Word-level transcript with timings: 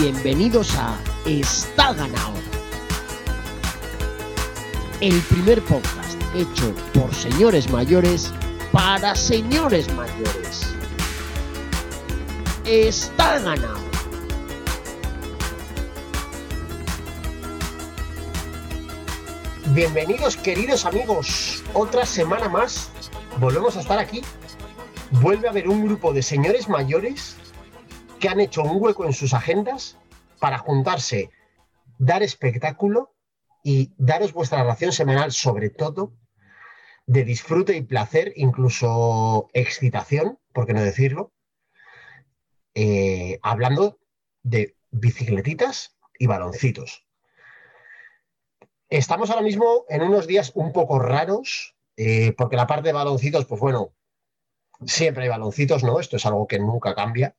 Bienvenidos 0.00 0.76
a 0.76 0.96
Está 1.26 1.92
ganado. 1.92 2.34
El 5.00 5.20
primer 5.22 5.60
podcast 5.62 6.14
hecho 6.36 6.72
por 6.94 7.12
señores 7.12 7.68
mayores 7.68 8.32
para 8.70 9.16
señores 9.16 9.92
mayores. 9.94 10.72
Está 12.64 13.40
ganado. 13.40 13.80
Bienvenidos 19.74 20.36
queridos 20.36 20.86
amigos, 20.86 21.64
otra 21.74 22.06
semana 22.06 22.48
más 22.48 22.88
volvemos 23.40 23.76
a 23.76 23.80
estar 23.80 23.98
aquí. 23.98 24.22
Vuelve 25.10 25.48
a 25.48 25.50
haber 25.50 25.68
un 25.68 25.84
grupo 25.84 26.12
de 26.12 26.22
señores 26.22 26.68
mayores 26.68 27.37
que 28.18 28.28
han 28.28 28.40
hecho 28.40 28.62
un 28.62 28.82
hueco 28.82 29.04
en 29.04 29.12
sus 29.12 29.34
agendas 29.34 29.96
para 30.40 30.58
juntarse, 30.58 31.30
dar 31.98 32.22
espectáculo 32.22 33.14
y 33.62 33.92
daros 33.96 34.32
vuestra 34.32 34.64
ración 34.64 34.92
semanal, 34.92 35.32
sobre 35.32 35.70
todo 35.70 36.14
de 37.06 37.24
disfrute 37.24 37.74
y 37.74 37.82
placer, 37.82 38.32
incluso 38.36 39.48
excitación, 39.54 40.38
por 40.52 40.66
qué 40.66 40.74
no 40.74 40.82
decirlo, 40.82 41.32
eh, 42.74 43.38
hablando 43.42 43.98
de 44.42 44.76
bicicletitas 44.90 45.96
y 46.18 46.26
baloncitos. 46.26 47.06
Estamos 48.90 49.30
ahora 49.30 49.42
mismo 49.42 49.84
en 49.88 50.02
unos 50.02 50.26
días 50.26 50.52
un 50.54 50.72
poco 50.72 50.98
raros, 50.98 51.76
eh, 51.96 52.32
porque 52.36 52.56
la 52.56 52.66
parte 52.66 52.88
de 52.88 52.92
baloncitos, 52.94 53.46
pues 53.46 53.60
bueno, 53.60 53.94
siempre 54.86 55.24
hay 55.24 55.28
baloncitos, 55.28 55.82
¿no? 55.82 56.00
Esto 56.00 56.16
es 56.16 56.26
algo 56.26 56.46
que 56.46 56.58
nunca 56.58 56.94
cambia. 56.94 57.36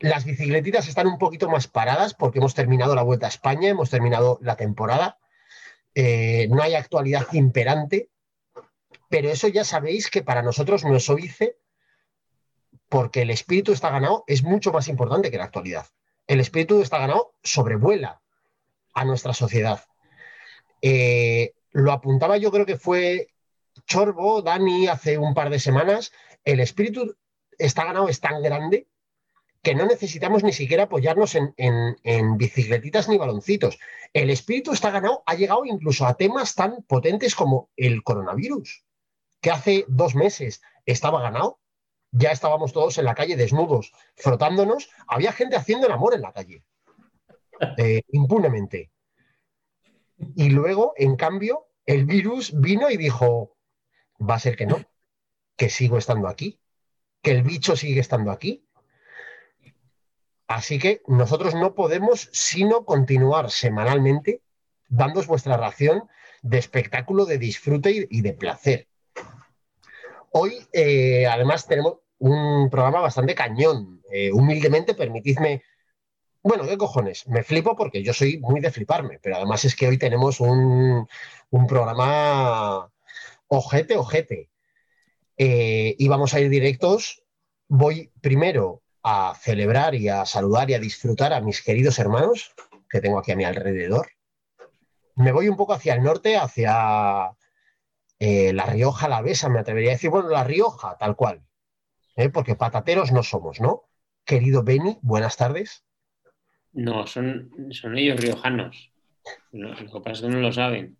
Las 0.00 0.24
bicicletitas 0.24 0.88
están 0.88 1.06
un 1.06 1.18
poquito 1.18 1.50
más 1.50 1.68
paradas 1.68 2.14
porque 2.14 2.38
hemos 2.38 2.54
terminado 2.54 2.94
la 2.94 3.02
Vuelta 3.02 3.26
a 3.26 3.28
España, 3.28 3.68
hemos 3.68 3.90
terminado 3.90 4.38
la 4.40 4.56
temporada. 4.56 5.18
Eh, 5.94 6.48
no 6.48 6.62
hay 6.62 6.74
actualidad 6.74 7.26
imperante, 7.32 8.08
pero 9.10 9.28
eso 9.28 9.46
ya 9.48 9.62
sabéis 9.62 10.08
que 10.08 10.22
para 10.22 10.42
nosotros 10.42 10.84
no 10.84 10.96
es 10.96 11.10
óbice 11.10 11.58
porque 12.88 13.22
el 13.22 13.30
espíritu 13.30 13.72
está 13.72 13.90
ganado 13.90 14.24
es 14.26 14.42
mucho 14.42 14.72
más 14.72 14.88
importante 14.88 15.30
que 15.30 15.36
la 15.36 15.44
actualidad. 15.44 15.86
El 16.26 16.40
espíritu 16.40 16.80
está 16.80 16.98
ganado 16.98 17.34
sobrevuela 17.42 18.22
a 18.94 19.04
nuestra 19.04 19.34
sociedad. 19.34 19.84
Eh, 20.80 21.52
lo 21.72 21.92
apuntaba 21.92 22.38
yo 22.38 22.50
creo 22.50 22.64
que 22.64 22.78
fue 22.78 23.28
Chorbo, 23.86 24.40
Dani, 24.40 24.88
hace 24.88 25.18
un 25.18 25.34
par 25.34 25.50
de 25.50 25.60
semanas. 25.60 26.10
El 26.42 26.60
espíritu 26.60 27.16
está 27.58 27.84
ganado 27.84 28.08
es 28.08 28.20
tan 28.20 28.40
grande 28.40 28.88
que 29.62 29.74
no 29.74 29.86
necesitamos 29.86 30.42
ni 30.42 30.52
siquiera 30.52 30.84
apoyarnos 30.84 31.34
en, 31.34 32.36
bicicletitas 32.36 33.08
ni 33.08 33.18
baloncitos. 33.18 33.78
El 34.12 34.30
espíritu 34.30 34.72
está 34.72 34.90
ganado, 34.90 35.22
ha 35.26 35.34
llegado 35.34 35.64
incluso 35.64 36.06
a 36.06 36.14
temas 36.14 36.54
tan 36.54 36.82
potentes 36.84 37.34
como 37.34 37.70
el 37.76 38.02
coronavirus, 38.02 38.84
que 39.40 39.50
hace 39.50 39.84
dos 39.88 40.14
meses 40.14 40.62
estaba 40.86 41.20
ganado, 41.20 41.60
ya 42.10 42.30
estábamos 42.30 42.72
todos 42.72 42.98
en 42.98 43.04
la 43.04 43.14
calle 43.14 43.36
desnudos, 43.36 43.92
frotándonos, 44.16 44.90
había 45.06 45.32
gente 45.32 45.56
haciendo 45.56 45.86
el 45.86 45.92
amor 45.92 46.14
en 46.14 46.22
la 46.22 46.32
calle, 46.32 46.64
eh, 47.76 48.02
impunemente. 48.12 48.90
Y 50.34 50.50
luego, 50.50 50.94
en 50.96 51.16
cambio, 51.16 51.66
el 51.86 52.06
virus 52.06 52.58
vino 52.58 52.90
y 52.90 52.96
dijo, 52.96 53.56
va 54.18 54.34
a 54.34 54.40
ser 54.40 54.56
que 54.56 54.66
no, 54.66 54.82
que 55.56 55.68
sigo 55.68 55.98
estando 55.98 56.28
aquí, 56.28 56.60
que 57.22 57.32
el 57.32 57.42
bicho 57.42 57.76
sigue 57.76 58.00
estando 58.00 58.30
aquí, 58.30 58.66
Así 60.50 60.80
que 60.80 61.00
nosotros 61.06 61.54
no 61.54 61.76
podemos 61.76 62.28
sino 62.32 62.84
continuar 62.84 63.52
semanalmente 63.52 64.42
dándos 64.88 65.28
vuestra 65.28 65.56
ración 65.56 66.08
de 66.42 66.58
espectáculo, 66.58 67.24
de 67.24 67.38
disfrute 67.38 68.08
y, 68.10 68.20
de 68.20 68.32
placer. 68.32 68.88
Hoy, 70.32 70.66
eh, 70.72 71.28
además, 71.28 71.68
tenemos 71.68 71.98
un 72.18 72.68
programa 72.68 72.98
bastante 72.98 73.36
cañón. 73.36 74.02
Eh, 74.10 74.32
humildemente, 74.32 74.94
permitidme. 74.94 75.62
Bueno, 76.42 76.66
¿qué 76.66 76.76
cojones? 76.76 77.28
Me 77.28 77.44
flipo 77.44 77.76
porque 77.76 78.02
yo 78.02 78.12
soy 78.12 78.38
muy 78.38 78.58
de 78.58 78.72
fliparme, 78.72 79.20
pero 79.22 79.36
además 79.36 79.64
es 79.64 79.76
que 79.76 79.86
hoy 79.86 79.98
tenemos 79.98 80.40
un, 80.40 81.06
programa 81.68 82.90
ojete, 83.46 83.96
ojete. 83.96 84.50
Eh, 85.38 85.94
y 85.96 86.08
vamos 86.08 86.34
a 86.34 86.40
ir 86.40 86.50
directos. 86.50 87.22
Voy 87.68 88.10
primero 88.20 88.82
a 89.02 89.34
celebrar 89.40 89.94
y 89.94 90.08
a 90.08 90.24
saludar 90.26 90.70
y 90.70 90.74
a 90.74 90.78
disfrutar 90.78 91.32
a 91.32 91.40
mis 91.40 91.62
queridos 91.62 91.98
hermanos 91.98 92.54
que 92.88 93.00
tengo 93.00 93.18
aquí 93.18 93.32
a 93.32 93.36
mi 93.36 93.44
alrededor. 93.44 94.08
Me 95.16 95.32
voy 95.32 95.48
un 95.48 95.56
poco 95.56 95.72
hacia 95.72 95.94
el 95.94 96.02
norte, 96.02 96.36
hacia 96.36 97.30
eh, 98.18 98.52
La 98.52 98.66
Rioja, 98.66 99.08
La 99.08 99.22
Besa, 99.22 99.48
me 99.48 99.60
atrevería 99.60 99.90
a 99.90 99.94
decir, 99.94 100.10
bueno, 100.10 100.28
La 100.28 100.44
Rioja, 100.44 100.96
tal 100.98 101.16
cual, 101.16 101.42
¿eh? 102.16 102.28
porque 102.28 102.56
patateros 102.56 103.12
no 103.12 103.22
somos, 103.22 103.60
¿no? 103.60 103.84
Querido 104.24 104.62
Beni, 104.62 104.98
buenas 105.02 105.36
tardes. 105.36 105.84
No, 106.72 107.06
son, 107.06 107.50
son 107.70 107.96
ellos 107.96 108.20
riojanos. 108.20 108.92
lo 109.52 109.74
que 109.74 110.00
pasa 110.00 110.12
es 110.12 110.20
que 110.20 110.28
no 110.28 110.38
lo 110.38 110.52
saben. 110.52 110.96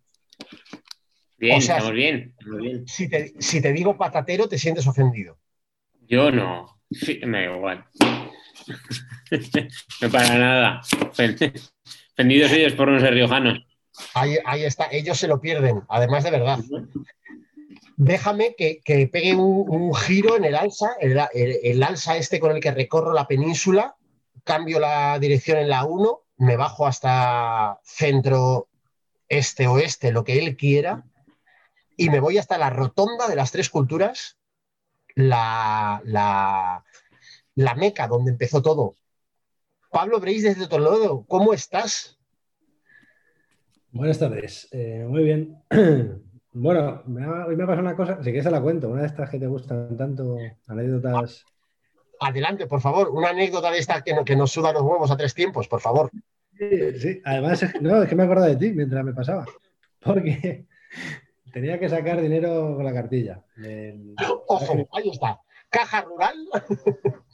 Bien, 1.37 1.57
estamos 1.57 1.93
bien. 1.93 2.35
Si, 2.85 3.09
te, 3.09 3.33
si 3.39 3.61
te 3.61 3.73
digo 3.73 3.97
patatero, 3.97 4.47
te 4.47 4.59
sientes 4.59 4.85
ofendido. 4.85 5.39
Yo 6.07 6.29
no. 6.29 6.80
Me 7.25 7.47
da 7.47 7.55
igual. 7.55 7.85
no 10.01 10.09
para 10.09 10.37
nada. 10.37 10.81
Ofendidos 11.11 12.51
ellos 12.51 12.73
por 12.73 12.89
no 12.89 12.99
ser 12.99 13.13
riojanos. 13.13 13.65
Ahí, 14.13 14.63
está, 14.63 14.87
ellos 14.91 15.17
se 15.17 15.27
lo 15.27 15.39
pierden, 15.39 15.83
además 15.87 16.23
de 16.23 16.31
verdad. 16.31 16.59
Déjame 17.97 18.55
que, 18.57 18.81
pegue 19.11 19.35
un, 19.35 19.93
giro 19.93 20.35
en 20.35 20.45
el 20.45 20.55
alza, 20.55 20.91
el, 20.99 21.83
alza 21.83 22.17
este 22.17 22.39
con 22.39 22.51
el 22.51 22.59
que 22.59 22.71
recorro 22.71 23.13
la 23.13 23.27
península, 23.27 23.95
cambio 24.43 24.79
la 24.79 25.19
dirección 25.19 25.59
en 25.59 25.69
la 25.69 25.85
1, 25.85 26.21
me 26.37 26.57
bajo 26.57 26.87
hasta 26.87 27.79
centro 27.83 28.67
este 29.29 29.67
oeste, 29.67 30.11
lo 30.11 30.23
que 30.23 30.39
él 30.39 30.57
quiera, 30.57 31.03
y 31.95 32.09
me 32.09 32.19
voy 32.19 32.37
hasta 32.37 32.57
la 32.57 32.69
rotonda 32.69 33.27
de 33.27 33.35
las 33.35 33.51
tres 33.51 33.69
culturas, 33.69 34.37
la, 35.15 36.01
la, 36.05 37.75
meca 37.75 38.07
donde 38.07 38.31
empezó 38.31 38.61
todo. 38.61 38.95
Pablo 39.89 40.19
Breis 40.19 40.43
desde 40.43 40.67
Toledo, 40.67 41.25
¿cómo 41.27 41.53
estás? 41.53 42.17
Buenas 43.91 44.19
tardes, 44.19 44.67
eh, 44.71 45.05
muy 45.07 45.23
bien. 45.23 45.57
bueno, 46.53 47.03
hoy 47.05 47.55
me 47.55 47.63
ha 47.63 47.67
pasado 47.67 47.81
una 47.81 47.95
cosa, 47.95 48.17
si 48.17 48.23
quieres 48.25 48.45
se 48.45 48.51
la 48.51 48.61
cuento, 48.61 48.89
una 48.89 49.01
de 49.01 49.07
estas 49.07 49.29
que 49.29 49.39
te 49.39 49.47
gustan 49.47 49.97
tanto, 49.97 50.37
anécdotas. 50.67 51.45
Adelante, 52.19 52.67
por 52.67 52.79
favor, 52.79 53.09
una 53.09 53.29
anécdota 53.29 53.71
de 53.71 53.79
esta 53.79 54.01
que, 54.01 54.15
que 54.25 54.35
nos 54.35 54.51
suda 54.51 54.71
los 54.71 54.83
huevos 54.83 55.11
a 55.11 55.17
tres 55.17 55.33
tiempos, 55.33 55.67
por 55.67 55.81
favor. 55.81 56.11
Sí, 56.57 57.21
además, 57.25 57.65
no, 57.81 58.03
es 58.03 58.09
que 58.09 58.15
me 58.15 58.23
acuerdo 58.23 58.45
de 58.45 58.55
ti 58.55 58.71
mientras 58.71 59.03
me 59.03 59.13
pasaba. 59.13 59.45
Porque 59.99 60.65
Tenía 61.51 61.79
que 61.79 61.89
sacar 61.89 62.21
dinero 62.21 62.75
con 62.75 62.85
la 62.85 62.93
cartilla. 62.93 63.41
Ojo, 64.47 64.87
ahí 64.93 65.09
está. 65.09 65.39
Caja 65.69 66.01
rural. 66.01 66.35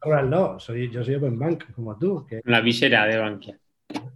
Rural 0.00 0.28
no, 0.28 0.58
soy, 0.58 0.90
yo 0.90 1.04
soy 1.04 1.14
Open 1.14 1.38
Bank, 1.38 1.72
como 1.74 1.96
tú. 1.96 2.26
la 2.44 2.60
visera 2.60 3.06
de 3.06 3.18
Bankia. 3.18 3.58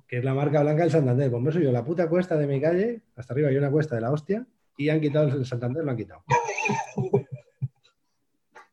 Que 0.09 0.19
es 0.19 0.25
la 0.25 0.34
marca 0.34 0.62
blanca 0.62 0.82
del 0.82 0.91
Santander. 0.91 1.31
Pues 1.31 1.43
me 1.43 1.53
soy 1.53 1.62
yo 1.62 1.70
la 1.70 1.84
puta 1.84 2.08
cuesta 2.08 2.37
de 2.37 2.46
mi 2.49 2.61
calle, 2.61 3.02
hasta 3.14 3.32
arriba 3.32 3.50
hay 3.50 3.56
una 3.56 3.70
cuesta 3.70 3.94
de 3.94 4.00
la 4.00 4.11
hostia, 4.11 4.44
y 4.76 4.88
han 4.88 5.00
quitado 5.00 5.29
el 5.29 5.46
Santander, 5.46 5.84
lo 5.84 5.93
han 5.93 5.96
quitado. 5.96 6.25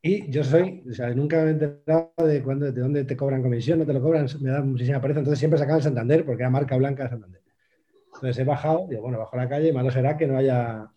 Y 0.07 0.31
yo 0.31 0.41
soy, 0.41 0.83
o 0.89 0.94
sea, 0.94 1.09
nunca 1.09 1.44
me 1.44 1.50
he 1.50 1.51
enterado 1.51 2.13
de, 2.17 2.41
cuándo, 2.41 2.71
de 2.71 2.79
dónde 2.79 3.03
te 3.03 3.17
cobran 3.17 3.41
comisión, 3.41 3.79
no 3.79 3.85
te 3.85 3.91
lo 3.91 4.01
cobran, 4.01 4.25
me 4.39 4.51
da 4.51 4.61
muchísima 4.61 5.01
pereza. 5.01 5.19
Entonces 5.19 5.39
siempre 5.39 5.57
sacaban 5.57 5.79
el 5.79 5.83
Santander 5.83 6.23
porque 6.23 6.44
era 6.44 6.50
marca 6.50 6.77
blanca 6.77 7.03
de 7.03 7.09
Santander. 7.09 7.41
Entonces 8.17 8.39
he 8.39 8.43
bajado, 8.45 8.87
digo, 8.89 9.03
bueno, 9.03 9.19
bajo 9.19 9.37
la 9.37 9.47
calle, 9.47 9.71
malo 9.71 9.91
será 9.91 10.17
que 10.17 10.25
no 10.25 10.37
haya, 10.37 10.87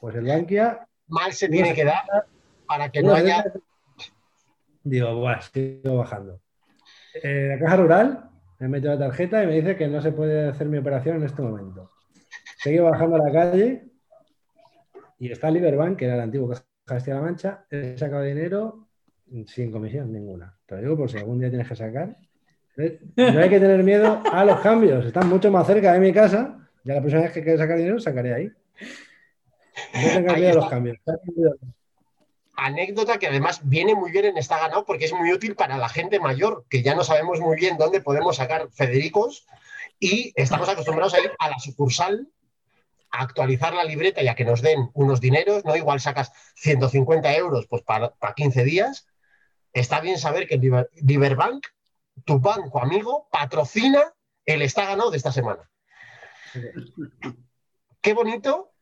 pues 0.00 0.14
el 0.14 0.24
Bankia. 0.24 0.86
Mal 1.08 1.32
se 1.32 1.48
tiene 1.48 1.74
que 1.74 1.84
dar 1.84 2.04
para 2.66 2.88
que 2.88 3.02
no 3.02 3.14
haya. 3.14 3.44
Digo, 4.84 5.16
bueno, 5.16 5.42
sigo 5.42 5.96
bajando. 5.96 6.40
Eh, 7.20 7.48
la 7.48 7.58
caja 7.58 7.76
rural, 7.78 8.30
me 8.60 8.68
metido 8.68 8.92
la 8.92 9.06
tarjeta 9.06 9.42
y 9.42 9.48
me 9.48 9.54
dice 9.54 9.76
que 9.76 9.88
no 9.88 10.00
se 10.00 10.12
puede 10.12 10.48
hacer 10.48 10.68
mi 10.68 10.78
operación 10.78 11.16
en 11.16 11.24
este 11.24 11.42
momento. 11.42 11.90
Seguí 12.58 12.78
bajando 12.78 13.16
a 13.16 13.26
la 13.26 13.32
calle 13.32 13.88
y 15.18 15.32
está 15.32 15.50
Liberbank, 15.50 15.98
que 15.98 16.04
era 16.04 16.14
el 16.14 16.20
antiguo 16.20 16.48
Caja 16.48 16.60
de 16.62 16.84
Castilla-La 16.84 17.22
Mancha. 17.22 17.64
He 17.70 17.98
sacado 17.98 18.22
dinero 18.22 18.86
sin 19.46 19.72
comisión 19.72 20.12
ninguna. 20.12 20.56
Te 20.64 20.76
lo 20.76 20.80
digo 20.82 20.96
por 20.96 21.10
si 21.10 21.18
algún 21.18 21.40
día 21.40 21.48
tienes 21.48 21.68
que 21.68 21.74
sacar. 21.74 22.16
No 22.76 23.40
hay 23.40 23.48
que 23.48 23.58
tener 23.58 23.82
miedo 23.82 24.22
a 24.32 24.44
los 24.44 24.60
cambios. 24.60 25.04
Están 25.04 25.28
mucho 25.28 25.50
más 25.50 25.66
cerca 25.66 25.92
de 25.92 25.98
mi 25.98 26.12
casa 26.12 26.67
ya 26.84 26.94
la 26.94 27.00
próxima 27.00 27.22
vez 27.22 27.32
que 27.32 27.42
quiera 27.42 27.58
sacar 27.58 27.78
dinero, 27.78 28.00
sacaré 28.00 28.34
ahí. 28.34 28.52
No 29.94 30.08
tengas 30.08 30.36
miedo 30.36 30.50
a 30.50 30.54
los 30.54 30.68
cambios. 30.68 30.98
anécdota 32.56 33.18
que 33.18 33.28
además 33.28 33.60
viene 33.62 33.94
muy 33.94 34.10
bien 34.10 34.24
en 34.24 34.36
Está 34.36 34.58
Ganado 34.58 34.84
porque 34.84 35.04
es 35.04 35.12
muy 35.12 35.32
útil 35.32 35.54
para 35.54 35.78
la 35.78 35.88
gente 35.88 36.18
mayor, 36.18 36.64
que 36.68 36.82
ya 36.82 36.96
no 36.96 37.04
sabemos 37.04 37.38
muy 37.38 37.56
bien 37.56 37.76
dónde 37.76 38.00
podemos 38.00 38.36
sacar 38.36 38.70
Federicos 38.72 39.46
y 40.00 40.32
estamos 40.34 40.68
acostumbrados 40.68 41.14
a 41.14 41.20
ir 41.20 41.30
a 41.38 41.50
la 41.50 41.60
sucursal 41.60 42.28
a 43.10 43.22
actualizar 43.22 43.74
la 43.74 43.84
libreta 43.84 44.22
y 44.22 44.28
a 44.28 44.34
que 44.34 44.44
nos 44.44 44.62
den 44.62 44.90
unos 44.94 45.20
dineros, 45.20 45.64
¿no? 45.64 45.76
Igual 45.76 46.00
sacas 46.00 46.32
150 46.56 47.34
euros 47.36 47.66
pues 47.68 47.82
para, 47.82 48.12
15 48.36 48.64
días. 48.64 49.06
Está 49.72 50.00
bien 50.00 50.18
saber 50.18 50.46
que 50.46 50.58
Liberbank, 50.94 51.66
tu 52.24 52.38
banco 52.38 52.82
amigo, 52.82 53.28
patrocina 53.30 54.12
el 54.44 54.62
Está 54.62 54.86
Ganado 54.86 55.10
de 55.10 55.16
esta 55.16 55.32
semana. 55.32 55.70
Qué 58.00 58.12
bonito 58.14 58.72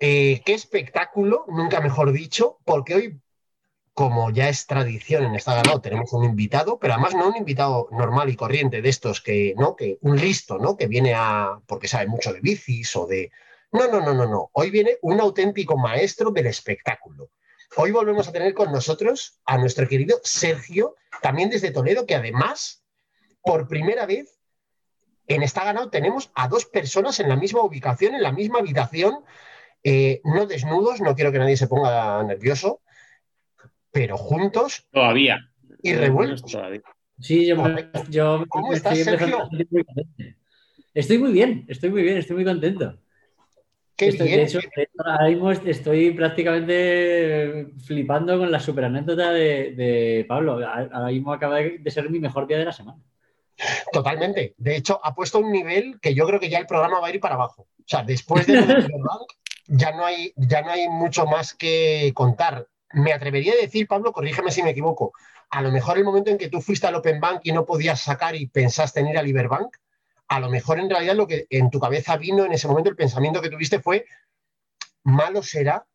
eh, 0.00 0.42
qué 0.44 0.54
espectáculo, 0.54 1.44
nunca 1.48 1.80
mejor 1.80 2.12
dicho, 2.12 2.58
porque 2.64 2.94
hoy, 2.94 3.20
como 3.92 4.30
ya 4.30 4.48
es 4.48 4.66
tradición 4.66 5.24
en 5.24 5.34
esta 5.34 5.54
ganado, 5.54 5.80
tenemos 5.80 6.12
un 6.12 6.24
invitado, 6.24 6.78
pero 6.78 6.94
además 6.94 7.14
no 7.14 7.28
un 7.28 7.36
invitado 7.36 7.88
normal 7.92 8.28
y 8.28 8.36
corriente 8.36 8.82
de 8.82 8.88
estos 8.88 9.20
que, 9.20 9.54
¿no? 9.56 9.76
Que 9.76 9.98
un 10.02 10.16
listo, 10.16 10.58
¿no? 10.58 10.76
Que 10.76 10.88
viene 10.88 11.14
a, 11.14 11.60
porque 11.66 11.88
sabe 11.88 12.06
mucho 12.06 12.32
de 12.32 12.40
bicis 12.40 12.94
o 12.96 13.06
de... 13.06 13.30
No, 13.72 13.88
no, 13.88 14.00
no, 14.00 14.14
no, 14.14 14.26
no. 14.26 14.50
Hoy 14.52 14.70
viene 14.70 14.98
un 15.02 15.20
auténtico 15.20 15.76
maestro 15.76 16.30
del 16.30 16.46
espectáculo. 16.46 17.30
Hoy 17.76 17.90
volvemos 17.90 18.28
a 18.28 18.32
tener 18.32 18.52
con 18.52 18.72
nosotros 18.72 19.40
a 19.46 19.58
nuestro 19.58 19.88
querido 19.88 20.20
Sergio, 20.22 20.96
también 21.22 21.50
desde 21.50 21.70
Toledo, 21.70 22.06
que 22.06 22.14
además, 22.14 22.84
por 23.42 23.68
primera 23.68 24.06
vez, 24.06 24.38
en 25.26 25.42
esta 25.42 25.64
ganado 25.64 25.90
tenemos 25.90 26.30
a 26.34 26.48
dos 26.48 26.66
personas 26.66 27.20
en 27.20 27.28
la 27.28 27.36
misma 27.36 27.62
ubicación, 27.62 28.14
en 28.14 28.22
la 28.22 28.32
misma 28.32 28.58
habitación, 28.58 29.20
eh, 29.82 30.20
no 30.24 30.46
desnudos, 30.46 31.00
no 31.00 31.14
quiero 31.14 31.32
que 31.32 31.38
nadie 31.38 31.56
se 31.56 31.68
ponga 31.68 32.22
nervioso, 32.24 32.80
pero 33.90 34.16
juntos. 34.16 34.86
Todavía. 34.90 35.50
Y 35.82 35.94
revueltos. 35.94 36.56
Sí, 37.20 37.46
yo, 37.46 38.44
¿Cómo 38.48 38.72
estás, 38.72 38.98
Sergio? 38.98 39.48
Estoy 40.94 41.18
muy 41.18 41.32
bien, 41.32 41.64
estoy 41.68 41.90
muy 41.90 42.02
bien, 42.02 42.18
estoy 42.18 42.36
muy 42.36 42.44
contento. 42.44 42.98
Qué 43.96 44.08
estoy, 44.08 44.26
bien. 44.26 44.40
De 44.40 44.44
hecho, 44.46 44.58
ahora 44.98 45.28
mismo 45.28 45.52
estoy 45.52 46.10
prácticamente 46.12 47.68
flipando 47.84 48.38
con 48.38 48.50
la 48.50 48.58
super 48.58 48.84
anécdota 48.84 49.30
de, 49.32 50.24
Pablo. 50.28 50.54
Ahora 50.66 51.08
mismo 51.08 51.32
acaba 51.32 51.58
de 51.58 51.90
ser 51.90 52.10
mi 52.10 52.18
mejor 52.18 52.46
día 52.46 52.58
de 52.58 52.64
la 52.64 52.72
semana. 52.72 52.98
Totalmente. 53.92 54.54
De 54.58 54.76
hecho, 54.76 55.00
ha 55.02 55.14
puesto 55.14 55.38
un 55.38 55.52
nivel 55.52 55.98
que 56.00 56.14
yo 56.14 56.26
creo 56.26 56.40
que 56.40 56.48
ya 56.48 56.58
el 56.58 56.66
programa 56.66 57.00
va 57.00 57.08
a 57.08 57.10
ir 57.10 57.20
para 57.20 57.34
abajo. 57.34 57.62
O 57.62 57.86
sea, 57.86 58.02
después 58.02 58.46
de 58.46 58.86
ya 59.66 59.92
no 59.92 60.04
hay, 60.04 60.32
ya 60.36 60.62
no 60.62 60.70
hay 60.70 60.88
mucho 60.88 61.26
más 61.26 61.54
que 61.54 62.12
contar. 62.14 62.68
Me 62.92 63.12
atrevería 63.12 63.52
a 63.52 63.56
decir, 63.56 63.86
Pablo, 63.88 64.12
corrígeme 64.12 64.50
si 64.50 64.62
me 64.62 64.70
equivoco, 64.70 65.12
a 65.50 65.62
lo 65.62 65.70
mejor 65.70 65.98
el 65.98 66.04
momento 66.04 66.30
en 66.30 66.38
que 66.38 66.48
tú 66.48 66.60
fuiste 66.60 66.86
al 66.86 66.94
Open 66.94 67.20
Bank 67.20 67.40
y 67.44 67.52
no 67.52 67.64
podías 67.64 68.00
sacar 68.00 68.34
y 68.36 68.46
pensaste 68.46 69.00
en 69.00 69.08
ir 69.08 69.18
al 69.18 69.26
Liberbank, 69.26 69.76
a 70.28 70.40
lo 70.40 70.48
mejor 70.50 70.78
en 70.78 70.88
realidad 70.90 71.14
lo 71.14 71.26
que 71.26 71.46
en 71.50 71.70
tu 71.70 71.80
cabeza 71.80 72.16
vino 72.16 72.44
en 72.44 72.52
ese 72.52 72.68
momento, 72.68 72.90
el 72.90 72.96
pensamiento 72.96 73.40
que 73.40 73.50
tuviste 73.50 73.80
fue, 73.80 74.06
malo 75.02 75.42
será 75.42 75.86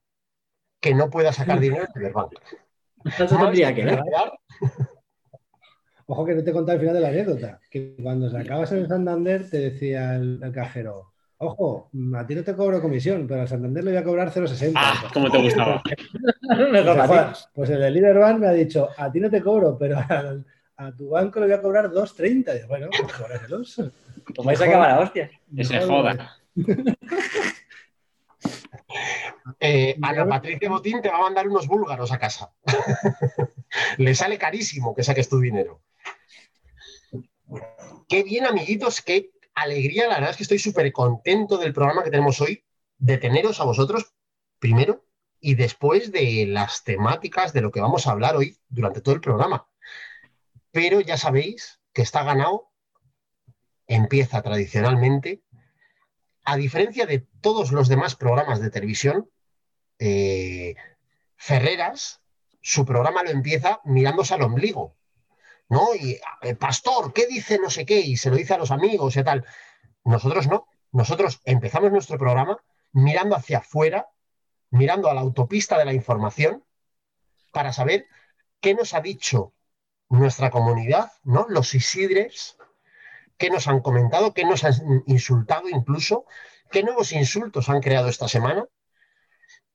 que 0.79 0.93
no 0.93 1.09
pueda 1.09 1.33
sacar 1.33 1.59
dinero 1.59 1.85
en 1.85 2.01
Liberbank. 2.01 2.33
tendría 3.17 3.73
que 3.73 3.99
Ojo 6.11 6.25
que 6.25 6.35
no 6.35 6.43
te 6.43 6.51
contaba 6.51 6.73
el 6.73 6.79
final 6.79 6.95
de 6.95 7.01
la 7.01 7.09
anécdota, 7.09 7.59
que 7.69 7.95
cuando 8.01 8.29
sacabas 8.29 8.71
en 8.71 8.87
Santander 8.87 9.49
te 9.49 9.59
decía 9.59 10.15
el 10.15 10.51
cajero, 10.53 11.13
Ojo, 11.41 11.89
a 12.17 12.27
ti 12.27 12.35
no 12.35 12.43
te 12.43 12.53
cobro 12.53 12.81
comisión, 12.81 13.25
pero 13.25 13.41
al 13.41 13.47
Santander 13.47 13.81
le 13.81 13.91
voy 13.91 13.99
a 13.99 14.03
cobrar 14.03 14.29
0,60. 14.29 14.73
Ah, 14.75 15.09
como 15.13 15.31
te 15.31 15.41
gustaba. 15.41 15.81
pues 17.53 17.69
el 17.69 17.79
de 17.79 17.91
Liderbank 17.91 18.39
me 18.39 18.47
ha 18.47 18.51
dicho, 18.51 18.89
a 18.97 19.09
ti 19.09 19.21
no 19.21 19.29
te 19.29 19.41
cobro, 19.41 19.77
pero 19.77 19.99
a 19.99 20.91
tu 20.97 21.11
banco 21.11 21.39
le 21.39 21.45
voy 21.45 21.55
a 21.55 21.61
cobrar 21.61 21.89
2,30. 21.89 22.67
Bueno, 22.67 22.87
pues 22.89 23.13
cobráselos. 23.13 23.81
Pues 24.35 24.45
vais 24.45 24.61
a 24.61 24.65
acabar 24.65 24.89
a 24.91 24.99
hostia. 24.99 25.31
Que 25.55 25.63
se 25.63 25.79
joda. 25.79 26.37
Eh, 29.59 29.97
Ana 30.01 30.25
Patricia 30.25 30.69
Botín 30.69 31.01
te 31.01 31.09
va 31.09 31.17
a 31.17 31.21
mandar 31.21 31.47
unos 31.47 31.67
búlgaros 31.67 32.11
a 32.11 32.17
casa. 32.17 32.51
Le 33.97 34.15
sale 34.15 34.37
carísimo 34.37 34.95
que 34.95 35.03
saques 35.03 35.27
tu 35.27 35.39
dinero. 35.39 35.81
Qué 38.09 38.23
bien, 38.23 38.47
amiguitos, 38.47 39.03
qué 39.03 39.29
alegría, 39.53 40.07
la 40.07 40.15
verdad 40.15 40.31
es 40.31 40.37
que 40.37 40.43
estoy 40.43 40.57
súper 40.57 40.91
contento 40.91 41.59
del 41.59 41.73
programa 41.73 42.03
que 42.03 42.09
tenemos 42.09 42.41
hoy, 42.41 42.65
de 42.97 43.19
teneros 43.19 43.59
a 43.59 43.65
vosotros 43.65 44.15
primero 44.57 45.05
y 45.39 45.53
después 45.53 46.11
de 46.11 46.47
las 46.47 46.83
temáticas 46.83 47.53
de 47.53 47.61
lo 47.61 47.69
que 47.69 47.81
vamos 47.81 48.07
a 48.07 48.11
hablar 48.11 48.35
hoy 48.35 48.57
durante 48.67 49.01
todo 49.01 49.13
el 49.13 49.21
programa. 49.21 49.69
Pero 50.71 51.01
ya 51.01 51.17
sabéis 51.17 51.81
que 51.93 52.01
está 52.01 52.23
ganado, 52.23 52.71
empieza 53.85 54.41
tradicionalmente, 54.41 55.43
a 56.45 56.57
diferencia 56.57 57.05
de 57.05 57.27
todos 57.41 57.71
los 57.71 57.89
demás 57.89 58.15
programas 58.15 58.59
de 58.59 58.71
televisión, 58.71 59.29
eh, 59.99 60.73
Ferreras, 61.35 62.23
su 62.59 62.85
programa 62.85 63.21
lo 63.21 63.29
empieza 63.29 63.81
mirándose 63.83 64.33
al 64.33 64.41
ombligo. 64.41 64.98
¿No? 65.69 65.95
Y 65.95 66.19
el 66.41 66.57
pastor, 66.57 67.13
¿qué 67.13 67.27
dice 67.27 67.59
no 67.59 67.69
sé 67.69 67.85
qué? 67.85 67.99
Y 67.99 68.17
se 68.17 68.29
lo 68.29 68.35
dice 68.35 68.55
a 68.55 68.57
los 68.57 68.71
amigos 68.71 69.15
y 69.15 69.23
tal. 69.23 69.45
Nosotros 70.03 70.47
no. 70.47 70.67
Nosotros 70.91 71.41
empezamos 71.45 71.91
nuestro 71.91 72.17
programa 72.17 72.57
mirando 72.91 73.35
hacia 73.35 73.59
afuera, 73.59 74.07
mirando 74.71 75.09
a 75.09 75.13
la 75.13 75.21
autopista 75.21 75.77
de 75.77 75.85
la 75.85 75.93
información, 75.93 76.63
para 77.51 77.71
saber 77.73 78.07
qué 78.59 78.73
nos 78.73 78.93
ha 78.93 79.01
dicho 79.01 79.53
nuestra 80.09 80.49
comunidad, 80.49 81.11
¿no? 81.23 81.45
Los 81.49 81.75
Isidres, 81.75 82.57
qué 83.37 83.49
nos 83.49 83.67
han 83.67 83.81
comentado, 83.81 84.33
qué 84.33 84.43
nos 84.43 84.63
han 84.63 85.03
insultado 85.05 85.69
incluso, 85.69 86.25
qué 86.71 86.83
nuevos 86.83 87.11
insultos 87.11 87.69
han 87.69 87.81
creado 87.81 88.09
esta 88.09 88.27
semana. 88.27 88.65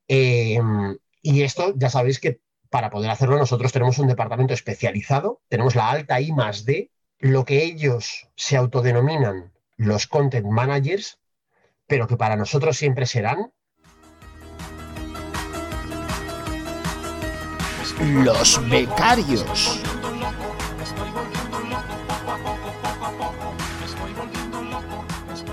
Eh, 0.07 0.59
y 1.21 1.41
esto 1.43 1.73
ya 1.75 1.89
sabéis 1.89 2.19
que 2.19 2.41
para 2.75 2.89
poder 2.89 3.09
hacerlo 3.09 3.37
nosotros 3.37 3.71
tenemos 3.71 3.99
un 3.99 4.07
departamento 4.07 4.53
especializado, 4.53 5.39
tenemos 5.47 5.75
la 5.75 5.89
alta 5.89 6.19
I 6.19 6.33
más 6.33 6.65
D, 6.65 6.91
lo 7.19 7.45
que 7.45 7.63
ellos 7.63 8.27
se 8.35 8.57
autodenominan 8.57 9.53
los 9.77 10.07
content 10.07 10.45
managers, 10.45 11.17
pero 11.87 12.05
que 12.05 12.17
para 12.17 12.35
nosotros 12.35 12.75
siempre 12.75 13.05
serán 13.05 13.53
los 18.01 18.69
becarios. 18.69 19.81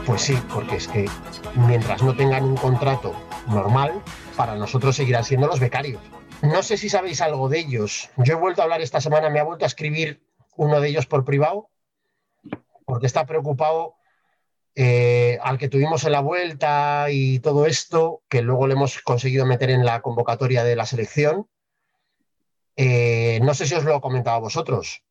Pues 0.05 0.23
sí, 0.23 0.37
porque 0.53 0.75
es 0.75 0.89
que 0.89 1.09
mientras 1.55 2.03
no 2.03 2.17
tengan 2.17 2.43
un 2.43 2.57
contrato 2.57 3.15
normal, 3.47 4.03
para 4.37 4.57
nosotros 4.57 4.97
seguirán 4.97 5.23
siendo 5.23 5.47
los 5.47 5.61
becarios. 5.61 6.03
No 6.43 6.65
sé 6.65 6.77
si 6.77 6.89
sabéis 6.89 7.21
algo 7.21 7.49
de 7.49 7.61
ellos. 7.61 8.11
Yo 8.17 8.35
he 8.35 8.37
vuelto 8.37 8.61
a 8.61 8.65
hablar 8.65 8.81
esta 8.81 9.01
semana, 9.01 9.31
me 9.31 9.39
ha 9.39 9.45
vuelto 9.45 9.65
a 9.65 9.69
escribir 9.69 10.27
uno 10.57 10.81
de 10.81 10.89
ellos 10.89 11.07
por 11.07 11.25
privado, 11.25 11.71
porque 12.85 13.07
está 13.07 13.27
preocupado 13.27 13.95
eh, 14.75 15.39
al 15.41 15.57
que 15.57 15.69
tuvimos 15.69 16.05
en 16.05 16.11
la 16.11 16.21
vuelta 16.21 17.07
y 17.11 17.39
todo 17.39 17.67
esto, 17.67 18.25
que 18.29 18.43
luego 18.43 18.67
le 18.67 18.75
hemos 18.75 19.01
conseguido 19.03 19.47
meter 19.47 19.71
en 19.71 19.85
la 19.85 20.03
convocatoria 20.03 20.65
de 20.65 20.75
la 20.75 20.85
selección. 20.85 21.49
Eh, 22.75 23.39
no 23.45 23.55
sé 23.55 23.67
si 23.67 23.77
os 23.77 23.85
lo 23.85 23.97
he 23.97 24.01
comentado 24.01 24.37
a 24.37 24.41
vosotros. 24.41 25.05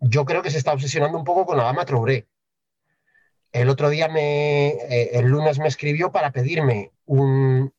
Yo 0.00 0.26
creo 0.26 0.42
que 0.42 0.50
se 0.50 0.58
está 0.58 0.74
obsesionando 0.74 1.16
un 1.16 1.24
poco 1.24 1.46
con 1.46 1.56
la 1.56 1.64
dama 1.64 1.86
Trouré. 1.86 2.28
El 3.52 3.70
otro 3.70 3.88
día, 3.88 4.08
me, 4.08 4.68
eh, 4.68 5.10
el 5.14 5.28
lunes, 5.28 5.58
me 5.58 5.68
escribió 5.68 6.12
para 6.12 6.30
pedirme 6.30 6.92
un 7.06 7.72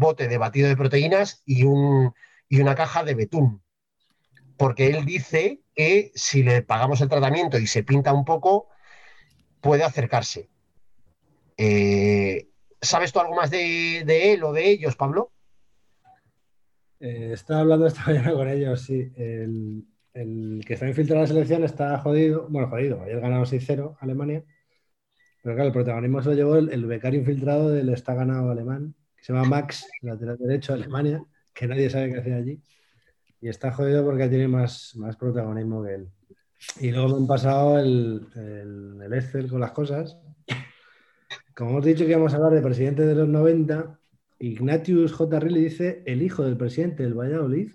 bote 0.00 0.26
de 0.26 0.38
batido 0.38 0.68
de 0.68 0.76
proteínas 0.76 1.42
y 1.44 1.64
un, 1.64 2.12
y 2.50 2.60
una 2.60 2.74
caja 2.74 3.04
de 3.04 3.14
betún. 3.14 3.62
Porque 4.58 4.88
él 4.88 5.06
dice 5.06 5.62
que 5.74 6.12
si 6.14 6.42
le 6.42 6.60
pagamos 6.60 7.00
el 7.00 7.08
tratamiento 7.08 7.58
y 7.58 7.66
se 7.66 7.82
pinta 7.82 8.12
un 8.12 8.26
poco, 8.26 8.68
puede 9.62 9.84
acercarse. 9.84 10.50
Eh, 11.56 12.48
¿Sabes 12.82 13.12
tú 13.12 13.20
algo 13.20 13.34
más 13.34 13.50
de, 13.50 14.02
él 14.32 14.44
o 14.44 14.52
de 14.52 14.68
ellos, 14.68 14.96
Pablo? 14.96 15.32
Eh, 16.98 17.30
estaba 17.32 17.60
hablando 17.60 17.86
esta 17.86 18.04
mañana 18.06 18.32
con 18.32 18.48
ellos, 18.48 18.82
sí. 18.82 19.10
El, 19.16 19.86
que 20.66 20.74
está 20.74 20.88
infiltrado 20.88 21.20
en 21.20 21.28
la 21.28 21.28
selección 21.28 21.64
está 21.64 21.96
jodido. 21.98 22.48
Bueno, 22.50 22.68
jodido. 22.68 23.00
Ayer 23.02 23.20
ganado 23.20 23.44
6-0 23.44 23.96
Alemania. 24.00 24.44
Pero 25.42 25.54
claro, 25.54 25.68
el 25.68 25.72
protagonismo 25.72 26.20
se 26.20 26.30
lo 26.30 26.34
llevó 26.34 26.56
el, 26.56 26.84
becario 26.84 27.20
infiltrado 27.20 27.70
del 27.70 27.88
está 27.90 28.12
ganado 28.14 28.50
alemán, 28.50 28.94
que 29.16 29.24
se 29.24 29.32
llama 29.32 29.48
Max, 29.48 29.86
lateral 30.02 30.36
derecho 30.36 30.74
de 30.74 30.82
Alemania 30.82 31.24
que 31.60 31.66
nadie 31.66 31.90
sabe 31.90 32.10
qué 32.10 32.18
hace 32.20 32.32
allí. 32.32 32.58
Y 33.42 33.48
está 33.48 33.70
jodido 33.70 34.02
porque 34.02 34.28
tiene 34.28 34.48
más, 34.48 34.96
más 34.96 35.16
protagonismo 35.16 35.84
que 35.84 35.94
él. 35.94 36.08
Y 36.80 36.90
luego 36.90 37.08
me 37.08 37.16
han 37.18 37.26
pasado 37.26 37.78
el, 37.78 38.26
el, 38.34 39.12
Excel 39.12 39.48
con 39.48 39.60
las 39.60 39.72
cosas. 39.72 40.18
Como 41.54 41.72
hemos 41.72 41.84
dicho 41.84 42.04
que 42.04 42.12
íbamos 42.12 42.32
a 42.32 42.36
hablar 42.36 42.52
de 42.52 42.62
presidente 42.62 43.04
de 43.04 43.14
los 43.14 43.28
90, 43.28 43.98
Ignatius 44.38 45.12
J. 45.12 45.38
Riley 45.38 45.64
dice 45.64 46.02
el 46.06 46.22
hijo 46.22 46.44
del 46.44 46.56
presidente 46.56 47.02
del 47.02 47.12
Valladolid 47.12 47.72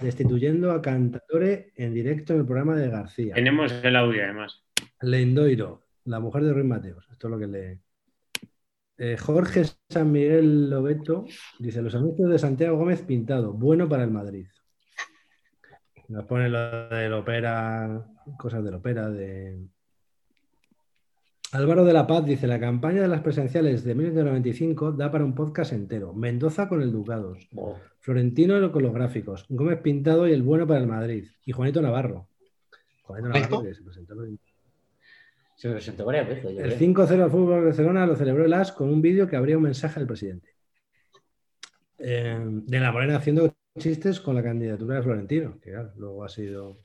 destituyendo 0.00 0.72
a 0.72 0.82
Cantatore 0.82 1.72
en 1.76 1.94
directo 1.94 2.32
en 2.32 2.40
el 2.40 2.46
programa 2.46 2.74
de 2.74 2.88
García. 2.88 3.34
Tenemos 3.34 3.72
el 3.84 3.94
audio 3.94 4.24
además. 4.24 4.64
Lendoiro, 5.00 5.84
la 6.06 6.18
mujer 6.18 6.42
de 6.42 6.52
Ruiz 6.54 6.66
Mateos. 6.66 7.06
Esto 7.12 7.28
es 7.28 7.30
lo 7.30 7.38
que 7.38 7.46
lee. 7.46 7.80
Eh, 8.98 9.16
Jorge 9.16 9.64
San 9.88 10.12
Miguel 10.12 10.70
Lobeto 10.70 11.24
dice: 11.58 11.82
Los 11.82 11.94
anuncios 11.94 12.30
de 12.30 12.38
Santiago 12.38 12.76
Gómez 12.76 13.02
pintado, 13.02 13.52
bueno 13.52 13.88
para 13.88 14.04
el 14.04 14.10
Madrid. 14.10 14.46
Nos 16.08 16.24
pone 16.24 16.48
lo 16.48 16.88
del 16.88 17.12
ópera, 17.14 18.06
cosas 18.38 18.62
del 18.64 18.74
ópera, 18.74 19.08
de. 19.08 19.58
Álvaro 21.52 21.84
de 21.84 21.92
la 21.92 22.06
Paz 22.06 22.24
dice: 22.24 22.46
La 22.46 22.60
campaña 22.60 23.02
de 23.02 23.08
las 23.08 23.22
presenciales 23.22 23.82
de 23.84 23.94
1995 23.94 24.92
da 24.92 25.10
para 25.10 25.24
un 25.24 25.34
podcast 25.34 25.72
entero. 25.72 26.12
Mendoza 26.12 26.68
con 26.68 26.82
el 26.82 26.92
Ducados. 26.92 27.48
Florentino 28.00 28.72
con 28.72 28.82
los 28.82 28.92
gráficos. 28.92 29.46
Gómez 29.48 29.80
Pintado 29.80 30.28
y 30.28 30.32
el 30.32 30.42
bueno 30.42 30.66
para 30.66 30.80
el 30.80 30.86
Madrid. 30.86 31.28
Y 31.44 31.52
Juanito 31.52 31.80
Navarro. 31.80 32.28
Juanito 33.02 33.28
Navarro, 33.28 33.62
que 33.62 33.74
se 33.74 33.82
presentó 33.82 34.22
en 34.24 34.38
Se 35.62 35.70
presentó 35.70 36.04
varias 36.04 36.26
veces. 36.26 36.42
yo 36.56 36.60
El 36.60 36.74
creo. 36.74 36.92
5-0 36.92 37.22
al 37.22 37.30
fútbol 37.30 37.60
de 37.60 37.66
Barcelona 37.66 38.04
lo 38.04 38.16
celebró 38.16 38.44
el 38.44 38.52
AS 38.52 38.72
con 38.72 38.88
un 38.88 39.00
vídeo 39.00 39.28
que 39.28 39.36
abría 39.36 39.56
un 39.56 39.62
mensaje 39.62 40.00
al 40.00 40.08
presidente. 40.08 40.56
Eh, 41.98 42.36
de 42.44 42.80
la 42.80 42.90
Morena 42.90 43.18
haciendo 43.18 43.54
chistes 43.78 44.18
con 44.18 44.34
la 44.34 44.42
candidatura 44.42 44.96
de 44.96 45.02
Florentino, 45.04 45.60
que 45.60 45.70
claro, 45.70 45.92
luego 45.94 46.24
ha 46.24 46.28
sido 46.28 46.80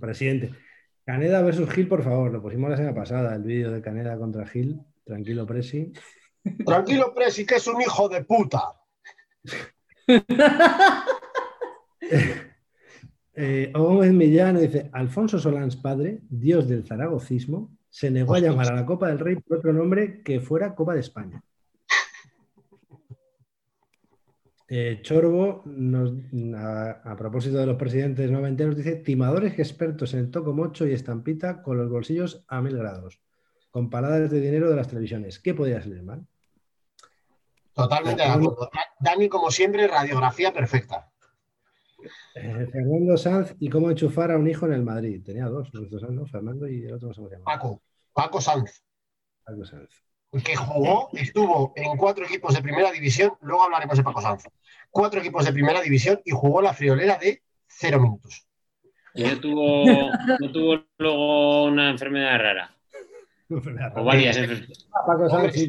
presidente. 0.00 0.50
Caneda 1.04 1.42
versus 1.42 1.70
Gil, 1.70 1.86
por 1.86 2.02
favor, 2.02 2.32
lo 2.32 2.42
pusimos 2.42 2.70
la 2.70 2.76
semana 2.76 2.92
pasada, 2.92 3.36
el 3.36 3.44
vídeo 3.44 3.70
de 3.70 3.80
Caneda 3.80 4.18
contra 4.18 4.48
Gil. 4.48 4.80
Tranquilo, 5.04 5.46
Presi. 5.46 5.92
Tranquilo, 6.66 7.14
Presi, 7.14 7.46
que 7.46 7.54
es 7.54 7.66
un 7.68 7.80
hijo 7.80 8.08
de 8.08 8.24
puta. 8.24 8.62
Eh, 13.34 13.72
Gómez 13.74 14.12
Millán 14.12 14.60
dice: 14.60 14.90
Alfonso 14.92 15.38
Solans, 15.38 15.76
padre, 15.76 16.20
dios 16.28 16.68
del 16.68 16.84
zaragocismo, 16.84 17.70
se 17.92 18.10
negó 18.10 18.34
a 18.34 18.38
llamar 18.38 18.72
a 18.72 18.74
la 18.74 18.86
Copa 18.86 19.08
del 19.08 19.18
Rey 19.18 19.36
por 19.36 19.58
otro 19.58 19.70
nombre 19.74 20.22
que 20.22 20.40
fuera 20.40 20.74
Copa 20.74 20.94
de 20.94 21.00
España. 21.00 21.42
Eh, 24.74 25.00
Chorbo, 25.02 25.60
nos- 25.66 26.14
a, 26.56 26.90
a 27.04 27.14
propósito 27.16 27.58
de 27.58 27.66
los 27.66 27.76
presidentes 27.76 28.30
noventeros, 28.30 28.74
dice: 28.74 28.96
timadores 28.96 29.58
expertos 29.58 30.14
en 30.14 30.30
tocomocho 30.30 30.86
y 30.86 30.94
estampita 30.94 31.60
con 31.60 31.76
los 31.76 31.90
bolsillos 31.90 32.42
a 32.48 32.62
mil 32.62 32.78
grados, 32.78 33.20
con 33.70 33.90
paradas 33.90 34.30
de 34.30 34.40
dinero 34.40 34.70
de 34.70 34.76
las 34.76 34.88
televisiones. 34.88 35.38
¿Qué 35.40 35.52
podría 35.52 35.82
salir 35.82 36.02
mal? 36.02 36.26
Totalmente 37.74 38.22
de 38.22 38.28
acuerdo. 38.28 38.70
Dani, 38.98 39.28
como 39.28 39.50
siempre, 39.50 39.86
radiografía 39.86 40.54
perfecta. 40.54 41.11
Eh, 42.34 42.68
Fernando 42.70 43.16
Sanz 43.16 43.54
y 43.58 43.68
cómo 43.68 43.90
enchufar 43.90 44.30
a 44.30 44.38
un 44.38 44.48
hijo 44.48 44.66
en 44.66 44.72
el 44.72 44.82
Madrid. 44.82 45.22
Tenía 45.24 45.46
dos, 45.46 45.70
¿no? 45.72 46.26
Fernando 46.26 46.68
y 46.68 46.84
el 46.84 46.94
otro 46.94 47.08
no 47.08 47.14
se 47.14 47.22
llama. 47.22 47.44
Paco, 47.44 47.82
Paco 48.12 48.40
Sanz, 48.40 48.82
Paco 49.44 49.64
Sanz. 49.64 49.90
que 50.44 50.56
jugó, 50.56 51.08
estuvo 51.12 51.72
en 51.76 51.96
cuatro 51.96 52.24
equipos 52.24 52.54
de 52.54 52.62
primera 52.62 52.90
división, 52.90 53.32
luego 53.40 53.64
hablaremos 53.64 53.96
de 53.96 54.04
Paco 54.04 54.20
Sanz. 54.20 54.44
Cuatro 54.90 55.20
equipos 55.20 55.44
de 55.44 55.52
primera 55.52 55.80
división 55.80 56.20
y 56.24 56.30
jugó 56.32 56.62
la 56.62 56.74
friolera 56.74 57.18
de 57.18 57.42
cero 57.66 58.00
minutos. 58.00 58.46
Y 59.14 59.24
no 59.24 59.40
tuvo, 59.40 60.10
no 60.40 60.52
tuvo 60.52 60.84
luego 60.98 61.64
una 61.64 61.90
enfermedad 61.90 62.38
rara. 62.38 62.76
O 63.94 64.04
varias 64.04 64.36
enfermedades. 64.36 64.88
Paco 65.06 65.28
Sanz, 65.28 65.52
sí. 65.52 65.68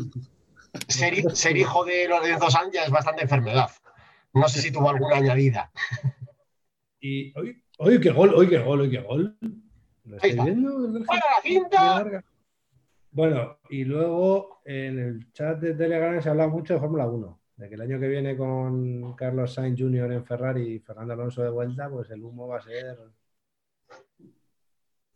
Ser, 0.88 1.36
ser 1.36 1.58
hijo 1.58 1.86
de 1.86 2.08
Lorenzo 2.08 2.50
Sanz 2.50 2.74
ya 2.74 2.84
es 2.84 2.90
bastante 2.90 3.24
enfermedad. 3.24 3.70
No 4.34 4.48
sé 4.48 4.62
si 4.62 4.72
tuvo 4.72 4.90
alguna 4.90 5.18
añadida. 5.18 5.72
Y 7.06 7.38
oye, 7.38 7.62
oye, 7.80 8.00
qué 8.00 8.12
gol, 8.12 8.34
oye, 8.34 8.50
qué 8.50 8.60
gol, 8.60 8.80
oye, 8.80 8.92
qué 8.92 9.02
gol. 9.02 9.38
¿Lo 10.06 10.16
estáis 10.16 10.36
está. 10.36 10.46
viendo? 10.46 10.86
el 10.86 10.94
Bélgica? 10.94 11.10
¡Fuera 11.44 12.10
la. 12.12 12.26
Bueno, 13.12 13.58
y 13.70 13.84
luego 13.84 14.62
en 14.64 15.00
el 15.00 15.34
chat 15.34 15.60
de 15.60 15.74
Telegram 15.74 16.22
se 16.22 16.30
habla 16.30 16.48
mucho 16.48 16.76
de 16.76 16.80
Fórmula 16.80 17.06
1, 17.06 17.42
de 17.58 17.68
que 17.68 17.76
el 17.76 17.82
año 17.82 18.00
que 18.00 18.08
viene 18.08 18.38
con 18.38 19.16
Carlos 19.16 19.54
Sainz 19.54 19.78
Jr. 19.78 20.14
en 20.14 20.26
Ferrari 20.26 20.76
y 20.76 20.80
Fernando 20.80 21.12
Alonso 21.12 21.44
de 21.44 21.50
vuelta, 21.50 21.90
pues 21.90 22.10
el 22.10 22.24
humo 22.24 22.48
va 22.48 22.60
a 22.60 22.62
ser. 22.62 22.98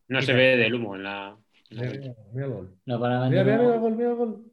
No 0.09 0.21
se 0.21 0.33
ve 0.33 0.57
del 0.57 0.75
humo 0.75 0.97
en 0.97 1.03
la. 1.03 1.37
Mira, 1.71 2.13
mira, 2.33 2.47
gol. 2.47 2.75
No, 2.85 2.99
para 2.99 3.29
Mira, 3.29 3.45
mira, 3.45 3.57
mira 3.59 3.77
gol, 3.77 3.95
mira 3.95 4.11
gol. 4.11 4.45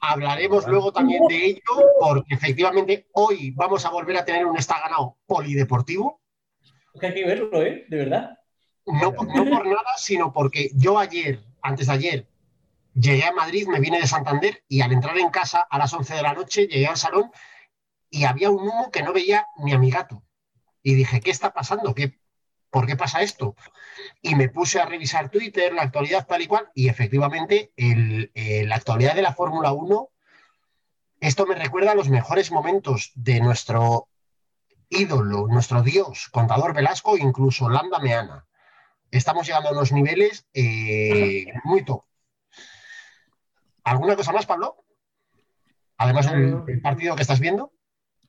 Hablaremos 0.00 0.68
luego 0.68 0.92
también 0.92 1.26
de 1.26 1.46
ello, 1.46 1.60
porque 1.98 2.34
efectivamente 2.34 3.08
hoy 3.14 3.50
vamos 3.56 3.84
a 3.84 3.90
volver 3.90 4.16
a 4.18 4.24
tener 4.24 4.46
un 4.46 4.56
está 4.56 4.80
ganado 4.80 5.16
polideportivo. 5.26 6.20
Que 7.00 7.06
hay 7.06 7.14
que 7.14 7.26
verlo, 7.26 7.62
¿eh? 7.62 7.84
De 7.88 7.96
verdad. 7.96 8.38
No, 8.86 9.12
por- 9.12 9.26
nada, 9.34 9.82
sino 9.96 10.32
porque 10.32 10.70
yo 10.74 10.98
ayer, 10.98 11.40
antes 11.62 11.88
de 11.88 11.92
ayer, 11.92 12.26
llegué 12.94 13.24
a 13.24 13.32
Madrid, 13.32 13.66
me 13.66 13.80
vine 13.80 14.00
de 14.00 14.06
Santander 14.06 14.62
y 14.68 14.80
al 14.80 14.92
entrar 14.92 15.18
en 15.18 15.30
casa 15.30 15.66
a 15.68 15.78
las 15.78 15.92
11 15.92 16.14
de 16.14 16.22
la 16.22 16.32
noche 16.34 16.66
llegué 16.68 16.86
al 16.86 16.96
salón 16.96 17.30
y 18.10 18.24
había 18.24 18.50
un 18.50 18.62
humo 18.62 18.90
que 18.90 19.02
no 19.02 19.12
veía 19.12 19.46
ni 19.58 19.72
a 19.72 19.78
mi 19.78 19.90
gato. 19.90 20.22
Y 20.82 20.94
dije, 20.94 21.20
¿qué 21.20 21.30
está 21.32 21.52
pasando? 21.52 21.94
¿Qué, 21.94 22.18
¿Por 22.70 22.86
qué 22.86 22.94
pasa 22.94 23.22
esto? 23.22 23.56
Y 24.22 24.36
me 24.36 24.48
puse 24.48 24.78
a 24.80 24.86
revisar 24.86 25.30
Twitter, 25.30 25.72
la 25.74 25.82
actualidad 25.82 26.26
tal 26.26 26.42
y 26.42 26.46
cual, 26.46 26.70
y 26.74 26.88
efectivamente 26.88 27.72
eh, 27.76 28.64
la 28.66 28.76
actualidad 28.76 29.16
de 29.16 29.22
la 29.22 29.34
Fórmula 29.34 29.72
1, 29.72 30.08
esto 31.20 31.46
me 31.46 31.56
recuerda 31.56 31.92
a 31.92 31.94
los 31.96 32.08
mejores 32.08 32.52
momentos 32.52 33.10
de 33.16 33.40
nuestro 33.40 34.08
ídolo, 34.88 35.46
nuestro 35.48 35.82
dios, 35.82 36.28
contador 36.30 36.74
Velasco, 36.74 37.16
incluso 37.16 37.68
Landa 37.68 37.98
Meana 37.98 38.46
estamos 39.10 39.46
llegando 39.46 39.68
a 39.68 39.72
unos 39.72 39.92
niveles 39.92 40.46
eh, 40.54 41.46
muy 41.64 41.84
top. 41.84 42.02
¿Alguna 43.84 44.16
cosa 44.16 44.32
más, 44.32 44.46
Pablo? 44.46 44.84
Además 45.98 46.30
del, 46.30 46.64
del 46.64 46.80
partido 46.80 47.14
que 47.16 47.22
estás 47.22 47.40
viendo. 47.40 47.72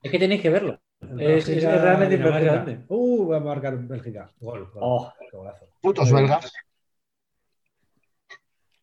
Es 0.02 0.12
que 0.12 0.20
tenéis 0.20 0.42
que 0.42 0.50
verlo. 0.50 0.80
Es, 1.20 1.48
realmente 1.48 2.16
impresionante. 2.16 2.86
Uh, 2.88 3.28
va 3.28 3.38
a 3.38 3.40
marcar 3.40 3.78
Bélgica. 3.78 4.32
Gol, 4.40 4.70
gol. 4.72 4.82
Oh. 4.82 5.14
Qué 5.20 5.36
golazo. 5.36 5.66
Putos 5.82 6.12
belgas. 6.12 6.52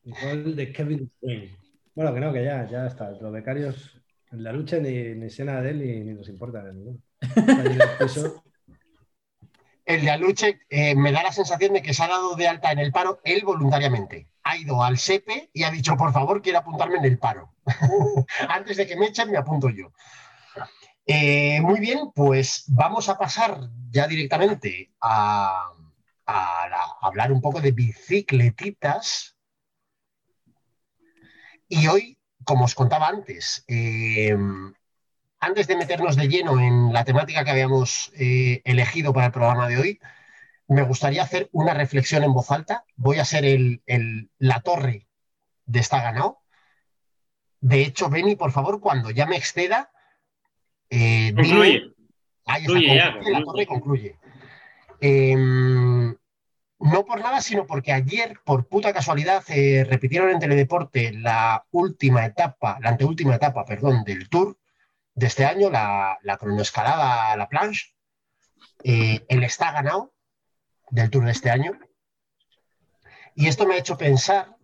Gol 0.04 0.54
de 0.54 0.73
Kevin 0.73 0.99
De 0.99 1.11
Bruyne. 1.21 1.57
Bueno, 1.95 2.12
que 2.12 2.21
no, 2.21 2.33
que 2.33 2.45
ya, 2.45 2.69
ya 2.69 2.87
está. 2.87 3.11
Los 3.12 3.33
becarios 3.33 4.02
en 4.33 4.43
la 4.43 4.52
lucha 4.52 4.78
ni, 4.78 5.14
ni 5.14 5.31
sé 5.31 5.45
nada 5.45 5.62
de 5.62 5.71
él 5.71 5.78
ni, 5.78 6.00
ni 6.00 6.14
nos 6.14 6.28
importa 6.28 6.62
de 6.62 6.73
ninguno. 6.73 6.99
El 9.85 10.00
de 10.00 10.11
Aluche 10.11 10.61
eh, 10.71 10.95
me 10.95 11.12
da 11.12 11.23
la 11.23 11.33
sensación 11.33 11.75
de 11.75 11.83
que 11.83 11.93
se 11.93 12.02
ha 12.02 12.09
dado 12.09 12.37
de 12.37 12.49
alta 12.49 12.73
en 12.73 12.78
el 12.78 12.90
paro 12.90 13.21
él 13.25 13.45
voluntariamente. 13.45 14.28
Ha 14.43 14.57
ido 14.57 14.83
al 14.83 14.99
SEPE 14.99 15.50
y 15.52 15.64
ha 15.64 15.71
dicho, 15.71 15.97
por 15.97 16.12
favor, 16.12 16.40
quiero 16.40 16.59
apuntarme 16.59 16.99
en 16.99 17.04
el 17.04 17.19
paro. 17.19 17.54
Antes 18.49 18.76
de 18.76 18.87
que 18.87 18.97
me 18.97 19.07
echen, 19.07 19.31
me 19.31 19.38
apunto 19.38 19.69
yo. 19.69 19.93
Eh, 21.07 21.61
muy 21.61 21.81
bien, 21.81 22.12
pues 22.14 22.64
vamos 22.69 23.11
a 23.11 23.19
pasar 23.19 23.61
ya 23.90 24.07
directamente 24.07 24.93
a 25.00 25.71
hablar 27.00 27.33
un 27.33 27.40
poco 27.40 27.61
de 27.61 27.73
bicicletitas. 27.73 29.37
Y 31.69 31.87
hoy, 31.87 32.19
como 32.45 32.64
os 32.64 32.75
contaba 32.75 33.09
antes, 33.09 33.64
eh, 33.69 34.37
antes 35.45 35.67
de 35.67 35.77
meternos 35.77 36.17
de 36.17 36.29
lleno 36.29 36.59
en 36.61 36.93
la 36.93 37.05
temática 37.05 37.45
que 37.45 37.51
habíamos 37.51 38.11
eh, 38.17 38.63
elegido 38.65 39.13
para 39.13 39.27
el 39.27 39.33
programa 39.33 39.69
de 39.69 39.79
hoy, 39.79 40.01
me 40.69 40.83
gustaría 40.83 41.23
hacer 41.23 41.49
una 41.53 41.75
reflexión 41.75 42.25
en 42.25 42.33
voz 42.33 42.51
alta. 42.51 42.85
Voy 42.97 43.19
a 43.19 43.25
ser 43.25 43.45
el, 43.45 43.83
el- 43.87 44.31
la 44.39 44.61
torre 44.61 45.07
de 45.67 45.81
esta 45.81 46.03
ganado. 46.03 46.41
De 47.61 47.83
hecho, 47.83 48.09
Beni, 48.09 48.37
por 48.37 48.53
favor, 48.53 48.81
cuando 48.81 49.11
ya 49.11 49.27
me 49.27 49.37
exceda, 49.37 49.91
eh, 50.91 51.33
dime- 51.35 51.35
Concluye. 51.35 51.83
Ahí 52.47 52.63
está, 52.63 52.73
Concluye 52.75 52.97
ya, 52.97 53.13
concluye, 53.13 53.33
la 53.33 53.45
torre 53.45 53.67
concluye. 53.67 54.19
Em, 55.01 56.15
no 56.79 57.05
por 57.07 57.21
nada, 57.21 57.41
sino 57.41 57.67
porque 57.67 57.93
ayer, 57.93 58.39
por 58.45 58.67
puta 58.67 58.93
casualidad, 58.93 59.43
eh, 59.49 59.85
repitieron 59.89 60.31
en 60.31 60.39
Teledeporte 60.39 61.13
la 61.13 61.65
última 61.71 62.25
etapa, 62.27 62.79
la 62.83 62.91
anteúltima 62.91 63.35
etapa, 63.35 63.65
perdón, 63.65 64.05
del 64.05 64.29
Tour 64.29 64.57
de 65.14 65.26
este 65.26 65.44
año, 65.44 65.71
la, 65.71 66.18
la 66.23 66.37
cronoescalada 66.37 67.37
la 67.37 67.49
planche. 67.49 67.94
Eh, 68.83 69.25
el 69.28 69.44
está 69.44 69.73
ganado 69.73 70.14
del 70.90 71.11
Tour 71.11 71.25
de 71.25 71.33
este 71.33 71.50
año. 71.50 71.73
Y 73.35 73.49
esto 73.49 73.66
me 73.66 73.75
ha 73.75 73.78
hecho 73.78 73.97
pensar, 73.97 74.56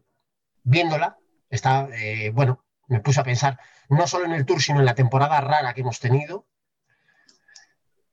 viéndola, 0.62 1.18
está, 1.48 1.88
eh, 1.92 2.30
bueno, 2.30 2.64
me 2.86 3.00
puse 3.00 3.20
a 3.20 3.24
pensar 3.24 3.58
no 3.88 4.06
solo 4.06 4.26
en 4.26 4.32
el 4.32 4.46
Tour, 4.46 4.60
sino 4.60 4.80
en 4.80 4.84
la 4.84 4.94
temporada 4.94 5.40
rara 5.40 5.74
que 5.74 5.80
hemos 5.80 6.00
tenido. 6.00 6.46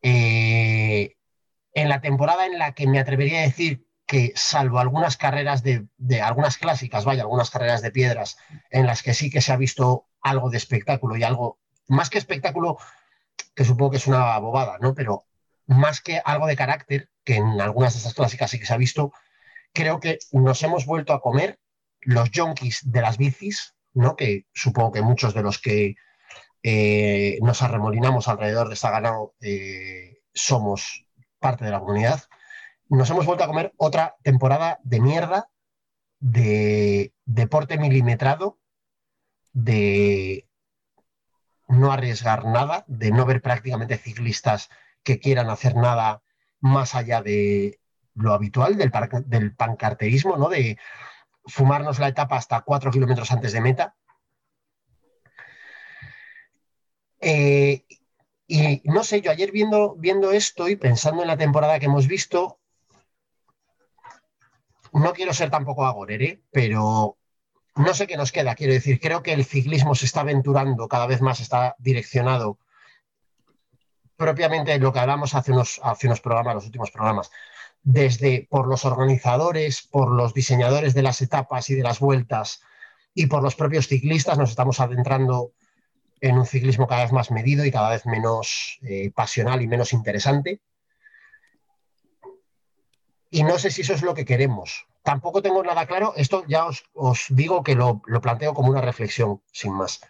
Eh, 0.02 1.18
en 1.74 1.90
la 1.90 2.02
temporada 2.02 2.46
en 2.46 2.58
la 2.58 2.74
que 2.74 2.88
me 2.88 3.00
atrevería 3.00 3.40
a 3.40 3.44
decir 3.44 3.86
que, 4.06 4.32
salvo 4.36 4.80
algunas 4.80 5.18
carreras 5.18 5.64
de 5.64 6.22
algunas 6.22 6.58
clásicas, 6.58 7.06
vaya, 7.06 7.24
algunas 7.24 7.52
carreras 7.52 7.82
de 7.82 7.92
piedras, 7.92 8.38
en 8.72 8.88
las 8.88 9.04
que 9.04 9.14
sí 9.14 9.30
que 9.30 9.42
se 9.42 9.52
ha 9.52 9.58
visto 9.58 10.08
algo 10.22 10.50
de 10.50 10.58
espectáculo 10.58 11.18
y 11.18 11.24
algo 11.24 11.60
más 11.88 12.10
que 12.10 12.18
espectáculo, 12.18 12.78
que 13.56 13.66
supongo 13.66 13.92
que 13.92 13.98
es 13.98 14.08
una 14.08 14.38
bobada, 14.40 14.78
¿no? 14.80 14.94
Pero 14.94 15.26
más 15.66 16.02
que 16.02 16.22
algo 16.24 16.48
de 16.48 16.56
carácter, 16.56 17.10
que 17.24 17.36
en 17.36 17.60
algunas 17.60 17.94
de 17.94 18.00
esas 18.00 18.14
clásicas 18.14 18.52
sí 18.52 18.60
que 18.60 18.66
se 18.66 18.74
ha 18.74 18.78
visto, 18.78 19.12
creo 19.74 20.00
que 20.00 20.20
nos 20.32 20.64
hemos 20.64 20.86
vuelto 20.86 21.14
a 21.14 21.22
comer 21.22 21.60
los 22.02 22.30
junkies 22.34 22.82
de 22.84 23.02
las 23.02 23.18
bicis, 23.18 23.76
¿no? 23.94 24.16
Que 24.16 24.46
supongo 24.54 24.92
que 24.92 25.02
muchos 25.02 25.34
de 25.34 25.44
los 25.44 25.60
que 25.60 25.96
eh, 26.64 27.38
nos 27.42 27.62
arremolinamos 27.62 28.28
alrededor 28.28 28.68
de 28.68 28.74
esta 28.74 28.92
ganado 28.92 29.36
eh, 29.42 30.18
somos 30.34 31.06
parte 31.40 31.66
de 31.66 31.72
la 31.72 31.80
comunidad. 31.80 32.24
Nos 32.90 33.10
hemos 33.10 33.26
vuelto 33.26 33.44
a 33.44 33.48
comer 33.48 33.74
otra 33.78 34.16
temporada 34.24 34.80
de 34.84 35.02
mierda, 35.02 35.50
de 36.20 37.14
deporte 37.26 37.78
milimetrado, 37.78 38.60
de 39.54 40.47
no 41.68 41.92
arriesgar 41.92 42.46
nada, 42.46 42.86
de 42.88 43.12
no 43.12 43.26
ver 43.26 43.42
prácticamente 43.42 43.98
ciclistas 43.98 44.70
que 45.04 45.20
quieran 45.20 45.50
hacer 45.50 45.76
nada 45.76 46.22
más 46.60 46.96
allá 46.96 47.22
de 47.22 47.80
lo 48.16 48.34
habitual 48.34 48.78
del, 48.78 49.56
pancarterismo, 49.56 50.38
¿no? 50.38 50.50
De 50.50 50.78
fumarnos 51.46 52.00
la 52.00 52.08
etapa 52.08 52.38
hasta 52.38 52.62
cuatro 52.62 52.92
kilómetros 52.92 53.32
antes 53.32 53.54
de 53.54 53.62
meta. 53.62 53.96
Eh, 57.20 57.86
y 58.48 58.82
no 58.86 59.04
sé, 59.04 59.22
yo 59.22 59.32
ayer 59.32 59.52
viendo, 59.52 59.96
viendo 59.96 60.32
esto 60.32 60.70
y 60.70 60.76
pensando 60.76 61.22
en 61.22 61.28
la 61.28 61.38
temporada 61.38 61.80
que 61.80 61.86
hemos 61.86 62.08
visto, 62.08 62.60
no 64.94 65.14
quiero 65.14 65.34
ser 65.34 65.50
tampoco 65.50 65.86
agorere, 65.86 66.42
pero 66.52 67.17
no 67.78 67.94
sé 67.94 68.08
qué 68.08 68.18
nos 68.18 68.32
queda. 68.32 68.56
Quiero 68.56 68.74
decir, 68.74 69.00
creo 69.00 69.24
que 69.24 69.34
el 69.34 69.46
ciclismo 69.46 69.96
se 69.96 70.06
está 70.06 70.22
aventurando, 70.22 70.88
cada 70.88 71.08
vez 71.08 71.22
más 71.22 71.40
está 71.40 71.76
direccionado 71.80 72.58
propiamente 74.18 74.78
lo 74.80 74.92
que 74.92 75.00
hablamos 75.00 75.36
hace 75.36 75.52
unos, 75.52 75.80
hace 75.84 76.08
unos 76.08 76.20
programas, 76.20 76.56
los 76.56 76.66
últimos 76.66 76.92
programas, 76.92 77.32
desde 77.84 78.48
por 78.50 78.68
los 78.68 78.84
organizadores, 78.84 79.84
por 79.84 80.12
los 80.12 80.34
diseñadores 80.34 80.94
de 80.94 81.04
las 81.04 81.22
etapas 81.22 81.70
y 81.70 81.76
de 81.76 81.84
las 81.84 82.00
vueltas 82.00 82.62
y 83.14 83.28
por 83.28 83.44
los 83.44 83.56
propios 83.56 83.88
ciclistas, 83.88 84.38
nos 84.38 84.50
estamos 84.50 84.80
adentrando 84.80 85.52
en 86.20 86.38
un 86.38 86.46
ciclismo 86.46 86.88
cada 86.88 87.04
vez 87.04 87.12
más 87.12 87.32
medido 87.32 87.64
y 87.64 87.72
cada 87.72 87.92
vez 87.92 88.06
menos 88.06 88.80
eh, 88.82 89.12
pasional 89.16 89.62
y 89.62 89.68
menos 89.68 89.94
interesante. 89.94 90.60
Y 93.30 93.44
no 93.44 93.60
sé 93.60 93.72
si 93.72 93.82
eso 93.82 93.94
es 93.94 94.02
lo 94.02 94.14
que 94.14 94.26
queremos. 94.26 94.88
Tampoco 95.04 95.42
tengo 95.42 95.64
nada 95.64 95.86
claro. 95.86 96.14
Esto 96.16 96.44
ya 96.48 96.66
os, 96.66 97.26
digo 97.30 97.64
que 97.64 97.76
lo, 97.76 98.02
planteo 98.22 98.54
como 98.54 98.70
una 98.70 98.82
reflexión, 98.82 99.42
sin 99.52 99.74
más. 99.74 100.02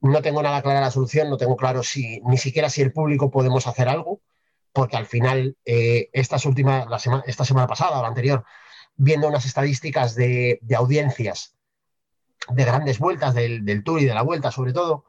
No 0.00 0.22
tengo 0.22 0.42
nada 0.42 0.62
clara 0.62 0.80
la 0.80 0.90
solución, 0.90 1.28
no 1.28 1.36
tengo 1.36 1.56
claro 1.56 1.82
si 1.82 2.20
ni 2.22 2.38
siquiera 2.38 2.70
si 2.70 2.82
el 2.82 2.92
público 2.92 3.30
podemos 3.30 3.66
hacer 3.66 3.88
algo, 3.88 4.20
porque 4.72 4.96
al 4.96 5.06
final, 5.06 5.56
eh, 5.64 6.08
estas 6.12 6.44
últimas, 6.46 6.86
esta 7.26 7.44
semana 7.44 7.66
pasada 7.66 7.98
o 7.98 8.02
la 8.02 8.08
anterior, 8.08 8.44
viendo 8.96 9.28
unas 9.28 9.44
estadísticas 9.44 10.14
de, 10.14 10.60
audiencias 10.76 11.56
de 12.48 12.64
grandes 12.64 12.98
vueltas 12.98 13.34
del, 13.34 13.64
del 13.64 13.82
Tour 13.82 14.00
y 14.00 14.04
de 14.04 14.14
la 14.14 14.22
Vuelta, 14.22 14.50
sobre 14.52 14.72
todo, 14.72 15.04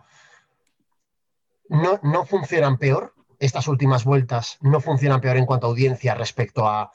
no, 1.69 2.25
funcionan 2.25 2.77
peor, 2.77 3.13
estas 3.39 3.67
últimas 3.67 4.03
vueltas 4.03 4.57
no 4.61 4.81
funcionan 4.81 5.21
peor 5.21 5.37
en 5.37 5.45
cuanto 5.45 5.67
a 5.67 5.69
audiencia 5.69 6.15
respecto 6.15 6.67
a, 6.67 6.91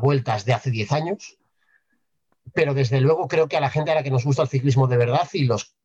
vueltas 0.00 0.44
de 0.44 0.52
hace 0.52 0.70
10 0.70 0.92
años, 0.92 1.38
pero 2.54 2.74
desde 2.74 3.00
luego 3.00 3.28
creo 3.28 3.48
que 3.48 3.56
a 3.56 3.60
la 3.60 3.70
gente 3.70 3.90
a 3.90 3.94
la 3.94 4.02
que 4.02 4.10
nos 4.10 4.24
gusta 4.24 4.42
el 4.42 4.48
ciclismo 4.48 4.86
de 4.86 4.96
verdad 4.96 5.28
y 5.32 5.44
los 5.44 5.76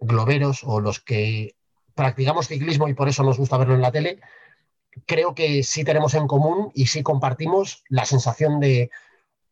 globeros 0.00 0.62
o 0.64 0.80
los 0.80 1.00
que 1.00 1.56
practicamos 1.94 2.48
ciclismo 2.48 2.88
y 2.88 2.94
por 2.94 3.08
eso 3.08 3.22
nos 3.22 3.38
gusta 3.38 3.56
verlo 3.56 3.74
en 3.74 3.82
la 3.82 3.92
tele, 3.92 4.20
creo 5.06 5.34
que 5.34 5.62
sí 5.62 5.84
tenemos 5.84 6.14
en 6.14 6.26
común 6.26 6.70
y 6.74 6.86
sí 6.86 7.02
compartimos 7.02 7.84
la 7.88 8.04
sensación 8.04 8.60
de 8.60 8.90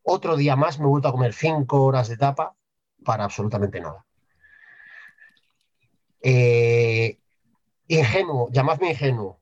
otro 0.03 0.37
día 0.37 0.55
más 0.55 0.79
me 0.79 0.85
he 0.85 0.87
vuelto 0.87 1.09
a 1.09 1.11
comer 1.11 1.33
cinco 1.33 1.83
horas 1.83 2.07
de 2.07 2.13
etapa 2.15 2.55
para 3.03 3.25
absolutamente 3.25 3.81
nada. 3.81 4.05
Eh, 6.21 7.19
ingenuo, 7.87 8.49
llamadme 8.51 8.91
ingenuo, 8.91 9.36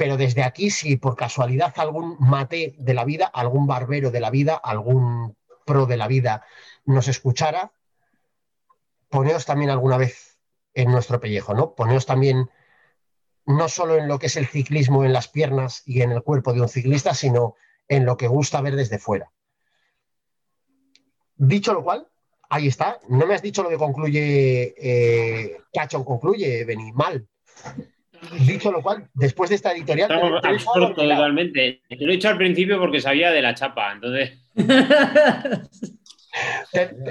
pero 0.00 0.16
desde 0.16 0.42
aquí, 0.42 0.70
si 0.70 0.96
por 0.96 1.14
casualidad 1.14 1.74
algún 1.76 2.16
mate 2.20 2.74
de 2.78 2.94
la 2.94 3.04
vida, 3.04 3.26
algún 3.26 3.66
barbero 3.66 4.10
de 4.10 4.20
la 4.20 4.30
vida, 4.30 4.54
algún 4.54 5.36
pro 5.66 5.84
de 5.84 5.98
la 5.98 6.08
vida 6.08 6.42
nos 6.86 7.06
escuchara, 7.06 7.70
poneos 9.10 9.44
también 9.44 9.68
alguna 9.68 9.98
vez 9.98 10.38
en 10.72 10.90
nuestro 10.90 11.20
pellejo, 11.20 11.52
¿no? 11.52 11.74
Poneos 11.74 12.06
también 12.06 12.48
no 13.44 13.68
solo 13.68 13.98
en 13.98 14.08
lo 14.08 14.18
que 14.18 14.28
es 14.28 14.36
el 14.36 14.46
ciclismo 14.46 15.04
en 15.04 15.12
las 15.12 15.28
piernas 15.28 15.82
y 15.84 16.00
en 16.00 16.12
el 16.12 16.22
cuerpo 16.22 16.54
de 16.54 16.62
un 16.62 16.70
ciclista, 16.70 17.12
sino 17.12 17.56
en 17.86 18.06
lo 18.06 18.16
que 18.16 18.26
gusta 18.26 18.62
ver 18.62 18.76
desde 18.76 18.98
fuera. 18.98 19.30
Dicho 21.36 21.74
lo 21.74 21.84
cual, 21.84 22.08
ahí 22.48 22.68
está. 22.68 23.00
No 23.10 23.26
me 23.26 23.34
has 23.34 23.42
dicho 23.42 23.62
lo 23.62 23.68
que 23.68 23.76
concluye, 23.76 24.74
eh, 24.78 25.58
concluye, 26.06 26.64
Beni, 26.64 26.90
mal. 26.92 27.28
Dicho 28.46 28.70
lo 28.70 28.82
cual, 28.82 29.08
después 29.14 29.50
de 29.50 29.56
esta 29.56 29.72
editorial. 29.72 30.08
totalmente. 30.94 31.82
Te 31.88 31.96
lo 31.96 32.12
he 32.12 32.16
dicho 32.16 32.28
al 32.28 32.36
principio 32.36 32.78
porque 32.78 33.00
sabía 33.00 33.30
de 33.30 33.42
la 33.42 33.54
chapa, 33.54 33.92
entonces. 33.92 34.38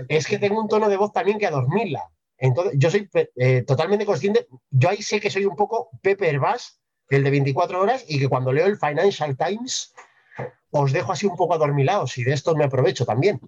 es 0.07 0.27
que 0.27 0.39
tengo 0.39 0.61
un 0.61 0.67
tono 0.67 0.89
de 0.89 0.97
voz 0.97 1.11
también 1.11 1.39
que 1.39 1.47
a 1.47 1.51
dormirla. 1.51 2.03
Entonces, 2.37 2.73
yo 2.77 2.89
soy 2.89 3.09
eh, 3.35 3.63
totalmente 3.63 4.05
consciente. 4.05 4.47
Yo 4.69 4.89
ahí 4.89 5.01
sé 5.01 5.19
que 5.19 5.29
soy 5.29 5.45
un 5.45 5.55
poco 5.55 5.89
Pepper 6.01 6.39
Bass, 6.39 6.79
el 7.09 7.23
de 7.23 7.31
24 7.31 7.81
horas, 7.81 8.05
y 8.07 8.19
que 8.19 8.29
cuando 8.29 8.53
leo 8.53 8.65
el 8.65 8.77
Financial 8.77 9.35
Times 9.35 9.93
os 10.71 10.91
dejo 10.91 11.11
así 11.11 11.25
un 11.25 11.35
poco 11.35 11.53
adormilados 11.53 12.17
y 12.17 12.23
de 12.23 12.33
esto 12.33 12.55
me 12.55 12.65
aprovecho 12.65 13.05
también. 13.05 13.39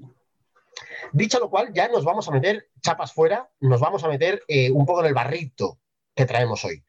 Dicho 1.13 1.39
lo 1.39 1.49
cual, 1.49 1.71
ya 1.73 1.87
nos 1.89 2.03
vamos 2.03 2.27
a 2.27 2.31
meter 2.31 2.67
chapas 2.81 3.13
fuera, 3.13 3.49
nos 3.59 3.79
vamos 3.79 4.03
a 4.03 4.07
meter 4.07 4.41
eh, 4.47 4.71
un 4.71 4.85
poco 4.85 5.01
en 5.01 5.07
el 5.07 5.13
barrito 5.13 5.77
que 6.15 6.25
traemos 6.25 6.63
hoy. 6.65 6.83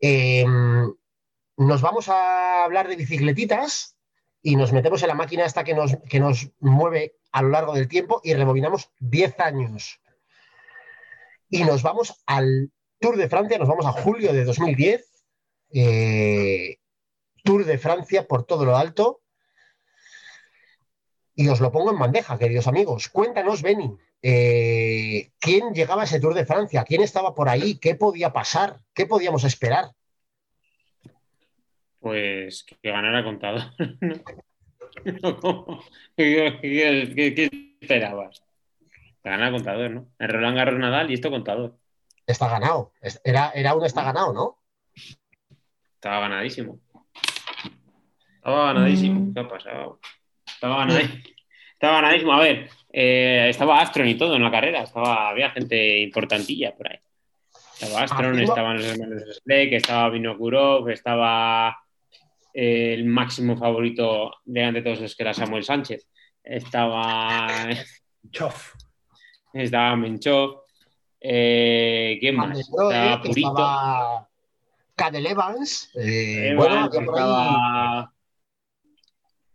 Em, 0.00 0.92
nos 1.56 1.82
vamos 1.82 2.08
a 2.08 2.64
hablar 2.64 2.88
de 2.88 2.96
bicicletitas 2.96 3.96
y 4.42 4.56
nos 4.56 4.72
metemos 4.72 5.02
en 5.02 5.08
la 5.08 5.14
máquina 5.14 5.44
esta 5.44 5.64
que 5.64 5.74
nos, 5.74 5.96
que 6.08 6.20
nos 6.20 6.50
mueve 6.58 7.16
a 7.32 7.42
lo 7.42 7.50
largo 7.50 7.74
del 7.74 7.88
tiempo 7.88 8.20
y 8.24 8.34
rebobinamos 8.34 8.90
10 8.98 9.40
años. 9.40 10.00
Y 11.50 11.64
nos 11.64 11.82
vamos 11.82 12.22
al 12.26 12.72
Tour 12.98 13.16
de 13.16 13.28
Francia, 13.28 13.58
nos 13.58 13.68
vamos 13.68 13.86
a 13.86 13.92
julio 13.92 14.32
de 14.32 14.44
2010. 14.44 15.06
Eh, 15.72 16.78
Tour 17.44 17.64
de 17.64 17.78
Francia 17.78 18.26
por 18.26 18.44
todo 18.44 18.64
lo 18.64 18.76
alto. 18.76 19.22
Y 21.34 21.48
os 21.48 21.60
lo 21.60 21.72
pongo 21.72 21.90
en 21.90 21.98
bandeja, 21.98 22.38
queridos 22.38 22.66
amigos. 22.66 23.08
Cuéntanos, 23.08 23.62
Beni, 23.62 23.96
eh, 24.22 25.30
¿quién 25.38 25.72
llegaba 25.72 26.02
a 26.02 26.04
ese 26.04 26.20
Tour 26.20 26.34
de 26.34 26.44
Francia? 26.44 26.84
¿Quién 26.84 27.02
estaba 27.02 27.34
por 27.34 27.48
ahí? 27.48 27.78
¿Qué 27.78 27.94
podía 27.94 28.32
pasar? 28.32 28.80
¿Qué 28.94 29.06
podíamos 29.06 29.44
esperar? 29.44 29.92
Pues 32.00 32.64
que 32.64 32.90
ganara 32.90 33.24
contador. 33.24 33.62
¿Qué, 36.16 37.50
esperabas? 37.80 38.42
Ganara 39.22 39.52
contador, 39.52 39.90
¿no? 39.90 40.08
El 40.18 40.28
Roland 40.28 40.56
Garros 40.56 40.78
Nadal 40.78 41.10
y 41.10 41.14
esto 41.14 41.30
contador. 41.30 41.76
Está 42.26 42.48
ganado. 42.48 42.92
Era, 43.24 43.50
era 43.54 43.74
un 43.74 43.84
está 43.84 44.02
ganado, 44.02 44.32
¿no? 44.32 44.58
Estaba 45.94 46.20
ganadísimo. 46.20 46.80
Estaba 48.36 48.72
ganadísimo. 48.72 49.34
¿Qué 49.34 49.40
ha 49.40 49.48
pasado? 49.48 50.00
Estaba 50.46 50.78
ganadísimo. 50.78 51.22
Estaba 51.72 52.00
ganadísimo. 52.00 52.32
A 52.32 52.40
ver, 52.40 52.70
eh, 52.92 53.46
estaba 53.48 53.80
Astron 53.80 54.08
y 54.08 54.16
todo 54.16 54.36
en 54.36 54.42
la 54.42 54.50
carrera. 54.50 54.82
Estaba, 54.82 55.28
había 55.28 55.50
gente 55.50 55.98
importantilla 55.98 56.74
por 56.74 56.90
ahí. 56.90 56.98
Estaba 57.80 58.02
Astron, 58.02 58.38
estaban 58.40 58.76
los 58.76 58.86
hermanos 58.86 59.22
Sleck, 59.42 59.72
estaba 59.72 60.10
Vinokurov, 60.10 60.88
estaba 60.90 61.78
eh, 62.52 62.94
el 62.94 63.04
máximo 63.04 63.56
favorito 63.56 64.32
de 64.44 64.72
de 64.72 64.82
todos 64.82 65.00
los 65.00 65.16
que 65.16 65.22
era 65.22 65.34
Samuel 65.34 65.64
Sánchez. 65.64 66.06
Estaba. 66.42 67.46
Chof. 68.30 68.74
Estaba 69.52 69.96
Menchov. 69.96 70.62
Eh, 71.20 72.16
¿Quién 72.20 72.36
más? 72.36 72.58
estaba 72.58 73.22
Purito. 73.22 73.48
Estaba 73.48 74.28
Cadel 74.94 75.26
Evans. 75.26 75.90
bueno, 76.56 76.90
estaba... 76.92 78.12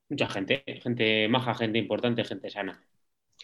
Mucha 0.09 0.27
gente, 0.29 0.63
gente 0.81 1.27
maja, 1.27 1.55
gente 1.55 1.79
importante, 1.79 2.23
gente 2.23 2.49
sana. 2.49 2.83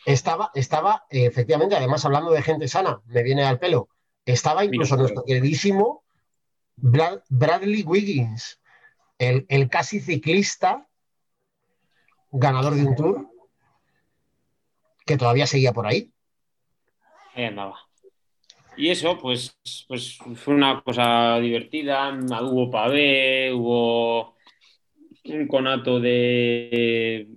Estaba, 0.06 0.52
estaba, 0.56 1.06
efectivamente, 1.10 1.76
además 1.76 2.04
hablando 2.06 2.32
de 2.32 2.42
gente 2.42 2.68
sana, 2.68 3.02
me 3.06 3.24
viene 3.24 3.44
al 3.44 3.60
pelo, 3.60 3.88
estaba 4.26 4.66
incluso 4.66 4.96
nuestro 4.98 5.24
queridísimo 5.24 6.04
Bradley 6.76 7.84
Wiggins, 7.84 8.60
el, 9.20 9.70
casi 9.70 10.00
ciclista, 10.00 10.88
ganador 12.32 12.74
de 12.74 12.86
un 12.86 12.96
tour, 12.96 13.28
que 15.06 15.18
todavía 15.18 15.46
seguía 15.46 15.74
por 15.74 15.86
ahí. 15.86 16.12
Ahí 17.36 17.46
andaba. 17.46 17.78
y 18.76 18.90
eso, 18.90 19.18
pues, 19.20 19.58
pues 19.88 20.18
fue 20.36 20.56
una 20.56 20.82
cosa 20.82 21.38
divertida. 21.40 22.10
Hubo 22.42 22.72
pavé, 22.72 23.54
hubo 23.54 24.36
un 25.26 25.48
conato 25.48 26.00
de 26.00 27.28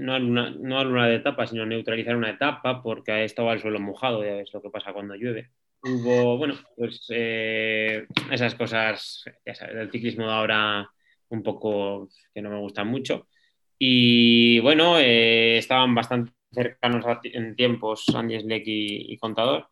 no 0.00 0.14
a 0.14 0.18
luna, 0.18 0.54
no 0.58 0.78
a 0.78 0.84
luna 0.84 1.08
de 1.08 1.16
etapa, 1.16 1.46
sino 1.46 1.66
neutralizar 1.66 2.16
una 2.16 2.30
etapa 2.30 2.82
porque 2.82 3.24
estaba 3.24 3.52
el 3.52 3.60
suelo 3.60 3.80
mojado, 3.80 4.24
ya 4.24 4.34
ves 4.34 4.52
lo 4.52 4.62
que 4.62 4.70
pasa 4.70 4.92
cuando 4.92 5.14
llueve. 5.14 5.50
Hubo, 5.82 6.36
bueno, 6.36 6.54
pues 6.76 7.06
eh, 7.10 8.06
esas 8.30 8.54
cosas, 8.54 9.24
ya 9.46 9.66
del 9.68 9.90
ciclismo 9.90 10.28
ahora 10.28 10.88
un 11.30 11.42
poco 11.42 12.08
que 12.34 12.42
no 12.42 12.50
me 12.50 12.58
gustan 12.58 12.88
mucho. 12.88 13.28
Y 13.78 14.58
bueno, 14.60 14.98
eh, 14.98 15.58
estaban 15.58 15.94
bastante 15.94 16.32
cercanos 16.50 17.04
en 17.24 17.54
tiempos 17.54 18.04
Andy 18.14 18.40
Schleck 18.40 18.66
y, 18.66 19.12
y 19.12 19.18
Contador. 19.18 19.68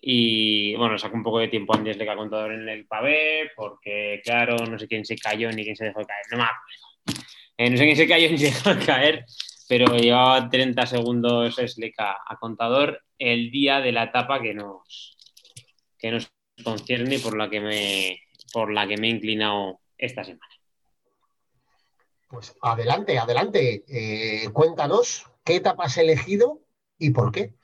Y 0.00 0.76
bueno, 0.76 0.96
sacó 0.96 1.16
un 1.16 1.24
poco 1.24 1.40
de 1.40 1.48
tiempo 1.48 1.74
Andy 1.74 1.92
Schleck 1.92 2.10
a 2.10 2.16
Contador 2.16 2.52
en 2.52 2.68
el 2.68 2.86
pavé, 2.86 3.50
porque 3.56 4.20
claro, 4.24 4.56
no 4.66 4.78
sé 4.78 4.86
quién 4.86 5.04
se 5.04 5.16
cayó 5.16 5.50
ni 5.50 5.64
quién 5.64 5.76
se 5.76 5.86
dejó 5.86 6.04
caer, 6.04 6.26
no 6.30 6.38
me 6.38 6.44
acuerdo. 6.44 7.24
Eh, 7.56 7.70
no 7.70 7.76
sé 7.76 7.84
quién 7.84 7.96
se 7.96 8.08
cayó 8.08 8.30
ni 8.30 8.38
se 8.38 8.46
dejó 8.46 8.86
caer, 8.86 9.24
pero 9.68 9.96
llevaba 9.96 10.48
30 10.48 10.86
segundos 10.86 11.56
Schleck 11.56 12.00
a, 12.00 12.16
a 12.26 12.36
Contador 12.36 13.02
el 13.18 13.50
día 13.50 13.80
de 13.80 13.92
la 13.92 14.04
etapa 14.04 14.40
que 14.40 14.54
nos, 14.54 15.16
que 15.98 16.10
nos 16.10 16.32
concierne 16.64 17.16
y 17.16 17.18
por 17.18 17.36
la 17.36 17.50
que 17.50 17.60
me, 17.60 18.20
por 18.52 18.72
la 18.72 18.86
que 18.86 18.96
me 18.96 19.08
he 19.08 19.10
inclinado 19.10 19.80
esta 19.96 20.24
semana. 20.24 20.52
Pues 22.28 22.54
adelante, 22.60 23.18
adelante. 23.18 23.84
Eh, 23.88 24.48
cuéntanos 24.52 25.24
qué 25.44 25.56
etapa 25.56 25.84
has 25.84 25.96
elegido 25.96 26.60
y 26.98 27.10
por 27.10 27.32
qué. 27.32 27.54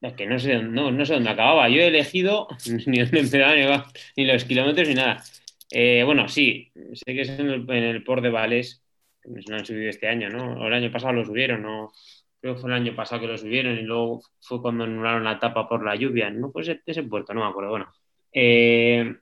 Es 0.00 0.12
que 0.12 0.26
no 0.26 0.38
sé, 0.38 0.58
no, 0.58 0.90
no 0.90 1.06
sé 1.06 1.14
dónde 1.14 1.30
acababa. 1.30 1.68
Yo 1.68 1.80
he 1.80 1.86
elegido 1.86 2.46
ni 2.86 3.00
dónde 3.00 3.20
empezaba, 3.20 3.86
ni, 4.16 4.24
los 4.26 4.44
kilómetros, 4.44 4.88
ni 4.88 4.94
nada. 4.94 5.24
Eh, 5.70 6.02
bueno, 6.04 6.28
sí, 6.28 6.70
sé 6.92 7.14
que 7.14 7.22
es 7.22 7.30
en 7.30 7.48
el, 7.48 7.70
en 7.70 7.84
el 7.84 8.04
Port 8.04 8.22
de 8.22 8.30
Vales, 8.30 8.83
no 9.26 9.42
se 9.42 9.50
lo 9.50 9.56
han 9.56 9.64
subido 9.66 9.90
este 9.90 10.08
año, 10.08 10.28
¿no? 10.30 10.60
O 10.60 10.66
el 10.66 10.74
año 10.74 10.90
pasado 10.92 11.12
lo 11.14 11.24
subieron, 11.24 11.62
¿no? 11.62 11.92
Creo 12.40 12.54
que 12.54 12.60
fue 12.60 12.70
el 12.70 12.76
año 12.76 12.94
pasado 12.94 13.22
que 13.22 13.26
lo 13.28 13.38
subieron 13.38 13.78
y 13.78 13.82
luego 13.82 14.22
fue 14.40 14.60
cuando 14.60 14.84
anularon 14.84 15.24
la 15.24 15.32
etapa 15.32 15.68
por 15.68 15.84
la 15.84 15.96
lluvia. 15.96 16.30
No 16.30 16.50
puede 16.52 16.66
ser 16.66 16.82
de 16.84 16.92
ese 16.92 17.02
puerto, 17.02 17.32
no 17.34 17.40
me 17.44 17.50
acuerdo. 17.50 17.70
Bueno, 17.70 17.92
Eh, 18.32 19.14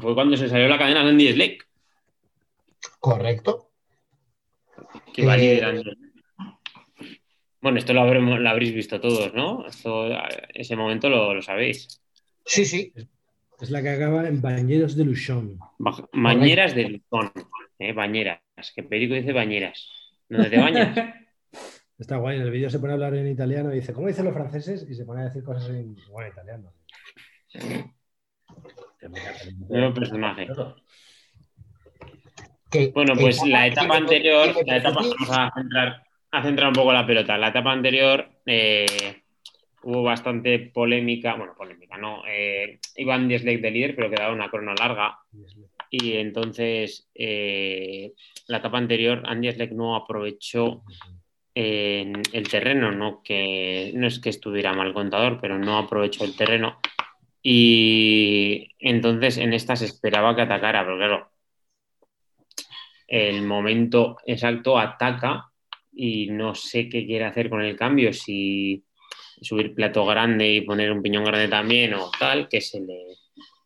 fue 0.00 0.14
cuando 0.14 0.36
se 0.36 0.48
salió 0.48 0.66
la 0.68 0.76
cadena 0.78 1.02
de 1.04 1.10
Andy 1.10 1.32
Slake, 1.32 1.58
Correcto. 2.98 3.70
que 5.14 5.24
va 5.24 5.34
a 5.34 5.38
Eh. 5.38 5.82
Bueno, 7.62 7.78
esto 7.78 7.92
lo, 7.92 8.00
habremos- 8.00 8.40
lo 8.40 8.48
habréis 8.48 8.74
visto 8.74 9.00
todos, 9.00 9.34
¿no? 9.34 9.66
Esto, 9.66 10.08
ese 10.54 10.76
momento 10.76 11.08
lo, 11.10 11.34
lo 11.34 11.42
sabéis. 11.42 12.00
Sí, 12.44 12.64
sí. 12.64 12.92
Es 13.60 13.70
la 13.70 13.82
que 13.82 13.90
acaba 13.90 14.26
en 14.26 14.40
Bañeros 14.40 14.96
de 14.96 15.04
Luchón. 15.04 15.58
Ba- 15.78 16.08
Bañeras 16.12 16.74
de 16.74 16.88
Luzón, 16.88 17.30
eh, 17.80 17.92
bañeras. 17.92 18.40
Que 18.74 18.82
Perico 18.82 19.14
dice 19.14 19.32
bañeras. 19.32 19.88
¿Dónde 20.28 20.50
te 20.50 20.58
bañas? 20.58 20.96
Está 21.98 22.18
guay. 22.18 22.36
En 22.36 22.42
el 22.42 22.50
vídeo 22.50 22.70
se 22.70 22.78
pone 22.78 22.92
a 22.92 22.94
hablar 22.94 23.14
en 23.14 23.26
italiano 23.26 23.72
y 23.72 23.76
dice, 23.76 23.92
¿cómo 23.92 24.06
dicen 24.06 24.26
los 24.26 24.34
franceses? 24.34 24.86
Y 24.88 24.94
se 24.94 25.04
pone 25.04 25.22
a 25.22 25.24
decir 25.24 25.42
cosas 25.42 25.68
en 25.70 25.96
bueno, 26.10 26.30
italiano. 26.30 26.72
Nuevo 29.68 29.94
personaje. 29.94 30.46
Bueno, 32.94 33.14
pues 33.18 33.42
la 33.44 33.66
etapa 33.66 33.96
anterior, 33.96 34.54
la 34.64 34.76
etapa, 34.76 35.00
vamos 35.02 35.30
a 35.30 35.50
centrar, 35.54 36.02
a 36.30 36.42
centrar 36.42 36.68
un 36.68 36.74
poco 36.74 36.92
la 36.92 37.06
pelota. 37.06 37.36
La 37.36 37.48
etapa 37.48 37.72
anterior 37.72 38.28
eh, 38.46 38.86
hubo 39.82 40.02
bastante 40.02 40.58
polémica, 40.58 41.34
bueno, 41.34 41.54
polémica, 41.56 41.96
no. 41.96 42.22
Eh, 42.28 42.78
iba 42.96 43.14
Andy 43.14 43.38
Slade 43.38 43.58
de 43.58 43.70
líder, 43.70 43.96
pero 43.96 44.10
quedaba 44.10 44.34
una 44.34 44.50
corona 44.50 44.74
larga. 44.78 45.18
Y 45.90 46.12
entonces, 46.12 47.08
eh, 47.14 48.12
la 48.46 48.58
etapa 48.58 48.78
anterior, 48.78 49.22
Andy 49.26 49.50
Slade 49.50 49.74
no 49.74 49.96
aprovechó 49.96 50.84
eh, 51.54 52.12
el 52.32 52.48
terreno, 52.48 52.92
no, 52.92 53.22
que, 53.22 53.92
no 53.94 54.06
es 54.06 54.20
que 54.20 54.30
estuviera 54.30 54.72
mal 54.72 54.94
contador, 54.94 55.38
pero 55.40 55.58
no 55.58 55.78
aprovechó 55.78 56.24
el 56.24 56.36
terreno. 56.36 56.78
Y 57.42 58.68
entonces 58.78 59.38
en 59.38 59.52
esta 59.52 59.74
se 59.76 59.86
esperaba 59.86 60.36
que 60.36 60.42
atacara, 60.42 60.84
pero 60.84 60.96
claro, 60.96 61.30
el 63.08 63.42
momento 63.42 64.18
exacto 64.24 64.78
ataca 64.78 65.50
y 65.92 66.28
no 66.30 66.54
sé 66.54 66.88
qué 66.88 67.04
quiere 67.06 67.24
hacer 67.24 67.50
con 67.50 67.62
el 67.62 67.76
cambio, 67.76 68.12
si 68.12 68.84
subir 69.42 69.74
plato 69.74 70.04
grande 70.06 70.52
y 70.52 70.60
poner 70.60 70.92
un 70.92 71.02
piñón 71.02 71.24
grande 71.24 71.48
también 71.48 71.94
o 71.94 72.10
tal, 72.18 72.48
que 72.48 72.60
se 72.60 72.80
le, 72.80 73.16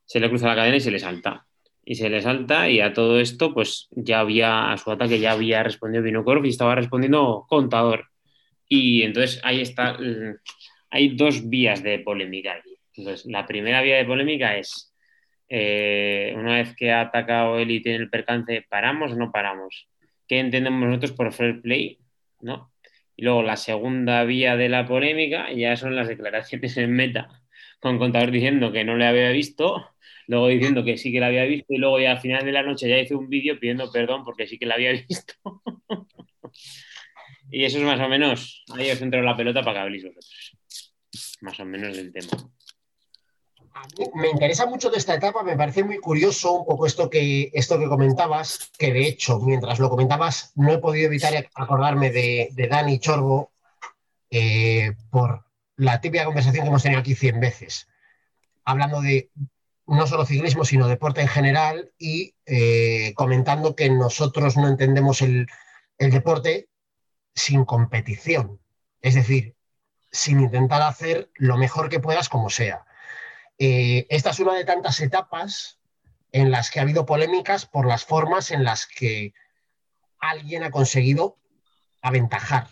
se 0.06 0.20
le 0.20 0.28
cruza 0.28 0.48
la 0.48 0.56
cadena 0.56 0.76
y 0.76 0.80
se 0.80 0.90
le 0.90 0.98
salta. 0.98 1.46
Y 1.84 1.96
se 1.96 2.08
le 2.08 2.22
salta 2.22 2.68
y 2.68 2.80
a 2.80 2.92
todo 2.92 3.20
esto 3.20 3.52
pues 3.52 3.88
ya 3.90 4.20
había, 4.20 4.72
a 4.72 4.78
su 4.78 4.90
ataque 4.90 5.20
ya 5.20 5.32
había 5.32 5.62
respondido 5.62 6.02
Vinokorov 6.02 6.44
y 6.46 6.50
estaba 6.50 6.74
respondiendo 6.74 7.44
Contador. 7.48 8.06
Y 8.68 9.02
entonces 9.02 9.40
ahí 9.44 9.60
está, 9.60 9.94
mm, 9.94 10.36
hay 10.90 11.08
dos 11.16 11.48
vías 11.48 11.82
de 11.82 11.98
polémica. 11.98 12.62
Entonces, 12.96 13.26
la 13.26 13.46
primera 13.46 13.82
vía 13.82 13.96
de 13.96 14.04
polémica 14.04 14.56
es, 14.56 14.94
eh, 15.48 16.32
una 16.36 16.56
vez 16.56 16.74
que 16.76 16.92
ha 16.92 17.02
atacado 17.02 17.58
él 17.58 17.70
y 17.70 17.82
tiene 17.82 17.98
el 17.98 18.10
percance, 18.10 18.64
¿paramos 18.68 19.12
o 19.12 19.16
no 19.16 19.32
paramos? 19.32 19.88
¿Qué 20.28 20.38
entendemos 20.38 20.88
nosotros 20.88 21.12
por 21.12 21.32
fair 21.32 21.60
play? 21.60 21.98
¿No? 22.40 22.72
Y 23.16 23.22
luego 23.24 23.42
la 23.42 23.56
segunda 23.56 24.24
vía 24.24 24.56
de 24.56 24.68
la 24.68 24.86
polémica 24.86 25.52
ya 25.52 25.76
son 25.76 25.96
las 25.96 26.08
declaraciones 26.08 26.76
en 26.76 26.92
meta, 26.92 27.42
con 27.80 27.98
contador 27.98 28.30
diciendo 28.30 28.72
que 28.72 28.84
no 28.84 28.96
le 28.96 29.06
había 29.06 29.30
visto, 29.30 29.93
luego 30.26 30.48
diciendo 30.48 30.84
que 30.84 30.96
sí 30.96 31.12
que 31.12 31.20
la 31.20 31.26
había 31.26 31.44
visto 31.44 31.74
y 31.74 31.78
luego 31.78 32.00
ya 32.00 32.12
al 32.12 32.20
final 32.20 32.44
de 32.44 32.52
la 32.52 32.62
noche 32.62 32.88
ya 32.88 32.98
hizo 32.98 33.18
un 33.18 33.28
vídeo 33.28 33.58
pidiendo 33.58 33.90
perdón 33.90 34.24
porque 34.24 34.46
sí 34.46 34.58
que 34.58 34.66
la 34.66 34.74
había 34.74 34.92
visto. 35.08 35.34
y 37.50 37.64
eso 37.64 37.78
es 37.78 37.84
más 37.84 38.00
o 38.00 38.08
menos, 38.08 38.64
ahí 38.74 38.90
os 38.90 39.00
entro 39.00 39.22
la 39.22 39.36
pelota 39.36 39.62
para 39.62 39.74
que 39.74 39.80
habléis 39.80 40.04
vosotros. 40.04 40.56
Más 41.40 41.60
o 41.60 41.64
menos 41.64 41.96
del 41.96 42.12
tema. 42.12 42.30
Me 44.14 44.30
interesa 44.30 44.66
mucho 44.66 44.88
de 44.88 44.98
esta 44.98 45.14
etapa, 45.14 45.42
me 45.42 45.56
parece 45.56 45.82
muy 45.84 45.98
curioso 45.98 46.52
un 46.52 46.64
poco 46.64 46.86
esto 46.86 47.10
que, 47.10 47.50
esto 47.52 47.78
que 47.78 47.88
comentabas, 47.88 48.70
que 48.78 48.92
de 48.92 49.06
hecho, 49.06 49.40
mientras 49.40 49.78
lo 49.78 49.90
comentabas, 49.90 50.52
no 50.54 50.72
he 50.72 50.78
podido 50.78 51.06
evitar 51.06 51.48
acordarme 51.54 52.10
de, 52.10 52.48
de 52.52 52.68
Dani 52.68 52.98
Chorbo 52.98 53.52
eh, 54.30 54.92
por 55.10 55.44
la 55.76 56.00
típica 56.00 56.24
conversación 56.24 56.64
que 56.64 56.68
hemos 56.68 56.82
tenido 56.82 57.00
aquí 57.00 57.14
100 57.14 57.40
veces, 57.40 57.88
hablando 58.64 59.00
de 59.00 59.30
no 59.86 60.06
solo 60.06 60.24
ciclismo, 60.24 60.64
sino 60.64 60.88
deporte 60.88 61.20
en 61.20 61.28
general 61.28 61.92
y 61.98 62.34
eh, 62.46 63.12
comentando 63.14 63.76
que 63.76 63.90
nosotros 63.90 64.56
no 64.56 64.68
entendemos 64.68 65.22
el, 65.22 65.46
deporte 65.98 66.68
sin 67.34 67.64
competición, 67.64 68.60
es 69.00 69.14
decir, 69.14 69.54
sin 70.10 70.40
intentar 70.40 70.82
hacer 70.82 71.30
lo 71.34 71.56
mejor 71.56 71.88
que 71.88 72.00
puedas 72.00 72.28
como 72.28 72.50
sea. 72.50 72.84
Eh, 73.58 74.06
esta 74.10 74.30
es 74.30 74.40
una 74.40 74.54
de 74.54 74.64
tantas 74.64 75.00
etapas 75.00 75.78
en 76.32 76.50
las 76.50 76.70
que 76.70 76.78
ha 76.78 76.82
habido 76.82 77.06
polémicas 77.06 77.66
por 77.66 77.86
las 77.86 78.04
formas 78.04 78.50
en 78.50 78.64
las 78.64 78.86
que 78.86 79.34
alguien 80.18 80.64
ha 80.64 80.70
conseguido 80.70 81.38
aventajar. 82.02 82.68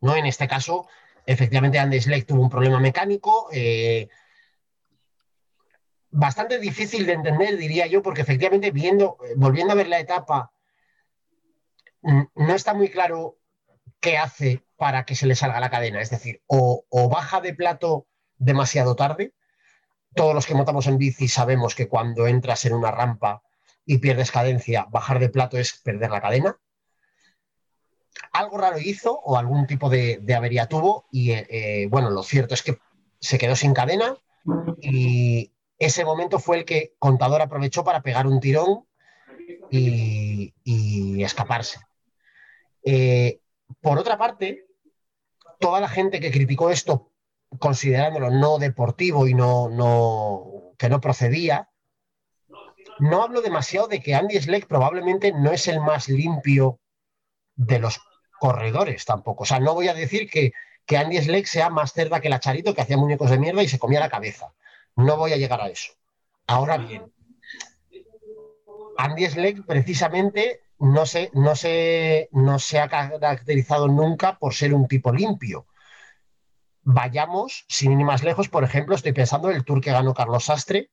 ¿no? 0.00 0.16
En 0.16 0.26
este 0.26 0.48
caso, 0.48 0.88
efectivamente, 1.26 1.78
Andy 1.78 2.00
Schleck 2.00 2.26
tuvo 2.26 2.42
un 2.42 2.50
problema 2.50 2.80
mecánico 2.80 3.48
eh, 3.52 4.08
bastante 6.16 6.60
difícil 6.60 7.06
de 7.06 7.14
entender, 7.14 7.56
diría 7.56 7.88
yo, 7.88 8.00
porque 8.00 8.22
efectivamente, 8.22 8.70
viendo, 8.70 9.18
eh, 9.24 9.34
volviendo 9.36 9.72
a 9.72 9.76
ver 9.76 9.88
la 9.88 9.98
etapa, 9.98 10.52
no 12.02 12.54
está 12.54 12.72
muy 12.72 12.88
claro 12.88 13.38
qué 13.98 14.16
hace 14.16 14.62
para 14.76 15.04
que 15.04 15.16
se 15.16 15.26
le 15.26 15.34
salga 15.34 15.58
la 15.58 15.70
cadena. 15.70 16.00
Es 16.00 16.10
decir, 16.10 16.42
o, 16.46 16.84
baja 17.10 17.40
de 17.40 17.54
plato 17.54 18.06
demasiado 18.36 18.94
tarde, 18.94 19.34
todos 20.14 20.34
los 20.34 20.46
que 20.46 20.54
montamos 20.54 20.86
en 20.86 20.98
bici 20.98 21.26
sabemos 21.26 21.74
que 21.74 21.88
cuando 21.88 22.28
entras 22.28 22.64
en 22.64 22.74
una 22.74 22.92
rampa 22.92 23.42
y 23.84 23.98
pierdes 23.98 24.30
cadencia, 24.30 24.86
bajar 24.90 25.18
de 25.18 25.30
plato 25.30 25.58
es 25.58 25.72
perder 25.78 26.10
la 26.10 26.20
cadena. 26.20 26.56
Algo 28.32 28.58
raro 28.58 28.78
hizo 28.78 29.18
o 29.18 29.36
algún 29.36 29.66
tipo 29.66 29.90
de, 29.90 30.20
de 30.22 30.34
avería 30.34 30.68
tuvo 30.68 31.06
y 31.10 31.32
eh, 31.32 31.46
eh, 31.50 31.88
bueno, 31.90 32.10
lo 32.10 32.22
cierto 32.22 32.54
es 32.54 32.62
que 32.62 32.78
se 33.18 33.38
quedó 33.38 33.56
sin 33.56 33.74
cadena 33.74 34.16
y 34.80 35.53
ese 35.78 36.04
momento 36.04 36.38
fue 36.38 36.58
el 36.58 36.64
que 36.64 36.94
Contador 36.98 37.42
aprovechó 37.42 37.84
para 37.84 38.02
pegar 38.02 38.26
un 38.26 38.40
tirón 38.40 38.86
y, 39.70 41.22
escaparse. 41.22 41.80
Eh, 42.84 43.40
por 43.80 43.98
otra 43.98 44.18
parte, 44.18 44.66
toda 45.58 45.80
la 45.80 45.88
gente 45.88 46.20
que 46.20 46.30
criticó 46.30 46.70
esto 46.70 47.10
considerándolo 47.58 48.30
no 48.30 48.58
deportivo 48.58 49.26
y 49.26 49.34
no, 49.34 49.68
no, 49.68 50.74
que 50.76 50.88
no 50.88 51.00
procedía, 51.00 51.70
no 52.98 53.22
hablo 53.22 53.40
demasiado 53.40 53.88
de 53.88 54.00
que 54.00 54.14
Andy 54.14 54.40
Schleck 54.40 54.66
probablemente 54.66 55.32
no 55.32 55.50
es 55.50 55.68
el 55.68 55.80
más 55.80 56.08
limpio 56.08 56.80
de 57.56 57.78
los 57.78 58.00
corredores 58.38 59.04
tampoco. 59.04 59.44
O 59.44 59.46
sea, 59.46 59.60
no 59.60 59.74
voy 59.74 59.88
a 59.88 59.94
decir 59.94 60.28
que, 60.28 60.52
que 60.86 60.96
Andy 60.96 61.18
Schleck 61.18 61.46
sea 61.46 61.70
más 61.70 61.92
cerda 61.92 62.20
que 62.20 62.28
la 62.28 62.40
Charito, 62.40 62.74
que 62.74 62.82
hacía 62.82 62.96
muñecos 62.96 63.30
de 63.30 63.38
mierda 63.38 63.62
y 63.62 63.68
se 63.68 63.78
comía 63.78 64.00
la 64.00 64.10
cabeza. 64.10 64.52
No 64.96 65.16
voy 65.16 65.32
a 65.32 65.36
llegar 65.36 65.60
a 65.60 65.68
eso. 65.68 65.92
Ahora 66.46 66.76
bien, 66.76 67.12
Andy 68.96 69.26
Schleck 69.26 69.64
precisamente 69.66 70.60
no 70.78 71.06
se, 71.06 71.30
no, 71.34 71.56
se, 71.56 72.28
no 72.32 72.58
se 72.58 72.78
ha 72.78 72.88
caracterizado 72.88 73.88
nunca 73.88 74.38
por 74.38 74.54
ser 74.54 74.74
un 74.74 74.86
tipo 74.86 75.12
limpio. 75.12 75.66
Vayamos, 76.82 77.64
sin 77.68 77.98
ir 77.98 78.04
más 78.04 78.22
lejos, 78.22 78.48
por 78.48 78.62
ejemplo, 78.62 78.94
estoy 78.94 79.12
pensando 79.12 79.50
en 79.50 79.56
el 79.56 79.64
tour 79.64 79.80
que 79.80 79.92
ganó 79.92 80.12
Carlos 80.12 80.44
Sastre, 80.44 80.90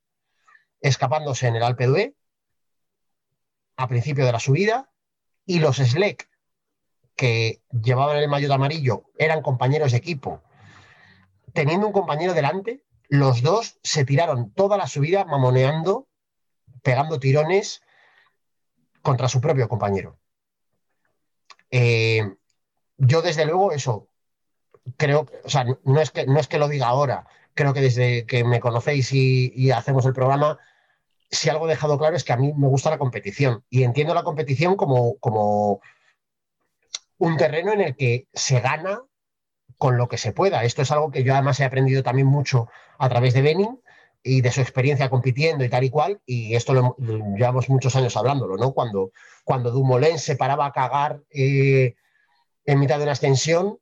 escapándose 0.80 1.48
en 1.48 1.58
el 1.58 1.64
Alpe 1.64 1.86
d'Huez 1.86 2.14
a 3.78 3.88
principio 3.88 4.26
de 4.26 4.32
la 4.32 4.40
subida, 4.40 4.92
y 5.46 5.60
los 5.60 5.78
Sleck 5.78 6.30
que 7.16 7.62
llevaban 7.72 8.18
el 8.18 8.30
maillot 8.30 8.52
amarillo 8.52 9.06
eran 9.18 9.42
compañeros 9.42 9.92
de 9.92 9.98
equipo. 9.98 10.42
Teniendo 11.54 11.88
un 11.88 11.94
compañero 11.94 12.34
delante, 12.34 12.84
los 13.12 13.42
dos 13.42 13.78
se 13.84 14.06
tiraron 14.06 14.54
toda 14.54 14.78
la 14.78 14.88
subida 14.88 15.26
mamoneando, 15.26 16.08
pegando 16.82 17.20
tirones 17.20 17.82
contra 19.02 19.28
su 19.28 19.42
propio 19.42 19.68
compañero. 19.68 20.18
Eh, 21.72 22.38
yo, 22.96 23.22
desde 23.22 23.46
luego, 23.46 23.74
eso 23.74 24.08
creo, 24.96 25.28
o 25.44 25.50
sea, 25.50 25.66
no 25.84 26.00
es, 26.00 26.12
que, 26.12 26.26
no 26.26 26.40
es 26.40 26.48
que 26.48 26.58
lo 26.58 26.70
diga 26.70 26.88
ahora, 26.88 27.28
creo 27.54 27.74
que 27.74 27.82
desde 27.82 28.26
que 28.26 28.46
me 28.46 28.62
conocéis 28.62 29.12
y, 29.12 29.52
y 29.58 29.72
hacemos 29.72 30.06
el 30.06 30.14
programa, 30.14 30.58
si 31.30 31.50
algo 31.50 31.68
he 31.68 31.72
dejado 31.72 32.00
claro 32.00 32.16
es 32.16 32.24
que 32.24 32.32
a 32.32 32.38
mí 32.38 32.54
me 32.54 32.70
gusta 32.70 32.92
la 32.92 32.98
competición 32.98 33.66
y 33.70 33.84
entiendo 33.84 34.14
la 34.14 34.24
competición 34.24 34.78
como, 34.78 35.18
como 35.18 35.82
un 37.18 37.36
terreno 37.36 37.74
en 37.74 37.82
el 37.82 37.98
que 37.98 38.30
se 38.32 38.62
gana 38.62 39.02
con 39.78 39.98
lo 39.98 40.08
que 40.08 40.18
se 40.18 40.32
pueda. 40.34 40.64
Esto 40.64 40.82
es 40.82 40.92
algo 40.92 41.12
que 41.12 41.24
yo 41.24 41.34
además 41.34 41.60
he 41.60 41.66
aprendido 41.66 42.04
también 42.04 42.28
mucho 42.28 42.68
a 42.98 43.10
través 43.10 43.34
de 43.34 43.42
Benin 43.42 43.80
y 44.24 44.42
de 44.42 44.52
su 44.52 44.62
experiencia 44.62 45.10
compitiendo 45.10 45.64
y 45.64 45.70
tal 45.70 45.84
y 45.84 45.90
cual, 45.90 46.22
y 46.26 46.56
esto 46.56 46.74
lo, 46.74 46.96
llevamos 47.36 47.70
muchos 47.70 47.96
años 47.96 48.16
hablándolo, 48.16 48.56
¿no? 48.56 48.72
Cuando, 48.72 49.12
cuando 49.44 49.72
Dumoulin 49.72 50.20
se 50.20 50.36
paraba 50.36 50.68
a 50.68 50.72
cagar 50.72 51.22
eh, 51.32 51.96
en 52.66 52.80
mitad 52.80 52.98
de 52.98 53.04
una 53.04 53.14
extensión, 53.14 53.80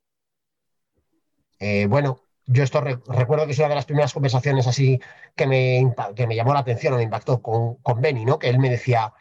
eh, 1.60 1.88
bueno, 1.88 2.22
yo 2.46 2.64
esto 2.64 2.80
re- 2.80 3.00
recuerdo 3.08 3.46
que 3.46 3.52
es 3.52 3.60
una 3.60 3.68
de 3.68 3.76
las 3.76 3.86
primeras 3.86 4.14
conversaciones 4.14 4.66
así 4.66 5.00
que 5.36 5.46
me, 5.46 5.94
que 6.16 6.26
me 6.26 6.36
llamó 6.36 6.54
la 6.54 6.60
atención 6.62 6.94
o 6.94 6.98
me 6.98 7.04
impactó 7.04 7.42
con, 7.42 7.76
con 7.76 8.00
Benny, 8.00 8.24
¿no? 8.24 8.40
Que 8.40 8.48
él 8.50 8.60
me 8.60 8.70
decía, 8.70 9.14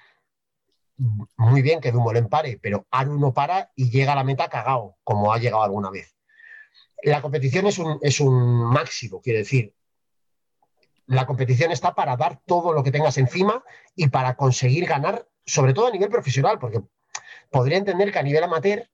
muy 1.37 1.63
bien 1.63 1.81
que 1.81 1.93
Dumoulin 1.93 2.29
pare, 2.29 2.59
pero 2.63 2.87
Aru 2.91 3.19
no 3.19 3.33
para 3.33 3.73
y 3.75 3.91
llega 3.91 4.13
a 4.13 4.17
la 4.17 4.25
meta 4.25 4.49
cagao, 4.49 4.97
como 5.05 5.33
ha 5.33 5.39
llegado 5.39 5.63
alguna 5.65 5.91
vez. 5.91 6.18
La 7.03 7.23
competición 7.23 7.67
es 7.67 7.79
un, 7.79 7.99
es 8.03 8.21
un 8.21 8.71
máximo, 8.71 9.21
quiere 9.21 9.41
decir, 9.41 9.75
la 11.07 11.27
competición 11.27 11.73
está 11.73 11.95
para 11.95 12.17
dar 12.17 12.41
todo 12.45 12.73
lo 12.73 12.83
que 12.83 12.91
tengas 12.91 13.17
encima 13.19 13.63
y 13.97 14.09
para 14.09 14.37
conseguir 14.37 14.87
ganar, 14.87 15.27
sobre 15.47 15.73
todo 15.73 15.87
a 15.87 15.91
nivel 15.91 16.11
profesional, 16.11 16.59
porque 16.59 16.81
podría 17.51 17.79
entender 17.79 18.13
que 18.13 18.19
a 18.19 18.23
nivel 18.23 18.45
amateur 18.45 18.87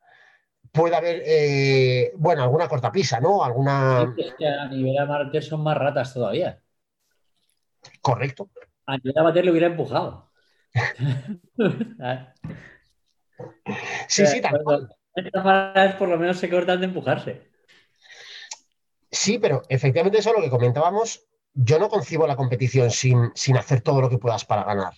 puede 0.70 0.94
haber, 0.94 1.22
eh, 1.26 2.12
bueno, 2.16 2.42
alguna 2.42 2.68
cortapisa, 2.68 3.20
¿no? 3.20 3.42
Alguna... 3.42 4.14
Es 4.16 4.34
que 4.34 4.46
a 4.46 4.68
nivel 4.68 4.96
amateur 4.98 5.42
son 5.42 5.62
más 5.62 5.76
ratas 5.76 6.14
todavía. 6.14 6.60
Correcto. 8.00 8.50
A 8.86 8.96
nivel 8.96 9.18
amateur 9.18 9.44
le 9.44 9.50
hubiera 9.50 9.66
empujado. 9.66 10.30
Sí, 14.06 14.24
sí, 14.26 14.40
tal 14.40 14.62
cual. 14.62 14.88
Estas 15.14 15.96
por 15.96 16.08
lo 16.08 16.18
menos 16.18 16.38
se 16.38 16.48
cortan 16.48 16.78
de 16.78 16.86
empujarse. 16.86 17.53
Sí, 19.14 19.38
pero 19.38 19.62
efectivamente 19.68 20.18
eso 20.18 20.30
es 20.30 20.36
lo 20.36 20.42
que 20.42 20.50
comentábamos. 20.50 21.24
Yo 21.52 21.78
no 21.78 21.88
concibo 21.88 22.26
la 22.26 22.34
competición 22.34 22.90
sin, 22.90 23.30
sin 23.36 23.56
hacer 23.56 23.80
todo 23.80 24.00
lo 24.00 24.10
que 24.10 24.18
puedas 24.18 24.44
para 24.44 24.64
ganar. 24.64 24.94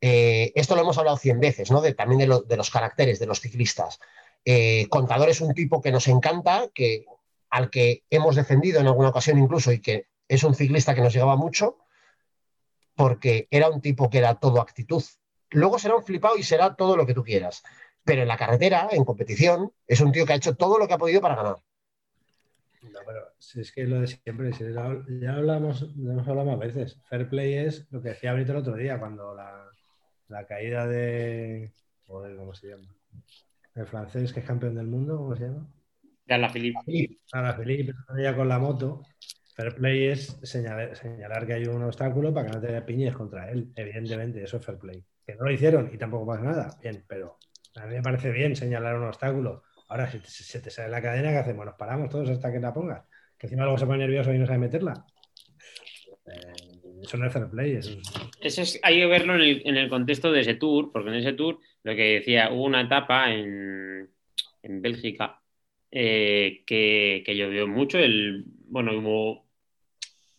Eh, 0.00 0.52
esto 0.54 0.76
lo 0.76 0.82
hemos 0.82 0.96
hablado 0.96 1.16
cien 1.16 1.40
veces, 1.40 1.72
¿no? 1.72 1.82
También 1.94 2.20
de 2.20 2.56
los 2.56 2.70
caracteres 2.70 3.18
de 3.18 3.26
los 3.26 3.40
ciclistas. 3.40 3.98
Eh, 4.44 4.86
Contador 4.88 5.28
es 5.28 5.40
un 5.40 5.54
tipo 5.54 5.82
que 5.82 5.90
nos 5.90 6.06
encanta, 6.06 6.68
que, 6.72 7.06
al 7.50 7.68
que 7.68 8.04
hemos 8.10 8.36
defendido 8.36 8.80
en 8.80 8.86
alguna 8.86 9.08
ocasión 9.08 9.38
incluso 9.38 9.72
y 9.72 9.80
que 9.80 10.06
es 10.28 10.44
un 10.44 10.54
ciclista 10.54 10.94
que 10.94 11.00
nos 11.00 11.12
llegaba 11.12 11.34
mucho 11.34 11.78
porque 12.94 13.48
era 13.50 13.70
un 13.70 13.80
tipo 13.80 14.08
que 14.08 14.18
era 14.18 14.36
todo 14.36 14.60
actitud. 14.60 15.02
Luego 15.50 15.80
será 15.80 15.96
un 15.96 16.04
flipado 16.04 16.36
y 16.36 16.44
será 16.44 16.76
todo 16.76 16.96
lo 16.96 17.06
que 17.06 17.14
tú 17.14 17.24
quieras. 17.24 17.64
Pero 18.04 18.22
en 18.22 18.28
la 18.28 18.36
carretera, 18.36 18.88
en 18.92 19.04
competición, 19.04 19.72
es 19.88 20.00
un 20.00 20.12
tío 20.12 20.26
que 20.26 20.34
ha 20.34 20.36
hecho 20.36 20.54
todo 20.54 20.78
lo 20.78 20.86
que 20.86 20.94
ha 20.94 20.98
podido 20.98 21.20
para 21.20 21.34
ganar. 21.34 21.56
No, 22.82 23.00
pero 23.06 23.32
si 23.38 23.60
es 23.60 23.72
que 23.72 23.84
lo 23.84 24.00
de 24.00 24.06
siempre, 24.06 24.52
si 24.52 24.64
ya, 24.72 25.34
hablamos, 25.34 25.80
ya 25.96 26.12
hemos 26.12 26.28
hablado 26.28 26.50
más 26.50 26.58
veces. 26.58 27.00
Fair 27.08 27.28
play 27.28 27.54
es 27.54 27.86
lo 27.90 28.00
que 28.00 28.10
decía 28.10 28.32
Brito 28.32 28.52
el 28.52 28.58
otro 28.58 28.74
día, 28.76 28.98
cuando 28.98 29.34
la, 29.34 29.68
la 30.28 30.46
caída 30.46 30.86
de. 30.86 31.72
Joder, 32.06 32.36
¿cómo 32.36 32.54
se 32.54 32.68
llama? 32.68 32.94
El 33.74 33.86
francés 33.86 34.32
que 34.32 34.40
es 34.40 34.46
campeón 34.46 34.74
del 34.74 34.86
mundo, 34.86 35.16
¿cómo 35.16 35.36
se 35.36 35.44
llama? 35.44 35.68
Filip. 36.84 37.18
Ahora 37.32 37.54
Felipe 37.54 37.94
ella 38.16 38.36
con 38.36 38.48
la 38.48 38.58
moto. 38.58 39.02
Fair 39.54 39.74
play 39.74 40.08
es 40.08 40.38
señalar, 40.42 40.94
señalar 40.94 41.46
que 41.46 41.54
hay 41.54 41.64
un 41.64 41.82
obstáculo 41.82 42.32
para 42.32 42.46
que 42.46 42.52
no 42.56 42.60
te 42.60 42.82
piñes 42.82 43.16
contra 43.16 43.50
él. 43.50 43.72
Evidentemente, 43.74 44.42
eso 44.42 44.58
es 44.58 44.64
fair 44.64 44.78
play. 44.78 45.02
Que 45.26 45.34
no 45.34 45.44
lo 45.44 45.50
hicieron 45.50 45.90
y 45.92 45.98
tampoco 45.98 46.26
pasa 46.26 46.42
nada. 46.42 46.78
Bien, 46.80 47.04
pero 47.08 47.38
a 47.74 47.86
mí 47.86 47.94
me 47.96 48.02
parece 48.02 48.30
bien 48.30 48.54
señalar 48.54 48.96
un 48.96 49.04
obstáculo. 49.04 49.64
Ahora, 49.88 50.10
si 50.10 50.18
se 50.44 50.60
te 50.60 50.70
sale 50.70 50.90
la 50.90 51.00
cadena, 51.02 51.30
¿qué 51.30 51.38
hacemos? 51.38 51.64
Nos 51.64 51.74
paramos 51.76 52.10
todos 52.10 52.28
hasta 52.28 52.52
que 52.52 52.60
la 52.60 52.72
pongas. 52.74 53.04
Que 53.38 53.46
encima 53.46 53.62
luego 53.62 53.78
se 53.78 53.86
pone 53.86 53.98
nervioso 53.98 54.32
y 54.32 54.38
no 54.38 54.46
sabe 54.46 54.58
meterla. 54.58 55.04
Eh, 56.26 57.00
eso 57.02 57.16
no 57.16 57.26
es 57.26 57.32
fair 57.32 57.48
play. 57.48 57.72
Eso 57.76 57.90
es- 57.92 58.12
Eso 58.40 58.62
es- 58.62 58.80
hay 58.82 58.98
que 58.98 59.06
verlo 59.06 59.34
en 59.34 59.40
el, 59.40 59.62
en 59.64 59.76
el 59.76 59.88
contexto 59.88 60.30
de 60.30 60.40
ese 60.40 60.54
tour, 60.54 60.90
porque 60.92 61.08
en 61.08 61.16
ese 61.16 61.32
tour, 61.32 61.58
lo 61.82 61.94
que 61.96 62.14
decía, 62.18 62.50
hubo 62.52 62.64
una 62.64 62.82
etapa 62.82 63.32
en, 63.32 64.08
en 64.62 64.82
Bélgica 64.82 65.40
eh, 65.90 66.62
que, 66.66 67.22
que 67.24 67.36
llovió 67.36 67.66
mucho. 67.66 67.98
El, 67.98 68.44
bueno, 68.66 68.92
hubo, 68.98 69.46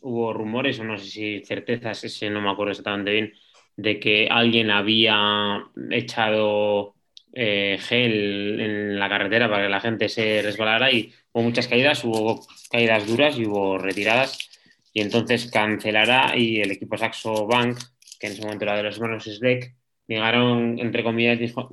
hubo 0.01 0.31
rumores, 0.33 0.79
o 0.79 0.83
no 0.83 0.97
sé 0.97 1.05
si 1.09 1.39
certezas, 1.43 2.03
ese 2.03 2.29
no 2.29 2.39
me 2.41 2.51
acuerdo 2.51 2.71
exactamente 2.71 3.11
bien, 3.11 3.33
de 3.75 3.99
que 3.99 4.27
alguien 4.29 4.69
había 4.69 5.63
echado 5.89 6.95
eh, 7.33 7.77
gel 7.79 8.59
en 8.59 8.99
la 8.99 9.09
carretera 9.09 9.49
para 9.49 9.63
que 9.63 9.69
la 9.69 9.81
gente 9.81 10.09
se 10.09 10.41
resbalara 10.41 10.91
y 10.91 11.13
hubo 11.31 11.43
muchas 11.43 11.67
caídas, 11.67 12.03
hubo 12.03 12.45
caídas 12.71 13.07
duras 13.07 13.37
y 13.37 13.45
hubo 13.45 13.77
retiradas 13.77 14.49
y 14.93 15.01
entonces 15.01 15.49
cancelará 15.51 16.35
y 16.35 16.61
el 16.61 16.71
equipo 16.71 16.97
Saxo 16.97 17.45
Bank, 17.47 17.77
que 18.19 18.27
en 18.27 18.33
ese 18.33 18.41
momento 18.41 18.65
era 18.65 18.75
de 18.77 18.83
los 18.83 18.95
hermanos 18.95 19.23
Sleck, 19.25 19.75
llegaron, 20.07 20.79
entre 20.79 21.03
comillas, 21.03 21.39
dijo- 21.39 21.69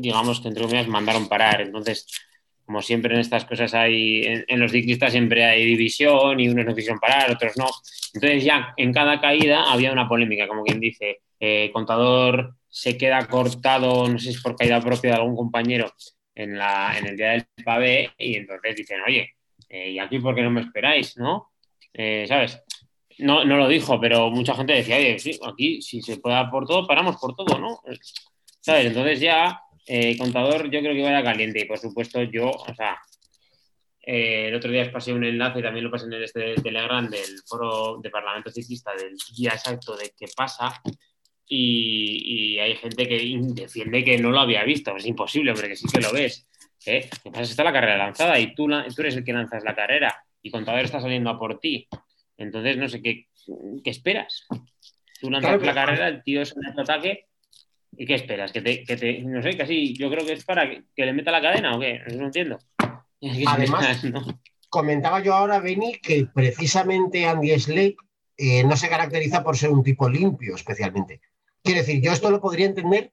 digamos 0.00 0.40
que 0.40 0.48
entre 0.48 0.64
comillas 0.64 0.88
mandaron 0.88 1.28
parar. 1.28 1.60
Entonces, 1.60 2.06
como 2.64 2.82
siempre 2.82 3.14
en 3.14 3.20
estas 3.20 3.44
cosas 3.44 3.74
hay, 3.74 4.22
en, 4.48 4.60
los 4.60 4.72
ciclistas 4.72 5.12
siempre 5.12 5.44
hay 5.44 5.64
división 5.64 6.40
y 6.40 6.48
unos 6.48 6.64
no 6.64 6.74
quisieron 6.74 6.98
parar, 6.98 7.30
otros 7.30 7.56
no. 7.56 7.66
Entonces 8.14 8.44
ya 8.44 8.74
en 8.76 8.92
cada 8.92 9.20
caída 9.20 9.70
había 9.72 9.92
una 9.92 10.08
polémica, 10.08 10.48
como 10.48 10.64
quien 10.64 10.80
dice, 10.80 11.20
eh, 11.40 11.70
contador 11.72 12.56
se 12.68 12.98
queda 12.98 13.26
cortado, 13.26 14.06
no 14.08 14.18
sé 14.18 14.30
si 14.30 14.36
es 14.36 14.42
por 14.42 14.56
caída 14.56 14.80
propia 14.80 15.12
de 15.12 15.16
algún 15.16 15.36
compañero 15.36 15.92
en, 16.34 16.58
la, 16.58 16.96
en 16.98 17.06
el 17.06 17.16
día 17.16 17.30
del 17.30 17.46
pavé 17.64 18.12
y 18.18 18.36
entonces 18.36 18.76
dicen, 18.76 19.00
oye, 19.06 19.34
eh, 19.68 19.92
¿y 19.92 19.98
aquí 19.98 20.18
por 20.18 20.34
qué 20.34 20.42
no 20.42 20.50
me 20.50 20.60
esperáis? 20.60 21.16
¿No? 21.16 21.52
Eh, 21.92 22.26
¿Sabes? 22.28 22.62
No, 23.18 23.44
no 23.44 23.56
lo 23.56 23.68
dijo, 23.68 23.98
pero 23.98 24.30
mucha 24.30 24.54
gente 24.54 24.74
decía, 24.74 24.96
oye, 24.96 25.18
sí, 25.18 25.38
aquí 25.46 25.80
si 25.80 26.02
se 26.02 26.18
puede 26.18 26.36
por 26.50 26.66
todo, 26.66 26.86
paramos 26.86 27.16
por 27.16 27.34
todo, 27.34 27.58
¿no? 27.58 27.80
¿Sabes? 28.60 28.86
Entonces 28.86 29.20
ya, 29.20 29.58
eh, 29.86 30.18
contador, 30.18 30.70
yo 30.70 30.80
creo 30.80 30.94
que 30.94 31.02
vaya 31.02 31.22
caliente 31.22 31.60
y 31.60 31.64
por 31.64 31.78
supuesto 31.78 32.22
yo, 32.24 32.50
o 32.50 32.74
sea, 32.74 32.98
eh, 34.02 34.48
el 34.48 34.54
otro 34.54 34.70
día 34.70 34.82
os 34.82 34.90
pasé 34.90 35.12
un 35.12 35.24
enlace, 35.24 35.62
también 35.62 35.84
lo 35.84 35.90
pasé 35.90 36.06
en 36.06 36.12
este 36.14 36.54
Telegram 36.56 37.08
del 37.08 37.40
foro 37.46 37.98
de 38.02 38.10
Parlamento 38.10 38.50
Ciclista 38.50 38.92
del 38.94 39.16
día 39.34 39.52
exacto 39.52 39.96
de 39.96 40.12
qué 40.16 40.26
pasa 40.36 40.82
y, 41.48 42.54
y 42.54 42.58
hay 42.58 42.76
gente 42.76 43.06
que 43.08 43.38
defiende 43.54 44.04
que 44.04 44.18
no 44.18 44.30
lo 44.30 44.40
había 44.40 44.64
visto, 44.64 44.96
es 44.96 45.06
imposible, 45.06 45.52
hombre, 45.52 45.68
que 45.68 45.76
sí 45.76 45.86
que 45.92 46.00
lo 46.00 46.12
ves. 46.12 46.48
¿eh? 46.86 47.08
Lo 47.10 47.22
que 47.22 47.30
pasa 47.30 47.42
es 47.42 47.48
que 47.48 47.52
está 47.52 47.64
la 47.64 47.72
carrera 47.72 47.96
lanzada 47.98 48.38
y 48.38 48.54
tú, 48.54 48.68
eres 48.72 49.16
el 49.16 49.24
que 49.24 49.32
lanzas 49.32 49.62
la 49.64 49.74
carrera 49.74 50.24
y 50.42 50.50
contador 50.50 50.80
está 50.84 51.00
saliendo 51.00 51.30
a 51.30 51.38
por 51.38 51.58
ti. 51.60 51.88
Entonces, 52.36 52.76
no 52.76 52.88
sé 52.88 53.00
qué, 53.02 53.26
qué 53.82 53.90
esperas. 53.90 54.46
Tú 55.20 55.30
lanzas 55.30 55.58
Claro, 55.58 55.64
la 55.64 55.74
carrera, 55.74 56.08
el 56.08 56.22
tío 56.22 56.42
es 56.42 56.52
un 56.52 56.66
ataque. 56.78 57.26
¿Y 57.96 58.04
qué 58.04 58.14
esperas? 58.14 58.52
¿Que 58.52 58.60
te, 58.60 58.84
que 58.84 58.96
te- 58.96 59.20
no 59.22 59.40
sé, 59.40 59.56
casi 59.56 59.94
yo 59.96 60.10
creo 60.10 60.26
que 60.26 60.34
es 60.34 60.44
para 60.44 60.68
que, 60.68 60.82
que 60.94 61.06
le 61.06 61.14
meta 61.14 61.30
la 61.30 61.40
cadena 61.40 61.74
o 61.74 61.80
qué? 61.80 62.00
No 62.14 62.26
entiendo. 62.26 62.58
¿Qué 63.20 63.44
Además- 63.46 64.04
no? 64.04 64.40
Comentaba 64.68 65.22
yo 65.22 65.32
ahora, 65.32 65.60
Benny, 65.60 65.94
que 66.00 66.26
precisamente 66.26 67.24
Andy 67.24 67.58
Slade 67.58 67.96
eh, 68.36 68.64
no 68.64 68.76
se 68.76 68.88
caracteriza 68.90 69.42
por 69.42 69.56
ser 69.56 69.70
un 69.70 69.82
tipo 69.82 70.08
limpio 70.10 70.56
especialmente. 70.56 71.20
Quiero 71.66 71.80
decir, 71.80 72.00
yo 72.00 72.12
esto 72.12 72.30
lo 72.30 72.40
podría 72.40 72.66
entender, 72.66 73.12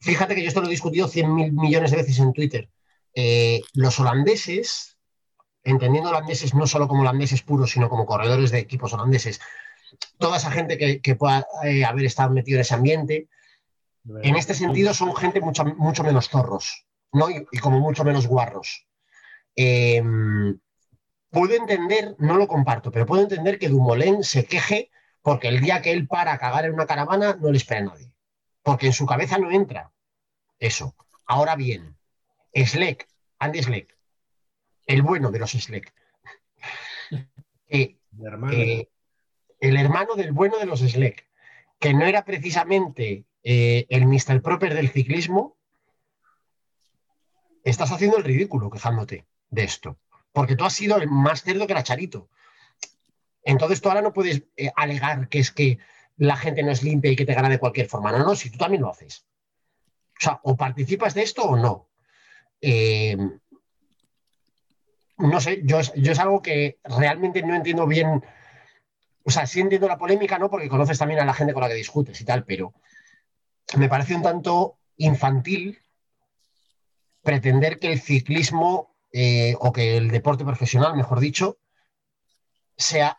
fíjate 0.00 0.34
que 0.34 0.42
yo 0.42 0.48
esto 0.48 0.62
lo 0.62 0.66
he 0.66 0.70
discutido 0.70 1.08
100 1.08 1.34
mil 1.34 1.52
millones 1.52 1.90
de 1.90 1.98
veces 1.98 2.18
en 2.18 2.32
Twitter. 2.32 2.70
Eh, 3.14 3.60
los 3.74 4.00
holandeses, 4.00 4.96
entendiendo 5.62 6.08
holandeses 6.08 6.54
no 6.54 6.66
solo 6.66 6.88
como 6.88 7.02
holandeses 7.02 7.42
puros, 7.42 7.70
sino 7.72 7.90
como 7.90 8.06
corredores 8.06 8.50
de 8.50 8.60
equipos 8.60 8.94
holandeses, 8.94 9.40
toda 10.18 10.38
esa 10.38 10.50
gente 10.50 10.78
que, 10.78 11.02
que 11.02 11.16
pueda 11.16 11.46
eh, 11.64 11.84
haber 11.84 12.06
estado 12.06 12.30
metido 12.30 12.56
en 12.56 12.62
ese 12.62 12.74
ambiente. 12.74 13.28
En 14.22 14.36
este 14.36 14.54
sentido 14.54 14.94
son 14.94 15.14
gente 15.14 15.42
mucho, 15.42 16.02
menos 16.02 16.30
zorros, 16.30 16.86
¿no? 17.12 17.28
Y, 17.28 17.46
y 17.52 17.58
como 17.58 17.78
mucho 17.80 18.04
menos 18.04 18.26
guarros. 18.26 18.86
Eh, 19.54 20.02
puedo 21.30 21.54
entender, 21.54 22.16
no 22.20 22.38
lo 22.38 22.48
comparto, 22.48 22.90
pero 22.90 23.04
puedo 23.04 23.22
entender 23.22 23.58
que 23.58 23.68
Dumoulin 23.68 24.22
se 24.22 24.46
queje 24.46 24.90
porque 25.26 25.48
el 25.48 25.60
día 25.60 25.82
que 25.82 25.90
él 25.90 26.06
para 26.06 26.34
a 26.34 26.38
cagar 26.38 26.66
en 26.66 26.74
una 26.74 26.86
caravana 26.86 27.36
no 27.40 27.50
le 27.50 27.56
espera 27.56 27.80
a 27.80 27.84
nadie. 27.86 28.12
Porque 28.62 28.86
en 28.86 28.92
su 28.92 29.06
cabeza 29.06 29.38
no 29.38 29.50
entra 29.50 29.92
eso. 30.60 30.94
Ahora 31.24 31.56
bien, 31.56 31.96
Sleck, 32.54 33.08
Andy 33.40 33.60
Sleck, 33.60 33.98
el 34.86 35.02
bueno 35.02 35.32
de 35.32 35.40
los 35.40 35.50
Sleck, 35.50 35.92
eh, 37.66 37.96
hermano. 38.22 38.52
eh, 38.52 38.88
el 39.58 39.76
hermano 39.76 40.14
del 40.14 40.30
bueno 40.30 40.58
de 40.58 40.66
los 40.66 40.78
Sleck, 40.78 41.26
que 41.80 41.92
no 41.92 42.06
era 42.06 42.24
precisamente 42.24 43.24
eh, 43.42 43.84
el 43.88 44.06
Mr. 44.06 44.40
Proper 44.40 44.74
del 44.74 44.90
ciclismo, 44.90 45.56
estás 47.64 47.90
haciendo 47.90 48.16
el 48.16 48.22
ridículo 48.22 48.70
quejándote 48.70 49.26
de 49.50 49.64
esto. 49.64 49.98
Porque 50.30 50.54
tú 50.54 50.64
has 50.64 50.74
sido 50.74 50.98
el 50.98 51.10
más 51.10 51.42
cerdo 51.42 51.66
que 51.66 51.72
era 51.72 51.82
Charito. 51.82 52.28
Entonces 53.46 53.80
tú 53.80 53.88
ahora 53.88 54.02
no 54.02 54.12
puedes 54.12 54.42
eh, 54.56 54.70
alegar 54.76 55.28
que 55.28 55.38
es 55.38 55.50
que 55.52 55.78
la 56.18 56.36
gente 56.36 56.62
no 56.62 56.72
es 56.72 56.82
limpia 56.82 57.12
y 57.12 57.16
que 57.16 57.24
te 57.24 57.32
gana 57.34 57.48
de 57.48 57.58
cualquier 57.60 57.86
forma. 57.88 58.10
No, 58.12 58.18
no, 58.18 58.34
si 58.34 58.50
tú 58.50 58.58
también 58.58 58.82
lo 58.82 58.90
haces. 58.90 59.24
O 60.18 60.20
sea, 60.20 60.40
o 60.42 60.56
participas 60.56 61.14
de 61.14 61.22
esto 61.22 61.44
o 61.44 61.56
no. 61.56 61.88
Eh, 62.60 63.16
no 65.18 65.40
sé, 65.40 65.60
yo, 65.64 65.78
es- 65.80 66.18
algo 66.18 66.42
que 66.42 66.78
realmente 66.84 67.42
no 67.42 67.54
entiendo 67.54 67.86
bien. 67.86 68.22
O 69.24 69.30
sea, 69.30 69.46
sí 69.46 69.60
entiendo 69.60 69.88
la 69.88 69.98
polémica, 69.98 70.38
¿no? 70.38 70.50
Porque 70.50 70.68
conoces 70.68 70.98
también 70.98 71.20
a 71.20 71.24
la 71.24 71.34
gente 71.34 71.52
con 71.52 71.62
la 71.62 71.68
que 71.68 71.74
discutes 71.74 72.20
y 72.20 72.24
tal, 72.24 72.44
pero 72.44 72.74
me 73.76 73.88
parece 73.88 74.14
un 74.14 74.22
tanto 74.22 74.78
infantil 74.96 75.78
pretender 77.22 77.78
que 77.78 77.92
el 77.92 78.00
ciclismo 78.00 78.96
eh, 79.12 79.54
o 79.60 79.72
que 79.72 79.96
el 79.96 80.10
deporte 80.10 80.44
profesional, 80.44 80.96
mejor 80.96 81.20
dicho, 81.20 81.58
sea 82.76 83.18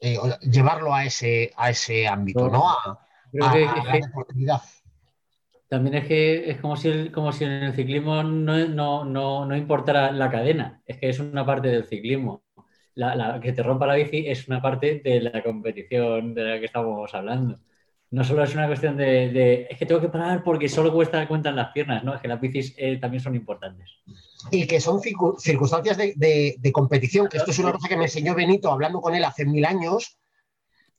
eh, 0.00 0.18
llevarlo 0.42 0.94
a 0.94 1.04
ese, 1.04 1.52
a 1.56 1.70
ese 1.70 2.06
ámbito, 2.08 2.48
¿no? 2.48 2.68
A, 2.70 2.98
Creo 3.32 3.48
a- 3.48 3.52
que, 3.52 3.64
a 3.80 3.84
es 3.84 3.84
la 3.84 3.98
deportividad. 4.06 4.62
también 5.68 5.96
es 5.96 6.06
que 6.06 6.50
es 6.50 6.60
como 6.60 6.76
si, 6.76 6.88
el- 6.88 7.12
como 7.12 7.32
si 7.32 7.44
en 7.44 7.52
el 7.52 7.72
ciclismo 7.74 8.22
no, 8.22 8.68
no, 8.68 9.04
no, 9.04 9.44
no 9.46 9.56
importara 9.56 10.12
la 10.12 10.30
cadena. 10.30 10.82
Es 10.86 10.98
que 10.98 11.08
es 11.08 11.18
una 11.20 11.44
parte 11.44 11.68
del 11.68 11.84
ciclismo. 11.84 12.44
La, 12.94 13.14
la- 13.16 13.40
que 13.40 13.52
te 13.52 13.62
rompa 13.62 13.86
la 13.86 13.94
bici 13.96 14.26
es 14.28 14.48
una 14.48 14.62
parte 14.62 15.00
de 15.04 15.20
la 15.20 15.42
competición 15.42 16.34
de 16.34 16.44
la 16.44 16.58
que 16.60 16.66
estamos 16.66 17.12
hablando. 17.14 17.58
No 18.10 18.22
solo 18.24 18.44
es 18.44 18.54
una 18.54 18.66
cuestión 18.68 18.96
de, 18.96 19.30
de, 19.30 19.66
es 19.68 19.78
que 19.78 19.84
tengo 19.86 20.00
que 20.00 20.08
parar 20.08 20.44
porque 20.44 20.68
solo 20.68 20.92
cuesta, 20.92 21.26
cuentan 21.26 21.56
las 21.56 21.72
piernas, 21.72 22.04
¿no? 22.04 22.14
Es 22.14 22.20
que 22.20 22.28
las 22.28 22.40
bicis 22.40 22.74
eh, 22.78 22.98
también 22.98 23.22
son 23.22 23.34
importantes. 23.34 23.90
y 24.52 24.66
que 24.66 24.80
son 24.80 25.00
circu- 25.00 25.36
circunstancias 25.38 25.96
de, 25.96 26.14
de- 26.16 26.54
de 26.58 26.72
competición, 26.72 27.28
que 27.28 27.38
esto 27.38 27.50
es 27.50 27.58
una 27.58 27.72
cosa 27.72 27.88
que 27.88 27.96
me 27.96 28.04
enseñó 28.04 28.34
Benito 28.34 28.70
hablando 28.70 29.00
con 29.00 29.14
él 29.14 29.24
hace 29.24 29.44
mil 29.44 29.64
años, 29.64 30.18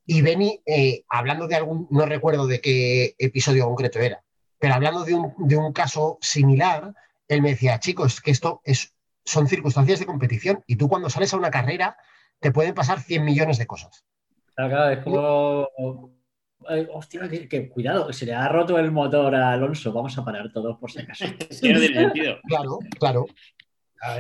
y 0.05 0.21
Beni, 0.21 0.61
eh, 0.65 1.03
hablando 1.09 1.47
de 1.47 1.55
algún, 1.55 1.87
no 1.91 2.05
recuerdo 2.05 2.45
de 2.47 2.59
qué 2.61 3.15
episodio 3.17 3.65
concreto 3.65 3.99
era, 3.99 4.23
pero 4.59 4.73
hablando 4.73 5.03
de 5.05 5.13
un, 5.13 5.33
de 5.37 5.55
un 5.57 5.71
caso 5.73 6.17
similar, 6.21 6.93
él 7.27 7.41
me 7.41 7.49
decía, 7.51 7.79
chicos, 7.79 8.21
que 8.21 8.31
esto 8.31 8.61
es, 8.65 8.93
son 9.25 9.47
circunstancias 9.47 9.99
de 9.99 10.05
competición, 10.05 10.63
y 10.67 10.75
tú 10.75 10.87
cuando 10.89 11.09
sales 11.09 11.33
a 11.33 11.37
una 11.37 11.51
carrera 11.51 11.95
te 12.39 12.51
pueden 12.51 12.73
pasar 12.73 12.99
100 13.01 13.23
millones 13.25 13.57
de 13.57 13.65
cosas. 13.67 14.05
Claro, 14.55 14.69
claro, 14.71 14.91
es 14.93 15.03
como. 15.03 16.16
Ay, 16.67 16.87
hostia, 16.91 17.27
que, 17.29 17.47
que 17.47 17.69
cuidado, 17.69 18.11
se 18.11 18.25
le 18.25 18.33
ha 18.33 18.47
roto 18.47 18.77
el 18.79 18.91
motor 18.91 19.33
a 19.35 19.51
Alonso. 19.53 19.91
Vamos 19.93 20.17
a 20.17 20.25
parar 20.25 20.51
todos 20.51 20.77
por 20.77 20.91
si 20.91 20.99
acaso. 20.99 21.25
Es 21.49 21.61
que 21.61 21.73
no 21.73 21.79
tiene 21.79 21.95
sentido. 21.95 22.39
Claro, 22.47 22.79
claro. 22.99 23.25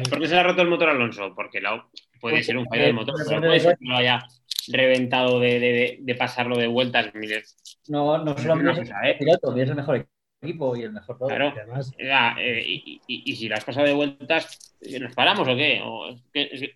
¿Por 0.09 0.19
qué 0.19 0.27
se 0.27 0.33
le 0.33 0.39
ha 0.39 0.43
roto 0.43 0.61
el 0.61 0.69
motor 0.69 0.89
a 0.89 0.91
Alonso? 0.93 1.33
Porque 1.35 1.61
la- 1.61 1.85
puede 2.19 2.41
ser 2.43 2.57
un 2.57 2.65
fallo 2.67 2.83
del 2.83 2.93
motor, 2.93 3.15
pero 3.27 3.39
no 3.41 3.47
puede 3.47 3.59
ser 3.59 3.77
que 3.77 3.85
lo 3.85 3.95
haya 3.97 4.19
reventado 4.69 5.39
de, 5.39 5.59
de- 5.59 5.97
de 6.01 6.15
pasarlo 6.15 6.57
de 6.57 6.67
vueltas. 6.67 7.13
Mire, 7.13 7.43
No, 7.89 8.17
no 8.23 8.37
solamente 8.37 8.71
Una 8.71 8.81
es 8.81 8.89
¿eh? 8.89 8.93
el 9.11 9.17
piloto, 9.19 9.53
que 9.53 9.61
es 9.61 9.69
el 9.69 9.75
mejor 9.75 10.07
equipo 10.41 10.75
y 10.75 10.81
el 10.81 10.91
mejor 10.93 11.17
todo. 11.17 11.27
Claro. 11.29 11.53
Y 11.55 11.59
además, 11.59 11.91
Ah, 12.11 12.35
eh, 12.39 12.63
y, 12.65 13.01
y- 13.07 13.31
y 13.31 13.35
si 13.35 13.47
lo 13.47 13.55
has 13.55 13.63
pasado 13.63 13.85
de 13.85 13.93
vueltas, 13.93 14.75
¿nos 14.99 15.13
paramos 15.13 15.47
o 15.47 15.55
qué? 15.55 15.79
O, 15.83 16.15
que- 16.33 16.73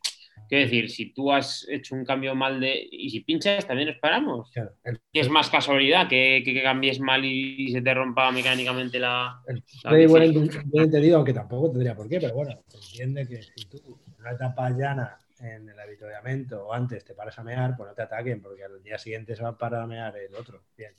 quiero 0.49 0.63
decir, 0.65 0.89
si 0.89 1.13
tú 1.13 1.31
has 1.31 1.67
hecho 1.69 1.95
un 1.95 2.05
cambio 2.05 2.35
mal 2.35 2.59
de. 2.59 2.87
Y 2.91 3.09
si 3.09 3.21
pinchas, 3.21 3.65
también 3.67 3.89
nos 3.89 3.97
paramos. 3.97 4.51
claro, 4.51 4.71
el, 4.83 4.99
es 5.13 5.29
más 5.29 5.49
casualidad 5.49 6.07
que, 6.07 6.41
que- 6.45 6.53
que 6.53 6.63
cambies 6.63 6.99
mal 6.99 7.23
y 7.25 7.71
se 7.71 7.81
te 7.81 7.93
rompa 7.93 8.31
mecánicamente 8.31 8.99
la. 8.99 9.41
el 9.47 9.63
la 9.83 9.91
bien 9.93 10.83
entendido, 10.83 11.17
aunque 11.17 11.33
tampoco 11.33 11.71
tendría 11.71 11.95
por 11.95 12.07
qué, 12.07 12.19
pero 12.19 12.33
bueno, 12.33 12.63
se 12.67 12.77
entiende 12.77 13.27
que 13.27 13.41
si 13.41 13.65
tú 13.65 13.77
en 14.07 14.13
una 14.21 14.31
etapa 14.31 14.69
llana 14.69 15.17
en 15.39 15.67
el 15.69 15.79
avituallamiento 15.79 16.67
o 16.67 16.73
antes 16.73 17.03
te 17.03 17.15
paras 17.15 17.37
a 17.39 17.43
mear, 17.43 17.75
pues 17.75 17.89
no 17.89 17.95
te 17.95 18.03
ataquen, 18.03 18.41
porque 18.41 18.63
al 18.63 18.81
día 18.83 18.97
siguiente 18.97 19.35
se 19.35 19.41
va 19.43 19.49
a 19.49 19.57
parar 19.57 19.81
a 19.81 19.87
mear 19.87 20.15
el 20.17 20.35
otro. 20.35 20.63
Bien. 20.77 20.93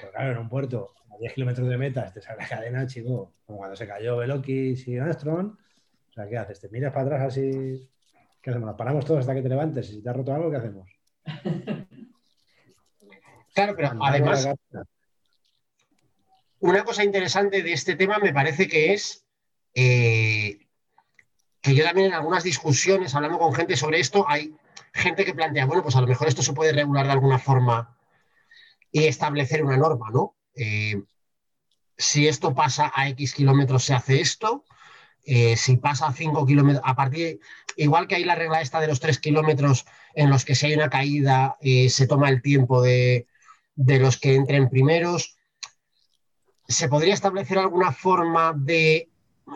Pero 0.00 0.12
claro, 0.12 0.32
en 0.32 0.38
un 0.38 0.48
puerto 0.48 0.94
a 1.12 1.18
10 1.18 1.32
kilómetros 1.34 1.68
de 1.68 1.76
meta, 1.76 2.12
te 2.12 2.20
sale 2.20 2.42
la 2.42 2.48
cadena, 2.48 2.86
chico, 2.86 3.34
como 3.46 3.58
cuando 3.58 3.76
se 3.76 3.86
cayó 3.86 4.16
Velokis 4.16 4.88
y 4.88 4.98
Armstrong. 4.98 5.56
O 6.08 6.12
sea, 6.12 6.28
¿qué 6.28 6.36
haces? 6.38 6.60
¿Te 6.60 6.68
miras 6.68 6.92
para 6.92 7.06
atrás 7.06 7.22
así? 7.28 7.88
¿Qué 8.44 8.50
hacemos? 8.50 8.66
¿Nos 8.66 8.76
paramos 8.76 9.06
todos 9.06 9.20
hasta 9.20 9.34
que 9.34 9.40
te 9.40 9.48
levantes? 9.48 9.88
Y 9.88 9.92
si 9.94 10.02
te 10.02 10.10
has 10.10 10.16
roto 10.16 10.34
algo, 10.34 10.50
¿qué 10.50 10.56
hacemos? 10.58 10.88
Claro, 13.54 13.74
pero 13.76 13.92
además, 14.02 14.48
una 16.58 16.82
cosa 16.82 17.04
interesante 17.04 17.62
de 17.62 17.72
este 17.72 17.94
tema 17.94 18.18
me 18.18 18.32
parece 18.32 18.66
que 18.66 18.92
es 18.92 19.24
eh, 19.74 20.58
que 21.60 21.72
yo 21.72 21.84
también 21.84 22.08
en 22.08 22.14
algunas 22.14 22.42
discusiones, 22.42 23.14
hablando 23.14 23.38
con 23.38 23.54
gente 23.54 23.76
sobre 23.76 24.00
esto, 24.00 24.28
hay 24.28 24.56
gente 24.92 25.24
que 25.24 25.34
plantea, 25.34 25.66
bueno, 25.66 25.84
pues 25.84 25.94
a 25.94 26.00
lo 26.00 26.08
mejor 26.08 26.26
esto 26.26 26.42
se 26.42 26.52
puede 26.52 26.72
regular 26.72 27.06
de 27.06 27.12
alguna 27.12 27.38
forma 27.38 27.96
y 28.90 29.04
establecer 29.04 29.62
una 29.62 29.76
norma, 29.76 30.10
¿no? 30.10 30.34
Eh, 30.56 31.00
si 31.96 32.26
esto 32.26 32.56
pasa 32.56 32.90
a 32.92 33.08
X 33.10 33.34
kilómetros 33.34 33.84
se 33.84 33.94
hace 33.94 34.20
esto, 34.20 34.64
eh, 35.24 35.56
si 35.56 35.76
pasa 35.76 36.06
a 36.06 36.12
5 36.12 36.44
kilómetros, 36.46 36.84
a 36.84 36.94
partir, 36.94 37.40
igual 37.76 38.06
que 38.06 38.16
hay 38.16 38.24
la 38.24 38.34
regla 38.34 38.60
esta 38.60 38.80
de 38.80 38.88
los 38.88 39.00
3 39.00 39.18
kilómetros 39.18 39.86
en 40.14 40.30
los 40.30 40.44
que 40.44 40.54
si 40.54 40.66
hay 40.66 40.74
una 40.74 40.90
caída 40.90 41.56
eh, 41.60 41.88
se 41.88 42.06
toma 42.06 42.28
el 42.28 42.42
tiempo 42.42 42.82
de, 42.82 43.26
de 43.74 43.98
los 43.98 44.18
que 44.18 44.34
entren 44.34 44.68
primeros, 44.68 45.36
¿se 46.68 46.88
podría 46.88 47.14
establecer 47.14 47.58
alguna 47.58 47.92
forma 47.92 48.52
de 48.56 49.08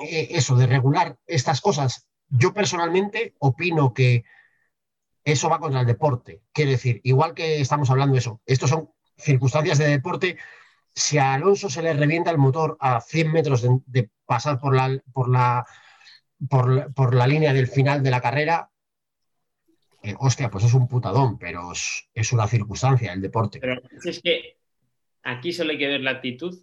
eh, 0.02 0.28
eso, 0.30 0.56
de 0.56 0.66
regular 0.66 1.18
estas 1.26 1.60
cosas? 1.60 2.06
Yo 2.28 2.52
personalmente 2.52 3.34
opino 3.38 3.92
que 3.92 4.24
eso 5.24 5.48
va 5.50 5.60
contra 5.60 5.80
el 5.80 5.86
deporte. 5.86 6.42
Quiero 6.52 6.70
decir, 6.70 7.00
igual 7.04 7.34
que 7.34 7.60
estamos 7.60 7.90
hablando 7.90 8.14
de 8.14 8.20
eso, 8.20 8.40
estos 8.46 8.70
son 8.70 8.90
circunstancias 9.18 9.78
de 9.78 9.88
deporte. 9.88 10.38
Si 10.94 11.18
a 11.18 11.34
Alonso 11.34 11.68
se 11.68 11.82
le 11.82 11.92
revienta 11.92 12.30
el 12.30 12.38
motor 12.38 12.76
a 12.80 13.00
100 13.00 13.32
metros 13.32 13.66
de 13.86 14.10
pasar 14.28 14.60
por 14.60 14.76
la, 14.76 15.02
por, 15.12 15.30
la, 15.30 15.66
por, 16.48 16.70
la, 16.70 16.88
por 16.90 17.14
la 17.14 17.26
línea 17.26 17.54
del 17.54 17.66
final 17.66 18.02
de 18.02 18.10
la 18.10 18.20
carrera, 18.20 18.70
eh, 20.02 20.14
hostia, 20.20 20.50
pues 20.50 20.64
es 20.64 20.74
un 20.74 20.86
putadón, 20.86 21.38
pero 21.38 21.72
es, 21.72 22.32
una 22.32 22.46
circunstancia 22.46 23.12
el 23.12 23.22
deporte. 23.22 23.58
Pero 23.58 23.80
es 24.04 24.20
que 24.22 24.58
aquí 25.22 25.52
solo 25.52 25.72
hay 25.72 25.78
que 25.78 25.88
ver 25.88 26.02
la 26.02 26.12
actitud. 26.12 26.56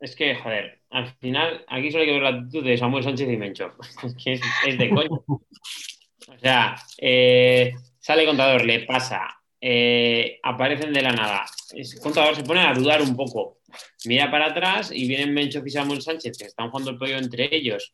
Es 0.00 0.14
que, 0.14 0.34
joder, 0.34 0.82
al 0.90 1.06
final, 1.14 1.64
aquí 1.68 1.90
solo 1.90 2.02
hay 2.02 2.08
que 2.08 2.14
ver 2.14 2.22
la 2.22 2.38
actitud 2.40 2.64
de 2.64 2.76
Samuel 2.76 3.04
Sánchez 3.04 3.28
y 3.30 3.36
Mencho. 3.36 3.74
Es 4.04 4.14
que 4.14 4.32
es, 4.34 4.40
es 4.66 4.76
de 4.78 4.90
coño. 4.90 5.24
O 5.28 6.38
sea, 6.40 6.74
eh, 6.98 7.74
sale 8.00 8.26
contador, 8.26 8.64
le 8.64 8.80
pasa, 8.80 9.37
eh, 9.60 10.38
aparecen 10.42 10.92
de 10.92 11.02
la 11.02 11.12
nada. 11.12 11.46
El 11.72 11.86
contador 12.00 12.36
se 12.36 12.42
pone 12.42 12.60
a 12.60 12.74
dudar 12.74 13.02
un 13.02 13.16
poco. 13.16 13.58
Mira 14.04 14.30
para 14.30 14.46
atrás 14.46 14.90
y 14.92 15.06
vienen 15.06 15.34
Mencho 15.34 15.62
y 15.64 15.70
Samuel 15.70 16.00
Sánchez, 16.00 16.38
que 16.38 16.44
están 16.46 16.70
jugando 16.70 16.92
el 16.92 16.98
pollo 16.98 17.18
entre 17.18 17.54
ellos. 17.54 17.92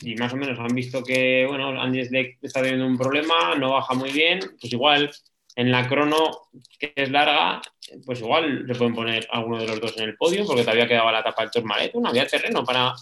Y 0.00 0.14
más 0.14 0.32
o 0.32 0.36
menos 0.36 0.58
han 0.58 0.74
visto 0.74 1.02
que, 1.02 1.44
bueno, 1.46 1.72
Sleck 2.04 2.38
está 2.42 2.62
teniendo 2.62 2.86
un 2.86 2.96
problema, 2.96 3.54
no 3.56 3.72
baja 3.72 3.94
muy 3.94 4.10
bien. 4.12 4.40
Pues 4.60 4.72
igual 4.72 5.10
en 5.56 5.72
la 5.72 5.88
crono, 5.88 6.48
que 6.78 6.92
es 6.94 7.10
larga, 7.10 7.60
pues 8.06 8.20
igual 8.20 8.66
le 8.66 8.74
pueden 8.74 8.94
poner 8.94 9.26
alguno 9.30 9.58
de 9.58 9.66
los 9.66 9.80
dos 9.80 9.96
en 9.96 10.04
el 10.04 10.16
podio, 10.16 10.46
porque 10.46 10.62
todavía 10.62 10.86
quedaba 10.86 11.10
la 11.10 11.20
etapa 11.20 11.42
del 11.42 11.50
Tourmalet, 11.50 11.94
no 11.94 12.08
había 12.08 12.26
terreno 12.26 12.64
para, 12.64 12.94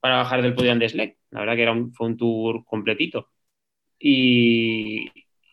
para 0.00 0.18
bajar 0.18 0.42
del 0.42 0.54
podio 0.54 0.72
Andy 0.72 0.88
Sleck. 0.88 1.16
La 1.30 1.40
verdad 1.40 1.56
que 1.56 1.62
era 1.62 1.72
un, 1.72 1.92
fue 1.94 2.08
un 2.08 2.16
tour 2.16 2.64
completito. 2.66 3.30
Y, 3.98 5.10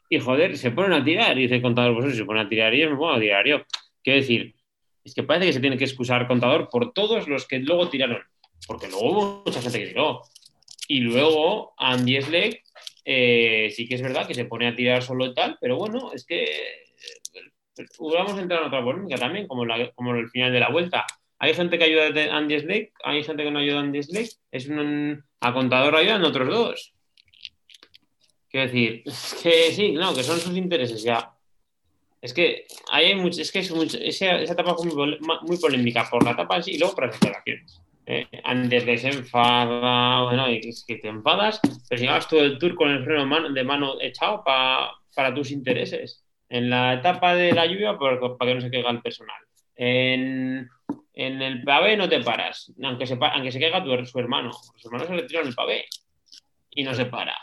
y 0.10 0.20
joder, 0.20 0.58
se 0.58 0.72
ponen 0.72 0.94
a 0.94 1.04
tirar, 1.04 1.38
y 1.38 1.44
dice 1.44 1.56
el 1.56 1.62
contador, 1.62 1.96
pues 1.96 2.16
se 2.16 2.26
ponen 2.26 2.46
a 2.46 2.50
tirar 2.50 2.74
ellos, 2.74 2.92
me 2.92 2.98
pongo 2.98 3.14
a 3.14 3.20
tirar 3.20 3.46
yo. 3.48 3.62
Quiero 4.04 4.20
decir, 4.20 4.56
es 5.04 5.14
que 5.14 5.24
parece 5.24 5.48
que 5.48 5.54
se 5.54 5.60
tiene 5.60 5.78
que 5.78 5.86
excusar 5.86 6.28
contador 6.28 6.70
por 6.70 6.94
todos 6.94 7.28
los 7.28 7.48
que 7.48 7.60
luego 7.60 7.90
tiraron, 7.90 8.22
porque 8.68 8.88
luego 8.88 9.12
hubo 9.12 9.44
mucha 9.46 9.62
gente 9.62 9.80
que 9.80 9.88
tiró. 9.88 10.22
Y 10.88 11.00
luego 11.00 11.74
Andy 11.78 12.22
Sleck 12.22 12.64
eh, 13.06 13.72
sí 13.76 13.88
que 13.88 13.96
es 13.96 14.02
verdad 14.02 14.28
que 14.28 14.34
se 14.34 14.46
pone 14.46 14.68
a 14.68 14.76
tirar 14.76 15.04
solo 15.04 15.26
y 15.26 15.34
tal, 15.34 15.58
pero 15.60 15.78
bueno, 15.78 16.12
es 16.14 16.26
que 16.26 16.44
eh, 16.44 17.86
hubiéramos 18.00 18.38
entrado 18.38 18.64
en 18.64 18.68
otra 18.68 18.84
polémica 18.84 19.18
también, 19.18 19.48
como, 19.48 19.66
como 19.96 20.16
el 20.16 20.30
final 20.30 20.54
de 20.54 20.60
la 20.60 20.70
vuelta. 20.70 21.06
Hay 21.40 21.54
gente 21.54 21.78
que 21.78 21.84
ayuda 21.84 22.34
a 22.34 22.38
Andy 22.38 22.60
Slake, 22.60 22.94
hay 23.04 23.24
gente 23.24 23.44
que 23.44 23.52
no 23.52 23.60
ayuda 23.60 23.80
a 23.80 23.82
Andy 23.82 24.02
Slake, 24.02 24.32
es 24.52 24.70
un, 24.70 25.24
a 25.42 25.54
contador 25.54 25.96
ayudan 25.96 26.24
otros 26.24 26.48
dos. 26.48 26.94
Quiero 28.54 28.68
decir, 28.72 29.04
que 29.42 29.72
sí, 29.72 29.94
no, 29.94 30.14
que 30.14 30.22
son 30.22 30.40
sus 30.40 30.56
intereses 30.56 31.02
ya. 31.02 31.32
Es 32.22 32.36
que 32.36 32.68
hay 32.92 33.16
mucho, 33.16 33.42
es 33.42 33.52
que 33.52 33.60
es 33.60 33.72
mucho- 33.72 33.98
esa, 33.98 34.40
esa 34.40 34.54
etapa 34.54 34.76
fue 34.76 34.86
muy, 34.86 35.18
muy 35.42 35.58
polémica 35.58 36.08
por 36.08 36.24
la 36.24 36.32
etapa 36.32 36.62
sí 36.62 36.74
y 36.74 36.78
luego 36.78 36.94
por 36.94 37.08
las 37.08 37.20
declaraciones. 37.20 37.82
Eh, 38.06 38.28
antes 38.44 38.86
de 38.86 38.98
se 39.00 39.08
enfada, 39.10 40.24
bueno, 40.26 40.46
es 40.46 40.86
que 40.88 40.98
te 40.98 41.08
enfadas, 41.08 41.60
pero 41.90 41.98
si 42.00 42.06
llevas 42.06 42.28
todo 42.28 42.42
el 42.42 42.60
tour 42.60 42.76
con 42.76 42.92
el 42.92 43.04
freno 43.04 43.26
mano- 43.26 43.50
de 43.50 43.64
mano 43.64 43.96
echado 44.00 44.44
pa- 44.44 44.94
para 45.16 45.34
tus 45.34 45.50
intereses. 45.50 46.24
En 46.48 46.70
la 46.70 46.94
etapa 46.94 47.34
de 47.34 47.54
la 47.54 47.66
lluvia, 47.66 47.98
para 47.98 48.20
que 48.20 48.54
no 48.54 48.62
se 48.62 48.70
caiga 48.70 48.92
el 48.92 49.02
personal. 49.02 49.42
En, 49.76 50.70
en 51.16 51.42
el 51.42 51.64
pavé 51.64 51.98
no 51.98 52.08
te 52.08 52.20
paras, 52.22 52.72
aunque 52.84 53.08
se, 53.08 53.18
aunque 53.20 53.52
se 53.52 53.60
caiga 53.60 53.84
tu, 53.84 54.06
su 54.06 54.20
hermano. 54.20 54.52
Su 54.78 54.90
hermano 54.90 55.08
se 55.08 55.16
le 55.16 55.24
tira 55.24 55.42
en 55.42 55.48
el 55.48 55.56
pavé 55.56 55.86
y 56.70 56.84
no 56.84 56.94
se 56.94 57.06
para. 57.06 57.36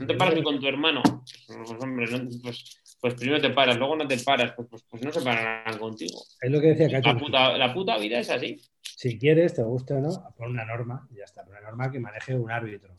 No 0.00 0.06
te 0.06 0.14
paras 0.14 0.34
ni 0.34 0.42
con 0.42 0.58
tu 0.60 0.66
hermano. 0.66 1.02
Pues, 1.46 1.70
hombre, 1.80 2.06
no- 2.10 2.28
pues, 2.42 2.82
pues 3.00 3.14
primero 3.14 3.40
te 3.40 3.50
paras, 3.50 3.76
luego 3.78 3.96
no 3.96 4.06
te 4.06 4.18
paras, 4.18 4.52
pues, 4.56 4.68
pues, 4.68 4.82
pues 4.90 5.02
no 5.02 5.12
se 5.12 5.20
pararán 5.22 5.78
contigo. 5.78 6.18
Es 6.40 6.50
lo 6.50 6.60
que 6.60 6.74
decía 6.74 6.90
Cacho. 6.90 7.12
La 7.14 7.18
puta, 7.18 7.58
la 7.58 7.72
puta 7.74 7.98
vida 7.98 8.18
es 8.18 8.30
así. 8.30 8.60
Si 8.82 9.18
quieres, 9.18 9.54
te 9.54 9.62
guste 9.62 9.94
o 9.94 10.00
no, 10.00 10.10
pon 10.36 10.50
una 10.50 10.64
norma 10.64 11.06
y 11.12 11.16
ya 11.18 11.24
está. 11.24 11.42
Una 11.48 11.60
norma 11.60 11.90
que 11.90 12.00
maneje 12.00 12.34
un 12.34 12.50
árbitro. 12.50 12.94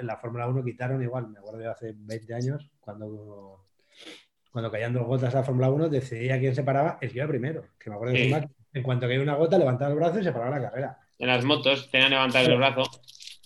En 0.00 0.06
la 0.06 0.16
Fórmula 0.16 0.46
1 0.48 0.64
quitaron 0.64 1.02
igual, 1.02 1.28
me 1.28 1.38
acuerdo 1.38 1.58
de 1.60 1.68
hace 1.68 1.92
20 1.96 2.34
años, 2.34 2.70
cuando, 2.80 3.64
cuando 4.50 4.70
caían 4.70 4.92
dos 4.92 5.06
gotas 5.06 5.34
a 5.34 5.38
la 5.38 5.44
Fórmula 5.44 5.70
1, 5.70 5.88
decidía 5.88 6.38
quién 6.38 6.54
se 6.54 6.62
paraba 6.64 6.98
el 7.00 7.10
que 7.10 7.18
iba 7.18 7.26
primero. 7.28 7.64
Que 7.78 7.90
me 7.90 7.96
acuerdo 7.96 8.14
Sí. 8.16 8.32
en 8.74 8.82
cuanto 8.82 9.06
caía 9.06 9.20
una 9.22 9.34
gota, 9.34 9.58
levantaba 9.58 9.90
el 9.92 9.96
brazo 9.96 10.20
y 10.20 10.24
se 10.24 10.32
paraba 10.32 10.58
la 10.58 10.70
carrera. 10.70 10.98
En 11.18 11.28
las 11.28 11.44
motos 11.44 11.90
tenían 11.90 12.10
que 12.10 12.14
levantar 12.16 12.44
el 12.44 12.56
brazo. 12.56 12.82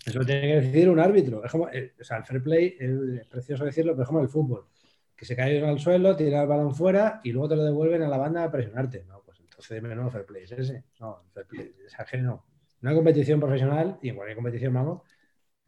Eso 0.05 0.19
lo 0.19 0.27
tiene 0.27 0.43
que 0.43 0.61
decidir 0.61 0.89
un 0.89 0.99
árbitro. 0.99 1.45
Es 1.45 1.51
como, 1.51 1.69
eh, 1.69 1.95
o 2.01 2.05
sea, 2.05 2.17
el 2.19 2.25
fair 2.25 2.43
play, 2.43 2.77
es 2.79 3.27
precioso 3.27 3.65
decirlo, 3.65 3.93
pero 3.93 4.03
es 4.03 4.09
como 4.09 4.21
el 4.21 4.29
fútbol. 4.29 4.67
Que 5.17 5.25
se 5.25 5.37
cae 5.37 5.65
al 5.65 5.79
suelo, 5.79 6.17
tira 6.17 6.43
el 6.43 6.49
balón 6.49 6.75
fuera 6.75 7.21
y 7.23 7.31
luego 7.31 7.51
te 7.51 7.57
lo 7.57 7.65
devuelven 7.65 8.03
a 8.03 8.09
la 8.09 8.17
banda 8.17 8.43
a 8.45 8.51
presionarte. 8.51 9.05
No, 9.05 9.23
pues 9.25 9.39
entonces 9.41 9.81
menos 9.83 10.13
fair 10.13 10.27
play 10.27 10.43
es 10.45 10.53
ese. 10.53 10.85
No, 10.99 11.23
fair 11.33 11.47
play 11.47 11.75
es 11.87 11.99
ajeno. 11.99 12.45
Una 12.83 12.95
competición 12.95 13.39
profesional 13.39 13.99
y 14.03 14.09
en 14.09 14.17
cualquier 14.17 14.37
competición, 14.37 14.75
vamos, 14.75 15.03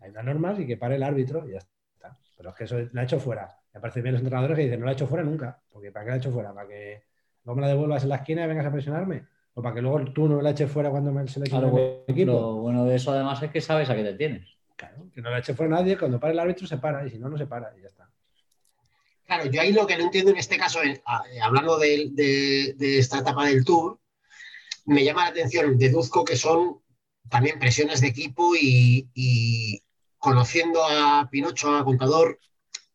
hay 0.00 0.10
unas 0.10 0.24
normas 0.24 0.58
y 0.58 0.66
que 0.66 0.76
pare 0.76 0.96
el 0.96 1.04
árbitro 1.04 1.46
y 1.48 1.52
ya 1.52 1.58
está. 1.58 2.18
Pero 2.36 2.50
es 2.50 2.56
que 2.56 2.64
eso 2.64 2.76
lo 2.90 3.00
ha 3.00 3.04
hecho 3.04 3.20
fuera. 3.20 3.56
Me 3.72 3.80
parece 3.80 4.02
bien 4.02 4.14
los 4.14 4.22
entrenadores 4.22 4.56
que 4.56 4.64
dicen, 4.64 4.80
no 4.80 4.86
lo 4.86 4.90
ha 4.90 4.94
hecho 4.94 5.06
fuera 5.06 5.22
nunca. 5.24 5.62
Porque 5.70 5.92
¿para 5.92 6.04
qué 6.04 6.10
lo 6.10 6.14
ha 6.14 6.18
hecho 6.18 6.32
fuera? 6.32 6.52
¿Para 6.52 6.68
que 6.68 7.04
luego 7.44 7.56
me 7.56 7.62
la 7.62 7.68
devuelvas 7.68 8.02
en 8.02 8.08
la 8.08 8.16
esquina 8.16 8.44
y 8.44 8.48
vengas 8.48 8.66
a 8.66 8.72
presionarme? 8.72 9.26
¿O 9.54 9.62
para 9.62 9.74
que 9.76 9.82
luego 9.82 10.04
tú 10.12 10.28
no 10.28 10.42
la 10.42 10.50
eches 10.50 10.70
fuera 10.70 10.90
cuando 10.90 11.12
me 11.12 11.26
seleccione 11.28 11.70
Claro, 11.70 11.78
el 11.78 12.14
equipo? 12.14 12.32
lo 12.32 12.54
bueno 12.56 12.84
de 12.84 12.96
eso 12.96 13.12
además 13.12 13.42
es 13.42 13.50
que 13.50 13.60
sabes 13.60 13.88
a 13.88 13.94
qué 13.94 14.02
te 14.02 14.14
tienes. 14.14 14.48
Claro, 14.76 15.06
que 15.14 15.22
no 15.22 15.30
la 15.30 15.38
eche 15.38 15.54
fuera 15.54 15.76
nadie, 15.76 15.96
cuando 15.96 16.18
para 16.18 16.32
el 16.32 16.38
árbitro 16.40 16.66
se 16.66 16.78
para, 16.78 17.06
y 17.06 17.10
si 17.10 17.18
no, 17.18 17.28
no 17.28 17.38
se 17.38 17.46
para, 17.46 17.72
y 17.78 17.82
ya 17.82 17.88
está. 17.88 18.10
Claro, 19.26 19.46
yo 19.46 19.60
ahí 19.60 19.72
lo 19.72 19.86
que 19.86 19.96
no 19.96 20.04
entiendo 20.04 20.32
en 20.32 20.36
este 20.38 20.58
caso, 20.58 20.82
eh, 20.82 21.00
hablando 21.42 21.78
de, 21.78 22.08
de- 22.12 22.74
de 22.76 22.98
esta 22.98 23.18
etapa 23.20 23.46
del 23.46 23.64
Tour, 23.64 23.98
me 24.86 25.04
llama 25.04 25.22
la 25.24 25.30
atención, 25.30 25.78
deduzco 25.78 26.24
que 26.24 26.36
son 26.36 26.80
también 27.30 27.58
presiones 27.58 28.00
de 28.00 28.08
equipo 28.08 28.54
y, 28.54 29.08
y 29.14 29.82
conociendo 30.18 30.84
a 30.84 31.28
Pinocho, 31.30 31.74
a 31.74 31.84
Contador, 31.84 32.38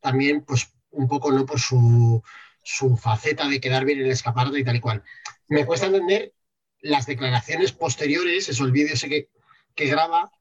también 0.01 0.43
pues 0.45 0.71
un 0.91 1.07
poco 1.07 1.31
no 1.31 1.45
por 1.45 1.59
su, 1.59 2.21
su 2.63 2.95
faceta 2.97 3.47
de 3.47 3.59
quedar 3.59 3.85
bien 3.85 3.99
en 3.99 4.05
el 4.05 4.11
escaparate 4.11 4.59
y 4.59 4.63
tal 4.63 4.75
y 4.75 4.79
cual. 4.81 5.03
Me 5.47 5.65
cuesta 5.65 5.87
entender 5.87 6.33
las 6.81 7.05
declaraciones 7.05 7.71
posteriores, 7.71 8.49
eso, 8.49 8.65
el 8.65 8.71
vídeo 8.71 8.93
ese 8.93 9.09
que, 9.09 9.29
que 9.75 9.85
graba 9.85 10.31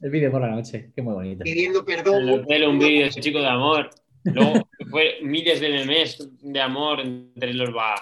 El 0.00 0.10
vídeo 0.10 0.30
por 0.30 0.40
la 0.40 0.50
noche, 0.50 0.92
que 0.94 1.02
muy 1.02 1.14
bonito. 1.14 1.44
pidiendo 1.44 1.84
perdón. 1.84 2.28
El 2.28 2.40
hotel, 2.40 2.68
un 2.68 2.78
vídeo 2.78 3.02
de 3.02 3.08
ese 3.08 3.20
chico 3.20 3.40
de 3.40 3.48
amor. 3.48 3.90
Luego 4.24 4.68
fue 4.90 5.18
miles 5.22 5.60
de 5.60 5.70
memes 5.70 6.18
de 6.40 6.60
amor 6.60 7.00
entre 7.00 7.54
los 7.54 7.70
va. 7.74 8.00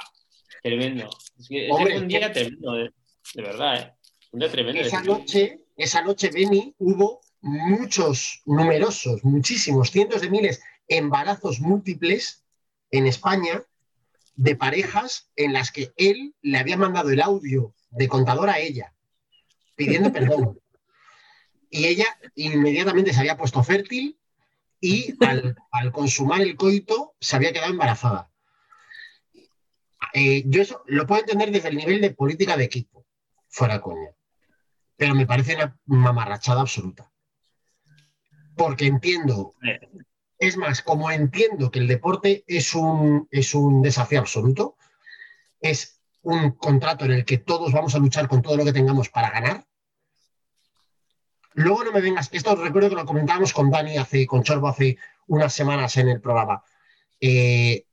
Tremendo. 0.62 1.09
Es 1.39 1.49
que 1.49 1.70
Hombre, 1.70 1.95
fue 1.95 2.03
un 2.03 2.09
día 2.09 2.33
tremendo, 2.33 2.72
de, 2.72 2.91
de 3.35 3.43
verdad, 3.43 3.81
¿eh? 3.81 3.95
Un 4.33 4.41
día 4.41 4.51
tremendo. 4.51 4.81
Esa 4.81 5.03
noche, 5.03 5.61
esa 5.76 6.03
noche, 6.03 6.31
Beni, 6.33 6.74
hubo 6.79 7.20
muchos, 7.41 8.43
numerosos, 8.47 9.24
muchísimos, 9.24 9.93
cientos 9.93 10.20
de 10.20 10.31
miles 10.31 10.61
embarazos 10.89 11.61
múltiples 11.61 12.45
en 12.91 13.07
España 13.07 13.64
de 14.39 14.57
parejas 14.57 15.30
en 15.36 15.53
las 15.53 15.70
que 15.70 15.93
él 15.97 16.34
le 16.43 16.59
había 16.59 16.76
mandado 16.76 17.11
el 17.11 17.20
audio 17.20 17.74
de 17.91 18.09
contador 18.09 18.49
a 18.49 18.59
ella, 18.59 18.95
pidiendo 19.74 20.12
perdón. 20.12 20.59
Y 21.70 21.84
ella 21.84 22.07
inmediatamente 22.34 23.12
se 23.12 23.20
había 23.20 23.36
puesto 23.36 23.62
fértil 23.62 24.18
y 24.80 25.14
al, 25.22 25.55
al 25.70 25.93
consumar 25.93 26.41
el 26.41 26.57
coito 26.57 27.14
se 27.20 27.36
había 27.36 27.53
quedado 27.53 27.70
embarazada. 27.70 28.30
Eh, 30.14 30.45
yo 30.47 30.62
eso 30.62 30.82
lo 30.86 31.07
puedo 31.07 31.20
entender 31.20 31.51
desde 31.51 31.68
el 31.68 31.76
nivel 31.76 32.01
de 32.01 32.14
política 32.14 32.57
de 32.57 32.64
equipo, 32.64 33.05
fuera 33.51 33.82
coña 33.82 34.16
pero 34.99 35.14
me 35.14 35.26
parece 35.26 35.55
una 35.55 35.78
mamarrachada 35.86 36.61
absoluta. 36.61 37.11
Porque 38.57 38.86
entiendo, 38.86 39.55
es 40.39 40.57
más, 40.57 40.82
como 40.82 41.11
entiendo 41.11 41.70
que 41.70 41.80
el 41.80 41.89
deporte 41.89 42.45
es 42.47 42.74
un, 42.74 43.28
es 43.30 43.55
un 43.55 43.82
desafío 43.82 44.20
absoluto, 44.20 44.76
es 45.61 46.01
un 46.22 46.53
contrato 46.53 47.05
en 47.05 47.12
el 47.12 47.24
que 47.24 47.39
todos 47.39 47.72
vamos 47.72 47.95
a 47.95 47.99
luchar 47.99 48.28
con 48.28 48.43
todo 48.43 48.57
lo 48.57 48.64
que 48.64 48.72
tengamos 48.72 49.09
para 49.09 49.30
ganar. 49.30 49.66
Luego 51.55 51.82
no 51.82 51.93
me 51.93 52.01
vengas, 52.01 52.28
esto 52.32 52.55
recuerdo 52.55 52.91
que 52.91 52.95
lo 52.95 53.05
comentábamos 53.05 53.53
con 53.53 53.70
Dani 53.70 53.97
hace, 53.97 54.26
con 54.26 54.45
Chorbo 54.45 54.68
hace 54.68 54.97
unas 55.26 55.53
semanas 55.53 55.97
en 55.97 56.09
el 56.09 56.20
programa. 56.20 56.62
Eh, 57.20 57.84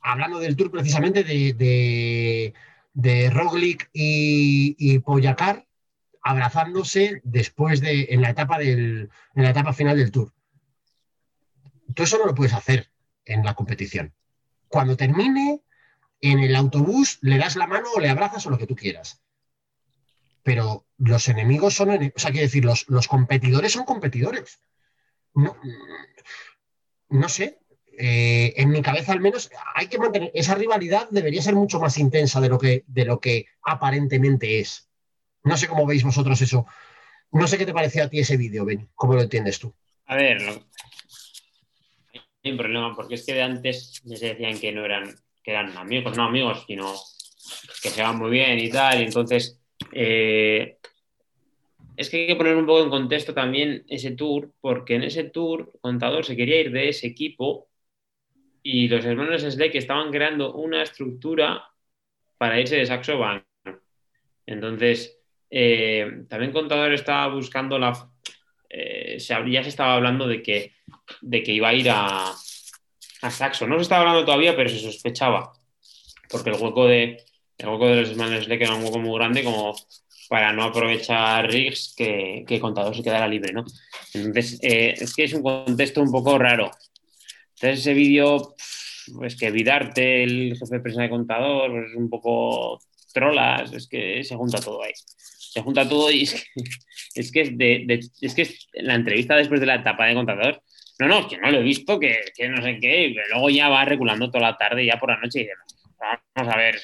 hablando 0.00 0.40
del 0.40 0.56
tour 0.56 0.72
precisamente 0.72 1.22
de, 1.22 2.52
de, 2.92 3.30
Roglic 3.30 3.90
y, 3.92 4.74
y 4.76 4.98
Poyacar, 4.98 5.68
abrazándose 6.22 7.20
después 7.22 7.80
de 7.80 8.08
en 8.10 8.22
la 8.22 8.30
etapa 8.30 8.58
del 8.58 9.08
en 9.34 9.42
la 9.42 9.50
etapa 9.50 9.72
final 9.72 9.96
del 9.96 10.10
tour. 10.10 10.32
Tú 11.94 12.02
eso 12.02 12.18
no 12.18 12.26
lo 12.26 12.34
puedes 12.34 12.54
hacer 12.54 12.90
en 13.24 13.44
la 13.44 13.54
competición. 13.54 14.14
Cuando 14.68 14.96
termine 14.96 15.62
en 16.20 16.38
el 16.40 16.54
autobús 16.54 17.18
le 17.22 17.38
das 17.38 17.56
la 17.56 17.66
mano 17.66 17.88
o 17.94 18.00
le 18.00 18.08
abrazas 18.08 18.46
o 18.46 18.50
lo 18.50 18.58
que 18.58 18.66
tú 18.66 18.76
quieras. 18.76 19.22
Pero 20.42 20.86
los 20.98 21.28
enemigos 21.28 21.74
son, 21.74 21.90
ene- 21.90 22.12
o 22.14 22.18
sea, 22.18 22.30
quiero 22.30 22.46
decir, 22.46 22.64
los, 22.64 22.86
competidores 23.08 23.72
son 23.72 23.84
competidores. 23.84 24.62
No, 25.34 25.56
no 27.08 27.28
sé, 27.28 27.60
eh, 27.98 28.54
en 28.56 28.70
mi 28.70 28.82
cabeza 28.82 29.12
al 29.12 29.20
menos 29.20 29.50
hay 29.74 29.88
que 29.88 29.98
mantener 29.98 30.30
esa 30.34 30.54
rivalidad 30.54 31.08
debería 31.10 31.42
ser 31.42 31.54
mucho 31.54 31.78
más 31.78 31.98
intensa 31.98 32.40
de 32.40 32.48
lo 32.48 32.58
que, 32.58 32.84
de 32.86 33.04
lo 33.04 33.20
que 33.20 33.46
aparentemente 33.62 34.60
es. 34.60 34.88
No 35.42 35.56
sé 35.56 35.68
cómo 35.68 35.86
veis 35.86 36.04
vosotros 36.04 36.40
eso. 36.40 36.66
No 37.32 37.46
sé 37.46 37.58
qué 37.58 37.66
te 37.66 37.72
pareció 37.72 38.04
a 38.04 38.08
ti 38.08 38.20
ese 38.20 38.36
vídeo, 38.36 38.64
Ben. 38.64 38.88
¿Cómo 38.94 39.14
lo 39.14 39.22
entiendes 39.22 39.58
tú? 39.58 39.74
A 40.06 40.16
ver, 40.16 40.38
hay 42.42 42.52
un 42.52 42.58
problema, 42.58 42.94
porque 42.94 43.14
es 43.14 43.26
que 43.26 43.34
de 43.34 43.42
antes 43.42 44.02
les 44.04 44.20
decían 44.20 44.58
que 44.58 44.72
no 44.72 44.84
eran, 44.84 45.14
que 45.42 45.50
eran 45.50 45.76
amigos, 45.76 46.16
no 46.16 46.24
amigos, 46.24 46.64
sino 46.66 46.94
que 47.82 47.90
se 47.90 48.02
van 48.02 48.18
muy 48.18 48.30
bien 48.30 48.58
y 48.58 48.70
tal, 48.70 49.00
entonces 49.00 49.60
eh, 49.92 50.78
es 51.96 52.08
que 52.08 52.22
hay 52.22 52.26
que 52.28 52.36
poner 52.36 52.56
un 52.56 52.66
poco 52.66 52.82
en 52.82 52.90
contexto 52.90 53.34
también 53.34 53.84
ese 53.88 54.12
tour, 54.12 54.52
porque 54.60 54.94
en 54.94 55.02
ese 55.02 55.24
tour 55.24 55.70
Contador 55.80 56.24
se 56.24 56.36
quería 56.36 56.60
ir 56.60 56.72
de 56.72 56.88
ese 56.88 57.06
equipo 57.06 57.68
y 58.62 58.88
los 58.88 59.04
hermanos 59.04 59.42
Slade 59.42 59.78
estaban 59.78 60.10
creando 60.10 60.54
una 60.54 60.82
estructura 60.82 61.62
para 62.38 62.60
irse 62.60 62.76
de 62.76 62.86
Saxo 62.86 63.18
Bank. 63.18 63.44
Entonces, 64.46 65.18
eh, 65.50 66.24
también 66.28 66.52
Contador 66.52 66.92
estaba 66.92 67.34
buscando 67.34 67.78
la... 67.78 68.09
se, 69.20 69.34
ya 69.50 69.62
se 69.62 69.68
estaba 69.68 69.94
hablando 69.94 70.26
de 70.26 70.42
que, 70.42 70.72
de 71.20 71.42
que 71.42 71.52
iba 71.52 71.68
a 71.68 71.74
ir 71.74 71.90
a, 71.90 72.32
a 73.22 73.30
Saxo. 73.30 73.66
No 73.66 73.76
se 73.76 73.82
estaba 73.82 74.02
hablando 74.02 74.24
todavía, 74.24 74.56
pero 74.56 74.68
se 74.68 74.78
sospechaba. 74.78 75.52
Porque 76.28 76.50
el 76.50 76.56
hueco 76.56 76.86
de, 76.86 77.24
el 77.58 77.68
hueco 77.68 77.88
de 77.88 77.96
los 78.00 78.10
hermanos 78.10 78.44
Slade 78.44 78.64
era 78.64 78.74
un 78.74 78.84
hueco 78.84 78.98
muy 78.98 79.18
grande 79.18 79.44
como 79.44 79.74
para 80.28 80.52
no 80.52 80.62
aprovechar 80.62 81.50
Riggs 81.50 81.92
que, 81.96 82.44
que 82.46 82.60
Contador 82.60 82.94
se 82.94 83.02
quedara 83.02 83.26
libre, 83.26 83.52
¿no? 83.52 83.64
Entonces, 84.14 84.60
eh, 84.62 84.94
es 84.96 85.12
que 85.14 85.24
es 85.24 85.32
un 85.32 85.42
contexto 85.42 86.00
un 86.00 86.12
poco 86.12 86.38
raro. 86.38 86.70
Entonces, 87.56 87.80
ese 87.80 87.94
vídeo, 87.94 88.54
pues 89.16 89.36
que 89.36 89.50
Vidarte, 89.50 90.22
el 90.22 90.56
jefe 90.56 90.76
de 90.76 90.80
prensa 90.80 91.02
de 91.02 91.10
Contador, 91.10 91.72
pues 91.72 91.90
es 91.90 91.96
un 91.96 92.08
poco 92.08 92.80
trolas, 93.12 93.72
es 93.72 93.88
que 93.88 94.22
se 94.22 94.36
junta 94.36 94.60
todo 94.60 94.82
ahí. 94.84 94.92
Se 95.50 95.62
junta 95.62 95.88
todo 95.88 96.10
y 96.10 96.22
es 96.22 96.32
que 96.32 96.62
es, 97.14 97.32
que 97.32 97.40
es, 97.40 97.58
de, 97.58 98.00
es 98.20 98.34
que 98.34 98.42
es 98.42 98.68
la 98.74 98.94
entrevista 98.94 99.36
después 99.36 99.60
de 99.60 99.66
la 99.66 99.76
etapa 99.76 100.06
de 100.06 100.14
Contador. 100.14 100.62
no, 101.00 101.08
no, 101.08 101.28
que 101.28 101.38
no 101.38 101.50
lo 101.50 101.58
he 101.58 101.62
visto, 101.62 101.98
que, 101.98 102.20
que 102.36 102.48
no 102.48 102.62
sé 102.62 102.78
qué, 102.80 103.08
y 103.08 103.14
luego 103.30 103.50
ya 103.50 103.68
va 103.68 103.84
reculando 103.84 104.30
toda 104.30 104.50
la 104.50 104.56
tarde, 104.56 104.86
ya 104.86 104.98
por 104.98 105.10
la 105.10 105.18
noche, 105.18 105.40
y 105.40 105.42
dice, 105.42 105.54
vamos 106.34 106.54
a 106.54 106.56
ver, 106.56 106.80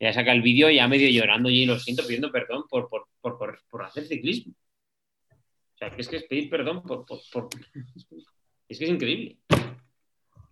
ya 0.00 0.12
saca 0.14 0.32
el 0.32 0.40
vídeo 0.40 0.70
ya 0.70 0.88
medio 0.88 1.10
llorando 1.10 1.50
y 1.50 1.66
lo 1.66 1.78
siento 1.78 2.02
pidiendo 2.04 2.32
perdón 2.32 2.64
por, 2.68 2.88
por, 2.88 3.06
por, 3.20 3.60
por, 3.68 3.82
hacer 3.84 4.06
ciclismo. 4.06 4.54
O 5.74 5.76
sea, 5.76 5.90
que 5.90 6.00
es 6.00 6.08
que 6.08 6.16
es 6.16 6.24
pedir 6.24 6.48
perdón 6.48 6.82
por, 6.82 7.04
Es 8.66 8.78
que 8.78 8.84
es 8.84 8.90
increíble. 8.90 9.36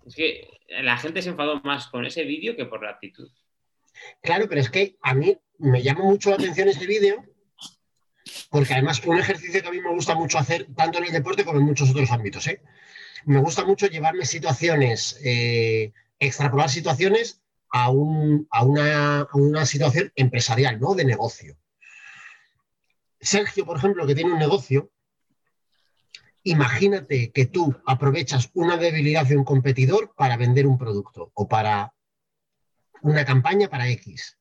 Es 0.06 0.14
que 0.14 0.48
la 0.82 0.98
gente 0.98 1.22
se 1.22 1.30
enfadó 1.30 1.60
más 1.62 1.88
con 1.88 2.04
ese 2.04 2.24
vídeo 2.24 2.56
que 2.56 2.66
por 2.66 2.82
la 2.82 2.90
actitud. 2.90 3.30
Claro, 4.22 4.46
pero 4.48 4.60
es 4.60 4.70
que 4.70 4.96
a 5.02 5.14
mí 5.14 5.36
me 5.58 5.82
llama 5.82 6.04
mucho 6.04 6.30
la 6.30 6.36
atención 6.36 6.68
este 6.68 6.86
vídeo, 6.86 7.24
porque 8.50 8.74
además 8.74 9.04
un 9.04 9.18
ejercicio 9.18 9.62
que 9.62 9.68
a 9.68 9.72
mí 9.72 9.80
me 9.80 9.92
gusta 9.92 10.14
mucho 10.14 10.38
hacer, 10.38 10.66
tanto 10.76 10.98
en 10.98 11.04
el 11.04 11.12
deporte 11.12 11.44
como 11.44 11.58
en 11.60 11.66
muchos 11.66 11.90
otros 11.90 12.10
ámbitos. 12.10 12.46
¿eh? 12.46 12.62
Me 13.24 13.40
gusta 13.40 13.64
mucho 13.64 13.86
llevarme 13.86 14.24
situaciones, 14.26 15.18
eh, 15.24 15.92
extrapolar 16.18 16.70
situaciones 16.70 17.40
a, 17.70 17.90
un- 17.90 18.46
a 18.50 18.64
una, 18.64 19.20
a 19.20 19.28
una 19.34 19.66
situación 19.66 20.12
empresarial, 20.16 20.80
¿no? 20.80 20.94
De 20.94 21.04
negocio. 21.04 21.58
Sergio, 23.20 23.66
por 23.66 23.76
ejemplo, 23.76 24.06
que 24.06 24.14
tiene 24.14 24.32
un 24.32 24.38
negocio, 24.38 24.90
imagínate 26.44 27.30
que 27.32 27.46
tú 27.46 27.74
aprovechas 27.84 28.48
una 28.54 28.76
debilidad 28.76 29.26
de 29.26 29.36
un 29.36 29.44
competidor 29.44 30.14
para 30.16 30.36
vender 30.36 30.66
un 30.66 30.78
producto 30.78 31.30
o 31.34 31.46
para 31.48 31.92
una 33.02 33.24
campaña 33.24 33.68
para 33.68 33.88
X. 33.90 34.37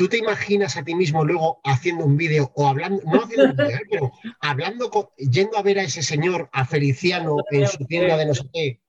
¿Tú 0.00 0.08
te 0.08 0.16
imaginas 0.16 0.78
a 0.78 0.82
ti 0.82 0.94
mismo 0.94 1.26
luego 1.26 1.60
haciendo 1.62 2.06
un 2.06 2.16
vídeo 2.16 2.50
o 2.54 2.66
hablando, 2.66 3.02
no 3.04 3.22
haciendo 3.22 3.50
un 3.50 3.56
vídeo, 3.56 3.76
¿eh? 3.76 3.86
pero 3.90 4.12
hablando, 4.40 4.88
con- 4.90 5.08
yendo 5.18 5.58
a 5.58 5.62
ver 5.62 5.78
a 5.78 5.82
ese 5.82 6.02
señor, 6.02 6.48
a 6.54 6.64
Feliciano 6.64 7.36
en 7.50 7.66
su 7.66 7.84
tienda 7.84 8.16
de 8.16 8.24
no 8.24 8.34
sé 8.34 8.44
qué? 8.50 8.80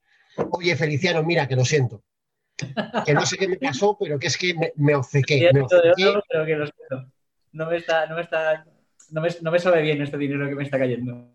Oye, 0.52 0.74
Feliciano, 0.74 1.22
mira, 1.22 1.46
que 1.46 1.54
lo 1.54 1.66
siento. 1.66 2.02
Que 3.04 3.12
no 3.12 3.26
sé 3.26 3.36
qué 3.36 3.46
me 3.46 3.58
pasó, 3.58 3.94
pero 4.00 4.18
que 4.18 4.28
es 4.28 4.38
que 4.38 4.54
me, 4.54 4.72
me 4.76 4.94
obcequé. 4.94 5.34
Me 5.34 5.50
Cierto, 5.50 5.82
de 5.82 5.90
obcequé. 5.90 6.08
oro, 6.08 6.22
pero 6.26 6.46
que 6.46 6.56
lo 6.56 6.64
siento. 6.66 7.12
No 7.52 7.66
me 7.66 7.76
está, 7.76 8.06
no 8.06 8.14
me 8.16 8.22
está, 8.22 8.64
no 9.10 9.20
me, 9.20 9.28
no 9.42 9.50
me 9.50 9.58
sabe 9.58 9.82
bien 9.82 10.00
este 10.00 10.16
dinero 10.16 10.48
que 10.48 10.54
me 10.54 10.62
está 10.64 10.78
cayendo. 10.78 11.30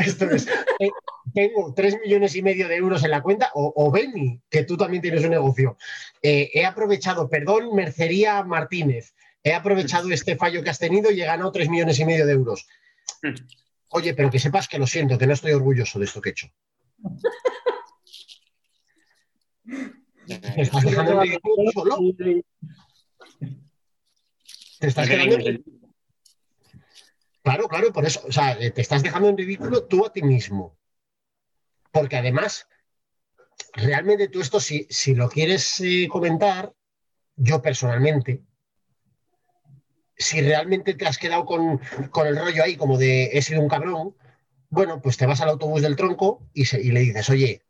Esto 0.00 0.30
es, 0.30 0.48
eh, 0.78 0.90
tengo 1.34 1.74
tres 1.74 1.96
millones 2.02 2.34
y 2.34 2.42
medio 2.42 2.68
de 2.68 2.76
euros 2.76 3.04
en 3.04 3.10
la 3.10 3.22
cuenta, 3.22 3.50
o, 3.54 3.72
o 3.76 3.90
Beni, 3.90 4.40
que 4.48 4.64
tú 4.64 4.76
también 4.76 5.02
tienes 5.02 5.22
un 5.22 5.30
negocio. 5.30 5.76
Eh, 6.22 6.50
he 6.54 6.64
aprovechado, 6.64 7.28
perdón, 7.28 7.74
Mercería 7.74 8.42
Martínez, 8.42 9.14
he 9.42 9.52
aprovechado 9.52 10.10
este 10.10 10.36
fallo 10.36 10.62
que 10.62 10.70
has 10.70 10.78
tenido 10.78 11.10
y 11.10 11.20
he 11.20 11.26
ganado 11.26 11.52
tres 11.52 11.68
millones 11.68 11.98
y 11.98 12.04
medio 12.04 12.26
de 12.26 12.32
euros. 12.32 12.66
Oye, 13.88 14.14
pero 14.14 14.30
que 14.30 14.38
sepas 14.38 14.68
que 14.68 14.78
lo 14.78 14.86
siento, 14.86 15.18
que 15.18 15.26
no 15.26 15.34
estoy 15.34 15.52
orgulloso 15.52 15.98
de 15.98 16.04
esto 16.04 16.20
que 16.20 16.30
he 16.30 16.32
hecho. 16.32 16.48
Te 20.26 20.62
estás 20.62 20.84
dejando 20.84 21.22
tú 21.42 21.70
solo. 21.72 21.98
Te 24.78 24.86
estás 24.86 25.08
quedando 25.08 25.36
Claro, 27.42 27.68
claro, 27.68 27.92
por 27.92 28.04
eso, 28.04 28.22
o 28.26 28.32
sea, 28.32 28.52
eh, 28.60 28.70
te 28.70 28.82
estás 28.82 29.02
dejando 29.02 29.28
en 29.28 29.38
ridículo 29.38 29.84
tú 29.84 30.04
a 30.04 30.12
ti 30.12 30.22
mismo. 30.22 30.76
Porque 31.92 32.16
además, 32.16 32.68
realmente 33.74 34.28
tú 34.28 34.40
esto, 34.40 34.60
si, 34.60 34.86
si 34.90 35.14
lo 35.14 35.28
quieres 35.28 35.80
eh, 35.80 36.08
comentar, 36.10 36.72
yo 37.36 37.62
personalmente, 37.62 38.42
si 40.16 40.42
realmente 40.42 40.94
te 40.94 41.06
has 41.06 41.16
quedado 41.18 41.46
con, 41.46 41.80
con 42.10 42.26
el 42.26 42.36
rollo 42.36 42.62
ahí 42.62 42.76
como 42.76 42.98
de 42.98 43.30
he 43.32 43.42
sido 43.42 43.62
un 43.62 43.68
cabrón, 43.68 44.14
bueno, 44.68 45.00
pues 45.00 45.16
te 45.16 45.26
vas 45.26 45.40
al 45.40 45.48
autobús 45.48 45.82
del 45.82 45.96
tronco 45.96 46.46
y, 46.52 46.66
se- 46.66 46.80
y 46.80 46.90
le 46.92 47.00
dices, 47.00 47.28
oye, 47.30 47.62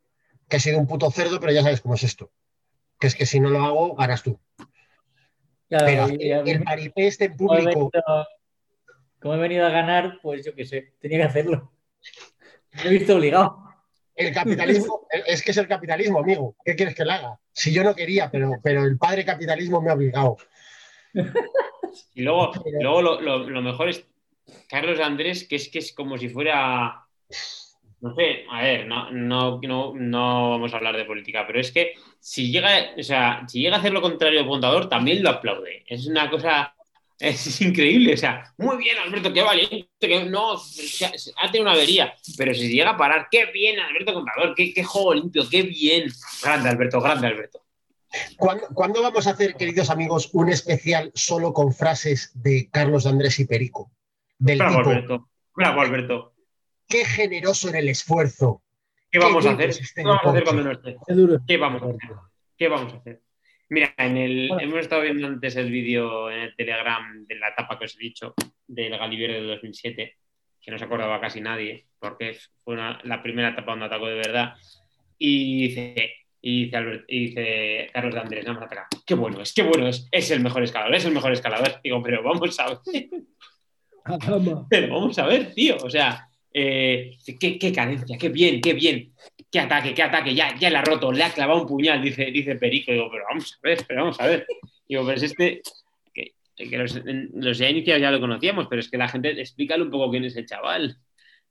que 0.49 0.57
he 0.57 0.59
sido 0.59 0.79
un 0.79 0.87
puto 0.87 1.09
cerdo, 1.11 1.39
pero 1.39 1.53
ya 1.53 1.63
sabes 1.63 1.81
cómo 1.81 1.95
es 1.95 2.03
esto. 2.03 2.31
Que 2.99 3.07
es 3.07 3.15
que 3.15 3.25
si 3.25 3.39
no 3.39 3.49
lo 3.49 3.63
hago, 3.63 3.95
ganas 3.95 4.21
tú. 4.21 4.39
Claro, 5.69 6.13
Pero 6.19 6.43
el 6.45 6.63
paripé 6.63 7.07
este 7.07 7.25
en 7.25 7.37
público, 7.37 7.89
como 9.21 9.35
he 9.35 9.39
venido 9.39 9.65
a 9.65 9.69
ganar, 9.69 10.19
pues 10.21 10.45
yo 10.45 10.53
qué 10.55 10.65
sé, 10.65 10.93
tenía 10.99 11.19
que 11.19 11.23
hacerlo. 11.25 11.71
Me 12.83 12.89
he 12.89 12.89
visto 12.99 13.15
obligado. 13.15 13.57
El 14.15 14.33
capitalismo, 14.33 15.07
es 15.25 15.41
que 15.43 15.51
es 15.51 15.57
el 15.57 15.67
capitalismo, 15.67 16.19
amigo. 16.19 16.55
¿Qué 16.63 16.75
quieres 16.75 16.95
que 16.95 17.05
le 17.05 17.13
haga? 17.13 17.39
Si 17.51 17.73
yo 17.73 17.83
no 17.83 17.95
quería, 17.95 18.29
pero, 18.29 18.51
pero 18.63 18.83
el 18.83 18.97
padre 18.97 19.25
capitalismo 19.25 19.81
me 19.81 19.89
ha 19.89 19.93
obligado. 19.93 20.37
Y 22.13 22.21
luego, 22.23 22.51
luego 22.81 23.01
lo, 23.01 23.21
lo- 23.21 23.49
lo 23.49 23.61
mejor 23.61 23.89
es 23.89 24.05
Carlos 24.69 24.99
Andrés, 24.99 25.47
que 25.47 25.55
es 25.55 25.69
que 25.69 25.79
es 25.79 25.93
como 25.93 26.17
si 26.17 26.29
fuera. 26.29 27.05
No 28.01 28.15
sé, 28.15 28.45
a 28.49 28.63
ver, 28.63 28.87
no, 28.87 29.11
no, 29.11 29.59
no, 29.61 29.93
no 29.95 30.49
vamos 30.51 30.73
a 30.73 30.77
hablar 30.77 30.97
de 30.97 31.05
política, 31.05 31.45
pero 31.45 31.59
es 31.59 31.71
que 31.71 31.93
si 32.19 32.51
llega, 32.51 32.69
o 32.97 33.03
sea, 33.03 33.45
si 33.47 33.61
llega 33.61 33.75
a 33.75 33.79
hacer 33.79 33.93
lo 33.93 34.01
contrario 34.01 34.39
el 34.41 34.47
contador, 34.47 34.89
también 34.89 35.21
lo 35.21 35.29
aplaude. 35.29 35.83
Es 35.87 36.07
una 36.07 36.29
cosa. 36.29 36.73
Es 37.21 37.61
increíble, 37.61 38.15
o 38.15 38.17
sea, 38.17 38.51
muy 38.57 38.77
bien, 38.77 38.97
Alberto, 38.97 39.31
qué 39.31 39.43
valiente, 39.43 39.87
que 39.99 40.25
no, 40.25 40.57
se 40.57 41.05
ha, 41.05 41.15
se 41.15 41.31
ha 41.37 41.51
tenido 41.51 41.69
una 41.69 41.73
avería, 41.73 42.15
pero 42.35 42.51
si 42.51 42.67
llega 42.67 42.89
a 42.89 42.97
parar, 42.97 43.27
qué 43.29 43.45
bien, 43.53 43.79
Alberto 43.79 44.15
Contador, 44.15 44.55
qué, 44.55 44.73
qué 44.73 44.83
juego 44.83 45.13
limpio, 45.13 45.43
qué 45.47 45.61
bien. 45.61 46.11
Grande, 46.41 46.69
Alberto, 46.69 46.99
grande, 46.99 47.27
Alberto. 47.27 47.63
¿Cuándo, 48.37 48.67
cuándo 48.73 49.03
vamos 49.03 49.27
a 49.27 49.31
hacer, 49.31 49.53
queridos 49.53 49.91
amigos, 49.91 50.31
un 50.33 50.49
especial 50.49 51.11
solo 51.13 51.53
con 51.53 51.71
frases 51.75 52.31
de 52.33 52.67
Carlos 52.71 53.05
Andrés 53.05 53.39
y 53.39 53.45
Perico? 53.45 53.91
Del 54.39 54.57
Bravo, 54.57 54.77
tipo, 54.77 54.89
Alberto, 54.89 55.29
bravo, 55.55 55.81
Alberto. 55.81 56.33
qué 56.87 57.05
generoso 57.05 57.69
en 57.69 57.75
el 57.75 57.89
esfuerzo. 57.89 58.63
¿Qué 59.11 59.19
vamos 59.19 59.45
a 59.45 59.51
hacer? 59.51 59.69
es 59.69 59.93
¿Qué 59.93 60.03
vamos 60.03 60.25
a 60.25 60.29
hacer 60.31 60.43
cuando 60.43 60.63
no 60.63 60.71
esté? 60.71 60.97
Qué 61.05 61.13
duro. 61.13 61.39
¿Qué 61.47 61.57
vamos 61.57 61.83
a 61.83 61.85
hacer? 61.85 62.09
¿Qué 62.57 62.67
vamos 62.67 62.93
a 62.93 62.97
hacer? 62.97 63.21
Mira, 63.71 63.93
en 63.97 64.17
el, 64.17 64.47
Bueno. 64.49 64.63
hemos 64.63 64.79
estado 64.81 65.01
viendo 65.01 65.27
antes 65.27 65.55
el 65.55 65.71
vídeo 65.71 66.29
en 66.29 66.39
el 66.41 66.55
Telegram 66.57 67.25
de 67.25 67.35
la 67.35 67.49
etapa 67.49 67.79
que 67.79 67.85
os 67.85 67.95
he 67.95 67.99
dicho, 67.99 68.33
del 68.67 68.97
Galibier 68.97 69.31
de 69.31 69.41
2007, 69.43 70.15
que 70.59 70.71
no 70.71 70.77
se 70.77 70.83
acordaba 70.83 71.21
casi 71.21 71.39
nadie, 71.39 71.85
porque 71.97 72.37
fue 72.65 72.73
una- 72.73 72.99
la 73.05 73.23
primera 73.23 73.49
etapa 73.51 73.71
donde 73.71 73.85
atacó 73.85 74.07
de 74.07 74.15
verdad. 74.15 74.55
Y 75.17 75.67
dice, 75.69 76.13
y 76.41 76.65
dice, 76.65 76.75
Albert- 76.77 77.05
y 77.07 77.19
dice 77.27 77.89
Carlos 77.93 78.13
de 78.13 78.19
Andrés, 78.19 78.45
vamos 78.45 78.61
a 78.61 78.65
atacar. 78.65 78.85
Qué 79.05 79.13
bueno 79.15 79.39
es, 79.41 79.53
qué 79.53 79.63
bueno 79.63 79.87
es, 79.87 80.05
es 80.11 80.31
el 80.31 80.41
mejor 80.41 80.63
escalador, 80.63 80.93
es 80.95 81.05
el 81.05 81.13
mejor 81.13 81.31
escalador. 81.31 81.79
Digo, 81.81 82.03
pero 82.03 82.21
vamos 82.23 82.59
a 82.59 82.67
ver, 82.67 82.79
pero 84.69 84.93
vamos 84.93 85.17
a 85.17 85.25
ver, 85.27 85.53
tío. 85.53 85.77
O 85.81 85.89
sea, 85.89 86.27
eh, 86.53 87.11
qué, 87.39 87.57
qué 87.57 87.71
cadencia, 87.71 88.17
qué 88.17 88.27
bien, 88.27 88.59
qué 88.59 88.73
bien. 88.73 89.13
Qué 89.51 89.59
ataque, 89.59 89.93
qué 89.93 90.03
ataque. 90.03 90.33
Ya, 90.33 90.55
ya 90.57 90.69
le 90.69 90.77
ha 90.77 90.81
roto, 90.81 91.11
le 91.11 91.23
ha 91.23 91.33
clavado 91.33 91.61
un 91.61 91.67
puñal, 91.67 92.01
dice, 92.01 92.25
dice 92.31 92.55
Perico. 92.55 92.91
Digo, 92.91 93.09
pero 93.11 93.25
vamos 93.29 93.59
a 93.61 93.67
ver, 93.67 93.85
pero 93.87 94.01
vamos 94.03 94.19
a 94.19 94.27
ver. 94.27 94.47
Digo, 94.87 95.05
pero 95.05 95.17
es 95.17 95.23
este. 95.23 95.61
Que, 96.13 96.33
que 96.55 96.77
los, 96.77 97.01
los 97.33 97.57
ya 97.57 97.69
iniciados 97.69 98.01
ya 98.01 98.11
lo 98.11 98.21
conocíamos, 98.21 98.67
pero 98.69 98.79
es 98.79 98.89
que 98.89 98.97
la 98.97 99.09
gente, 99.09 99.31
explícale 99.39 99.83
un 99.83 99.91
poco 99.91 100.09
quién 100.09 100.23
es 100.23 100.35
el 100.37 100.45
chaval. 100.45 100.97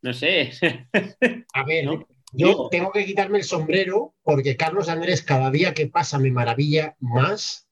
No 0.00 0.14
sé. 0.14 0.50
A 1.52 1.64
ver, 1.64 1.84
¿No? 1.84 2.06
yo 2.32 2.68
tengo 2.70 2.90
que 2.92 3.04
quitarme 3.04 3.38
el 3.38 3.44
sombrero 3.44 4.14
porque 4.22 4.56
Carlos 4.56 4.88
Andrés 4.88 5.22
cada 5.22 5.50
día 5.50 5.74
que 5.74 5.88
pasa 5.88 6.18
me 6.18 6.30
maravilla 6.30 6.96
más 7.00 7.68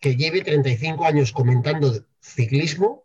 que 0.00 0.16
lleve 0.16 0.42
35 0.42 1.04
años 1.04 1.32
comentando 1.32 1.92
ciclismo 2.20 3.00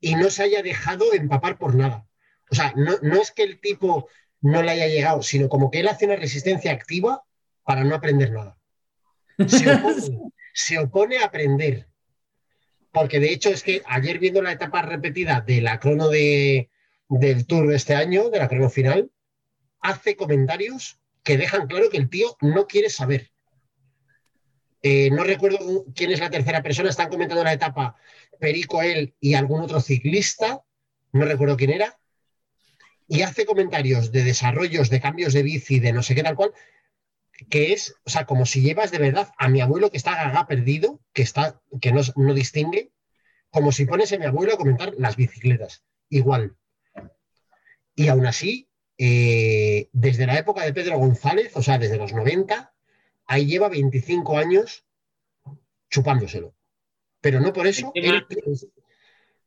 y 0.00 0.14
no 0.14 0.30
se 0.30 0.44
haya 0.44 0.62
dejado 0.62 1.12
empapar 1.12 1.58
por 1.58 1.74
nada. 1.74 2.06
O 2.50 2.54
sea, 2.54 2.72
no, 2.76 2.92
no 3.02 3.20
es 3.20 3.32
que 3.32 3.42
el 3.42 3.60
tipo 3.60 4.08
no 4.44 4.62
le 4.62 4.72
haya 4.72 4.88
llegado, 4.88 5.22
sino 5.22 5.48
como 5.48 5.70
que 5.70 5.80
él 5.80 5.88
hace 5.88 6.04
una 6.04 6.16
resistencia 6.16 6.70
activa 6.70 7.24
para 7.64 7.82
no 7.82 7.94
aprender 7.94 8.30
nada. 8.30 8.58
Se 9.48 9.72
opone, 9.72 10.18
se 10.54 10.78
opone 10.78 11.18
a 11.18 11.24
aprender. 11.24 11.88
Porque 12.92 13.20
de 13.20 13.32
hecho 13.32 13.48
es 13.48 13.62
que 13.62 13.82
ayer 13.86 14.18
viendo 14.18 14.42
la 14.42 14.52
etapa 14.52 14.82
repetida 14.82 15.40
de 15.40 15.62
la 15.62 15.80
crono 15.80 16.10
de, 16.10 16.68
del 17.08 17.46
Tour 17.46 17.68
de 17.68 17.76
este 17.76 17.94
año, 17.94 18.28
de 18.28 18.38
la 18.38 18.48
crono 18.48 18.68
final, 18.68 19.10
hace 19.80 20.14
comentarios 20.14 21.00
que 21.22 21.38
dejan 21.38 21.66
claro 21.66 21.88
que 21.88 21.96
el 21.96 22.10
tío 22.10 22.36
no 22.42 22.66
quiere 22.66 22.90
saber. 22.90 23.30
Eh, 24.82 25.08
no 25.10 25.24
recuerdo 25.24 25.86
quién 25.94 26.10
es 26.10 26.20
la 26.20 26.28
tercera 26.28 26.62
persona, 26.62 26.90
están 26.90 27.08
comentando 27.08 27.42
la 27.42 27.54
etapa 27.54 27.96
Perico, 28.38 28.82
él 28.82 29.14
y 29.20 29.32
algún 29.32 29.62
otro 29.62 29.80
ciclista, 29.80 30.62
no 31.12 31.24
recuerdo 31.24 31.56
quién 31.56 31.70
era, 31.70 31.98
y 33.06 33.22
hace 33.22 33.44
comentarios 33.44 34.12
de 34.12 34.24
desarrollos, 34.24 34.90
de 34.90 35.00
cambios 35.00 35.32
de 35.32 35.42
bici, 35.42 35.80
de 35.80 35.92
no 35.92 36.02
sé 36.02 36.14
qué 36.14 36.22
tal 36.22 36.36
cual, 36.36 36.52
que 37.50 37.72
es, 37.72 37.96
o 38.04 38.10
sea, 38.10 38.26
como 38.26 38.46
si 38.46 38.62
llevas 38.62 38.90
de 38.90 38.98
verdad 38.98 39.32
a 39.38 39.48
mi 39.48 39.60
abuelo 39.60 39.90
que 39.90 39.96
está 39.96 40.14
gaga 40.14 40.46
perdido, 40.46 41.00
que, 41.12 41.22
está, 41.22 41.60
que 41.80 41.92
no, 41.92 42.00
no 42.16 42.34
distingue, 42.34 42.90
como 43.50 43.72
si 43.72 43.86
pones 43.86 44.12
a 44.12 44.18
mi 44.18 44.26
abuelo 44.26 44.54
a 44.54 44.58
comentar 44.58 44.92
las 44.98 45.16
bicicletas, 45.16 45.84
igual. 46.08 46.56
Y 47.94 48.08
aún 48.08 48.26
así, 48.26 48.68
eh, 48.98 49.88
desde 49.92 50.26
la 50.26 50.38
época 50.38 50.64
de 50.64 50.72
Pedro 50.72 50.98
González, 50.98 51.52
o 51.54 51.62
sea, 51.62 51.78
desde 51.78 51.98
los 51.98 52.12
90, 52.12 52.72
ahí 53.26 53.46
lleva 53.46 53.68
25 53.68 54.38
años 54.38 54.84
chupándoselo. 55.90 56.54
Pero 57.20 57.40
no 57.40 57.52
por 57.52 57.66
eso, 57.66 57.90
él, 57.94 58.26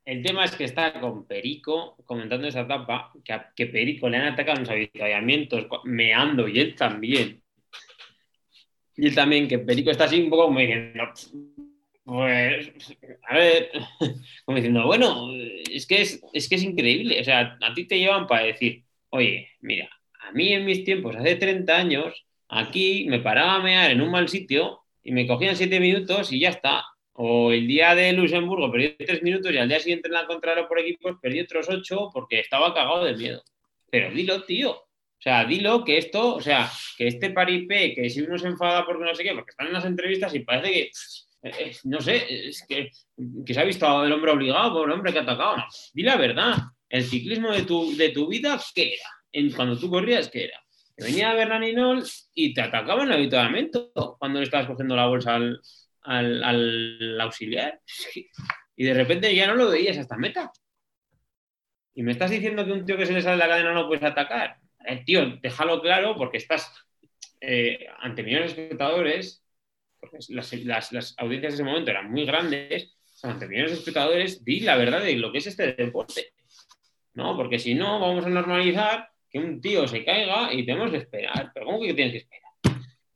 El 0.08 0.24
tema 0.24 0.46
es 0.46 0.56
que 0.56 0.64
está 0.64 1.02
con 1.02 1.28
Perico 1.28 1.98
comentando 2.06 2.48
esa 2.48 2.62
etapa, 2.62 3.12
que, 3.54 3.66
Perico 3.66 4.08
le 4.08 4.16
han 4.16 4.32
atacado 4.32 4.56
en 4.56 4.64
los 4.64 4.70
avituallamientos, 4.70 5.68
meando, 5.84 6.48
y 6.48 6.62
él 6.62 6.76
también. 6.76 7.44
Y 8.96 9.08
él 9.08 9.14
también, 9.14 9.50
que 9.50 9.60
Perico 9.60 9.92
está 9.92 10.06
así 10.06 10.22
un 10.22 10.30
poco 10.30 10.46
como 10.46 10.62
diciendo, 10.62 11.04
pues, 12.06 12.72
a 13.28 13.36
ver, 13.36 13.70
como 14.46 14.56
diciendo, 14.56 14.86
bueno, 14.86 15.30
es 15.70 15.86
que 15.86 16.04
es, 16.04 16.24
es 16.32 16.48
que 16.48 16.56
es 16.56 16.64
increíble. 16.64 17.20
O 17.20 17.24
sea, 17.26 17.58
a 17.62 17.74
ti 17.74 17.84
te 17.84 18.00
llevan 18.00 18.28
para 18.28 18.46
decir, 18.46 18.86
oye, 19.10 19.50
mira, 19.60 19.90
a 20.22 20.32
mí 20.32 20.54
en 20.54 20.64
mis 20.64 20.86
tiempos, 20.86 21.18
hace 21.18 21.36
30 21.36 21.76
años, 21.76 22.26
aquí 22.48 23.08
me 23.10 23.20
paraba 23.20 23.56
a 23.56 23.62
mear 23.62 23.92
en 23.92 24.00
un 24.00 24.12
mal 24.12 24.30
sitio 24.30 24.86
y 25.04 25.12
me 25.12 25.28
cogían 25.28 25.58
7 25.58 25.82
minutos 25.82 26.32
y 26.32 26.40
ya 26.40 26.52
está. 26.52 26.86
O 27.20 27.52
el 27.52 27.68
día 27.68 27.96
de 27.96 28.14
Luxemburgo 28.14 28.72
perdí 28.72 28.96
3 28.96 29.24
minutos 29.24 29.52
y 29.52 29.58
al 29.58 29.68
día 29.68 29.80
siguiente 29.80 30.08
en 30.08 30.14
la 30.14 30.28
contraria 30.28 30.68
por 30.68 30.80
equipos 30.80 31.18
perdí 31.20 31.40
otros 31.40 31.68
8 31.68 32.12
porque 32.14 32.42
estaba 32.42 32.76
cagado 32.76 33.06
de 33.06 33.16
miedo. 33.16 33.44
Pero 33.90 34.12
dilo, 34.12 34.44
tío. 34.44 34.72
O 34.72 35.22
sea, 35.22 35.44
dilo 35.44 35.84
que 35.84 35.98
esto, 35.98 36.36
o 36.36 36.42
sea, 36.42 36.70
que 36.96 37.08
este 37.08 37.32
paripé, 37.32 37.96
que 37.96 38.08
si 38.12 38.22
uno 38.22 38.38
se 38.38 38.48
enfada 38.48 38.86
porque 38.86 39.04
no 39.04 39.16
sé 39.16 39.24
qué, 39.24 39.34
porque 39.34 39.50
están 39.50 39.66
en 39.66 39.74
las 39.74 39.86
entrevistas 39.86 40.36
y 40.36 40.42
parece 40.42 40.72
que, 40.72 40.82
eh, 40.82 41.52
eh, 41.60 41.72
no 41.86 42.00
sé, 42.02 42.50
es 42.50 42.64
que, 42.70 42.92
que 43.44 43.54
se 43.54 43.60
ha 43.60 43.64
visto 43.64 44.06
el 44.06 44.12
hombre 44.12 44.32
obligado 44.34 44.74
por 44.74 44.88
el 44.88 44.94
hombre 44.94 45.12
que 45.12 45.18
ha 45.18 45.24
atacado. 45.24 45.58
No, 45.58 45.66
di 45.94 46.04
la 46.04 46.18
verdad. 46.18 46.56
El 46.88 47.04
ciclismo 47.04 47.52
de 47.52 47.64
tu, 47.64 47.98
de 47.98 48.10
tu 48.10 48.28
vida, 48.28 48.62
¿qué 48.76 48.94
era? 48.94 49.56
Cuando 49.56 49.76
tú 49.76 49.90
corrías, 49.90 50.30
¿qué 50.30 50.46
era? 50.46 50.62
Que 50.96 51.06
venía 51.06 51.34
Bernaninol 51.34 52.04
y 52.36 52.54
te 52.54 52.62
atacaban 52.62 53.08
en 53.08 53.14
el 53.14 53.18
habituamiento 53.18 53.92
cuando 54.20 54.38
le 54.38 54.46
estabas 54.46 54.68
cogiendo 54.68 54.96
la 54.96 55.08
bolsa 55.08 55.36
al, 55.36 55.60
al, 56.08 56.44
al 56.44 57.22
auxiliar. 57.22 57.82
Y 58.76 58.84
de 58.86 58.94
repente 58.94 59.34
ya 59.36 59.48
no 59.48 59.56
lo 59.56 59.70
veías 59.70 59.98
hasta 59.98 60.18
meta. 60.18 60.52
Y 61.96 62.04
me 62.04 62.12
estás 62.12 62.30
diciendo 62.32 62.66
que 62.66 62.72
un 62.72 62.86
tío 62.86 62.98
que 62.98 63.06
se 63.06 63.14
le 63.14 63.22
sale 63.22 63.38
la 63.38 63.48
cadena 63.48 63.74
no 63.74 63.88
puedes 63.88 64.04
atacar. 64.04 64.58
Eh, 64.86 65.04
tío, 65.06 65.38
déjalo 65.42 65.82
claro 65.82 66.16
porque 66.16 66.38
estás 66.38 66.72
eh, 67.42 67.88
ante 68.00 68.24
millones 68.24 68.56
de 68.56 68.64
espectadores, 68.64 69.44
porque 70.00 70.18
las, 70.30 70.92
las- 70.92 71.16
audiencias 71.18 71.54
de 71.54 71.56
ese 71.56 71.64
momento 71.64 71.90
eran 71.92 72.12
muy 72.12 72.26
grandes, 72.26 72.96
ante 73.24 73.48
millones 73.48 73.72
de 73.72 73.78
espectadores, 73.80 74.46
di 74.46 74.60
la 74.60 74.78
verdad 74.78 75.02
de 75.02 75.16
lo 75.16 75.32
que 75.32 75.40
es 75.40 75.48
este 75.48 75.74
deporte. 75.74 76.34
¿No? 77.16 77.36
Porque 77.36 77.58
si 77.58 77.74
no, 77.74 78.00
vamos 78.00 78.26
a 78.28 78.30
normalizar 78.30 79.10
que 79.30 79.40
un 79.40 79.60
tío 79.60 79.88
se 79.88 80.06
caiga 80.06 80.54
y 80.54 80.64
tenemos 80.68 80.92
que 80.92 80.98
esperar. 80.98 81.50
¿Pero 81.52 81.66
cómo 81.66 81.82
que 81.82 81.96
tienes 81.96 82.12
que 82.14 82.20
esperar? 82.20 82.47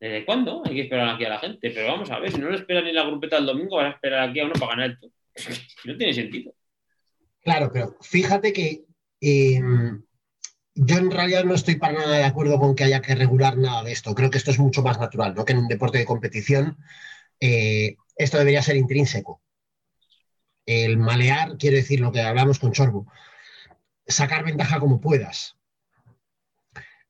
¿Desde 0.02 0.26
cuándo 0.26 0.64
hay 0.66 0.74
que 0.74 0.82
esperar 0.82 1.10
aquí 1.10 1.26
a 1.26 1.30
la 1.30 1.40
gente? 1.40 1.70
Pero 1.70 1.88
vamos 1.90 2.10
a 2.10 2.20
ver, 2.20 2.32
si 2.32 2.40
no 2.40 2.50
lo 2.50 2.56
esperan 2.56 2.86
ni 2.86 2.92
la 2.92 3.06
grupeta 3.06 3.38
el 3.38 3.46
domingo, 3.46 3.78
van 3.78 3.86
a 3.86 3.90
esperar 3.92 4.28
aquí 4.28 4.40
a 4.40 4.46
uno 4.46 4.54
para 4.54 4.72
ganar 4.72 4.98
el. 5.00 5.12
No 5.86 5.96
tiene 5.96 6.12
sentido. 6.12 6.56
Claro, 7.44 7.70
pero 7.72 7.96
fíjate 8.02 8.52
que 8.52 8.84
eh, 9.22 9.62
yo 10.74 10.98
en 10.98 11.12
realidad 11.12 11.44
no 11.44 11.54
estoy 11.54 11.76
para 11.76 11.94
nada 11.94 12.18
de 12.18 12.24
acuerdo 12.24 12.60
con 12.60 12.74
que 12.76 12.84
haya 12.84 13.02
que 13.02 13.14
regular 13.14 13.56
nada 13.58 13.84
de 13.84 13.92
esto. 13.92 14.16
Creo 14.16 14.32
que 14.32 14.40
esto 14.40 14.50
es 14.50 14.58
mucho 14.58 14.82
más 14.82 15.00
natural, 15.00 15.36
¿no? 15.36 15.46
Que 15.46 15.54
en 15.54 15.60
un 15.60 15.68
deporte 15.68 16.00
de 16.00 16.06
competición 16.06 16.78
eh, 17.40 17.96
esto 18.16 18.40
debería 18.40 18.64
ser 18.64 18.78
intrínseco. 18.78 19.44
El 20.66 20.98
malear, 20.98 21.58
quiero 21.58 21.78
decir 21.78 22.00
lo 22.00 22.12
que 22.12 22.22
hablamos 22.22 22.58
con 22.58 22.72
Chorbo, 22.72 23.06
sacar 24.08 24.44
ventaja 24.44 24.80
como 24.80 25.00
puedas. 25.00 25.58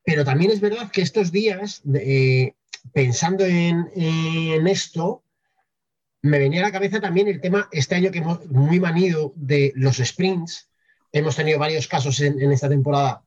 Pero 0.04 0.26
también 0.26 0.52
es 0.52 0.60
verdad 0.60 0.92
que 0.92 1.02
estos 1.02 1.32
días, 1.32 1.84
eh, 1.96 2.54
pensando 2.94 3.46
en, 3.46 3.88
esto, 4.68 5.24
me 6.22 6.40
venía 6.40 6.62
a 6.62 6.64
la 6.64 6.72
cabeza 6.72 7.00
también 7.00 7.28
el 7.28 7.42
tema, 7.42 7.68
este 7.72 7.96
año 7.96 8.12
que 8.12 8.20
hemos 8.20 8.46
muy 8.48 8.80
manido 8.80 9.34
de 9.36 9.72
los 9.76 9.98
sprints. 9.98 10.70
Hemos 11.12 11.36
tenido 11.36 11.60
varios 11.60 11.88
casos 11.88 12.20
en, 12.22 12.42
en 12.42 12.52
esta 12.52 12.70
temporada 12.70 13.24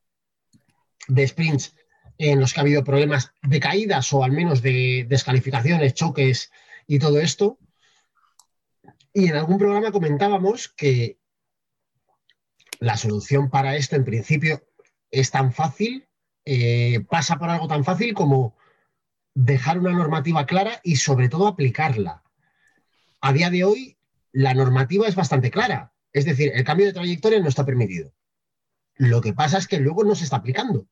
de 1.09 1.29
sprints 1.29 1.75
en 2.19 2.41
los 2.41 2.53
que 2.53 2.61
ha 2.61 2.63
habido 2.63 2.85
problemas 2.85 3.33
de 3.43 3.61
caídas 3.61 4.13
o 4.13 4.23
al 4.23 4.33
menos 4.33 4.63
de 4.63 5.07
descalificaciones, 5.09 5.95
choques 5.95 6.51
y 6.87 6.99
todo 6.99 7.21
esto. 7.21 7.59
Y 9.13 9.29
en 9.29 9.37
algún 9.37 9.59
programa 9.59 9.93
comentábamos 9.93 10.69
que 10.69 11.19
la 12.81 12.97
solución 12.97 13.51
para 13.51 13.77
esto 13.77 13.97
en 13.97 14.05
principio 14.05 14.63
es 15.11 15.31
tan 15.31 15.53
fácil, 15.53 16.07
eh, 16.45 17.01
pasa 17.09 17.37
por 17.37 17.49
algo 17.49 17.69
tan 17.69 17.85
fácil 17.85 18.13
como 18.15 18.57
dejar 19.35 19.79
una 19.79 19.93
normativa 19.93 20.47
clara 20.47 20.81
y 20.83 20.97
sobre 20.97 21.29
todo 21.29 21.47
aplicarla 21.49 22.25
a 23.25 23.33
día 23.33 23.49
de 23.49 23.65
hoy 23.65 23.97
la 24.33 24.53
normativa 24.53 25.09
es 25.09 25.15
bastante 25.15 25.51
clara. 25.51 25.95
Es 26.13 26.27
decir, 26.27 26.53
el 26.55 26.63
cambio 26.63 26.85
de 26.85 26.93
trayectoria 26.93 27.41
no 27.41 27.49
está 27.49 27.65
permitido. 27.65 28.13
Lo 28.97 29.23
que 29.23 29.33
pasa 29.33 29.57
es 29.57 29.67
que 29.67 29.81
luego 29.81 30.05
no 30.05 30.15
se 30.15 30.25
está 30.25 30.37
aplicando. 30.37 30.87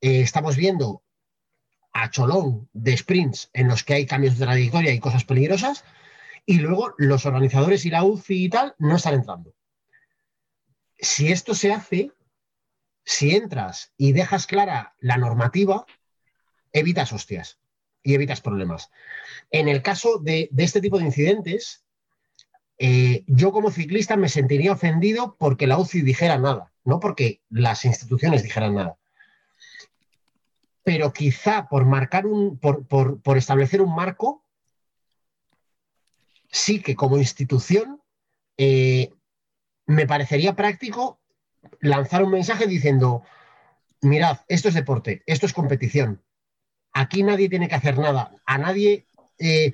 Eh, 0.00 0.20
estamos 0.20 0.56
viendo 0.56 1.04
a 1.92 2.10
cholón 2.10 2.68
de 2.72 2.96
sprints 2.96 3.50
en 3.52 3.68
los 3.68 3.84
que 3.84 3.94
hay 3.94 4.06
cambios 4.06 4.36
de 4.36 4.46
trayectoria 4.46 4.92
y 4.92 4.98
cosas 4.98 5.24
peligrosas, 5.24 5.84
y 6.44 6.58
luego 6.58 6.92
los 6.98 7.24
organizadores 7.24 7.86
y 7.86 7.90
la 7.90 8.02
UCI 8.02 8.46
y 8.46 8.48
tal 8.48 8.74
no 8.78 8.96
están 8.96 9.14
entrando. 9.14 9.54
Si 10.98 11.30
esto 11.30 11.54
se 11.54 11.72
hace, 11.72 12.10
si 13.04 13.36
entras 13.36 13.92
y 13.96 14.10
dejas 14.12 14.48
clara 14.48 14.96
la 14.98 15.18
normativa, 15.18 15.86
evitas 16.74 17.12
hostias 17.14 17.58
y 18.02 18.12
evitas 18.12 18.42
problemas. 18.42 18.90
En 19.50 19.68
el 19.68 19.80
caso 19.80 20.18
de, 20.18 20.50
este 20.58 20.82
tipo 20.82 20.98
de 20.98 21.06
incidentes, 21.06 21.86
eh, 22.76 23.24
yo 23.26 23.52
como 23.52 23.70
ciclista 23.70 24.16
me 24.16 24.28
sentiría 24.28 24.72
ofendido 24.72 25.36
porque 25.38 25.66
la 25.66 25.78
UCI 25.78 26.02
dijera 26.02 26.36
nada, 26.36 26.72
no 26.84 27.00
porque 27.00 27.40
las 27.48 27.86
instituciones 27.86 28.42
dijeran 28.42 28.74
nada. 28.74 28.98
Pero 30.82 31.14
quizá 31.14 31.66
por 31.68 31.86
marcar 31.86 32.26
un, 32.26 32.58
por, 32.58 32.86
por, 32.86 33.22
por 33.22 33.38
establecer 33.38 33.80
un 33.80 33.94
marco, 33.94 34.44
sí 36.50 36.82
que 36.82 36.94
como 36.94 37.16
institución 37.16 38.02
eh, 38.58 39.10
me 39.86 40.06
parecería 40.06 40.54
práctico 40.54 41.20
lanzar 41.80 42.22
un 42.22 42.30
mensaje 42.30 42.66
diciendo, 42.66 43.22
mirad, 44.02 44.40
esto 44.48 44.68
es 44.68 44.74
deporte, 44.74 45.22
esto 45.26 45.46
es 45.46 45.52
competición. 45.52 46.22
Aquí 46.94 47.22
nadie 47.24 47.48
tiene 47.48 47.68
que 47.68 47.74
hacer 47.74 47.98
nada. 47.98 48.30
A 48.46 48.56
nadie 48.56 49.06
eh, 49.38 49.72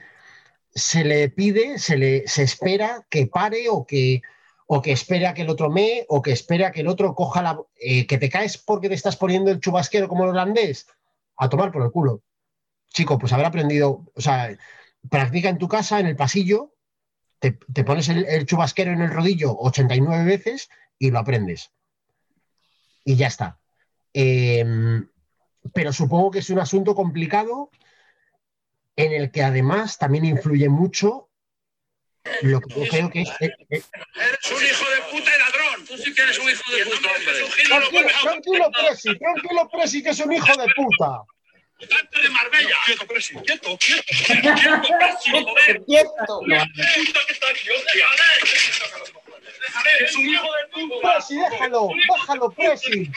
se 0.75 1.05
le 1.05 1.29
pide, 1.29 1.79
se 1.79 1.97
le 1.99 2.27
se 2.27 2.43
espera 2.43 3.07
que 3.11 3.27
pare 3.27 3.69
o 3.69 3.87
que, 3.87 4.23
o 4.67 4.81
que 4.81 4.93
espere 4.93 5.27
a 5.27 5.35
que 5.35 5.43
el 5.43 5.51
otro 5.51 5.69
me 5.71 6.07
o 6.09 6.23
que 6.23 6.33
espere 6.33 6.65
a 6.65 6.73
que 6.73 6.81
el 6.81 6.89
otro 6.89 7.15
coja 7.15 7.43
la. 7.43 7.61
eh, 7.77 8.07
que 8.07 8.19
te 8.19 8.31
caes 8.31 8.57
porque 8.57 8.89
te 8.89 8.95
estás 8.95 9.17
poniendo 9.17 9.51
el 9.51 9.61
chubasquero 9.61 10.09
como 10.09 10.25
el 10.25 10.31
holandés. 10.31 10.87
A 11.37 11.49
tomar 11.49 11.71
por 11.73 11.83
el 11.83 11.91
culo. 11.91 12.23
Chico, 12.89 13.19
pues 13.19 13.33
habrá 13.33 13.49
aprendido. 13.49 14.07
O 14.15 14.21
sea, 14.21 14.57
practica 15.09 15.51
en 15.51 15.59
tu 15.59 15.69
casa, 15.69 16.01
en 16.01 16.07
el 16.07 16.17
pasillo, 16.17 16.75
te, 17.39 17.53
te 17.73 17.85
pones 17.85 18.09
el, 18.09 18.25
el 18.27 18.47
chubasquero 18.47 18.93
en 18.93 19.03
el 19.03 19.11
rodillo 19.11 19.57
89 19.59 20.25
veces 20.25 20.71
y 20.99 21.11
lo 21.11 21.19
aprendes. 21.19 21.71
Y 23.05 23.17
ya 23.17 23.27
está. 23.27 23.59
Eh, 24.15 24.65
pero 25.75 25.93
supongo 25.93 26.31
que 26.31 26.39
es 26.41 26.51
un 26.51 26.59
asunto 26.59 26.95
complicado 26.95 27.71
en 28.97 29.13
el 29.13 29.31
que 29.31 29.43
además 29.43 29.99
también 29.99 30.25
influye 30.25 30.69
mucho 30.69 31.29
lo 32.43 32.61
que 32.61 32.75
yo 32.75 32.87
creo 32.89 33.11
que 33.11 33.23
es. 33.23 33.29
eh, 33.41 33.51
eh, 33.71 33.83
Eres 34.15 34.53
un 34.53 34.63
hijo 34.63 34.91
de 34.91 35.01
puta 35.11 35.31
y 35.35 35.39
ladrón. 35.39 35.87
Tú 35.87 35.97
sí 35.97 36.13
que 36.15 36.23
eres 36.23 36.39
un 36.39 36.51
hijo 36.51 36.73
de 36.73 36.85
puta, 36.85 37.09
hombre. 37.17 38.13
Tranquilo, 38.23 38.71
Presi, 38.73 39.19
tranquilo, 39.19 39.69
Presi, 39.71 40.03
que 40.03 40.11
es 40.11 40.21
un 40.21 40.33
hijo 40.33 40.47
de 40.57 40.67
puta. 40.77 41.23
De 41.81 42.29
Marbella. 42.29 42.77
Quieto, 42.85 43.07
Presi, 43.07 43.35
quieto, 43.37 43.79
quieto. 43.79 44.03
Quieto, 44.29 44.83
Presi, 44.99 45.31
joder. 45.31 45.83
¡Quieto! 45.87 46.41
Puta 46.41 47.21
que 47.27 47.33
está 47.33 47.49
aquí, 47.49 47.69
hostia. 47.71 48.07
Es 50.01 50.17
un 50.17 50.29
hijo 50.29 50.45
de 50.45 50.69
puta. 50.89 51.15
Presi, 51.15 51.37
déjalo, 51.39 51.89
déjalo, 52.19 52.51
Presi. 52.51 53.11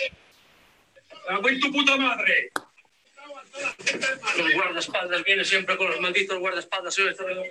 Cago 1.28 1.50
en 1.50 1.60
tu 1.60 1.72
puta 1.72 1.98
madre. 1.98 2.50
Los 4.38 4.54
guardaespaldas 4.56 5.24
vienen 5.24 5.46
siempre 5.46 5.78
con 5.78 5.88
los 5.88 6.00
malditos 6.00 6.40
guardaespaldas. 6.40 6.94
Soy 6.94 7.08
este 7.10 7.24
bueno, 7.24 7.42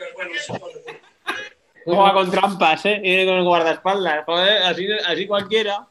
Juega 1.84 2.12
con 2.12 2.30
trampas, 2.30 2.86
¿eh? 2.86 3.00
Viene 3.02 3.26
con 3.26 3.34
el 3.36 3.44
guardaespaldas. 3.44 4.24
Joder, 4.24 4.62
así, 4.62 4.86
así 5.06 5.26
cualquiera. 5.26 5.88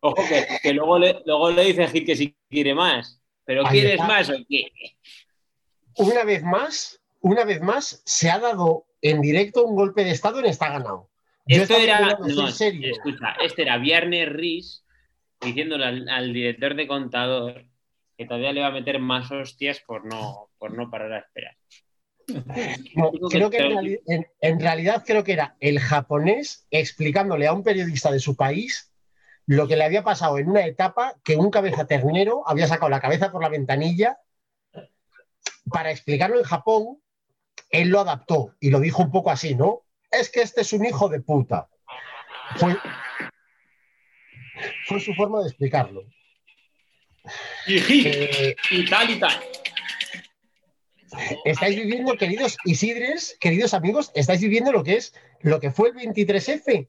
Ojo, 0.00 0.22
que, 0.28 0.46
que 0.62 0.72
luego, 0.72 0.98
le, 0.98 1.22
luego 1.24 1.50
le 1.50 1.64
dice 1.64 1.86
Gil 1.88 2.04
que 2.04 2.16
si 2.16 2.34
quiere 2.48 2.74
más. 2.74 3.20
¿Pero 3.44 3.66
Ahí 3.66 3.72
quieres 3.72 3.92
está. 3.94 4.06
más 4.06 4.30
o 4.30 4.34
qué? 4.48 4.72
Una 5.96 6.24
vez 6.24 6.42
más, 6.42 7.00
una 7.20 7.44
vez 7.44 7.60
más, 7.60 8.02
se 8.04 8.30
ha 8.30 8.38
dado 8.38 8.86
en 9.00 9.20
directo 9.20 9.64
un 9.64 9.76
golpe 9.76 10.04
de 10.04 10.10
estado 10.10 10.38
en 10.38 10.46
esta 10.46 10.70
ganado. 10.70 11.10
Yo 11.46 11.62
Esto 11.62 11.76
era. 11.76 12.16
No, 12.18 12.48
serio. 12.48 12.92
escucha, 12.92 13.36
este 13.42 13.62
era 13.62 13.78
Viernes 13.78 14.28
Ris 14.28 14.81
diciéndole 15.42 15.84
al, 16.10 16.32
director 16.32 16.74
de 16.74 16.86
contador 16.86 17.64
que 18.16 18.26
todavía 18.26 18.52
le 18.52 18.60
va 18.60 18.68
a 18.68 18.72
meter 18.72 18.98
más 18.98 19.30
hostias 19.30 19.80
por 19.80 20.04
no, 20.04 20.50
por 20.58 20.74
no 20.74 20.90
parar 20.90 21.12
a 21.12 21.18
esperar. 21.18 21.56
Creo 23.30 23.50
que 23.50 24.00
en, 24.40 24.60
realidad 24.60 25.02
creo 25.04 25.24
que 25.24 25.32
era 25.32 25.56
el 25.60 25.80
japonés 25.80 26.66
explicándole 26.70 27.46
a 27.46 27.52
un 27.52 27.64
periodista 27.64 28.10
de 28.10 28.20
su 28.20 28.36
país 28.36 28.92
lo 29.46 29.66
que 29.66 29.76
le 29.76 29.84
había 29.84 30.04
pasado 30.04 30.38
en 30.38 30.48
una 30.48 30.64
etapa 30.64 31.16
que 31.24 31.36
un 31.36 31.50
cabeza 31.50 31.86
ternero 31.86 32.48
había 32.48 32.68
sacado 32.68 32.90
la 32.90 33.00
cabeza 33.00 33.32
por 33.32 33.42
la 33.42 33.48
ventanilla 33.48 34.18
para 35.70 35.90
explicarlo 35.90 36.38
en 36.38 36.44
Japón. 36.44 36.98
Él 37.70 37.88
lo 37.88 38.00
adaptó 38.00 38.54
y 38.60 38.70
lo 38.70 38.80
dijo 38.80 39.02
un 39.02 39.10
poco 39.10 39.30
así, 39.30 39.54
¿no? 39.54 39.82
Es 40.10 40.30
que 40.30 40.42
este 40.42 40.60
es 40.60 40.72
un 40.72 40.84
hijo 40.84 41.08
de 41.08 41.20
puta. 41.20 41.68
Fue, 42.56 42.76
fue 44.86 45.00
su 45.00 45.14
forma 45.14 45.40
de 45.40 45.48
explicarlo. 45.48 46.04
Y, 47.66 48.06
Eh, 48.06 48.56
y 48.70 48.84
tal 48.86 49.10
y 49.10 49.20
tal. 49.20 49.40
estáis 51.44 51.76
viviendo, 51.76 52.16
queridos 52.16 52.56
Isidres, 52.64 53.36
queridos 53.38 53.74
amigos, 53.74 54.10
estáis 54.14 54.40
viviendo 54.40 54.72
lo 54.72 54.82
que 54.82 54.96
es, 54.96 55.14
lo 55.40 55.60
que 55.60 55.70
fue 55.70 55.90
el 55.90 55.94
23F. 55.94 56.88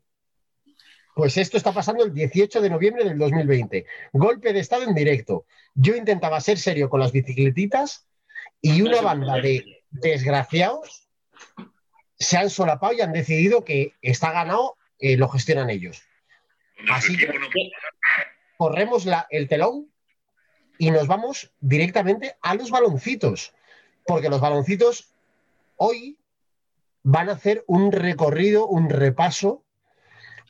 Pues 1.15 1.37
esto 1.37 1.57
está 1.57 1.71
pasando 1.71 2.03
el 2.03 2.13
18 2.13 2.61
de 2.61 2.69
noviembre 2.69 3.03
del 3.03 3.19
2020. 3.19 3.85
Golpe 4.13 4.51
de 4.51 4.59
estado 4.59 4.83
en 4.83 4.95
directo. 4.95 5.45
Yo 5.75 5.95
intentaba 5.95 6.41
ser 6.41 6.57
serio 6.57 6.89
con 6.89 6.99
las 6.99 7.11
bicicletitas 7.11 8.07
y 8.61 8.81
una 8.81 9.01
banda 9.01 9.35
de 9.39 9.83
desgraciados 9.91 11.07
se 12.17 12.37
han 12.37 12.49
solapado 12.49 12.93
y 12.93 13.01
han 13.01 13.13
decidido 13.13 13.63
que 13.63 13.93
está 14.01 14.31
ganado, 14.31 14.77
eh, 14.97 15.17
lo 15.17 15.27
gestionan 15.27 15.69
ellos. 15.69 16.01
Así 16.91 17.17
que 17.17 17.27
corremos 18.57 19.05
la- 19.05 19.27
el 19.29 19.47
telón 19.47 19.91
y 20.77 20.91
nos 20.91 21.07
vamos 21.07 21.51
directamente 21.59 22.35
a 22.41 22.55
los 22.55 22.71
baloncitos, 22.71 23.53
porque 24.05 24.29
los 24.29 24.41
baloncitos 24.41 25.13
hoy 25.77 26.19
van 27.03 27.29
a 27.29 27.33
hacer 27.33 27.63
un 27.67 27.91
recorrido, 27.91 28.67
un 28.67 28.89
repaso 28.89 29.65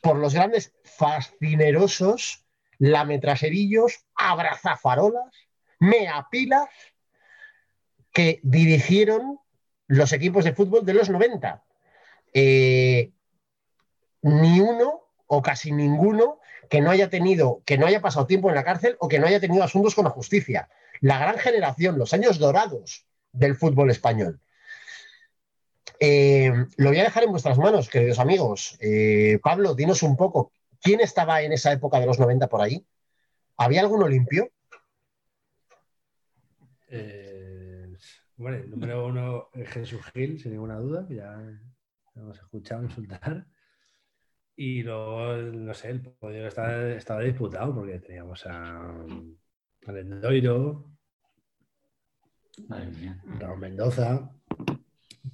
por 0.02 0.16
los 0.16 0.34
grandes 0.34 0.72
fascinerosos, 0.84 2.44
lametraserillos, 2.78 4.04
abrazafarolas, 4.14 5.32
meapilas 5.78 6.68
que 8.12 8.40
dirigieron 8.42 9.40
los 9.86 10.12
equipos 10.12 10.44
de 10.44 10.54
fútbol 10.54 10.84
de 10.84 10.94
los 10.94 11.10
90. 11.10 11.64
Eh, 12.32 13.12
ni 14.22 14.60
uno 14.60 15.03
o 15.34 15.42
casi 15.42 15.72
ninguno 15.72 16.40
que 16.68 16.80
no 16.80 16.90
haya 16.90 17.10
tenido, 17.10 17.62
que 17.64 17.78
no 17.78 17.86
haya 17.86 18.00
pasado 18.00 18.26
tiempo 18.26 18.48
en 18.48 18.54
la 18.54 18.64
cárcel 18.64 18.96
o 19.00 19.08
que 19.08 19.18
no 19.18 19.26
haya 19.26 19.40
tenido 19.40 19.62
asuntos 19.62 19.94
con 19.94 20.04
la 20.04 20.10
justicia. 20.10 20.68
La 21.00 21.18
gran 21.18 21.38
generación, 21.38 21.98
los 21.98 22.12
años 22.14 22.38
dorados 22.38 23.06
del 23.32 23.56
fútbol 23.56 23.90
español. 23.90 24.40
Eh, 26.00 26.52
lo 26.76 26.88
voy 26.88 26.98
a 26.98 27.04
dejar 27.04 27.24
en 27.24 27.30
vuestras 27.30 27.58
manos, 27.58 27.88
queridos 27.88 28.18
amigos. 28.18 28.76
Eh, 28.80 29.38
Pablo, 29.42 29.74
dinos 29.74 30.02
un 30.02 30.16
poco, 30.16 30.52
¿quién 30.80 31.00
estaba 31.00 31.42
en 31.42 31.52
esa 31.52 31.72
época 31.72 32.00
de 32.00 32.06
los 32.06 32.18
90 32.18 32.48
por 32.48 32.62
ahí? 32.62 32.86
¿Había 33.56 33.80
alguno 33.80 34.08
limpio? 34.08 34.50
Eh, 36.88 37.92
bueno, 38.36 38.58
el 38.58 38.70
número 38.70 39.06
uno 39.06 39.48
es 39.54 39.68
Jesús 39.68 40.00
Gil, 40.12 40.40
sin 40.40 40.52
ninguna 40.52 40.78
duda, 40.78 41.06
que 41.06 41.16
ya 41.16 41.38
hemos 42.16 42.38
escuchado 42.38 42.82
insultar. 42.82 43.46
Y 44.56 44.82
luego, 44.82 45.34
no 45.36 45.74
sé, 45.74 45.90
el 45.90 46.00
podio 46.00 46.46
estaba, 46.46 46.92
estaba 46.92 47.20
disputado 47.22 47.74
porque 47.74 47.98
teníamos 47.98 48.46
a, 48.46 49.04
a 49.86 49.92
Lendoiro, 49.92 50.94
Madre 52.68 52.86
mía. 52.86 53.20
Raúl 53.40 53.58
Mendoza, 53.58 54.30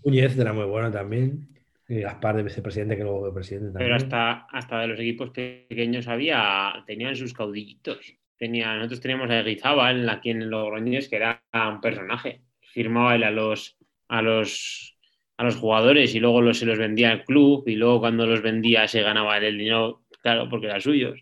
Núñez 0.04 0.38
era 0.38 0.52
muy 0.52 0.64
bueno 0.64 0.90
también, 0.90 1.48
y 1.88 2.00
Gaspar 2.00 2.36
de 2.36 2.42
vicepresidente, 2.42 2.96
que 2.96 3.02
luego 3.02 3.20
fue 3.20 3.34
presidente 3.34 3.72
también. 3.72 3.86
Pero 3.86 3.96
hasta, 3.96 4.46
hasta 4.50 4.80
de 4.80 4.86
los 4.86 4.98
equipos 4.98 5.30
pequeños 5.30 6.08
había, 6.08 6.82
tenían 6.86 7.16
sus 7.16 7.34
caudillitos. 7.34 8.14
Tenía, 8.38 8.74
nosotros 8.76 9.00
teníamos 9.00 9.30
a 9.30 9.42
Guizábal 9.42 10.08
aquí 10.08 10.30
en 10.30 10.48
Logroñés, 10.48 11.08
que 11.08 11.16
era 11.16 11.42
un 11.52 11.80
personaje. 11.80 12.42
Firmaba 12.60 13.16
él 13.16 13.24
a 13.24 13.30
los, 13.30 13.76
a 14.08 14.22
los, 14.22 14.96
a 15.40 15.44
los 15.44 15.56
jugadores 15.56 16.14
y 16.14 16.20
luego 16.20 16.42
los, 16.42 16.58
se 16.58 16.66
los 16.66 16.76
vendía 16.78 17.10
al 17.12 17.24
club 17.24 17.64
y 17.66 17.74
luego 17.74 18.00
cuando 18.00 18.26
los 18.26 18.42
vendía 18.42 18.86
se 18.86 19.00
ganaba 19.00 19.38
el 19.38 19.56
dinero, 19.56 20.02
claro, 20.22 20.50
porque 20.50 20.66
eran 20.66 20.82
suyos. 20.82 21.18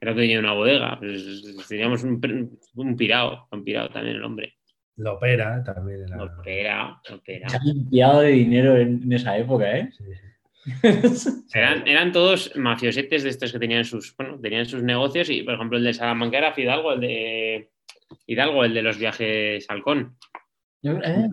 Era 0.00 0.14
que 0.14 0.20
tenía 0.20 0.38
una 0.38 0.52
bodega. 0.52 0.98
Pues, 1.00 1.66
teníamos 1.68 2.04
un, 2.04 2.20
pirado, 2.96 3.48
un 3.50 3.64
pirado 3.64 3.88
también 3.90 4.16
el 4.16 4.22
hombre. 4.24 4.54
Lopera 4.98 5.64
también 5.64 6.04
era. 6.06 6.22
Opera, 6.22 7.00
opera. 7.12 7.48
Se 7.48 7.56
ha 7.56 7.60
limpiado 7.64 8.20
de 8.20 8.28
dinero 8.28 8.76
en, 8.76 9.02
en 9.02 9.12
esa 9.12 9.36
época, 9.36 9.78
¿eh? 9.78 9.90
Sí, 9.90 10.04
sí. 10.04 10.20
Eran, 11.54 11.86
eran 11.88 12.12
todos 12.12 12.52
mafiosetes 12.54 13.24
de 13.24 13.30
estos 13.30 13.50
que 13.52 13.58
tenían 13.58 13.84
sus, 13.84 14.16
bueno, 14.16 14.38
tenían 14.40 14.66
sus 14.66 14.82
negocios 14.84 15.28
y, 15.28 15.42
por 15.42 15.54
ejemplo, 15.54 15.76
el 15.76 15.84
de 15.84 15.92
Salamanca 15.92 16.38
era 16.38 16.52
Fidalgo, 16.54 16.92
el 16.92 17.00
de 17.00 17.70
Hidalgo, 18.26 18.64
el 18.64 18.74
de 18.74 18.82
los 18.82 18.96
viajes 18.96 19.66
Halcón. 19.68 20.16
Yo- 20.82 20.98
eh, 21.02 21.28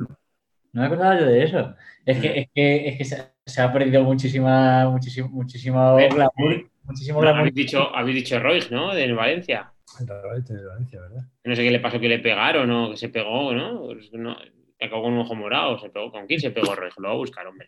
no 0.73 0.81
me 0.81 0.87
acordaba 0.87 1.19
yo 1.19 1.25
de 1.25 1.43
eso. 1.43 1.75
Es 2.05 2.19
que, 2.19 2.39
es 2.39 2.47
que, 2.53 2.87
es 2.89 2.97
que 2.97 3.05
se, 3.05 3.31
se 3.45 3.61
ha 3.61 3.71
perdido 3.71 4.03
muchísima, 4.03 4.89
muchísimo, 4.89 5.29
muchísimo 5.29 5.95
glamour. 5.95 6.69
Muchísimo 6.83 7.19
No, 7.19 7.21
glamour. 7.21 7.39
habéis 7.41 7.55
dicho, 7.55 7.95
habéis 7.95 8.15
dicho 8.15 8.39
Roig, 8.39 8.71
¿no? 8.71 8.93
De 8.93 9.11
Valencia. 9.13 9.71
En 9.99 10.05
Valencia, 10.05 10.55
en 10.55 10.67
Valencia, 10.67 11.01
¿verdad? 11.01 11.23
No 11.43 11.55
sé 11.55 11.63
qué 11.63 11.71
le 11.71 11.79
pasó, 11.79 11.99
que 11.99 12.09
le 12.09 12.19
pegaron 12.19 12.71
o 12.71 12.91
que 12.91 12.97
se 12.97 13.09
pegó, 13.09 13.53
¿no? 13.53 13.81
Pues 13.85 14.11
no 14.13 14.35
acabó 14.79 15.03
con 15.03 15.13
un 15.13 15.19
ojo 15.19 15.35
morado. 15.35 15.77
Se 15.79 15.89
pegó. 15.89 16.11
¿Con 16.11 16.25
quién 16.25 16.39
se 16.39 16.51
pegó 16.51 16.73
Roig? 16.75 16.93
Lo 16.97 17.09
voy 17.09 17.15
a 17.17 17.19
buscar, 17.19 17.45
hombre. 17.47 17.67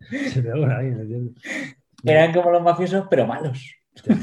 Se 0.00 0.42
pegó 0.42 0.60
por 0.60 0.72
ahí, 0.72 0.86
¿me 0.90 1.02
entiendes? 1.02 1.42
Eran 2.04 2.32
como 2.32 2.50
los 2.50 2.62
mafiosos, 2.62 3.06
pero 3.10 3.26
malos. 3.26 3.74
Hostia, 3.94 4.16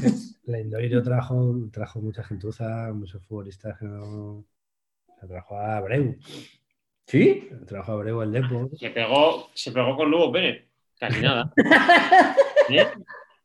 Lendoiro 0.44 1.02
trajo, 1.02 1.54
trajo 1.72 2.00
mucha 2.00 2.22
gentuza, 2.22 2.92
muchos 2.94 3.22
futbolistas 3.26 3.78
que 3.78 3.84
no. 3.86 4.44
Se 5.20 5.26
trajo 5.26 5.58
a 5.58 5.76
Abreu. 5.78 6.16
¿Sí? 7.06 7.48
Trajo 7.66 7.92
a 7.92 7.94
Abreu 7.94 8.22
el 8.22 8.32
Depo. 8.32 8.68
Se 8.76 8.90
pegó, 8.90 9.50
se 9.54 9.70
pegó 9.72 9.96
con 9.96 10.10
Lugo 10.10 10.32
Pérez. 10.32 10.64
Casi 10.98 11.20
nada. 11.20 11.52
¿Eh? 12.70 12.86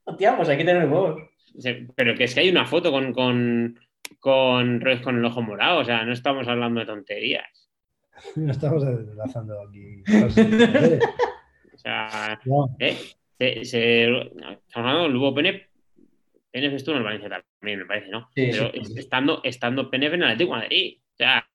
Hostia, 0.05 0.35
pues 0.35 0.49
hay 0.49 0.57
que 0.57 0.65
tener 0.65 0.87
huevos. 0.89 1.21
Pero 1.95 2.15
que 2.15 2.23
es 2.23 2.33
que 2.33 2.39
hay 2.41 2.49
una 2.49 2.65
foto 2.65 2.91
con, 2.91 3.13
con, 3.13 3.79
con 4.19 4.81
con 5.03 5.17
el 5.17 5.25
ojo 5.25 5.41
morado. 5.41 5.79
O 5.81 5.85
sea, 5.85 6.03
no 6.05 6.13
estamos 6.13 6.47
hablando 6.47 6.79
de 6.79 6.85
tonterías. 6.85 7.45
No 8.35 8.51
estamos 8.51 8.83
enlazando 8.83 9.59
aquí. 9.67 10.03
O 11.73 11.77
sea, 11.77 12.39
No, 12.45 12.75
¿eh? 12.79 12.95
Se, 13.39 13.65
se- 13.65 14.09
estamos 14.11 14.57
hablando 14.75 15.03
de 15.03 15.09
Lugo 15.09 15.33
Pérez. 15.33 15.67
Pérez 16.51 16.73
estuvo 16.73 16.95
en 16.95 16.99
el 16.99 17.05
Valencia 17.05 17.43
también, 17.59 17.79
me 17.79 17.85
parece, 17.85 18.09
¿no? 18.09 18.29
Sí, 18.35 18.49
Pero 18.51 18.71
sí, 18.71 18.85
sí. 18.85 18.99
estando, 18.99 19.41
estando 19.43 19.89
Penef 19.89 20.13
en 20.13 20.21
el 20.23 20.29
Atlético 20.31 20.53
de 20.55 20.61
Madrid. 20.61 20.97
O 21.13 21.15
sea, 21.17 21.47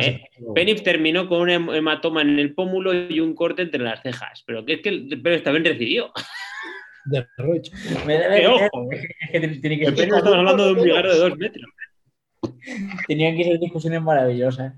Eh, 0.00 0.20
Penif 0.54 0.82
terminó 0.82 1.28
con 1.28 1.40
un 1.42 1.48
hem- 1.48 1.74
hematoma 1.76 2.22
en 2.22 2.38
el 2.38 2.54
pómulo 2.54 2.92
y 2.94 3.20
un 3.20 3.34
corte 3.34 3.62
entre 3.62 3.80
las 3.82 4.02
cejas. 4.02 4.42
Pero 4.46 4.64
que 4.64 4.74
es 4.74 4.80
que 4.80 4.88
el 4.90 5.22
Pérez 5.22 5.42
también 5.42 5.64
recibió. 5.64 6.10
de 7.06 7.26
debe 8.06 8.40
¡Qué 8.40 8.46
ojo! 8.46 8.88
Es 8.90 9.40
que, 9.40 9.48
tiene 9.60 9.78
que 9.78 9.84
ser- 9.86 10.00
estamos 10.00 10.26
hablando 10.34 10.66
de 10.66 10.72
un 10.72 10.80
milagro 10.82 11.12
de 11.12 11.18
dos 11.18 11.36
metros. 11.38 11.64
tenían 13.06 13.36
que 13.36 13.44
ser 13.44 13.58
discusiones 13.58 14.02
maravillosas. 14.02 14.74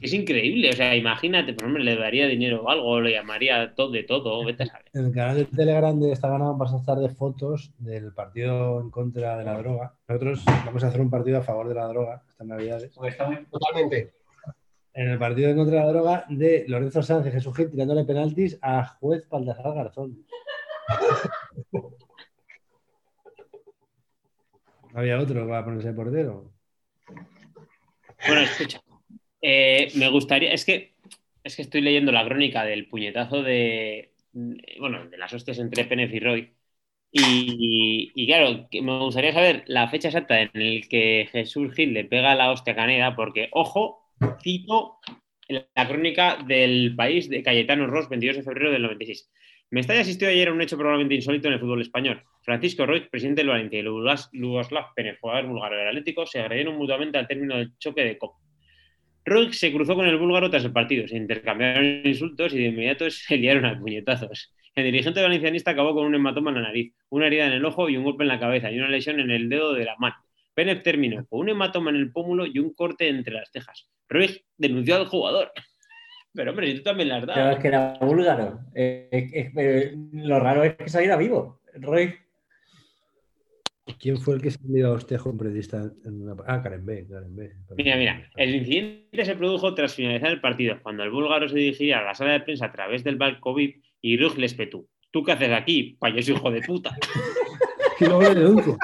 Es 0.00 0.12
increíble. 0.12 0.70
O 0.70 0.72
sea, 0.74 0.94
imagínate, 0.94 1.52
por 1.54 1.64
ejemplo, 1.64 1.82
le 1.82 1.96
daría 1.96 2.26
dinero 2.26 2.62
o 2.62 2.70
algo, 2.70 3.00
le 3.00 3.12
llamaría 3.12 3.74
todo 3.74 3.90
de 3.90 4.02
todo, 4.04 4.44
vete 4.44 4.62
a 4.64 4.66
saber. 4.66 4.86
En 4.92 5.06
el 5.06 5.12
canal 5.12 5.36
de 5.38 5.44
Telegram 5.46 5.98
de 5.98 6.12
esta 6.12 6.28
ganado 6.28 6.56
vas 6.56 6.72
a 6.72 6.76
estar 6.78 6.98
de 6.98 7.08
fotos 7.08 7.72
del 7.78 8.12
partido 8.12 8.80
en 8.80 8.90
contra 8.90 9.38
de 9.38 9.44
la 9.44 9.58
droga. 9.58 9.94
Nosotros 10.08 10.42
vamos 10.46 10.84
a 10.84 10.88
hacer 10.88 11.00
un 11.00 11.10
partido 11.10 11.38
a 11.38 11.42
favor 11.42 11.68
de 11.68 11.74
la 11.74 11.86
droga 11.86 12.22
estas 12.30 12.46
navidades. 12.46 12.92
Porque 12.94 13.10
está 13.10 13.26
muy- 13.28 13.44
Totalmente. 13.50 14.12
En 14.98 15.08
el 15.10 15.16
partido 15.16 15.54
contra 15.54 15.84
la 15.84 15.92
droga 15.92 16.24
de 16.28 16.64
Lorenzo 16.66 16.98
y 17.24 17.30
Jesús 17.30 17.56
Gil 17.56 17.70
tirándole 17.70 18.04
penaltis 18.04 18.58
a 18.60 18.84
juez 18.84 19.28
Baltasar 19.28 19.72
Garzón. 19.72 20.26
Había 24.94 25.20
otro 25.20 25.36
que 25.36 25.46
va 25.52 25.60
a 25.60 25.64
ponerse 25.64 25.92
portero. 25.92 26.50
Bueno, 28.26 28.40
escucha. 28.40 28.82
eh, 29.40 29.86
me 29.94 30.08
gustaría, 30.10 30.52
es 30.52 30.64
que, 30.64 30.94
es 31.44 31.54
que 31.54 31.62
estoy 31.62 31.80
leyendo 31.80 32.10
la 32.10 32.24
crónica 32.24 32.64
del 32.64 32.88
puñetazo 32.88 33.44
de, 33.44 34.14
bueno, 34.80 35.08
de 35.08 35.16
las 35.16 35.32
hostias 35.32 35.60
entre 35.60 35.84
Penef 35.84 36.12
y 36.12 36.18
Roy. 36.18 36.52
Y, 37.12 38.10
y 38.16 38.26
claro, 38.26 38.66
me 38.72 38.98
gustaría 38.98 39.32
saber 39.32 39.62
la 39.68 39.86
fecha 39.86 40.08
exacta 40.08 40.40
en 40.40 40.50
el 40.54 40.88
que 40.88 41.28
Jesús 41.30 41.72
Gil 41.72 41.94
le 41.94 42.04
pega 42.04 42.34
la 42.34 42.50
hostia 42.50 42.74
Caneda, 42.74 43.14
porque, 43.14 43.48
ojo, 43.52 44.07
cito 44.42 44.98
la 45.48 45.88
crónica 45.88 46.38
del 46.46 46.94
país 46.94 47.28
de 47.28 47.42
Cayetano 47.42 47.86
Ross, 47.86 48.08
22 48.08 48.36
de 48.36 48.42
febrero 48.42 48.70
del 48.70 48.82
96. 48.82 49.30
Mestalla 49.70 50.00
asistió 50.00 50.28
ayer 50.28 50.48
a 50.48 50.52
un 50.52 50.62
hecho 50.62 50.78
probablemente 50.78 51.14
insólito 51.14 51.48
en 51.48 51.54
el 51.54 51.60
fútbol 51.60 51.82
español. 51.82 52.22
Francisco 52.42 52.86
Roig, 52.86 53.10
presidente 53.10 53.42
del 53.42 53.50
Valencia, 53.50 53.78
y 53.80 53.82
Lugoslav 53.82 54.94
Penef, 54.94 55.20
jugador 55.20 55.46
búlgaro 55.46 55.76
del 55.76 55.88
Atlético, 55.88 56.26
se 56.26 56.40
agredieron 56.40 56.76
mutuamente 56.76 57.18
al 57.18 57.28
término 57.28 57.56
del 57.56 57.76
choque 57.78 58.02
de 58.02 58.16
copa. 58.16 58.38
Roig 59.26 59.52
se 59.52 59.70
cruzó 59.72 59.94
con 59.94 60.06
el 60.06 60.16
búlgaro 60.16 60.48
tras 60.48 60.64
el 60.64 60.72
partido, 60.72 61.06
se 61.06 61.16
intercambiaron 61.16 62.00
insultos 62.02 62.54
y 62.54 62.58
de 62.58 62.68
inmediato 62.68 63.10
se 63.10 63.36
liaron 63.38 63.66
a 63.66 63.78
puñetazos. 63.78 64.54
El 64.74 64.84
dirigente 64.84 65.20
valencianista 65.20 65.72
acabó 65.72 65.94
con 65.94 66.06
un 66.06 66.14
hematoma 66.14 66.50
en 66.50 66.56
la 66.56 66.62
nariz, 66.62 66.94
una 67.10 67.26
herida 67.26 67.46
en 67.46 67.52
el 67.52 67.64
ojo 67.64 67.90
y 67.90 67.96
un 67.96 68.04
golpe 68.04 68.22
en 68.24 68.28
la 68.28 68.40
cabeza 68.40 68.70
y 68.70 68.78
una 68.78 68.88
lesión 68.88 69.20
en 69.20 69.30
el 69.30 69.48
dedo 69.48 69.74
de 69.74 69.84
la 69.84 69.96
mano. 69.98 70.16
Pérez 70.54 70.82
terminó 70.82 71.26
con 71.26 71.40
un 71.40 71.50
hematoma 71.50 71.90
en 71.90 71.96
el 71.96 72.10
pómulo 72.10 72.46
y 72.46 72.58
un 72.58 72.72
corte 72.72 73.08
entre 73.08 73.34
las 73.34 73.50
cejas. 73.50 73.88
Roig 74.08 74.44
denunció 74.56 74.96
al 74.96 75.06
jugador. 75.06 75.52
Pero 76.34 76.50
hombre, 76.50 76.74
tú 76.74 76.82
también 76.82 77.08
le 77.08 77.14
has 77.14 77.24
Claro, 77.24 77.40
dado. 77.40 77.52
es 77.52 77.58
que 77.58 77.68
era 77.68 77.98
búlgaro. 78.00 78.60
Eh, 78.74 79.08
eh, 79.10 79.30
eh, 79.32 79.52
eh, 79.56 79.94
lo 80.12 80.38
raro 80.40 80.62
es 80.62 80.74
que 80.76 80.88
saliera 80.88 81.16
vivo. 81.16 81.60
Roy, 81.74 82.14
¿Quién 83.98 84.18
fue 84.18 84.34
el 84.34 84.42
que 84.42 84.50
se 84.50 84.58
dio 84.62 84.88
a 84.88 84.92
hostia 84.92 85.18
con 85.18 85.38
periodista 85.38 85.90
en 86.04 86.22
una... 86.22 86.36
Ah, 86.46 86.62
Karen 86.62 86.84
B. 86.84 87.06
Karen 87.08 87.34
B. 87.34 87.50
Mira, 87.76 87.96
mira, 87.96 88.30
el 88.36 88.54
incidente 88.54 89.24
se 89.24 89.34
produjo 89.34 89.74
tras 89.74 89.94
finalizar 89.94 90.30
el 90.30 90.40
partido, 90.42 90.78
cuando 90.82 91.02
el 91.04 91.10
búlgaro 91.10 91.48
se 91.48 91.56
dirigía 91.56 92.00
a 92.00 92.02
la 92.02 92.14
sala 92.14 92.32
de 92.32 92.40
prensa 92.40 92.66
a 92.66 92.72
través 92.72 93.02
del 93.02 93.16
balcón 93.16 93.54
VIP 93.56 93.82
y 94.02 94.18
Rug 94.18 94.36
le 94.36 94.46
espetó. 94.46 94.84
¿Tú 95.10 95.24
qué 95.24 95.32
haces 95.32 95.50
aquí, 95.52 95.96
payaso 95.98 96.32
hijo 96.32 96.50
de 96.50 96.60
puta? 96.60 96.94
Luego 98.00 98.20
le 98.22 98.34
denuncia. 98.34 98.76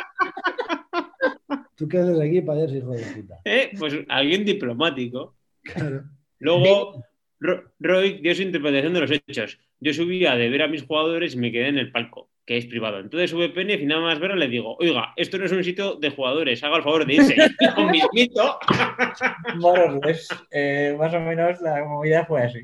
¿Tú 1.76 1.88
qué 1.88 1.98
haces 1.98 2.20
aquí, 2.20 2.40
payaso, 2.40 2.76
hijo 2.76 2.92
de 2.92 3.02
puta? 3.02 3.40
¿Eh? 3.44 3.70
Pues 3.78 3.94
alguien 4.08 4.44
diplomático. 4.44 5.34
Claro. 5.62 6.04
Luego, 6.38 7.04
Ro- 7.40 7.72
Roy 7.80 8.20
dio 8.20 8.34
su 8.34 8.42
interpretación 8.42 8.94
de 8.94 9.00
los 9.00 9.10
hechos. 9.10 9.58
Yo 9.80 9.92
subía 9.92 10.34
de 10.36 10.48
ver 10.48 10.62
a 10.62 10.68
mis 10.68 10.84
jugadores 10.84 11.34
y 11.34 11.38
me 11.38 11.50
quedé 11.52 11.68
en 11.68 11.78
el 11.78 11.90
palco, 11.90 12.30
que 12.46 12.56
es 12.56 12.66
privado. 12.66 13.00
Entonces 13.00 13.32
VPN 13.34 13.70
y 13.82 13.86
nada 13.86 14.00
más 14.02 14.18
verlo 14.20 14.36
le 14.36 14.48
digo, 14.48 14.76
oiga, 14.78 15.12
esto 15.16 15.36
no 15.38 15.46
es 15.46 15.52
un 15.52 15.64
sitio 15.64 15.96
de 15.96 16.10
jugadores, 16.10 16.62
haga 16.62 16.76
el 16.76 16.82
favor 16.82 17.06
de 17.06 17.14
irse. 17.14 17.34
Y 17.60 17.68
con 17.74 17.90
mismito, 17.90 18.58
or 19.62 20.06
less, 20.06 20.28
eh, 20.50 20.94
más 20.98 21.12
o 21.14 21.20
menos 21.20 21.60
la 21.60 21.84
movida 21.84 22.24
fue 22.24 22.42
así. 22.42 22.60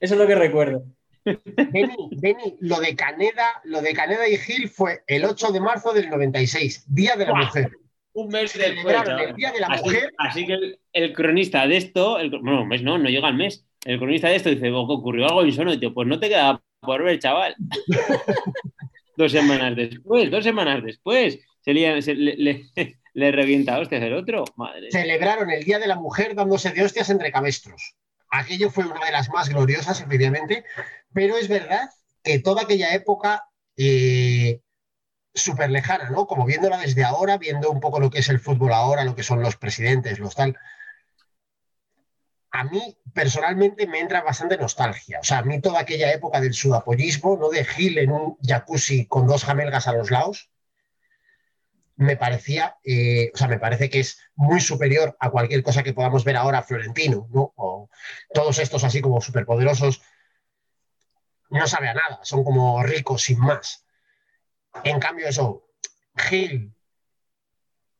Eso 0.00 0.14
es 0.14 0.20
lo 0.20 0.26
que 0.26 0.34
recuerdo. 0.34 0.84
Beni, 1.24 1.96
Beni, 2.20 2.56
lo 2.60 2.78
de 2.80 2.94
Caneda, 2.94 3.60
lo 3.64 3.82
de 3.82 3.92
Caneda 3.92 4.28
y 4.28 4.36
Gil 4.36 4.68
fue 4.68 5.02
el 5.08 5.24
8 5.24 5.50
de 5.50 5.60
marzo 5.60 5.92
del 5.92 6.08
96, 6.08 6.84
Día 6.88 7.16
de 7.16 7.26
la 7.26 7.32
¡Buah! 7.32 7.44
Mujer. 7.46 7.70
Un 8.16 8.28
mes 8.28 8.52
después. 8.56 8.96
El 9.06 9.34
Día 9.36 9.52
de 9.52 9.60
la 9.60 9.66
Así, 9.68 9.84
Mujer. 9.84 10.12
así 10.18 10.46
que 10.46 10.52
el, 10.54 10.78
el 10.92 11.12
cronista 11.12 11.66
de 11.66 11.76
esto, 11.76 12.18
el, 12.18 12.30
bueno, 12.30 12.62
un 12.62 12.68
mes 12.68 12.82
no, 12.82 12.98
no 12.98 13.08
llega 13.08 13.28
al 13.28 13.34
mes. 13.34 13.64
El 13.84 13.98
cronista 13.98 14.28
de 14.28 14.36
esto 14.36 14.50
dice, 14.50 14.70
"Oh, 14.72 14.80
ocurrió 14.82 15.26
algo 15.26 15.44
insólito. 15.44 15.92
Pues 15.94 16.08
no 16.08 16.18
te 16.18 16.28
queda 16.28 16.60
por 16.80 17.02
ver, 17.04 17.18
chaval. 17.18 17.54
dos 19.16 19.32
semanas 19.32 19.76
después, 19.76 20.30
dos 20.30 20.44
semanas 20.44 20.82
después, 20.84 21.38
se, 21.60 21.72
lía- 21.72 22.00
se- 22.02 22.14
le, 22.14 22.36
le- 22.36 22.64
le 23.14 23.32
revienta 23.32 23.78
hostias 23.78 24.02
el 24.02 24.14
otro. 24.14 24.44
Madre. 24.56 24.90
Celebraron 24.90 25.50
el 25.50 25.64
Día 25.64 25.78
de 25.78 25.86
la 25.86 25.96
Mujer 25.96 26.34
dándose 26.34 26.70
de 26.72 26.82
hostias 26.84 27.10
entre 27.10 27.32
cabestros. 27.32 27.94
Aquello 28.30 28.70
fue 28.70 28.84
una 28.86 29.04
de 29.04 29.12
las 29.12 29.30
más 29.30 29.48
gloriosas, 29.48 30.00
efectivamente, 30.00 30.64
pero 31.12 31.36
es 31.36 31.48
verdad 31.48 31.88
que 32.22 32.40
toda 32.40 32.62
aquella 32.62 32.92
época 32.92 33.44
eh, 33.76 34.35
súper 35.36 35.70
lejana, 35.70 36.10
¿no? 36.10 36.26
Como 36.26 36.46
viéndola 36.46 36.78
desde 36.78 37.04
ahora, 37.04 37.38
viendo 37.38 37.70
un 37.70 37.80
poco 37.80 38.00
lo 38.00 38.10
que 38.10 38.20
es 38.20 38.28
el 38.28 38.40
fútbol 38.40 38.72
ahora, 38.72 39.04
lo 39.04 39.14
que 39.14 39.22
son 39.22 39.40
los 39.42 39.56
presidentes, 39.56 40.18
los 40.18 40.34
tal. 40.34 40.58
A 42.50 42.64
mí 42.64 42.98
personalmente 43.12 43.86
me 43.86 44.00
entra 44.00 44.22
bastante 44.22 44.56
nostalgia. 44.56 45.20
O 45.20 45.24
sea, 45.24 45.38
a 45.38 45.42
mí 45.42 45.60
toda 45.60 45.80
aquella 45.80 46.12
época 46.12 46.40
del 46.40 46.54
sudapollismo, 46.54 47.36
no 47.36 47.50
de 47.50 47.64
Gil 47.64 47.98
en 47.98 48.12
un 48.12 48.38
jacuzzi 48.42 49.06
con 49.06 49.26
dos 49.26 49.44
jamelgas 49.44 49.86
a 49.86 49.92
los 49.92 50.10
lados, 50.10 50.50
me 51.96 52.16
parecía, 52.16 52.76
eh, 52.84 53.30
o 53.34 53.36
sea, 53.36 53.48
me 53.48 53.58
parece 53.58 53.88
que 53.88 54.00
es 54.00 54.18
muy 54.34 54.60
superior 54.60 55.16
a 55.18 55.30
cualquier 55.30 55.62
cosa 55.62 55.82
que 55.82 55.94
podamos 55.94 56.24
ver 56.24 56.36
ahora 56.36 56.62
Florentino, 56.62 57.28
¿no? 57.30 57.52
O 57.56 57.90
todos 58.32 58.58
estos 58.58 58.84
así 58.84 59.00
como 59.00 59.20
superpoderosos, 59.20 60.02
no 61.50 61.66
sabe 61.66 61.88
a 61.88 61.94
nada, 61.94 62.20
son 62.22 62.44
como 62.44 62.82
ricos 62.82 63.22
sin 63.22 63.38
más. 63.38 63.85
En 64.84 64.98
cambio, 65.00 65.26
eso, 65.28 65.68
Gil, 66.16 66.72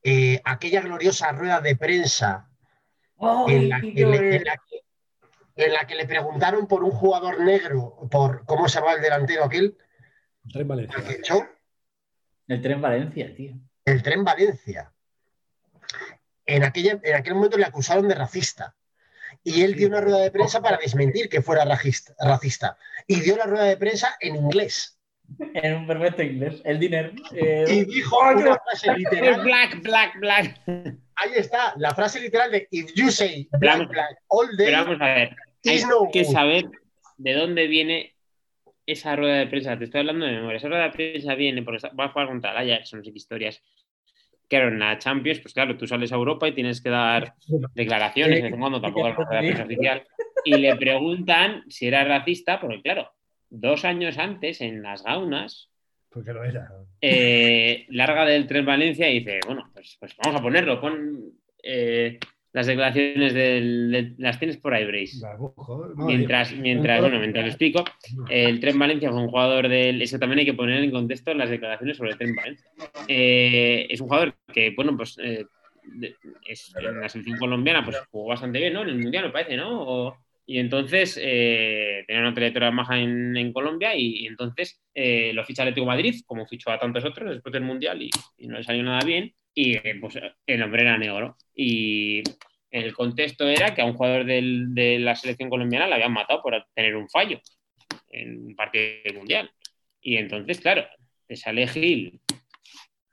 eh, 0.03 0.41
aquella 0.45 0.81
gloriosa 0.81 1.31
rueda 1.31 1.59
de 1.61 1.75
prensa 1.75 2.49
en 3.49 3.69
la, 3.69 3.81
que 3.81 4.05
le, 4.05 4.35
en 4.37 4.43
la 4.43 4.57
que- 4.57 4.83
en 5.65 5.73
la 5.73 5.87
que 5.87 5.95
le 5.95 6.05
preguntaron 6.05 6.67
por 6.67 6.83
un 6.83 6.91
jugador 6.91 7.41
negro, 7.41 8.07
por 8.11 8.45
cómo 8.45 8.69
se 8.69 8.79
llama 8.79 8.93
el 8.93 9.01
delantero 9.01 9.43
aquel, 9.43 9.77
Tren 10.53 10.67
Valencia. 10.67 10.97
el 10.99 11.23
El 12.47 12.61
tren 12.61 12.79
Valencia, 12.81 13.35
tío. 13.35 13.53
el 13.85 14.03
tren 14.03 14.23
Valencia. 14.23 14.93
En, 16.45 16.63
aquella, 16.63 16.99
en 17.03 17.15
aquel 17.15 17.35
momento 17.35 17.57
le 17.57 17.65
acusaron 17.65 18.07
de 18.07 18.15
racista. 18.15 18.75
Y 19.43 19.63
él 19.63 19.75
dio 19.75 19.87
una 19.89 19.99
rueda 19.99 20.19
de 20.19 20.31
prensa 20.31 20.61
para 20.61 20.77
desmentir 20.77 21.27
que 21.27 21.41
fuera 21.41 21.65
racista. 21.65 22.13
racista. 22.19 22.77
Y 23.07 23.19
dio 23.21 23.35
la 23.35 23.45
rueda 23.45 23.65
de 23.65 23.75
prensa 23.77 24.15
en 24.21 24.35
inglés. 24.37 24.96
En 25.53 25.75
un 25.75 25.87
perfecto 25.87 26.23
inglés. 26.23 26.61
El 26.65 26.79
dinero. 26.79 27.11
eh, 27.33 27.65
Y 27.69 27.85
dijo 27.85 28.17
una 28.19 28.57
frase 28.65 28.93
literal. 28.97 29.41
Black, 29.43 29.81
black, 29.81 30.19
black. 30.19 30.61
Ahí 31.15 31.31
está, 31.35 31.73
la 31.77 31.93
frase 31.95 32.19
literal 32.21 32.51
de 32.51 32.67
If 32.71 32.93
you 32.95 33.09
say 33.11 33.47
black, 33.59 33.77
Vamos- 33.79 33.89
black 33.89 34.17
all 34.27 34.47
day, 34.57 34.67
Pero 34.67 34.77
vamos 34.83 35.01
a 35.01 35.05
ver, 35.05 35.35
hay 35.65 35.81
no 35.83 36.09
que 36.11 36.23
good. 36.23 36.31
saber 36.31 36.65
de 37.17 37.33
dónde 37.33 37.67
viene 37.67 38.13
esa 38.85 39.15
rueda 39.15 39.35
de 39.35 39.47
prensa. 39.47 39.77
Te 39.77 39.85
estoy 39.85 39.99
hablando 40.01 40.25
de 40.25 40.31
memoria. 40.33 40.57
Esa 40.57 40.69
rueda 40.69 40.83
de 40.83 40.91
prensa 40.91 41.35
viene 41.35 41.61
porque 41.63 41.87
va 41.99 42.05
a 42.05 42.09
jugar 42.09 42.27
contra 42.27 42.51
el 42.61 42.71
Ajax, 42.71 42.93
no 42.93 43.03
sé 43.03 43.11
qué 43.11 43.17
historias. 43.17 43.61
Claro, 44.49 44.69
en 44.69 44.79
la 44.79 44.97
Champions, 44.97 45.39
pues 45.41 45.53
claro, 45.53 45.75
tú 45.75 45.85
sales 45.87 46.09
a 46.13 46.15
Europa 46.15 46.47
y 46.47 46.53
tienes 46.53 46.81
que 46.81 46.89
dar 46.89 47.33
declaraciones, 47.75 48.37
de 48.37 48.43
vez 48.43 48.53
en 48.53 48.59
cuando 48.59 48.79
tampoco 48.79 49.09
es 49.09 49.17
la 49.17 49.25
rueda 49.25 49.41
de 49.41 49.47
prensa 49.47 49.63
oficial, 49.65 50.03
y 50.45 50.55
le 50.55 50.75
preguntan 50.77 51.63
si 51.67 51.87
era 51.87 52.05
racista, 52.05 52.57
porque 52.61 52.81
claro, 52.81 53.11
dos 53.49 53.85
años 53.85 54.17
antes 54.17 54.61
en 54.61 54.81
las 54.81 55.03
gaunas, 55.03 55.69
Porque 56.09 56.33
lo 56.33 56.43
era. 56.43 56.67
eh, 57.01 57.85
larga 57.89 58.25
del 58.25 58.47
Tren 58.47 58.65
Valencia 58.65 59.09
y 59.09 59.19
dice, 59.19 59.39
bueno, 59.45 59.69
pues, 59.73 59.97
pues 59.99 60.15
vamos 60.23 60.39
a 60.39 60.43
ponerlo, 60.43 60.79
pon 60.81 61.31
eh, 61.63 62.17
las 62.53 62.65
declaraciones 62.65 63.33
del, 63.33 63.91
del- 63.91 64.15
las 64.17 64.39
tienes 64.39 64.57
por 64.57 64.73
ahí, 64.73 64.85
Brace. 64.85 65.17
Mientras, 65.97 66.53
mientras, 66.53 67.01
bueno, 67.01 67.19
mientras 67.19 67.43
lo 67.45 67.49
explico, 67.49 67.83
el 68.29 68.59
Tren 68.59 68.79
Valencia 68.79 69.11
fue 69.11 69.21
un 69.21 69.27
jugador 69.29 69.67
del. 69.67 70.01
Eso 70.01 70.17
también 70.17 70.39
hay 70.39 70.45
que 70.45 70.53
poner 70.53 70.81
en 70.83 70.91
contexto 70.91 71.33
las 71.33 71.49
declaraciones 71.49 71.97
sobre 71.97 72.11
el 72.11 72.17
Tren 72.17 72.35
Valencia. 72.35 72.65
Eh, 73.07 73.85
es 73.89 74.01
un 74.01 74.07
jugador 74.07 74.33
que, 74.51 74.71
bueno, 74.75 74.95
pues 74.97 75.15
de- 75.17 75.45
es, 76.47 76.73
en 76.79 76.99
la 76.99 77.07
selección 77.09 77.37
colombiana 77.37 77.83
pues 77.85 77.97
jugó 78.11 78.29
bastante 78.29 78.59
bien, 78.59 78.73
¿no? 78.73 78.81
En 78.81 78.89
el 78.89 78.99
Mundial, 78.99 79.25
me 79.25 79.31
parece, 79.31 79.55
¿no? 79.55 79.81
O- 79.83 80.17
y 80.49 80.59
entonces 80.59 81.19
eh, 81.21 82.05
tenía 82.07 82.21
una 82.21 82.33
trayectoria 82.33 82.71
maja 82.71 82.97
en, 82.97 83.35
en 83.35 83.51
Colombia 83.51 83.93
y, 83.93 84.25
entonces 84.25 84.81
eh, 84.93 85.33
lo 85.33 85.43
ficha 85.43 85.63
Atlético 85.63 85.85
Madrid, 85.85 86.21
como 86.25 86.47
fichó 86.47 86.71
a 86.71 86.79
tantos 86.79 87.03
otros 87.03 87.31
después 87.31 87.51
del 87.51 87.63
Mundial 87.63 88.01
y, 88.01 88.09
y 88.37 88.47
no 88.47 88.57
le 88.57 88.63
salió 88.63 88.81
nada 88.81 89.01
bien. 89.05 89.35
Y 89.53 89.75
eh, 89.75 89.97
pues 89.99 90.17
el 90.45 90.63
hombre 90.63 90.83
era 90.83 90.97
negro. 90.97 91.35
Y 91.53 92.23
el 92.71 92.93
contexto 92.93 93.45
era 93.45 93.75
que 93.75 93.81
a 93.81 93.85
un 93.85 93.95
jugador 93.95 94.23
de 94.23 94.99
la 94.99 95.15
selección 95.17 95.49
colombiana 95.49 95.85
le 95.85 95.95
habían 95.95 96.13
matado 96.13 96.41
por 96.41 96.65
tener 96.73 96.95
un 96.95 97.09
fallo 97.09 97.41
en 98.07 98.45
un 98.45 98.55
partido 98.55 99.15
mundial. 99.15 99.51
Y 99.99 100.15
entonces, 100.15 100.61
claro, 100.61 100.85
te 101.27 101.35
sale 101.35 101.67
Gil. 101.67 102.21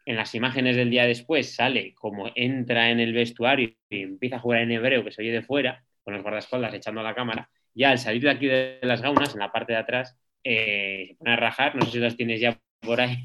En 0.07 0.15
las 0.15 0.37
imágenes 0.37 0.77
del 0.77 0.91
día 0.91 1.07
después 1.07 1.53
sale 1.53 1.95
como 1.95 2.31
entra 2.37 2.91
en 2.91 3.01
el 3.01 3.13
vestuario 3.13 3.75
y 3.91 4.03
empieza 4.03 4.37
a 4.37 4.41
jugar 4.41 4.61
en 4.61 4.71
hebreo 4.71 5.03
que 5.03 5.11
se 5.11 5.23
oye 5.23 5.33
de 5.33 5.43
fuera, 5.43 5.83
con 6.05 6.15
los 6.15 6.23
guardaespaldas 6.23 6.75
echando 6.75 7.01
a 7.01 7.05
la 7.05 7.15
cámara. 7.15 7.49
Ya 7.75 7.91
al 7.91 7.99
salir 7.99 8.23
de 8.23 8.31
aquí 8.31 8.47
de 8.47 8.79
las 8.83 9.03
gaunas, 9.03 9.35
en 9.35 9.41
la 9.41 9.51
parte 9.51 9.73
de 9.73 9.79
atrás, 9.79 10.17
eh, 10.45 11.07
se 11.09 11.15
pone 11.17 11.33
a 11.33 11.37
rajar. 11.37 11.75
No 11.75 11.83
sé 11.83 11.93
si 11.93 11.99
las 11.99 12.17
tienes 12.17 12.41
ya 12.41 12.61
por 12.81 13.01
ahí. 13.01 13.17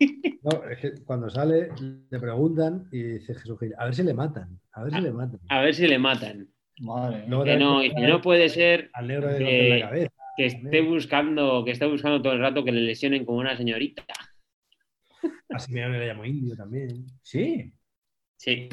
No, 0.42 0.62
es 0.68 0.78
que 0.78 0.94
cuando 1.04 1.28
sale 1.28 1.70
le 1.80 2.20
preguntan 2.20 2.86
y 2.92 3.02
dice 3.02 3.34
Jesús 3.34 3.58
Gil, 3.58 3.74
a 3.78 3.86
ver 3.86 3.94
si 3.96 4.04
le 4.04 4.14
matan, 4.14 4.60
a 4.70 4.84
ver 4.84 4.92
si 4.92 5.00
le 5.00 5.10
matan. 5.10 5.40
A 5.48 5.60
ver 5.60 5.74
si 5.74 5.88
le 5.88 5.98
matan. 5.98 6.48
Madre 6.78 7.24
Que 7.44 7.56
no, 7.56 7.82
y 7.82 7.92
que 7.92 8.06
no 8.06 8.20
puede 8.20 8.48
ser 8.48 8.90
al 8.92 9.08
negro 9.08 9.26
de 9.26 9.72
en 9.72 9.80
la 9.80 9.86
cabeza. 9.86 10.12
que 10.36 10.46
esté 10.46 10.82
buscando, 10.82 11.64
que 11.64 11.72
esté 11.72 11.86
buscando 11.86 12.22
todo 12.22 12.34
el 12.34 12.40
rato 12.40 12.62
que 12.62 12.70
le 12.70 12.82
lesionen 12.82 13.24
como 13.24 13.38
una 13.38 13.56
señorita. 13.56 14.04
A 15.48 15.58
Simeone 15.58 15.98
le 15.98 16.06
llamo 16.06 16.24
indio 16.24 16.54
también. 16.54 17.06
Sí. 17.22 17.72
Sí. 18.36 18.68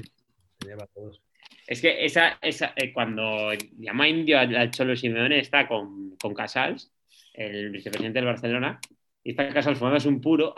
Se 0.60 0.68
llama 0.68 0.84
a 0.84 0.88
todos. 0.88 1.22
Es 1.68 1.82
que 1.82 2.03
esa, 2.05 2.38
esa 2.41 2.74
eh, 2.76 2.91
cuando 2.91 3.51
llama 3.78 4.07
indio 4.07 4.38
al, 4.39 4.70
Cholo 4.72 4.95
Simeone 4.95 5.39
está 5.39 5.68
con, 5.68 6.16
con 6.22 6.34
Casals, 6.34 6.91
el 7.34 7.70
vicepresidente 7.72 8.20
del 8.20 8.26
Barcelona, 8.28 8.80
y 9.24 9.32
está 9.32 9.47
Casals 9.49 9.78
fumándose 9.80 10.07
un 10.09 10.20
puro, 10.22 10.53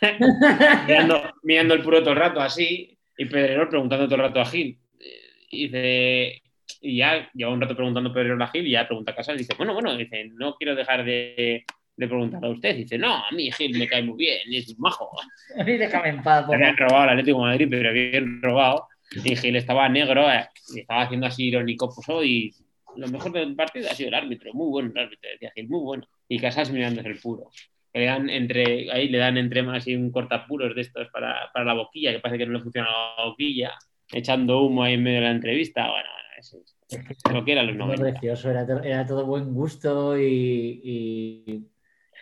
mirando, 0.86 1.32
mirando 1.42 1.74
el 1.74 1.82
puro 1.82 2.00
todo 2.00 2.12
el 2.12 2.18
rato 2.20 2.40
así, 2.40 2.96
y 3.16 3.24
Pedrerol 3.26 3.68
preguntando 3.68 4.06
todo 4.06 4.16
el 4.16 4.22
rato 4.22 4.40
a 4.40 4.46
Gil. 4.46 4.78
Eh, 4.98 5.46
Y 5.50 5.64
dice, 5.68 6.42
y 6.82 6.96
ya 6.98 7.28
lleva 7.34 7.52
un 7.52 7.60
rato 7.60 7.74
preguntando 7.74 8.12
Pedrerol 8.12 8.40
a 8.42 8.46
Gil, 8.48 8.66
y 8.66 8.72
ya 8.72 8.86
pregunta 8.86 9.12
a 9.12 9.16
Casals, 9.16 9.40
y 9.40 9.44
dice, 9.44 9.54
bueno, 9.56 9.72
bueno, 9.74 9.96
dice, 9.96 10.30
no 10.34 10.54
quiero 10.56 10.74
dejar 10.74 11.04
de, 11.04 11.64
de 11.96 12.06
preguntar 12.08 12.44
a 12.44 12.48
usted. 12.48 12.76
dice, 12.76 12.98
no, 12.98 13.14
a 13.16 13.30
mí 13.32 13.50
Gil 13.52 13.78
me 13.78 13.88
cae 13.88 14.02
muy 14.02 14.16
bien, 14.18 14.40
es 14.52 14.68
un 14.68 14.76
majo. 14.78 15.10
A 15.58 15.64
mí 15.64 15.76
déjame 15.76 16.10
en 16.10 16.22
paz, 16.22 16.44
por 16.46 16.56
Le 16.58 16.64
habían 16.66 16.76
favor. 16.76 16.90
robado 16.90 17.02
al 17.04 17.10
Atlético 17.18 17.38
de 17.38 17.44
Madrid, 17.44 17.66
pero 17.70 17.92
bien 17.92 18.42
robado. 18.42 18.86
Y 19.24 19.36
Gil 19.36 19.56
estaba 19.56 19.88
negro 19.88 20.30
eh, 20.30 20.48
estaba 20.76 21.02
haciendo 21.02 21.26
así 21.26 21.46
irónico, 21.48 21.92
pues 21.94 22.08
hoy 22.08 22.54
lo 22.96 23.08
mejor 23.08 23.32
del 23.32 23.54
partido 23.54 23.88
ha 23.90 23.94
sido 23.94 24.08
el 24.08 24.14
árbitro, 24.14 24.52
muy 24.54 24.68
bueno 24.70 24.90
el 24.94 24.98
árbitro, 25.06 25.30
decía 25.30 25.52
Gil, 25.54 25.68
muy 25.68 25.80
bueno. 25.80 26.04
Y 26.28 26.38
Casas 26.38 26.70
mirándose 26.70 27.08
el 27.08 27.18
puro. 27.18 27.50
Le 27.92 28.04
dan 28.04 28.30
entre, 28.30 28.90
ahí 28.92 29.08
le 29.08 29.18
dan 29.18 29.36
entre 29.36 29.62
más 29.64 29.86
y 29.88 29.96
un 29.96 30.12
cortapuros 30.12 30.74
de 30.76 30.82
estos 30.82 31.08
para, 31.10 31.50
para 31.52 31.64
la 31.64 31.74
boquilla, 31.74 32.12
que 32.12 32.20
parece 32.20 32.38
que 32.38 32.46
no 32.46 32.52
le 32.52 32.62
funciona 32.62 32.88
la 33.18 33.24
boquilla, 33.24 33.72
echando 34.12 34.62
humo 34.62 34.84
ahí 34.84 34.94
en 34.94 35.02
medio 35.02 35.18
de 35.20 35.24
la 35.26 35.32
entrevista. 35.32 35.90
Bueno, 35.90 36.08
bueno, 36.08 36.28
eso 36.38 36.58
es 36.88 37.32
lo 37.32 37.44
que 37.44 37.52
era 37.52 37.62
los 37.64 37.76
Todo 37.76 37.86
90. 37.88 38.10
precioso, 38.12 38.48
era, 38.50 38.64
to- 38.66 38.82
era 38.82 39.04
todo 39.06 39.26
buen 39.26 39.52
gusto 39.52 40.16
y, 40.16 40.80
y, 40.84 41.66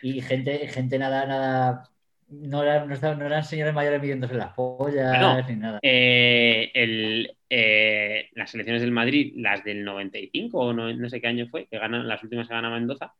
y 0.01 0.21
gente, 0.21 0.67
gente 0.69 0.97
nada, 0.97 1.25
nada, 1.27 1.83
no, 2.29 2.63
era- 2.63 2.85
no, 2.85 2.93
estaban- 2.93 3.19
no 3.19 3.25
eran 3.25 3.43
señores 3.43 3.73
mayores 3.73 4.01
midiéndose 4.01 4.35
las 4.35 4.53
pollas 4.53 5.09
Bueno, 5.09 5.41
ni 5.47 5.55
nada. 5.55 5.79
Eh, 5.81 6.71
el, 6.73 7.35
eh, 7.49 8.29
las 8.33 8.53
elecciones 8.53 8.81
del 8.81 8.91
Madrid, 8.91 9.33
las 9.37 9.63
del 9.63 9.83
95 9.83 10.59
o 10.59 10.73
no, 10.73 10.93
no 10.93 11.09
sé 11.09 11.19
qué 11.21 11.27
año 11.27 11.47
fue, 11.47 11.67
que 11.67 11.77
ganan, 11.79 12.07
las 12.07 12.23
últimas 12.23 12.47
que 12.47 12.53
gana 12.53 12.69
Mendoza, 12.69 13.13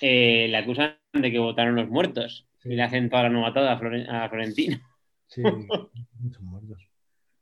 eh, 0.00 0.46
le 0.48 0.56
acusan 0.56 0.96
de 1.12 1.30
que 1.30 1.38
votaron 1.38 1.74
los 1.76 1.88
muertos 1.88 2.46
Sí. 2.58 2.72
y 2.72 2.76
le 2.76 2.82
hacen 2.82 3.08
toda 3.08 3.22
la 3.24 3.28
novatada 3.30 3.72
a, 3.72 3.78
Floren- 3.80 4.08
a 4.08 4.28
Florentino. 4.28 4.78
Sí, 5.26 5.42
muchos 6.18 6.42
muertos. 6.42 6.86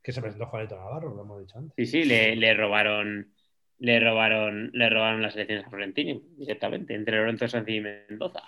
Que 0.03 0.13
se 0.13 0.21
presentó 0.21 0.47
Juanito 0.47 0.77
Navarro, 0.77 1.15
lo 1.15 1.23
hemos 1.23 1.41
dicho 1.41 1.59
antes. 1.59 1.75
Sí, 1.77 1.87
sí, 2.03 2.09
le, 2.09 2.37
le 2.37 2.55
robaron, 2.55 3.33
le 3.79 3.99
robaron, 4.01 4.71
le 4.73 4.89
robaron 4.89 5.21
las 5.23 5.35
elecciones 5.35 5.67
a 5.67 5.71
Florentino 5.71 6.21
directamente, 6.39 6.95
entre 6.95 7.17
Lorenzo 7.17 7.49
Sanz 7.49 7.69
y 7.69 7.81
Mendoza. 7.81 8.43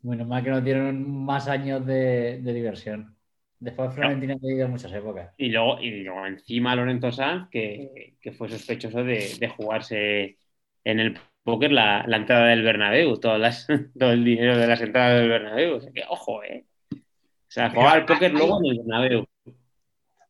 Bueno, 0.00 0.24
más 0.24 0.42
que 0.42 0.50
no 0.50 0.62
tienen 0.62 1.24
más 1.24 1.48
años 1.48 1.84
de, 1.84 2.40
de 2.40 2.52
diversión. 2.52 3.16
Después 3.60 3.92
Florentina 3.92 4.34
ha 4.34 4.46
vivido 4.46 4.68
muchas 4.68 4.92
épocas. 4.92 5.34
Y 5.36 5.48
luego, 5.48 5.80
y 5.80 6.04
luego 6.04 6.26
encima 6.26 6.76
Lorenzo 6.76 7.10
Sanz, 7.10 7.48
que, 7.50 8.14
que 8.20 8.32
fue 8.32 8.48
sospechoso 8.48 9.02
de, 9.02 9.34
de 9.38 9.48
jugarse 9.48 10.38
en 10.84 11.00
el 11.00 11.18
póker 11.42 11.72
la, 11.72 12.04
la 12.06 12.18
entrada 12.18 12.46
del 12.46 12.62
Bernabéu, 12.62 13.18
todas 13.18 13.40
las, 13.40 13.66
todo 13.98 14.12
el 14.12 14.24
dinero 14.24 14.56
de 14.56 14.66
las 14.66 14.80
entradas 14.80 15.20
del 15.20 15.28
Bernabéu. 15.28 15.76
O 15.76 15.80
sea 15.80 15.90
que, 15.92 16.04
ojo, 16.08 16.42
¿eh? 16.44 16.64
O 16.92 17.50
sea, 17.50 17.70
jugaba 17.70 17.92
al 17.92 18.06
póker 18.06 18.32
luego 18.32 18.60
en 18.60 18.70
el 18.70 18.78
Bernabéu. 18.78 19.26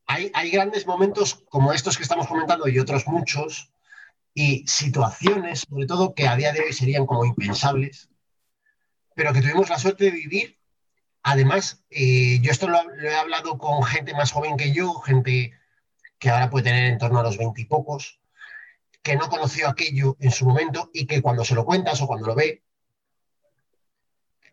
Hay, 0.06 0.30
hay 0.32 0.50
grandes 0.50 0.86
momentos 0.86 1.34
como 1.50 1.72
estos 1.72 1.98
que 1.98 2.02
estamos 2.02 2.26
comentando 2.26 2.66
y 2.66 2.78
otros 2.78 3.06
muchos, 3.06 3.70
y 4.32 4.66
situaciones, 4.66 5.66
sobre 5.68 5.86
todo, 5.86 6.14
que 6.14 6.28
a 6.28 6.36
día 6.36 6.52
de 6.52 6.60
hoy 6.60 6.72
serían 6.72 7.04
como 7.04 7.26
impensables, 7.26 8.08
pero 9.18 9.32
que 9.32 9.40
tuvimos 9.40 9.68
la 9.68 9.80
suerte 9.80 10.04
de 10.04 10.10
vivir. 10.12 10.60
Además, 11.24 11.82
eh, 11.90 12.38
yo 12.40 12.52
esto 12.52 12.68
lo, 12.68 12.78
he 13.02 13.16
hablado 13.16 13.58
con 13.58 13.82
gente 13.82 14.14
más 14.14 14.30
joven 14.30 14.56
que 14.56 14.70
yo, 14.70 14.94
gente 15.00 15.58
que 16.20 16.30
ahora 16.30 16.50
puede 16.50 16.66
tener 16.66 16.84
en 16.84 16.98
torno 16.98 17.18
a 17.18 17.24
los 17.24 17.36
veintipocos, 17.36 18.20
que 19.02 19.16
no 19.16 19.28
conoció 19.28 19.68
aquello 19.68 20.16
en 20.20 20.30
su 20.30 20.46
momento 20.46 20.88
y 20.94 21.06
que 21.06 21.20
cuando 21.20 21.44
se 21.44 21.56
lo 21.56 21.64
cuentas 21.64 22.00
o 22.00 22.06
cuando 22.06 22.28
lo 22.28 22.36
ve, 22.36 22.62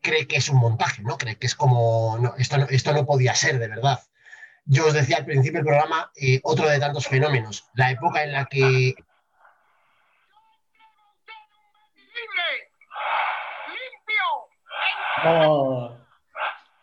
cree 0.02 0.26
que 0.26 0.38
es 0.38 0.50
un 0.50 0.58
montaje, 0.58 1.04
¿no? 1.04 1.16
Cree 1.20 1.38
que 1.38 1.46
es 1.46 1.54
como, 1.54 2.18
no, 2.18 2.34
esto, 2.40 2.58
no, 2.58 2.66
esto 2.68 2.92
no 2.92 3.06
podía 3.06 3.36
ser 3.36 3.60
de 3.60 3.68
verdad. 3.68 4.00
Yo 4.66 4.88
os 4.88 4.94
decía 4.94 5.18
al 5.18 5.26
principio 5.26 5.60
del 5.60 5.68
programa, 5.68 6.12
eh, 6.16 6.40
otro 6.42 6.68
de 6.68 6.80
tantos 6.80 7.06
fenómenos, 7.06 7.70
la 7.76 7.92
época 7.92 8.24
en 8.24 8.32
la 8.32 8.46
que 8.46 8.96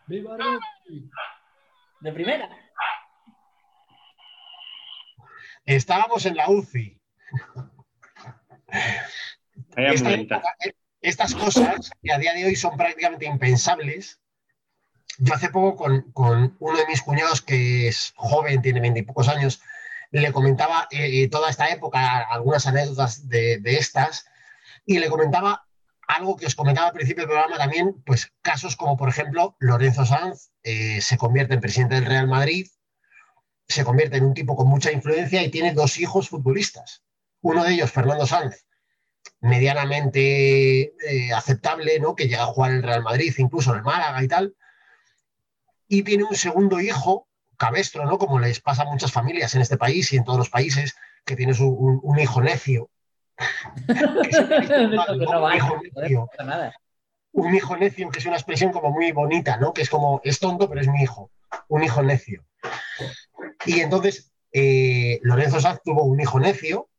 ¡Viva! 0.07 0.59
¡De 2.01 2.13
primera! 2.13 2.49
estábamos 5.65 6.27
en 6.27 6.37
la 6.37 6.49
UCI. 6.51 7.01
Esta 9.77 10.13
eh, 10.13 10.75
estas 11.01 11.35
cosas 11.35 11.91
que 12.03 12.13
a 12.13 12.19
día 12.19 12.33
de 12.35 12.47
hoy 12.47 12.57
son 12.57 12.77
prácticamente 12.77 13.27
impensables. 13.27 14.21
Yo 15.19 15.35
hace 15.35 15.51
poco 15.51 15.77
con, 15.77 16.13
con 16.13 16.57
uno 16.59 16.79
de 16.79 16.87
mis 16.87 17.03
cuñados 17.03 17.43
que 17.43 17.89
es 17.89 18.13
joven, 18.17 18.63
tiene 18.63 18.81
veintipocos 18.81 19.29
años, 19.29 19.61
le 20.11 20.33
comentaba 20.33 20.89
eh, 20.91 21.29
toda 21.29 21.51
esta 21.51 21.69
época, 21.71 22.19
algunas 22.31 22.67
anécdotas 22.67 23.29
de, 23.29 23.59
de 23.59 23.77
estas, 23.77 24.27
y 24.87 24.99
le 24.99 25.09
comentaba 25.09 25.67
algo 26.17 26.37
que 26.37 26.47
os 26.47 26.55
comentaba 26.55 26.89
al 26.89 26.93
principio 26.95 27.23
del 27.23 27.31
programa 27.31 27.59
también, 27.59 28.03
pues 28.05 28.33
casos 28.43 28.77
como 28.77 28.97
por 28.97 29.09
ejemplo 29.09 29.57
Lorenzo 29.59 30.05
Sanz 30.07 30.51
eh, 30.63 31.01
se 31.01 31.17
convierte 31.17 31.55
en 31.55 31.61
presidente 31.61 31.95
del 31.97 32.07
Real 32.07 32.27
Madrid, 32.29 32.67
se 33.69 33.85
convierte 33.85 34.17
en 34.19 34.25
un 34.25 34.35
tipo 34.35 34.57
con 34.57 34.69
mucha 34.69 34.93
influencia 34.93 35.43
y 35.43 35.51
tiene 35.51 35.73
dos 35.73 35.99
hijos 35.99 36.29
futbolistas. 36.29 37.03
Uno 37.41 37.65
de 37.65 37.73
ellos, 37.75 37.91
Fernando 37.91 38.27
Sanz, 38.27 38.67
medianamente 39.41 40.95
eh, 41.09 41.33
aceptable, 41.35 41.99
¿no? 42.01 42.15
que 42.15 42.29
llega 42.29 42.43
a 42.43 42.47
jugar 42.47 42.71
en 42.71 42.77
el 42.79 42.83
Real 42.83 43.03
Madrid, 43.03 43.35
incluso 43.39 43.71
en 43.73 43.79
el 43.79 43.83
Málaga 43.83 44.23
y 44.23 44.29
tal. 44.29 44.55
Y 45.89 46.03
tiene 46.03 46.25
un 46.25 46.37
segundo 46.37 46.81
hijo, 46.81 47.29
cabestro, 47.57 48.05
¿no? 48.07 48.19
como 48.19 48.39
les 48.39 48.61
pasa 48.61 48.83
a 48.83 48.91
muchas 48.91 49.13
familias 49.13 49.55
en 49.55 49.63
este 49.63 49.77
país 49.77 50.13
y 50.13 50.17
en 50.17 50.25
todos 50.25 50.39
los 50.39 50.51
países, 50.51 50.95
que 51.25 51.37
tienes 51.37 51.61
un, 51.61 51.75
un- 51.79 52.01
un 52.03 52.19
hijo 52.19 52.41
necio. 52.43 52.91
Que 53.87 53.95
siempre 53.95 54.59
dice, 54.61 54.95
Esto 54.95 54.97
"Madre, 54.97 55.19
que 55.19 55.25
¿no? 56.15 56.29
no 56.45 56.73
Un 57.33 57.55
hijo 57.55 57.77
necio 57.77 58.11
que 58.11 58.19
es 58.19 58.27
una 58.27 58.37
expresión 58.37 58.73
como 58.73 58.91
muy 58.91 59.13
bonita, 59.13 59.57
¿no? 59.57 59.73
Que 59.73 59.83
es 59.83 59.91
como, 59.91 60.21
es 60.25 60.39
tonto, 60.39 60.69
pero 60.69 60.81
es 60.81 60.89
mi 60.89 61.03
hijo, 61.03 61.31
un 61.69 61.83
hijo 61.83 62.03
necio. 62.03 62.45
Y 63.65 63.81
entonces, 63.81 64.33
eh, 64.53 65.19
Lorenzo 65.23 65.61
Sanz 65.61 65.81
tuvo 65.83 66.05
un 66.05 66.21
hijo 66.21 66.39
necio 66.39 66.91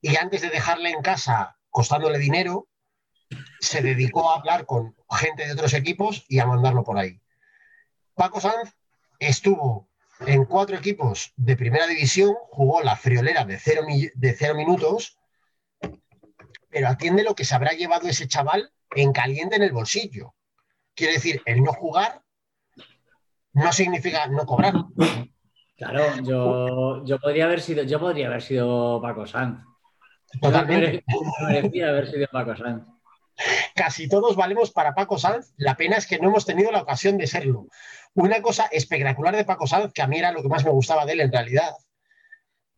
y 0.00 0.16
antes 0.16 0.40
de 0.40 0.50
dejarle 0.50 0.90
en 0.90 1.02
casa 1.02 1.56
costándole 1.70 2.18
dinero, 2.18 2.68
se 3.60 3.82
dedicó 3.82 4.30
a 4.30 4.36
hablar 4.36 4.66
con 4.66 4.94
gente 5.10 5.46
de 5.46 5.52
otros 5.52 5.74
equipos 5.74 6.24
y 6.28 6.38
a 6.38 6.46
mandarlo 6.46 6.84
por 6.84 6.98
ahí. 6.98 7.20
Paco 8.14 8.40
Sanz 8.40 8.74
estuvo 9.18 9.88
en 10.26 10.44
cuatro 10.44 10.76
equipos 10.76 11.32
de 11.36 11.56
primera 11.56 11.86
división, 11.86 12.34
jugó 12.50 12.82
la 12.82 12.96
friolera 12.96 13.44
de 13.44 13.58
cero, 13.58 13.82
de 13.86 14.34
cero 14.34 14.54
minutos, 14.54 15.18
pero 16.72 16.88
atiende 16.88 17.22
lo 17.22 17.34
que 17.34 17.44
se 17.44 17.54
habrá 17.54 17.72
llevado 17.72 18.08
ese 18.08 18.26
chaval 18.26 18.72
en 18.96 19.12
caliente 19.12 19.56
en 19.56 19.62
el 19.62 19.72
bolsillo. 19.72 20.34
Quiere 20.94 21.14
decir, 21.14 21.42
el 21.44 21.62
no 21.62 21.72
jugar 21.72 22.22
no 23.52 23.72
significa 23.72 24.26
no 24.26 24.46
cobrar. 24.46 24.74
Claro, 25.76 26.16
yo, 26.22 27.04
yo 27.04 27.18
podría 27.18 27.44
haber 27.44 27.60
sido, 27.60 27.82
yo 27.84 28.00
podría 28.00 28.28
haber 28.28 28.40
sido 28.40 29.00
Paco 29.02 29.26
Sanz. 29.26 29.62
Totalmente. 30.40 31.04
merecía 31.46 31.90
haber 31.90 32.10
sido 32.10 32.26
Paco 32.32 32.56
Sanz. 32.56 32.86
Casi 33.74 34.08
todos 34.08 34.34
valemos 34.34 34.70
para 34.70 34.94
Paco 34.94 35.18
Sanz. 35.18 35.52
La 35.56 35.76
pena 35.76 35.96
es 35.96 36.06
que 36.06 36.18
no 36.18 36.28
hemos 36.28 36.46
tenido 36.46 36.72
la 36.72 36.82
ocasión 36.82 37.18
de 37.18 37.26
serlo. 37.26 37.66
Una 38.14 38.40
cosa 38.40 38.66
espectacular 38.66 39.36
de 39.36 39.44
Paco 39.44 39.66
Sanz, 39.66 39.92
que 39.92 40.02
a 40.02 40.06
mí 40.06 40.18
era 40.18 40.32
lo 40.32 40.42
que 40.42 40.48
más 40.48 40.64
me 40.64 40.70
gustaba 40.70 41.04
de 41.04 41.12
él 41.12 41.20
en 41.20 41.32
realidad, 41.32 41.70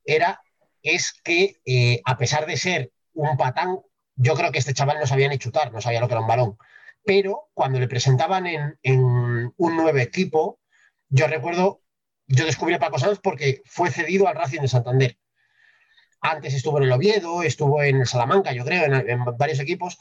era 0.05 0.41
es 0.83 1.13
que 1.25 1.61
eh, 1.65 2.01
a 2.05 2.17
pesar 2.17 2.47
de 2.47 2.57
ser 2.57 2.94
un 3.15 3.37
patán, 3.37 3.79
yo 4.17 4.35
creo 4.35 4.53
que 4.53 4.59
este 4.59 4.75
chaval 4.75 4.99
no 4.99 5.07
sabía 5.07 5.29
ni 5.29 5.39
chutar, 5.39 5.73
no 5.73 5.81
sabía 5.81 6.01
lo 6.01 6.09
que 6.09 6.15
era 6.15 6.21
un 6.21 6.29
balón. 6.29 6.59
Pero 7.05 7.51
cuando 7.55 7.79
le 7.79 7.89
presentaban 7.89 8.47
en, 8.47 9.53
un 9.57 9.77
nuevo 9.77 9.99
equipo, 9.99 10.61
yo 11.09 11.27
recuerdo, 11.27 11.83
yo 12.27 12.47
descubrí 12.47 12.75
a 12.75 12.79
Paco 12.79 12.99
Sanz 12.99 13.19
porque 13.23 13.63
fue 13.67 13.91
cedido 13.91 14.27
al 14.27 14.37
Racing 14.37 14.61
de 14.61 14.69
Santander. 14.69 15.19
Antes 16.21 16.55
estuvo 16.55 16.79
en 16.79 16.85
el 16.85 16.93
Oviedo, 16.93 17.43
estuvo 17.43 17.83
en 17.83 18.01
el 18.01 18.07
Salamanca, 18.07 18.53
yo 18.53 18.65
creo, 18.65 18.85
en, 18.85 19.25
varios 19.37 19.61
equipos. 19.61 19.99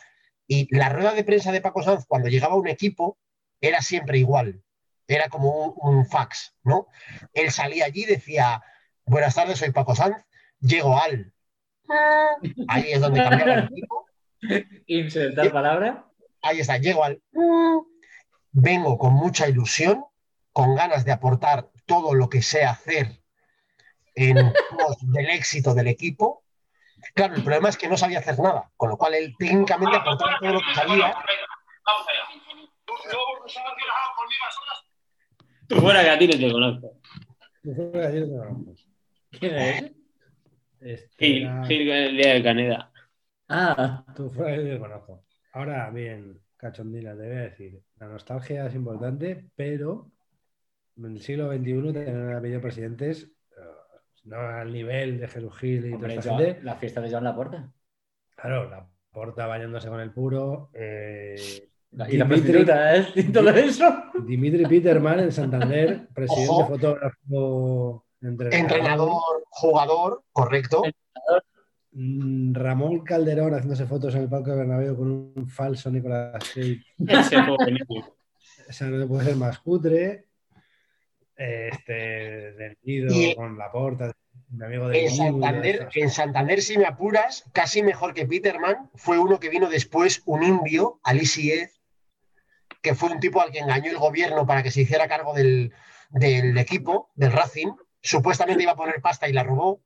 Y 0.47 0.73
la 0.75 0.89
rueda 0.89 1.13
de 1.13 1.23
prensa 1.25 1.51
de 1.51 1.61
Paco 1.61 1.83
Sanz, 1.83 2.05
cuando 2.07 2.29
llegaba 2.29 2.53
a 2.53 2.57
un 2.57 2.67
equipo, 2.67 3.17
era 3.59 3.81
siempre 3.81 4.17
igual. 4.17 4.63
Era 5.07 5.27
como 5.27 5.51
un, 5.51 5.73
un 5.97 6.05
fax, 6.05 6.55
¿no? 6.63 6.87
Él 7.33 7.51
salía 7.51 7.85
allí 7.85 8.05
decía, 8.05 8.63
buenas 9.05 9.35
tardes, 9.35 9.59
soy 9.59 9.71
Paco 9.71 9.95
Sanz, 9.95 10.23
llego 10.59 10.97
al... 10.97 11.32
Ahí 12.67 12.91
es 12.91 13.01
donde 13.01 13.23
cambiaba 13.23 13.53
el 13.53 13.63
equipo. 13.65 14.05
Insertar 14.87 15.51
palabra. 15.51 16.05
Ahí 16.41 16.59
está, 16.59 16.77
llego 16.77 17.03
al... 17.03 17.21
Vengo 18.51 18.97
con 18.97 19.13
mucha 19.13 19.47
ilusión, 19.47 20.05
con 20.51 20.75
ganas 20.75 21.05
de 21.05 21.11
aportar 21.11 21.69
todo 21.85 22.13
lo 22.13 22.29
que 22.29 22.41
sé 22.41 22.63
hacer 22.63 23.19
en 24.15 24.53
pos 24.69 24.97
del 25.01 25.29
éxito 25.29 25.73
del 25.73 25.87
equipo. 25.87 26.43
Claro, 27.15 27.35
el 27.35 27.43
problema 27.43 27.69
es 27.69 27.77
que 27.77 27.87
no 27.87 27.97
sabía 27.97 28.19
hacer 28.19 28.39
nada, 28.39 28.71
con 28.77 28.89
lo 28.89 28.97
cual 28.97 29.15
él 29.15 29.35
técnicamente 29.37 29.97
aportaba 29.97 30.37
todo 30.39 30.53
lo 30.53 30.59
que 30.59 30.75
sabía. 30.75 31.13
Vamos 31.85 32.07
allá. 32.07 32.27
Tú, 32.85 32.93
por 32.93 34.27
mí 34.27 34.35
más 34.41 34.55
horas. 34.61 34.85
Tú 35.67 35.75
fuera 35.81 36.03
que 36.03 36.09
a 36.09 36.17
ti 36.17 36.27
no 36.27 36.33
te 36.33 36.51
conozco. 36.51 36.99
¿Quién 39.31 39.55
es? 39.55 39.91
Este 40.83 41.25
Gil, 41.25 41.43
era- 41.43 41.63
Gil 41.65 41.87
con 41.87 41.95
el 41.97 42.17
día 42.17 42.33
de 42.33 42.43
Caneda. 42.43 42.91
Ah, 43.49 44.05
Tú 44.15 44.29
fuera 44.29 44.61
yo 44.61 44.79
conozco. 44.79 45.23
Ahora 45.53 45.89
bien, 45.91 46.39
cachondila, 46.57 47.11
te 47.15 47.27
voy 47.27 47.35
a 47.37 47.41
decir, 47.41 47.81
la 47.99 48.07
nostalgia 48.07 48.65
es 48.67 48.75
importante, 48.75 49.45
pero 49.55 50.09
en 50.97 51.05
el 51.05 51.21
siglo 51.21 51.51
XXI 51.51 51.93
tener 51.93 52.35
apellido 52.35 52.61
presidentes, 52.61 53.23
eh, 53.57 53.61
No 54.25 54.37
al 54.37 54.71
nivel 54.71 55.19
de 55.19 55.27
Jesús 55.27 55.55
Gil 55.57 55.85
y 55.85 55.93
Hombre, 55.93 56.09
toda 56.15 56.19
esta 56.19 56.29
Joan- 56.31 56.45
gente. 56.45 56.63
la 56.63 56.75
fiesta 56.75 57.01
de 57.01 57.11
Joan 57.11 57.23
Laporta. 57.25 57.71
Claro, 58.35 58.69
la 58.69 58.87
porta 59.11 59.47
bañándose 59.47 59.89
con 59.89 59.99
el 59.99 60.11
puro. 60.11 60.69
eh, 60.73 61.35
Y 61.91 61.97
la 61.97 62.07
Dimitri- 62.07 62.27
prostituta, 62.27 62.95
¿eh? 62.95 63.05
Y 63.15 63.31
todo 63.31 63.49
eso. 63.51 64.03
Dimitri 64.25 64.65
Peterman 64.65 65.19
en 65.19 65.31
Santander, 65.31 66.07
presidente, 66.15 66.49
Ojo. 66.51 66.67
fotógrafo, 66.69 68.05
entrenador. 68.21 68.59
Entrenador, 68.59 69.42
jugador, 69.55 70.23
correcto. 70.31 70.83
Mm, 71.91 72.53
Ramón 72.55 73.01
Calderón 73.01 73.53
haciéndose 73.53 73.85
fotos 73.85 74.15
en 74.15 74.23
el 74.23 74.29
palco 74.29 74.49
de 74.51 74.57
Bernabéu 74.57 74.95
con 74.97 75.11
un 75.35 75.47
falso 75.47 75.91
Nicolás 75.91 76.43
Cage. 76.53 76.81
O 76.99 77.03
sea, 78.73 78.87
no 78.87 79.07
puede 79.07 79.25
ser 79.25 79.35
más 79.35 79.59
cutre. 79.59 80.25
Este, 81.35 81.93
del 82.53 82.77
Nido 82.83 83.13
Y- 83.13 83.35
con 83.35 83.57
la 83.57 83.71
porta, 83.71 84.11
mi 84.49 84.65
amigo 84.65 84.87
de 84.87 85.05
En 85.05 85.11
Santander, 85.11 85.89
en 85.93 86.09
Santander, 86.09 86.61
si 86.61 86.77
me 86.77 86.85
apuras, 86.85 87.43
casi 87.53 87.81
mejor 87.81 88.13
que 88.13 88.25
Peterman, 88.27 88.89
fue 88.95 89.17
uno 89.17 89.39
que 89.39 89.49
vino 89.49 89.67
después, 89.69 90.21
un 90.25 90.43
indio, 90.43 90.99
Ali 91.03 91.25
Sied, 91.25 91.69
que 92.81 92.93
fue 92.93 93.11
un 93.11 93.19
tipo 93.19 93.41
al 93.41 93.51
que 93.51 93.59
engañó 93.59 93.89
el 93.89 93.97
gobierno 93.97 94.45
para 94.45 94.61
que 94.61 94.69
se 94.71 94.81
hiciera 94.81 95.07
cargo 95.07 95.33
del, 95.33 95.73
del 96.11 96.57
equipo, 96.57 97.09
del 97.15 97.31
Racing. 97.31 97.71
Supuestamente 98.03 98.63
iba 98.63 98.73
a 98.73 98.75
poner 98.75 99.01
pasta 99.01 99.29
y 99.29 99.33
la 99.33 99.43
robó. 99.43 99.81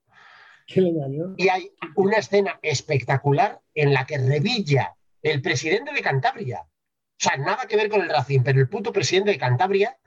Y 1.37 1.49
hay 1.49 1.71
una 1.95 2.17
escena 2.17 2.59
espectacular 2.63 3.61
en 3.75 3.93
la 3.93 4.05
que 4.05 4.17
Revilla, 4.17 4.95
el 5.21 5.41
presidente 5.41 5.93
de 5.93 6.01
Cantabria, 6.01 6.61
o 6.61 7.19
sea, 7.19 7.37
nada 7.37 7.67
que 7.67 7.77
ver 7.77 7.89
con 7.89 8.01
el 8.01 8.09
Racing, 8.09 8.41
pero 8.43 8.59
el 8.59 8.67
puto 8.67 8.91
presidente 8.91 9.31
de 9.31 9.37
Cantabria 9.37 9.97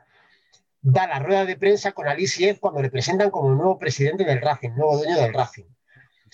da 0.83 1.07
la 1.07 1.21
rueda 1.21 1.45
de 1.45 1.57
prensa 1.57 1.93
con 1.93 2.09
Ali 2.09 2.27
Sied 2.27 2.59
cuando 2.59 2.83
le 2.83 2.91
presentan 2.91 3.31
como 3.31 3.51
nuevo 3.51 3.79
presidente 3.79 4.25
del 4.25 4.41
Racing, 4.41 4.71
nuevo 4.71 4.99
dueño 4.99 5.17
del 5.17 5.33
Racing. 5.33 5.67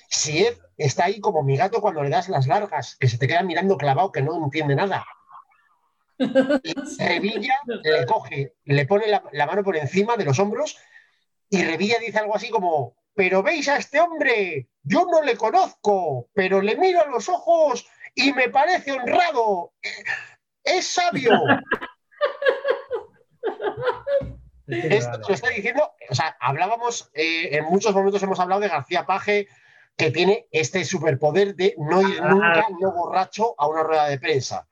Sied 0.08 0.54
está 0.78 1.04
ahí 1.04 1.20
como 1.20 1.42
mi 1.42 1.56
gato 1.56 1.80
cuando 1.80 2.02
le 2.02 2.10
das 2.10 2.28
las 2.28 2.46
largas, 2.46 2.96
que 2.96 3.08
se 3.08 3.18
te 3.18 3.28
queda 3.28 3.42
mirando 3.42 3.76
clavado, 3.76 4.12
que 4.12 4.22
no 4.22 4.42
entiende 4.42 4.74
nada. 4.74 5.06
Y 6.64 7.04
Revilla 7.04 7.54
le 7.66 8.06
coge, 8.06 8.54
le 8.64 8.86
pone 8.86 9.06
la, 9.06 9.22
la 9.32 9.46
mano 9.46 9.62
por 9.62 9.76
encima 9.76 10.16
de 10.16 10.24
los 10.24 10.38
hombros 10.38 10.78
y 11.48 11.62
Revilla 11.62 11.98
dice 11.98 12.18
algo 12.18 12.34
así 12.36 12.50
como, 12.50 12.96
pero 13.14 13.42
veis 13.42 13.68
a 13.68 13.76
este 13.76 14.00
hombre, 14.00 14.68
yo 14.82 15.06
no 15.10 15.22
le 15.22 15.36
conozco, 15.36 16.28
pero 16.34 16.60
le 16.60 16.76
miro 16.76 17.00
a 17.00 17.06
los 17.06 17.28
ojos 17.28 17.86
y 18.14 18.32
me 18.32 18.48
parece 18.50 18.92
honrado, 18.92 19.72
es 20.64 20.86
sabio. 20.86 21.32
Esto 24.66 25.18
lo 25.28 25.34
está 25.34 25.50
diciendo, 25.50 25.94
o 26.10 26.14
sea, 26.14 26.36
hablábamos, 26.40 27.10
eh, 27.14 27.56
en 27.56 27.64
muchos 27.66 27.94
momentos 27.94 28.22
hemos 28.22 28.40
hablado 28.40 28.60
de 28.60 28.68
García 28.68 29.06
Paje, 29.06 29.46
que 29.96 30.10
tiene 30.10 30.48
este 30.50 30.84
superpoder 30.84 31.54
de 31.54 31.74
no 31.78 32.02
ir 32.02 32.20
nunca, 32.20 32.66
no 32.80 32.92
borracho, 32.92 33.54
a 33.56 33.68
una 33.68 33.84
rueda 33.84 34.08
de 34.08 34.18
prensa. 34.18 34.68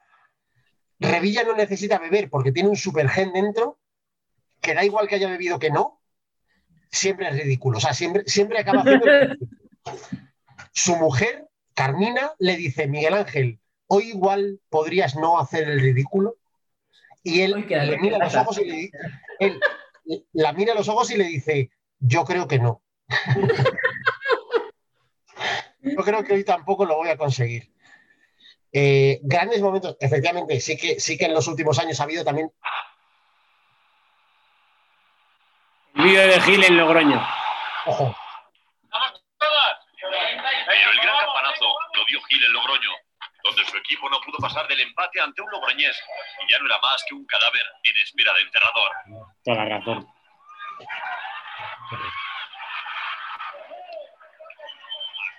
Revilla 0.99 1.45
no 1.45 1.55
necesita 1.55 1.99
beber 1.99 2.29
porque 2.29 2.53
tiene 2.53 2.69
un 2.69 2.77
supergen 2.77 3.33
dentro, 3.33 3.79
que 4.61 4.75
da 4.75 4.85
igual 4.85 5.07
que 5.07 5.15
haya 5.15 5.29
bebido 5.29 5.59
que 5.59 5.71
no, 5.71 6.03
siempre 6.95 7.29
es 7.29 7.37
ridículo, 7.37 7.79
o 7.79 7.81
sea, 7.81 7.95
siempre, 7.95 8.23
siempre 8.27 8.59
acaba 8.59 8.81
haciendo 8.81 9.07
el 9.07 9.21
ridículo. 9.31 9.51
Su 10.73 10.97
mujer, 10.97 11.47
Carmina, 11.75 12.33
le 12.39 12.57
dice, 12.57 12.87
Miguel 12.87 13.15
Ángel, 13.15 13.61
hoy 13.87 14.11
igual 14.11 14.61
podrías 14.69 15.17
no 15.17 15.39
hacer 15.39 15.69
el 15.69 15.81
ridículo. 15.81 16.37
Y 17.23 17.41
él 17.41 17.55
Uy, 17.55 17.65
le 17.65 17.99
mira 17.99 18.19
los 18.19 18.35
ojos 18.35 18.59
y 18.59 18.65
le 18.65 18.77
dice, 18.77 18.99
él 19.39 19.61
la 20.33 20.53
mira 20.53 20.73
a 20.73 20.77
los 20.77 20.89
ojos 20.89 21.11
y 21.11 21.17
le 21.17 21.25
dice, 21.25 21.71
yo 21.99 22.25
creo 22.25 22.47
que 22.47 22.59
no. 22.59 22.83
yo 25.81 25.97
creo 25.97 26.25
que 26.25 26.35
hoy 26.35 26.45
tampoco 26.45 26.85
lo 26.85 26.97
voy 26.97 27.09
a 27.09 27.17
conseguir. 27.17 27.73
Eh, 28.73 29.21
grandes 29.23 29.61
momentos, 29.61 29.97
efectivamente, 30.01 30.61
sí 30.61 30.77
que, 30.77 30.99
sí 30.99 31.17
que 31.17 31.27
en 31.27 31.35
los 31.35 31.47
últimos 31.47 31.79
años 31.79 32.01
ha 32.01 32.05
habido 32.05 32.25
también. 32.25 32.51
El 35.84 35.84
vídeo 35.95 36.27
de 36.27 36.41
Gil 36.41 36.65
en 36.65 36.77
Logroño. 36.77 37.27
Ojo, 37.87 38.17
Pero 40.01 40.91
el 40.91 41.01
gran 41.01 41.17
campanazo 41.19 41.67
lo 41.95 42.05
dio 42.07 42.21
Gil 42.23 42.45
en 42.45 42.53
Logroño, 42.53 42.91
donde 43.45 43.65
su 43.65 43.77
equipo 43.77 44.09
no 44.11 44.21
pudo 44.21 44.39
pasar 44.39 44.67
del 44.69 44.81
empate 44.81 45.21
ante 45.21 45.43
un 45.43 45.51
logroñés 45.51 45.97
y 46.43 46.51
ya 46.51 46.59
no 46.59 46.67
era 46.67 46.79
más 46.81 47.05
que 47.09 47.15
un 47.15 47.25
cadáver 47.27 47.63
en 47.85 47.97
espera 47.99 48.33
de 48.35 48.41
enterrador. 48.43 48.91
Toda 49.45 49.65
la 49.65 49.79
razón. 49.79 50.07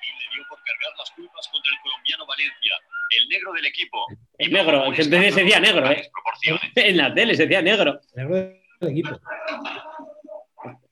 Gil 0.01 0.15
le 0.19 0.35
dio 0.35 0.43
por 0.47 0.59
cargar 0.63 0.93
las 0.97 1.11
culpas 1.11 1.47
contra 1.51 1.71
el 1.71 1.79
colombiano 1.81 2.25
Valencia, 2.25 2.77
el 3.09 3.27
negro 3.27 3.53
del 3.53 3.65
equipo. 3.65 4.05
El 4.37 4.53
negro, 4.53 4.91
que 4.91 5.01
entonces 5.01 5.33
se 5.33 5.43
decía 5.43 5.59
negro, 5.59 5.89
¿eh? 5.91 6.09
En 6.75 6.97
la 6.97 7.13
tele 7.13 7.35
se 7.35 7.43
decía 7.43 7.61
negro. 7.61 7.99
Negro 8.13 8.35
del 8.35 8.91
equipo. 8.91 9.19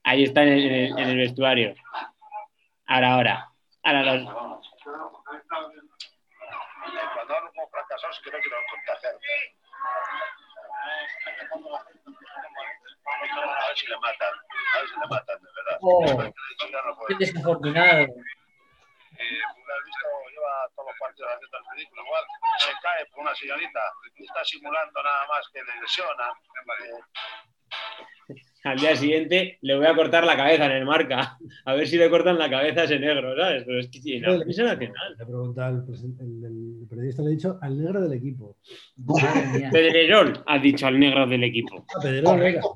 Ahí 0.03 0.23
está 0.23 0.43
en 0.43 0.49
el, 0.49 0.99
en 0.99 1.09
el 1.09 1.17
vestuario. 1.17 1.73
Ahora, 2.87 3.13
ahora. 3.13 3.49
Ahora 3.83 4.03
los-. 4.03 4.27
A 13.33 13.67
ver 13.67 13.77
si 13.77 13.87
le 13.87 13.97
matan, 13.97 14.33
a 14.33 14.79
ver 14.79 14.87
si 14.89 14.99
le 14.99 15.07
matan, 15.07 15.41
de 15.41 15.49
verdad. 15.55 15.77
Oh. 15.81 16.05
Qué 17.07 17.15
desafortunado. 17.19 18.03
Eh, 18.03 19.41
visto, 19.85 20.07
lleva 20.31 20.69
todos 20.75 20.89
los 20.89 20.99
partidos 20.99 21.31
haciendo 21.33 21.57
el 21.57 21.63
ridículo. 21.75 22.03
Igual 22.03 22.25
se 22.59 22.71
cae 22.81 23.05
por 23.07 23.19
una 23.21 23.35
señorita, 23.35 23.79
está 24.15 24.43
simulando 24.43 25.03
nada 25.03 25.27
más 25.27 25.47
que 25.49 25.63
le 25.63 25.81
lesiona. 25.81 26.33
Eh, 26.79 28.41
al 28.63 28.79
día 28.79 28.95
siguiente 28.95 29.57
le 29.61 29.75
voy 29.77 29.85
a 29.85 29.95
cortar 29.95 30.23
la 30.25 30.35
cabeza 30.37 30.65
en 30.65 30.71
el 30.71 30.85
marca. 30.85 31.37
A 31.65 31.73
ver 31.73 31.87
si 31.87 31.97
le 31.97 32.09
cortan 32.09 32.37
la 32.39 32.49
cabeza 32.49 32.81
a 32.81 32.83
ese 32.85 32.99
negro, 32.99 33.35
¿sabes? 33.37 33.63
Pero 33.65 33.79
es 33.79 33.87
que 33.89 33.99
sí, 34.01 34.19
la 34.19 34.39
prensa 34.39 34.63
nacional. 34.63 35.15
Le 35.17 35.23
he 35.23 35.27
preguntado 35.27 35.67
al 35.67 35.85
presen- 35.85 36.17
el, 36.19 36.43
el 36.81 36.87
periodista, 36.89 37.21
le 37.21 37.29
he 37.29 37.31
dicho 37.33 37.57
al 37.61 37.77
negro 37.81 38.01
del 38.01 38.13
equipo. 38.17 38.57
Pedrerol 39.71 40.43
ha 40.45 40.59
dicho 40.59 40.87
al 40.87 40.99
negro 40.99 41.27
del 41.27 41.43
equipo. 41.43 41.85
Ah, 41.95 41.99
Pedrerol, 42.01 42.31
correcto. 42.37 42.75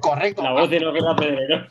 Correcto. 0.00 0.42
La 0.42 0.52
voz 0.52 0.70
de 0.70 0.80
no 0.80 0.94
era 0.96 1.14
Pedrerol. 1.16 1.68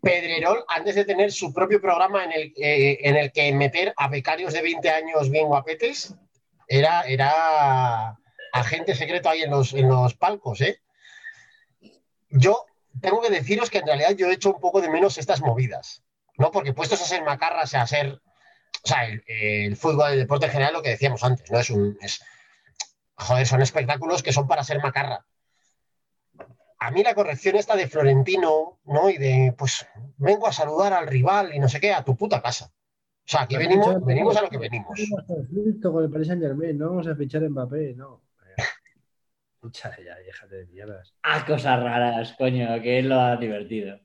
Pedrerol, 0.00 0.64
antes 0.68 0.94
de 0.96 1.04
tener 1.04 1.32
su 1.32 1.52
propio 1.54 1.80
programa 1.80 2.24
en 2.24 2.32
el, 2.32 2.52
eh, 2.56 2.98
en 3.02 3.16
el 3.16 3.32
que 3.32 3.52
meter 3.54 3.94
a 3.96 4.08
becarios 4.08 4.52
de 4.52 4.60
20 4.62 4.90
años 4.90 5.30
bien 5.30 5.46
guapetes, 5.46 6.14
era, 6.68 7.02
era 7.02 8.18
agente 8.52 8.94
secreto 8.94 9.30
ahí 9.30 9.42
en 9.42 9.50
los, 9.50 9.72
en 9.72 9.88
los 9.88 10.14
palcos, 10.14 10.60
¿eh? 10.60 10.78
Yo 12.34 12.66
tengo 13.00 13.20
que 13.22 13.30
deciros 13.30 13.70
que 13.70 13.78
en 13.78 13.86
realidad 13.86 14.10
yo 14.12 14.28
he 14.28 14.34
hecho 14.34 14.52
un 14.52 14.60
poco 14.60 14.80
de 14.80 14.90
menos 14.90 15.18
estas 15.18 15.40
movidas, 15.40 16.02
¿no? 16.36 16.50
Porque 16.50 16.72
puestos 16.72 17.00
a 17.00 17.06
ser 17.06 17.22
macarras, 17.24 17.74
a 17.74 17.86
ser. 17.86 18.20
O 18.82 18.86
sea, 18.86 19.06
el, 19.06 19.22
el 19.26 19.76
fútbol, 19.76 20.12
el 20.12 20.18
deporte 20.18 20.46
en 20.46 20.52
general, 20.52 20.74
lo 20.74 20.82
que 20.82 20.90
decíamos 20.90 21.22
antes, 21.22 21.50
¿no? 21.50 21.58
Es 21.58 21.70
un. 21.70 21.96
Es, 22.00 22.20
joder, 23.16 23.46
son 23.46 23.62
espectáculos 23.62 24.22
que 24.22 24.32
son 24.32 24.46
para 24.46 24.64
ser 24.64 24.82
macarra. 24.82 25.24
A 26.80 26.90
mí 26.90 27.02
la 27.02 27.14
corrección 27.14 27.56
esta 27.56 27.76
de 27.76 27.86
Florentino, 27.86 28.80
¿no? 28.84 29.08
Y 29.08 29.16
de, 29.16 29.54
pues, 29.56 29.86
vengo 30.18 30.46
a 30.46 30.52
saludar 30.52 30.92
al 30.92 31.06
rival 31.06 31.54
y 31.54 31.58
no 31.58 31.68
sé 31.68 31.80
qué, 31.80 31.94
a 31.94 32.04
tu 32.04 32.16
puta 32.16 32.42
casa. 32.42 32.66
O 32.66 33.30
sea, 33.30 33.42
aquí 33.42 33.56
venimos, 33.56 34.04
venimos 34.04 34.36
a 34.36 34.42
lo 34.42 34.50
que 34.50 34.58
venimos. 34.58 34.98
Conflicto 35.26 35.92
con 35.92 36.04
el 36.04 36.10
Paris 36.10 36.26
Saint 36.26 36.42
Germain, 36.42 36.76
no 36.76 36.90
vamos 36.90 37.06
a 37.06 37.14
fichar 37.14 37.48
Mbappé, 37.48 37.94
no. 37.94 38.23
Escúchale 39.64 40.04
ya, 40.04 40.14
déjate 40.16 40.56
de 40.56 40.66
mierdas. 40.66 41.14
Ah, 41.22 41.42
cosas 41.46 41.82
raras, 41.82 42.34
coño, 42.36 42.82
que 42.82 42.98
es 42.98 43.04
lo 43.06 43.34
divertido. 43.38 43.98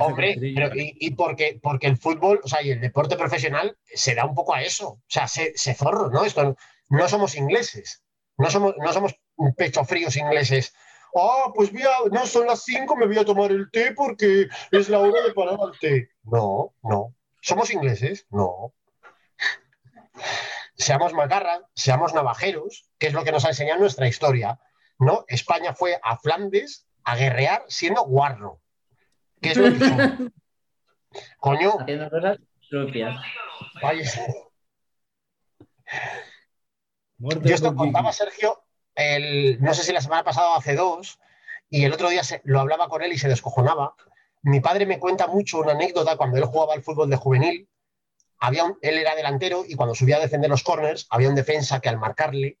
Hombre, 0.00 0.36
pero 0.54 0.70
y, 0.76 0.96
y 1.00 1.10
porque, 1.16 1.58
porque 1.60 1.88
el 1.88 1.96
fútbol, 1.96 2.40
o 2.44 2.48
sea, 2.48 2.62
y 2.62 2.70
el 2.70 2.80
deporte 2.80 3.16
profesional 3.16 3.76
se 3.84 4.14
da 4.14 4.24
un 4.24 4.34
poco 4.34 4.54
a 4.54 4.62
eso. 4.62 4.88
O 4.90 5.02
sea, 5.08 5.26
se, 5.26 5.56
se 5.56 5.74
zorro, 5.74 6.08
¿no? 6.10 6.24
Esto 6.24 6.44
no, 6.44 6.56
no 6.90 7.08
somos 7.08 7.34
ingleses. 7.34 8.04
No 8.38 8.48
somos, 8.48 8.74
no 8.78 8.92
somos 8.92 9.16
pecho 9.56 9.82
fríos 9.84 10.16
ingleses. 10.16 10.72
Ah, 11.16 11.50
pues 11.52 11.72
voy 11.72 11.82
a- 11.82 12.08
no 12.12 12.24
son 12.26 12.46
las 12.46 12.62
5, 12.62 12.94
me 12.94 13.06
voy 13.06 13.18
a 13.18 13.24
tomar 13.24 13.50
el 13.50 13.68
té 13.72 13.92
porque 13.92 14.46
es 14.70 14.88
la 14.88 15.00
hora 15.00 15.22
de 15.22 15.32
parar 15.34 15.58
al 15.60 15.76
té. 15.80 16.10
No, 16.22 16.74
no. 16.84 17.12
¿Somos 17.40 17.72
ingleses? 17.72 18.26
No. 18.30 18.72
Seamos 20.76 21.12
macarra, 21.14 21.62
seamos 21.74 22.12
navajeros, 22.14 22.88
que 22.98 23.06
es 23.08 23.14
lo 23.14 23.24
que 23.24 23.32
nos 23.32 23.44
ha 23.46 23.48
enseñado 23.48 23.80
nuestra 23.80 24.06
historia. 24.06 24.60
¿No? 24.98 25.24
España 25.28 25.74
fue 25.74 25.98
a 26.02 26.16
Flandes 26.18 26.86
a 27.04 27.16
guerrear 27.16 27.64
siendo 27.68 28.02
guarro. 28.04 28.60
¿Qué 29.40 29.50
es 29.50 29.56
lo 29.58 29.72
que 29.72 29.78
somos? 29.78 30.10
Coño, 31.40 31.78
Haciendo 31.80 32.10
cosas 32.10 32.38
sucias. 32.60 33.16
vaya. 33.82 34.10
Muerte 37.18 37.48
Yo 37.48 37.54
esto 37.54 37.74
contaba. 37.74 38.12
Sergio, 38.12 38.64
el, 38.94 39.60
no 39.62 39.72
sé 39.74 39.82
si 39.84 39.92
la 39.92 40.00
semana 40.00 40.24
pasada 40.24 40.50
o 40.50 40.56
hace 40.58 40.74
dos, 40.74 41.18
y 41.70 41.84
el 41.84 41.92
otro 41.92 42.08
día 42.10 42.22
se- 42.24 42.42
lo 42.44 42.60
hablaba 42.60 42.88
con 42.88 43.02
él 43.02 43.12
y 43.12 43.18
se 43.18 43.28
descojonaba. 43.28 43.94
Mi 44.42 44.60
padre 44.60 44.86
me 44.86 44.98
cuenta 44.98 45.26
mucho 45.26 45.58
una 45.60 45.72
anécdota 45.72 46.16
cuando 46.16 46.36
él 46.36 46.44
jugaba 46.44 46.74
al 46.74 46.82
fútbol 46.82 47.08
de 47.10 47.16
juvenil. 47.16 47.68
Había 48.38 48.64
un- 48.64 48.78
él 48.82 48.98
era 48.98 49.14
delantero 49.14 49.64
y 49.66 49.74
cuando 49.74 49.94
subía 49.94 50.16
a 50.16 50.20
defender 50.20 50.50
los 50.50 50.62
corners, 50.62 51.06
había 51.10 51.28
un 51.28 51.34
defensa 51.34 51.80
que 51.80 51.88
al 51.88 51.98
marcarle, 51.98 52.58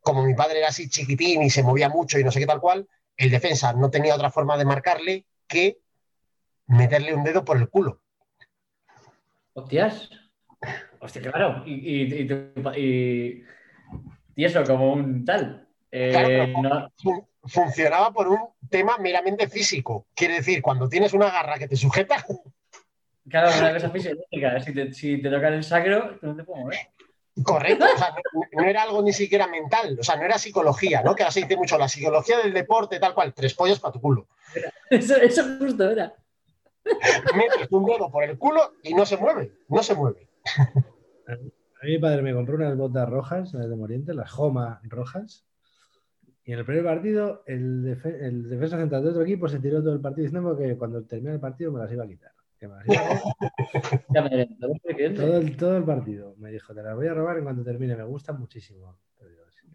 como 0.00 0.24
mi 0.24 0.34
padre 0.34 0.58
era 0.58 0.68
así 0.68 0.88
chiquitín 0.88 1.42
y 1.42 1.50
se 1.50 1.62
movía 1.62 1.88
mucho 1.88 2.18
y 2.18 2.24
no 2.24 2.30
sé 2.30 2.40
qué 2.40 2.46
tal 2.46 2.60
cual, 2.60 2.88
el 3.16 3.30
defensa 3.30 3.72
no 3.72 3.90
tenía 3.90 4.14
otra 4.14 4.30
forma 4.30 4.56
de 4.56 4.64
marcarle 4.64 5.26
que 5.46 5.78
meterle 6.66 7.14
un 7.14 7.24
dedo 7.24 7.44
por 7.44 7.56
el 7.56 7.68
culo. 7.68 8.00
Hostias. 9.54 10.10
Hostia, 11.00 11.22
claro. 11.22 11.62
Y, 11.66 11.72
y, 11.74 12.02
y, 12.22 12.26
tu- 12.26 12.52
y- 12.76 13.42
y 14.36 14.44
eso, 14.44 14.62
como 14.64 14.92
un 14.92 15.24
tal. 15.24 15.66
Eh, 15.90 16.10
Claro, 16.10 16.28
pero- 16.28 16.46
no- 16.62 16.92
Fun- 17.02 17.26
funcionaba 17.44 18.12
por 18.12 18.28
un 18.28 18.38
tema 18.68 18.96
meramente 18.98 19.48
físico. 19.48 20.06
Quiere 20.14 20.34
decir, 20.34 20.62
cuando 20.62 20.88
tienes 20.88 21.12
una 21.14 21.30
garra 21.30 21.58
que 21.58 21.66
te 21.68 21.76
sujeta, 21.76 22.24
claro, 23.28 23.50
una 23.58 23.72
cosa 23.72 23.90
fisiológica. 23.90 24.60
Si 24.60 24.72
te, 24.74 24.92
si 24.92 25.20
te 25.22 25.30
tocan 25.30 25.54
el 25.54 25.64
sacro, 25.64 26.18
no 26.22 26.36
te 26.36 26.44
puedo 26.44 26.60
mover. 26.60 26.78
Correcto, 27.42 27.84
o 27.84 27.98
sea, 27.98 28.10
no, 28.34 28.62
no 28.62 28.68
era 28.68 28.82
algo 28.82 29.02
ni 29.02 29.12
siquiera 29.12 29.46
mental, 29.46 29.96
o 29.98 30.02
sea, 30.02 30.16
no 30.16 30.24
era 30.24 30.38
psicología, 30.38 31.02
¿no? 31.02 31.14
Que 31.14 31.22
ahora 31.22 31.32
se 31.32 31.40
dice 31.40 31.56
mucho 31.56 31.78
la 31.78 31.88
psicología 31.88 32.38
del 32.38 32.52
deporte, 32.52 32.98
tal 32.98 33.14
cual, 33.14 33.32
tres 33.34 33.54
pollos 33.54 33.80
para 33.80 33.92
tu 33.92 34.00
culo. 34.00 34.28
Eso, 34.90 35.16
eso 35.16 35.42
justo 35.58 35.90
era. 35.90 36.14
Metes 37.36 37.68
un 37.70 37.84
dedo 37.86 38.10
por 38.10 38.24
el 38.24 38.38
culo 38.38 38.72
y 38.82 38.94
no 38.94 39.04
se 39.06 39.16
mueve, 39.16 39.52
no 39.68 39.82
se 39.82 39.94
mueve. 39.94 40.28
A 41.28 41.86
mí 41.86 41.92
mi 41.92 41.98
padre 41.98 42.22
me 42.22 42.34
compró 42.34 42.56
unas 42.56 42.76
botas 42.76 43.08
rojas, 43.08 43.54
las 43.54 43.68
de 43.68 43.76
Moriente, 43.76 44.12
las 44.12 44.30
Joma 44.30 44.80
rojas. 44.84 45.46
Y 46.44 46.52
en 46.52 46.58
el 46.58 46.64
primer 46.64 46.84
partido, 46.84 47.42
el, 47.46 47.84
defe- 47.84 48.18
el 48.22 48.48
defensa 48.48 48.76
central 48.76 49.04
de 49.04 49.10
otro 49.10 49.22
equipo 49.22 49.48
se 49.48 49.60
tiró 49.60 49.80
todo 49.82 49.92
el 49.92 50.00
partido 50.00 50.24
diciendo 50.24 50.56
que 50.56 50.76
cuando 50.76 51.04
termine 51.04 51.34
el 51.34 51.40
partido 51.40 51.70
me 51.70 51.78
las 51.78 51.92
iba 51.92 52.04
a 52.04 52.08
quitar. 52.08 52.32
Ya 54.14 54.22
me 54.22 54.46
todo, 55.14 55.38
el, 55.38 55.56
todo 55.56 55.76
el 55.76 55.84
partido. 55.84 56.34
Me 56.38 56.50
dijo, 56.50 56.74
te 56.74 56.82
las 56.82 56.94
voy 56.94 57.06
a 57.08 57.14
robar 57.14 57.38
en 57.38 57.44
cuanto 57.44 57.64
termine, 57.64 57.96
me 57.96 58.04
gustan 58.04 58.38
muchísimo. 58.38 58.98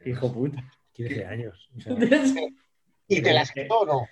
Hijo 0.06 0.32
puta. 0.32 0.64
15 0.92 1.26
años. 1.26 1.70
o 1.76 1.82
sea, 1.82 1.96
Y 3.08 3.22
te 3.22 3.34
las 3.34 3.52
quitó 3.52 3.80
o 3.80 3.86
no. 3.86 4.08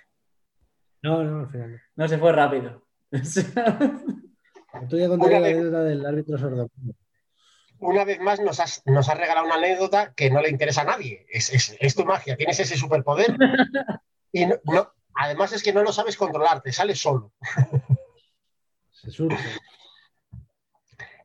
no, 1.02 1.22
no, 1.24 1.40
al 1.40 1.48
final 1.50 1.72
no. 1.72 1.78
No 1.96 2.08
se 2.08 2.18
fue 2.18 2.32
rápido. 2.32 2.84
Tú 4.88 4.98
ya 4.98 5.08
contaré 5.08 5.34
la 5.34 5.40
vez- 5.40 5.54
anécdota 5.56 5.84
del 5.84 6.04
árbitro 6.06 6.38
sordo. 6.38 6.68
Una 7.78 8.04
vez 8.04 8.18
más 8.20 8.40
nos 8.40 8.60
has, 8.60 8.82
nos 8.86 9.08
has 9.08 9.18
regalado 9.18 9.46
una 9.46 9.56
anécdota 9.56 10.12
que 10.14 10.30
no 10.30 10.40
le 10.40 10.48
interesa 10.50 10.82
a 10.82 10.84
nadie. 10.84 11.26
Es, 11.30 11.52
es- 11.52 11.76
es 11.78 11.94
tu 11.94 12.04
magia, 12.04 12.36
tienes 12.36 12.58
ese 12.60 12.76
superpoder. 12.76 13.36
Y 14.32 14.46
no- 14.46 14.56
no- 14.64 14.92
además 15.14 15.52
es 15.52 15.62
que 15.62 15.72
no 15.72 15.84
lo 15.84 15.92
sabes 15.92 16.16
controlar, 16.16 16.60
te 16.60 16.72
sale 16.72 16.96
solo. 16.96 17.32
Se 19.04 19.10
surge. 19.10 19.36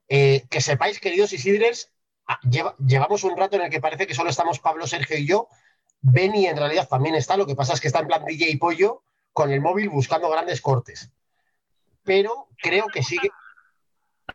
Eh, 0.10 0.48
que 0.50 0.60
sepáis, 0.62 1.00
queridos 1.00 1.32
Isidres, 1.34 1.94
ah, 2.28 2.40
lleva- 2.50 2.76
llevamos 2.80 3.24
un 3.24 3.38
rato 3.38 3.56
en 3.56 3.64
el 3.64 3.70
que 3.70 3.80
parece 3.80 4.08
que 4.08 4.14
solo 4.16 4.30
estamos 4.32 4.60
Pablo, 4.60 4.88
Sergio 4.88 5.18
y 5.18 5.28
yo. 5.28 5.48
Benny 6.02 6.48
en 6.48 6.58
realidad 6.58 6.88
también 6.88 7.16
está, 7.16 7.38
lo 7.38 7.46
que 7.46 7.56
pasa 7.56 7.74
es 7.74 7.82
que 7.82 7.88
está 7.88 8.00
en 8.00 8.08
plan 8.08 8.26
DJ 8.26 8.58
Pollo 8.58 9.04
con 9.34 9.52
el 9.52 9.62
móvil 9.62 9.90
buscando 9.90 10.30
grandes 10.30 10.62
cortes. 10.62 11.12
Pero 12.04 12.48
creo 12.58 12.88
que 12.88 13.04
sigue. 13.04 13.30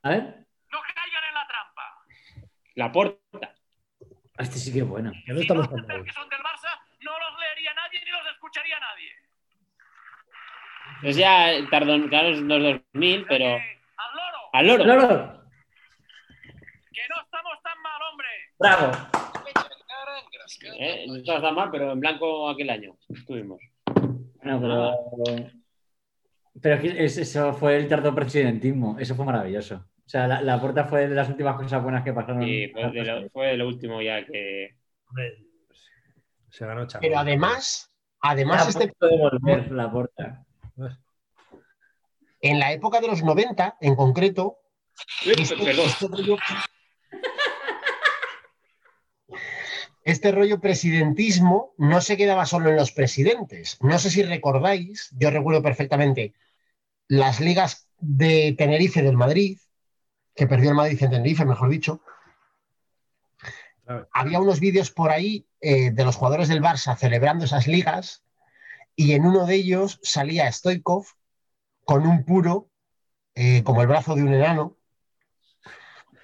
A 0.02 0.08
ver. 0.10 0.46
No 0.70 0.78
caigan 0.94 1.24
en 1.28 1.34
la 1.34 1.46
trampa. 1.48 2.04
La 2.74 2.92
porta. 2.92 3.54
Este 4.38 4.58
sí 4.58 4.72
que 4.72 4.80
es 4.80 4.86
bueno. 4.88 5.12
Ya 5.26 5.32
no 5.32 5.38
Si 5.38 5.42
estamos 5.42 5.70
no 5.70 5.76
que 5.76 6.12
son 6.12 6.28
del 6.28 6.40
Barça, 6.40 6.70
no 7.00 7.12
los 7.18 7.40
leería 7.40 7.72
nadie 7.74 8.00
ni 8.04 8.10
los 8.10 8.26
escucharía 8.32 8.78
nadie. 8.78 9.10
Es 11.02 11.16
ya 11.16 11.52
tardó, 11.70 12.08
claro, 12.08 12.28
es 12.28 12.40
los 12.40 12.80
2000, 12.92 13.26
pero 13.28 13.58
al 14.52 14.66
loro, 14.66 14.84
al 14.84 14.86
loro. 14.86 15.06
¡Loro! 15.06 15.44
que 16.92 17.00
no 17.08 17.22
estamos 17.22 17.62
tan 17.62 17.82
mal, 17.82 18.00
hombre. 18.10 18.28
¡Bravo! 18.58 18.92
¿Eh? 20.78 21.04
No 21.08 21.16
estaba 21.16 21.42
tan 21.42 21.54
mal, 21.54 21.70
pero 21.70 21.92
en 21.92 22.00
blanco 22.00 22.48
aquel 22.48 22.70
año 22.70 22.96
estuvimos. 23.08 23.60
No, 24.42 24.60
pero. 24.60 24.92
Pero 26.60 26.76
eso 26.76 27.52
fue 27.54 27.76
el 27.76 27.88
tardo 27.88 28.14
presidentismo. 28.14 28.96
Eso 28.98 29.14
fue 29.16 29.24
maravilloso. 29.24 29.76
O 29.76 30.08
sea, 30.08 30.28
la, 30.28 30.40
la 30.40 30.60
puerta 30.60 30.84
fue 30.84 31.08
de 31.08 31.14
las 31.14 31.28
últimas 31.28 31.56
cosas 31.56 31.82
buenas 31.82 32.04
que 32.04 32.12
pasaron. 32.12 32.42
Y 32.42 32.68
fue 32.68 32.90
de 32.92 33.04
lo, 33.04 33.30
fue 33.30 33.46
de 33.48 33.56
lo 33.56 33.66
último 33.66 34.00
ya 34.00 34.24
que. 34.24 34.76
Se 36.50 36.64
ganó 36.64 36.86
chaval. 36.86 37.08
Pero 37.08 37.18
además, 37.18 37.92
además 38.20 38.66
a 38.66 38.68
este, 38.68 38.88
punto 38.88 39.08
de 39.08 39.18
volver 39.18 39.72
la 39.72 39.90
puerta. 39.90 40.43
En 42.44 42.58
la 42.58 42.72
época 42.72 43.00
de 43.00 43.08
los 43.08 43.22
90, 43.22 43.78
en 43.80 43.96
concreto, 43.96 44.58
este, 45.24 45.56
Perdón. 45.56 45.86
este 45.86 46.06
rollo, 46.08 46.36
este 50.04 50.30
rollo 50.30 50.60
presidentismo 50.60 51.72
no 51.78 52.02
se 52.02 52.18
quedaba 52.18 52.44
solo 52.44 52.68
en 52.68 52.76
los 52.76 52.92
presidentes. 52.92 53.78
No 53.80 53.98
sé 53.98 54.10
si 54.10 54.22
recordáis, 54.22 55.08
yo 55.18 55.30
recuerdo 55.30 55.62
perfectamente 55.62 56.34
las 57.08 57.40
ligas 57.40 57.88
de 57.98 58.54
Tenerife 58.58 59.00
del 59.00 59.16
Madrid, 59.16 59.58
que 60.36 60.46
perdió 60.46 60.68
el 60.68 60.76
Madrid 60.76 61.02
en 61.02 61.10
Tenerife, 61.10 61.46
mejor 61.46 61.70
dicho. 61.70 62.02
Había 64.12 64.38
unos 64.38 64.60
vídeos 64.60 64.90
por 64.90 65.10
ahí 65.10 65.46
eh, 65.62 65.92
de 65.92 66.04
los 66.04 66.16
jugadores 66.16 66.48
del 66.48 66.60
Barça 66.60 66.94
celebrando 66.94 67.46
esas 67.46 67.66
ligas 67.66 68.22
y 68.94 69.14
en 69.14 69.24
uno 69.24 69.46
de 69.46 69.54
ellos 69.54 69.98
salía 70.02 70.52
Stoikov 70.52 71.06
con 71.84 72.06
un 72.06 72.24
puro 72.24 72.70
eh, 73.34 73.62
como 73.64 73.82
el 73.82 73.88
brazo 73.88 74.14
de 74.14 74.22
un 74.22 74.32
enano 74.32 74.76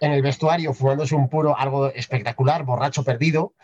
en 0.01 0.13
el 0.13 0.23
vestuario 0.23 0.73
fumándose 0.73 1.15
un 1.15 1.29
puro 1.29 1.57
algo 1.57 1.89
espectacular, 1.89 2.65
borracho 2.65 3.05
perdido, 3.05 3.55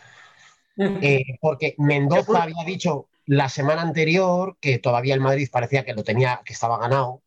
eh, 0.77 1.39
porque 1.41 1.75
Mendoza 1.79 2.43
había 2.43 2.63
dicho 2.65 3.09
la 3.25 3.49
semana 3.49 3.83
anterior 3.83 4.59
que 4.61 4.79
todavía 4.79 5.15
el 5.15 5.21
Madrid 5.21 5.49
parecía 5.51 5.85
que 5.85 5.95
lo 5.95 6.05
tenía, 6.05 6.43
que 6.45 6.53
estaba 6.53 6.79
ganado. 6.79 7.23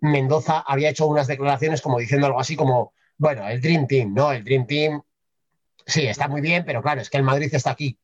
Mendoza 0.00 0.60
había 0.60 0.90
hecho 0.90 1.06
unas 1.06 1.26
declaraciones 1.26 1.80
como 1.80 1.98
diciendo 1.98 2.26
algo 2.26 2.40
así 2.40 2.56
como, 2.56 2.92
bueno, 3.16 3.48
el 3.48 3.60
Dream 3.60 3.86
Team, 3.86 4.12
¿no? 4.12 4.32
El 4.32 4.44
Dream 4.44 4.66
Team, 4.66 5.02
sí, 5.86 6.06
está 6.06 6.28
muy 6.28 6.42
bien, 6.42 6.64
pero 6.66 6.82
claro, 6.82 7.00
es 7.00 7.08
que 7.08 7.16
el 7.16 7.22
Madrid 7.22 7.48
está 7.52 7.70
aquí. 7.70 7.98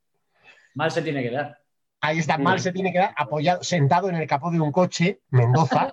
Mal 0.75 0.91
se 0.91 1.03
tiene 1.03 1.23
que 1.23 1.31
dar. 1.31 1.60
Ahí 2.01 2.19
está, 2.19 2.39
mal 2.39 2.61
se 2.61 2.73
tiene 2.73 2.93
que 2.93 2.99
dar 2.99 3.15
apoyado, 3.17 3.63
sentado 3.63 4.09
en 4.09 4.17
el 4.17 4.27
capó 4.27 4.51
de 4.51 4.61
un 4.61 4.73
coche, 4.73 5.21
Mendoza. 5.31 5.93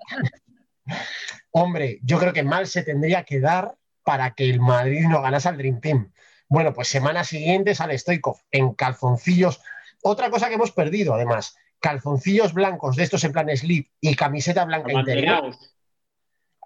Hombre, 1.52 2.00
yo 2.04 2.18
creo 2.18 2.34
que 2.34 2.44
mal 2.44 2.68
se 2.68 2.84
tendría 2.84 3.24
que 3.24 3.40
dar 3.40 3.76
para 4.04 4.34
que 4.34 4.50
el 4.50 4.62
Madrid 4.62 5.06
no 5.08 5.22
ganase 5.22 5.50
al 5.50 5.58
Dream 5.58 5.82
Team. 5.82 6.12
Bueno, 6.48 6.74
pues 6.74 6.88
semana 6.88 7.26
siguiente 7.26 7.76
sale 7.76 7.98
Stoikov 7.98 8.38
en 8.52 8.74
calzoncillos. 8.74 9.62
Otra 10.02 10.30
cosa 10.30 10.48
que 10.48 10.56
hemos 10.56 10.72
perdido, 10.72 11.14
además, 11.14 11.58
calzoncillos 11.80 12.54
blancos 12.54 12.96
de 12.96 13.04
estos 13.04 13.24
en 13.26 13.34
plan 13.34 13.50
slip 13.56 13.90
y 14.00 14.16
camiseta 14.16 14.64
blanca 14.64 14.94
interior. 14.94 15.56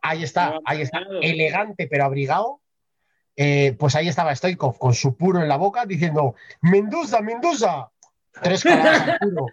Ahí 0.03 0.23
está, 0.23 0.59
ahí 0.65 0.81
está, 0.81 0.99
elegante 1.21 1.87
pero 1.87 2.05
abrigado. 2.05 2.61
Eh, 3.35 3.75
pues 3.79 3.95
ahí 3.95 4.07
estaba 4.07 4.35
Stoikov 4.35 4.77
con 4.77 4.93
su 4.93 5.15
puro 5.15 5.41
en 5.41 5.47
la 5.47 5.57
boca 5.57 5.85
diciendo: 5.85 6.35
Mendoza, 6.61 7.21
Mendoza. 7.21 7.91
Tres 8.41 8.63
caladas 8.63 9.09
al 9.09 9.19
puro. 9.19 9.45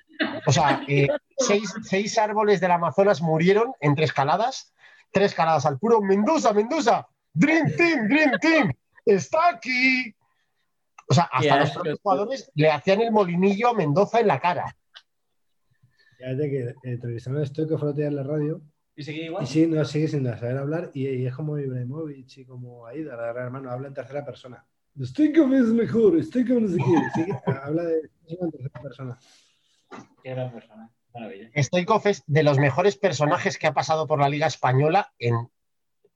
O 0.47 0.53
sea, 0.53 0.83
eh, 0.87 1.09
seis, 1.39 1.73
seis 1.83 2.17
árboles 2.19 2.61
del 2.61 2.71
Amazonas 2.71 3.21
murieron 3.21 3.73
en 3.81 3.95
tres 3.95 4.13
caladas. 4.13 4.73
Tres 5.13 5.35
caladas 5.35 5.67
al 5.67 5.79
puro. 5.79 6.01
Mendoza, 6.01 6.53
Mendoza. 6.53 7.07
Dream 7.33 7.75
Team, 7.77 8.09
Dream 8.09 8.33
Team. 8.41 8.73
Está 9.05 9.49
aquí. 9.51 10.15
O 11.09 11.15
sea, 11.15 11.25
hasta 11.33 11.61
los 11.61 11.71
propios 11.73 11.99
jugadores 12.03 12.51
le 12.55 12.71
hacían 12.71 13.01
el 13.01 13.11
molinillo 13.11 13.69
a 13.69 13.75
Mendoza 13.75 14.21
en 14.21 14.27
la 14.27 14.39
cara. 14.41 14.77
Fíjate 16.19 16.51
que 16.51 16.61
eh, 16.61 16.75
entrevistaron 16.83 17.41
a 17.43 17.47
Stoico 17.47 17.79
fue 17.79 17.89
otro 17.91 17.99
día 17.99 18.09
en 18.09 18.17
la 18.17 18.23
radio 18.25 18.61
¿Y 18.97 19.03
sigue 19.05 19.23
y 19.23 19.25
igual? 19.27 19.47
sí, 19.47 19.67
no, 19.67 19.85
sigue 19.85 20.09
sin 20.09 20.25
saber 20.25 20.59
hablar 20.59 20.91
y, 20.93 21.07
y 21.09 21.27
es 21.27 21.35
como 21.35 21.57
Ibrahimovic 21.59 22.39
y 22.39 22.45
como 22.45 22.87
Aida, 22.87 23.17
la 23.17 23.33
gran 23.33 23.47
hermano, 23.47 23.71
habla 23.71 23.89
en 23.89 23.95
tercera 23.95 24.25
persona. 24.25 24.65
Stoikov 25.01 25.53
es 25.55 25.67
mejor, 25.67 26.21
Stoikov 26.23 26.61
no 26.61 26.69
sé 26.69 26.77
qué. 26.77 27.21
Sigue- 27.23 27.39
habla 27.63 27.85
de 27.85 28.11
persona. 28.83 29.19
Qué 30.23 30.31
gran 30.31 30.53
persona. 30.53 30.91
Maravilla. 31.15 31.51
Stoikov 31.57 32.07
es 32.07 32.23
de 32.27 32.43
los 32.43 32.59
mejores 32.59 32.97
personajes 32.97 33.59
que 33.59 33.67
ha 33.67 33.75
pasado 33.75 34.07
por 34.07 34.21
la 34.21 34.29
Liga 34.29 34.47
Española 34.47 35.13
en, 35.19 35.51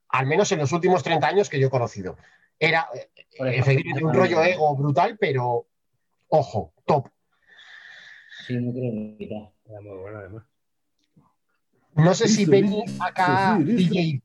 al 0.09 0.27
menos 0.27 0.53
en 0.53 0.59
los 0.59 0.73
últimos 0.73 1.03
30 1.03 1.27
años 1.27 1.49
que 1.49 1.59
yo 1.59 1.69
he 1.69 1.71
conocido. 1.71 2.17
Era 2.59 2.89
eh, 2.95 3.11
efectivamente 3.39 4.05
un 4.05 4.15
rollo 4.15 4.43
ego 4.43 4.77
brutal, 4.77 5.17
pero 5.19 5.67
ojo, 6.29 6.73
top. 6.85 7.09
Sí, 8.47 8.57
no 8.57 9.17
quitar. 9.17 9.53
Era 9.65 9.81
muy 9.81 9.99
bueno 9.99 10.19
además. 10.19 10.45
No 11.95 12.15
sé 12.15 12.29
si 12.29 12.45
Benny 12.47 12.85
acá. 13.01 13.59
DJ, 13.61 14.23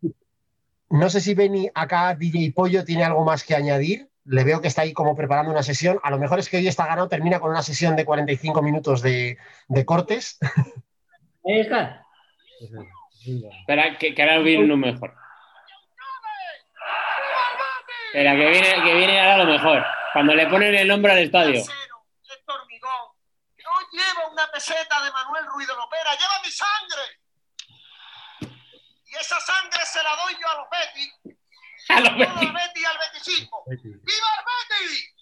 no 0.89 1.09
sé 1.09 1.19
si 1.19 1.34
Benny 1.34 1.69
acá 1.73 2.15
DJ 2.15 2.53
Pollo 2.53 2.85
tiene 2.85 3.03
algo 3.03 3.23
más 3.26 3.43
que 3.43 3.55
añadir. 3.55 4.09
Le 4.28 4.44
veo 4.44 4.62
que 4.62 4.68
está 4.68 4.82
ahí 4.82 4.91
como 4.94 5.16
preparando 5.16 5.52
una 5.52 5.64
sesión. 5.64 5.99
A 6.04 6.12
lo 6.12 6.20
mejor 6.20 6.40
es 6.40 6.49
que 6.49 6.58
hoy 6.58 6.68
está 6.68 6.86
ganado, 6.86 7.08
termina 7.08 7.40
con 7.40 7.49
una 7.49 7.64
sesión 7.64 7.95
de 7.95 8.06
45 8.06 8.62
minutos 8.62 9.02
de, 9.02 9.38
de 9.68 9.86
cortes. 9.86 10.38
Ahí 11.45 11.62
está. 11.62 12.06
Sí, 12.60 12.68
sí. 13.12 13.48
Espera, 13.60 13.98
que, 13.98 14.14
que 14.14 14.22
ahora 14.22 14.40
viene 14.40 14.66
uno 14.66 14.76
mejor. 14.76 15.16
Espera, 18.08 18.36
que 18.36 18.49
viene, 18.49 18.84
que 18.84 18.94
viene 18.95 19.18
ahora 19.20 19.45
lo 19.45 19.52
mejor. 19.52 19.86
Cuando 20.12 20.36
le 20.36 20.48
ponen 20.48 20.76
el 20.76 20.88
nombre 20.88 21.14
al 21.14 21.20
estadio. 21.20 21.64
No 21.64 21.72
lleva 23.91 24.28
una 24.32 24.52
peseta 24.52 25.04
de 25.04 25.12
Manuel 25.12 25.45
Ruiz 25.45 25.68
de 25.68 25.76
Lopera, 25.76 26.16
lleva 26.16 26.41
mi 26.44 26.49
sangre. 26.52 27.20
Y 29.06 29.16
esa 29.16 29.40
sangre 29.40 29.80
se 29.86 30.02
la 30.04 30.16
doy 30.16 30.36
yo 30.41 30.49
a 30.49 30.56
los 30.56 30.68
Betis. 30.70 31.36
A 31.95 32.01
los 32.01 32.09
Todo 32.09 32.19
al 32.19 32.97
y. 33.27 33.49
¡Viva 33.68 34.30
el 34.38 34.43
Betis! 34.47 35.15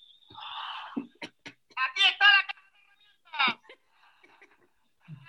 Aquí 0.96 2.02
está 2.10 2.26
la 2.26 2.42
casa. 2.48 2.66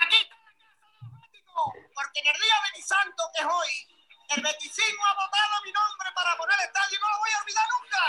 Aquí 0.00 0.16
está 0.16 0.36
la 0.36 0.52
casa 0.56 0.76
del 1.00 1.10
Bético. 1.20 1.62
Porque 1.94 2.20
en 2.20 2.26
el 2.28 2.38
día 2.40 2.56
Betisanto 2.72 3.22
que 3.34 3.40
es 3.42 3.46
hoy, 3.46 3.72
el 4.36 4.42
Betisismo 4.42 5.04
ha 5.04 5.14
votado 5.14 5.54
mi 5.64 5.72
nombre 5.72 6.08
para 6.14 6.36
poner 6.36 6.56
el 6.58 6.66
estadio 6.66 6.96
y 6.96 7.00
no 7.00 7.08
lo 7.10 7.18
voy 7.20 7.32
a 7.32 7.40
olvidar 7.42 7.66
nunca. 7.74 8.00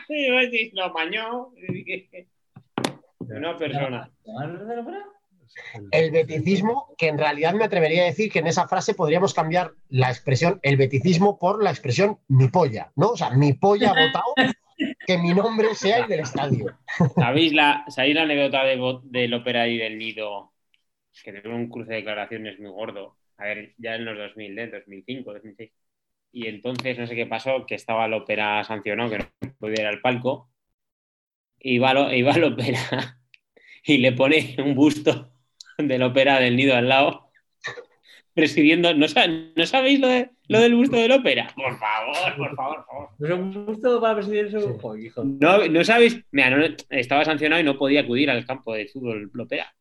Sí, 0.08 0.30
Betis 0.30 0.74
lo 0.74 0.84
apañó. 0.84 1.52
Una 3.20 3.56
persona. 3.56 4.10
¿Manuel 5.74 5.90
de 5.90 5.98
la? 5.98 6.04
El 6.04 6.10
beticismo, 6.10 6.94
que 6.96 7.08
en 7.08 7.18
realidad 7.18 7.54
me 7.54 7.64
atrevería 7.64 8.02
a 8.02 8.06
decir 8.06 8.30
que 8.30 8.40
en 8.40 8.46
esa 8.46 8.68
frase 8.68 8.94
podríamos 8.94 9.34
cambiar 9.34 9.72
la 9.88 10.08
expresión 10.08 10.60
el 10.62 10.76
beticismo 10.76 11.38
por 11.38 11.62
la 11.62 11.70
expresión 11.70 12.18
mi 12.28 12.48
polla, 12.48 12.92
¿no? 12.96 13.10
O 13.10 13.16
sea, 13.16 13.30
mi 13.30 13.52
polla 13.54 13.88
votado 13.88 14.34
que 15.06 15.18
mi 15.18 15.34
nombre 15.34 15.74
sea 15.74 15.98
el 15.98 16.08
del 16.08 16.20
estadio. 16.20 16.78
¿Sabéis 17.14 17.52
la, 17.52 17.84
¿sabéis 17.88 18.14
la 18.14 18.22
anécdota 18.22 18.64
de, 18.64 18.98
del 19.04 19.34
ópera 19.34 19.68
y 19.68 19.78
del 19.78 19.98
nido? 19.98 20.52
Que 21.22 21.32
tuvo 21.32 21.54
un 21.54 21.68
cruce 21.68 21.90
de 21.90 21.96
declaraciones 21.96 22.58
muy 22.60 22.70
gordo. 22.70 23.16
A 23.36 23.44
ver, 23.44 23.74
ya 23.78 23.94
en 23.94 24.04
los 24.04 24.16
2000, 24.16 24.58
¿eh? 24.58 24.68
2005, 24.68 25.32
2006. 25.32 25.72
Y 26.32 26.46
entonces 26.46 26.98
no 26.98 27.06
sé 27.06 27.14
qué 27.16 27.26
pasó, 27.26 27.66
que 27.66 27.74
estaba 27.74 28.06
el 28.06 28.14
ópera 28.14 28.62
sancionado, 28.64 29.10
que 29.10 29.18
no 29.18 29.26
podía 29.58 29.82
ir 29.82 29.86
al 29.86 30.00
palco. 30.00 30.50
Y 31.58 31.78
va, 31.78 31.92
lo, 31.92 32.12
y 32.12 32.22
va 32.22 32.32
el 32.32 32.44
ópera 32.44 33.18
y 33.84 33.98
le 33.98 34.12
pone 34.12 34.56
un 34.58 34.74
busto 34.74 35.32
del 35.88 36.02
ópera 36.02 36.40
del 36.40 36.56
nido 36.56 36.74
al 36.76 36.88
lado, 36.88 37.30
presidiendo. 38.34 38.94
¿No, 38.94 39.08
sa- 39.08 39.26
¿no 39.26 39.66
sabéis 39.66 40.00
lo, 40.00 40.08
de- 40.08 40.30
lo 40.48 40.60
del 40.60 40.74
busto 40.74 40.96
del 40.96 41.12
ópera? 41.12 41.52
Por 41.54 41.78
favor, 41.78 42.36
por 42.36 42.56
favor, 42.56 42.76
por 42.76 42.86
favor. 42.86 43.08
¿Es 43.20 43.30
un 43.30 43.66
gusto 43.66 44.00
para 44.00 44.14
presidir 44.16 44.46
eso? 44.46 44.60
Sí. 44.60 44.74
Joder, 44.80 45.04
hijo. 45.04 45.24
No, 45.24 45.66
no 45.66 45.84
sabéis, 45.84 46.20
mira, 46.30 46.50
no- 46.50 46.76
estaba 46.90 47.24
sancionado 47.24 47.60
y 47.60 47.64
no 47.64 47.78
podía 47.78 48.00
acudir 48.02 48.30
al 48.30 48.46
campo 48.46 48.74
de 48.74 48.86
fútbol 48.88 49.30
Lopera. 49.34 49.74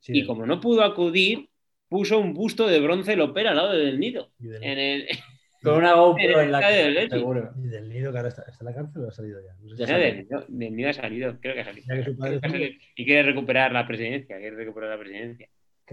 Sí, 0.00 0.12
Y 0.18 0.26
como 0.26 0.44
no 0.46 0.60
pudo 0.60 0.82
acudir, 0.82 1.48
puso 1.88 2.18
un 2.18 2.34
busto 2.34 2.66
de 2.66 2.80
bronce 2.80 3.16
Lopera 3.16 3.50
al 3.50 3.56
lado 3.56 3.72
del 3.72 3.98
nido. 3.98 4.32
En 4.40 4.78
el, 4.78 5.08
Con 5.64 5.76
una 5.78 5.94
GoPro 5.94 6.40
En 6.40 6.52
la 6.52 6.60
Betis. 6.60 7.10
seguro. 7.10 7.50
y 7.56 7.68
del 7.68 7.88
nido 7.88 8.12
que 8.12 8.18
ahora 8.18 8.28
está, 8.28 8.42
está 8.42 8.58
en 8.60 8.66
la 8.66 8.74
cárcel 8.74 9.04
o 9.04 9.08
ha 9.08 9.12
salido 9.12 9.40
ya. 9.40 9.54
No 9.62 9.76
sé 9.76 9.86
si 9.86 9.92
del, 9.92 10.18
nido- 10.28 10.44
del 10.48 10.76
nido 10.76 10.90
ha 10.90 10.92
salido, 10.92 11.40
creo 11.40 11.54
que 11.54 11.60
ha 11.60 11.64
salido. 11.64 11.86
Ya 11.88 11.94
que 11.96 12.04
su 12.04 12.16
padre 12.16 12.38
Creo 12.38 12.40
que 12.40 12.46
ha 12.46 12.48
es 12.48 12.54
un- 12.54 12.60
salido. 12.60 12.80
Y 12.96 13.04
quiere 13.04 13.22
recuperar 13.22 13.72
la 13.72 13.86
presidencia, 13.86 14.38
quiere 14.38 14.56
recuperar 14.56 14.90
la 14.90 14.98
presidencia. 14.98 15.48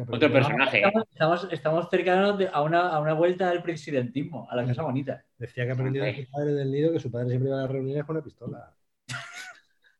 Otro 0.07 0.31
personaje. 0.31 0.79
¿eh? 0.79 0.83
Estamos, 1.11 1.47
estamos, 1.51 1.89
cercanos 1.89 2.37
de- 2.37 2.49
a, 2.51 2.61
una, 2.61 2.89
a 2.89 2.99
una 2.99 3.13
vuelta 3.13 3.49
al 3.49 3.61
presidentismo, 3.61 4.47
a 4.49 4.55
la 4.55 4.65
casa 4.65 4.83
bonita. 4.83 5.23
Decía 5.37 5.65
que 5.65 5.71
aprendió 5.71 6.03
de 6.03 6.25
su 6.25 6.31
padre 6.31 6.53
del 6.53 6.71
nido 6.71 6.91
que 6.93 6.99
su 6.99 7.11
padre 7.11 7.27
siempre 7.29 7.49
iba 7.49 7.59
a 7.59 7.63
las 7.63 7.71
reuniones 7.71 8.05
con 8.05 8.15
una 8.15 8.23
pistola. 8.23 8.73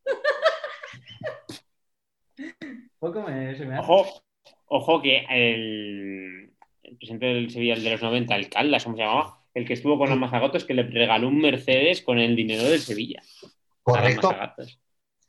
Poco 3.00 3.22
me, 3.24 3.56
se 3.56 3.66
me 3.66 3.76
hace. 3.76 3.92
Ojo, 3.92 4.24
ojo 4.68 5.02
que 5.02 5.26
el, 5.30 6.52
el 6.84 6.98
presidente 6.98 7.26
del 7.26 7.50
Sevilla, 7.50 7.74
el 7.74 7.84
de 7.84 7.92
los 7.92 8.02
90, 8.02 8.36
el 8.36 8.50
Caldas, 8.50 8.84
¿cómo 8.84 8.96
se 8.96 9.04
llamaba? 9.04 9.41
El 9.54 9.66
que 9.68 9.74
estuvo 9.74 9.98
con 9.98 10.10
los 10.10 10.18
mazagatos, 10.18 10.64
que 10.66 10.74
le 10.74 10.84
regaló 10.84 11.28
un 11.28 11.40
Mercedes 11.40 12.02
con 12.02 12.20
el 12.20 12.36
dinero 12.36 12.64
del 12.64 12.80
Sevilla. 12.80 13.22
Correcto. 13.84 14.34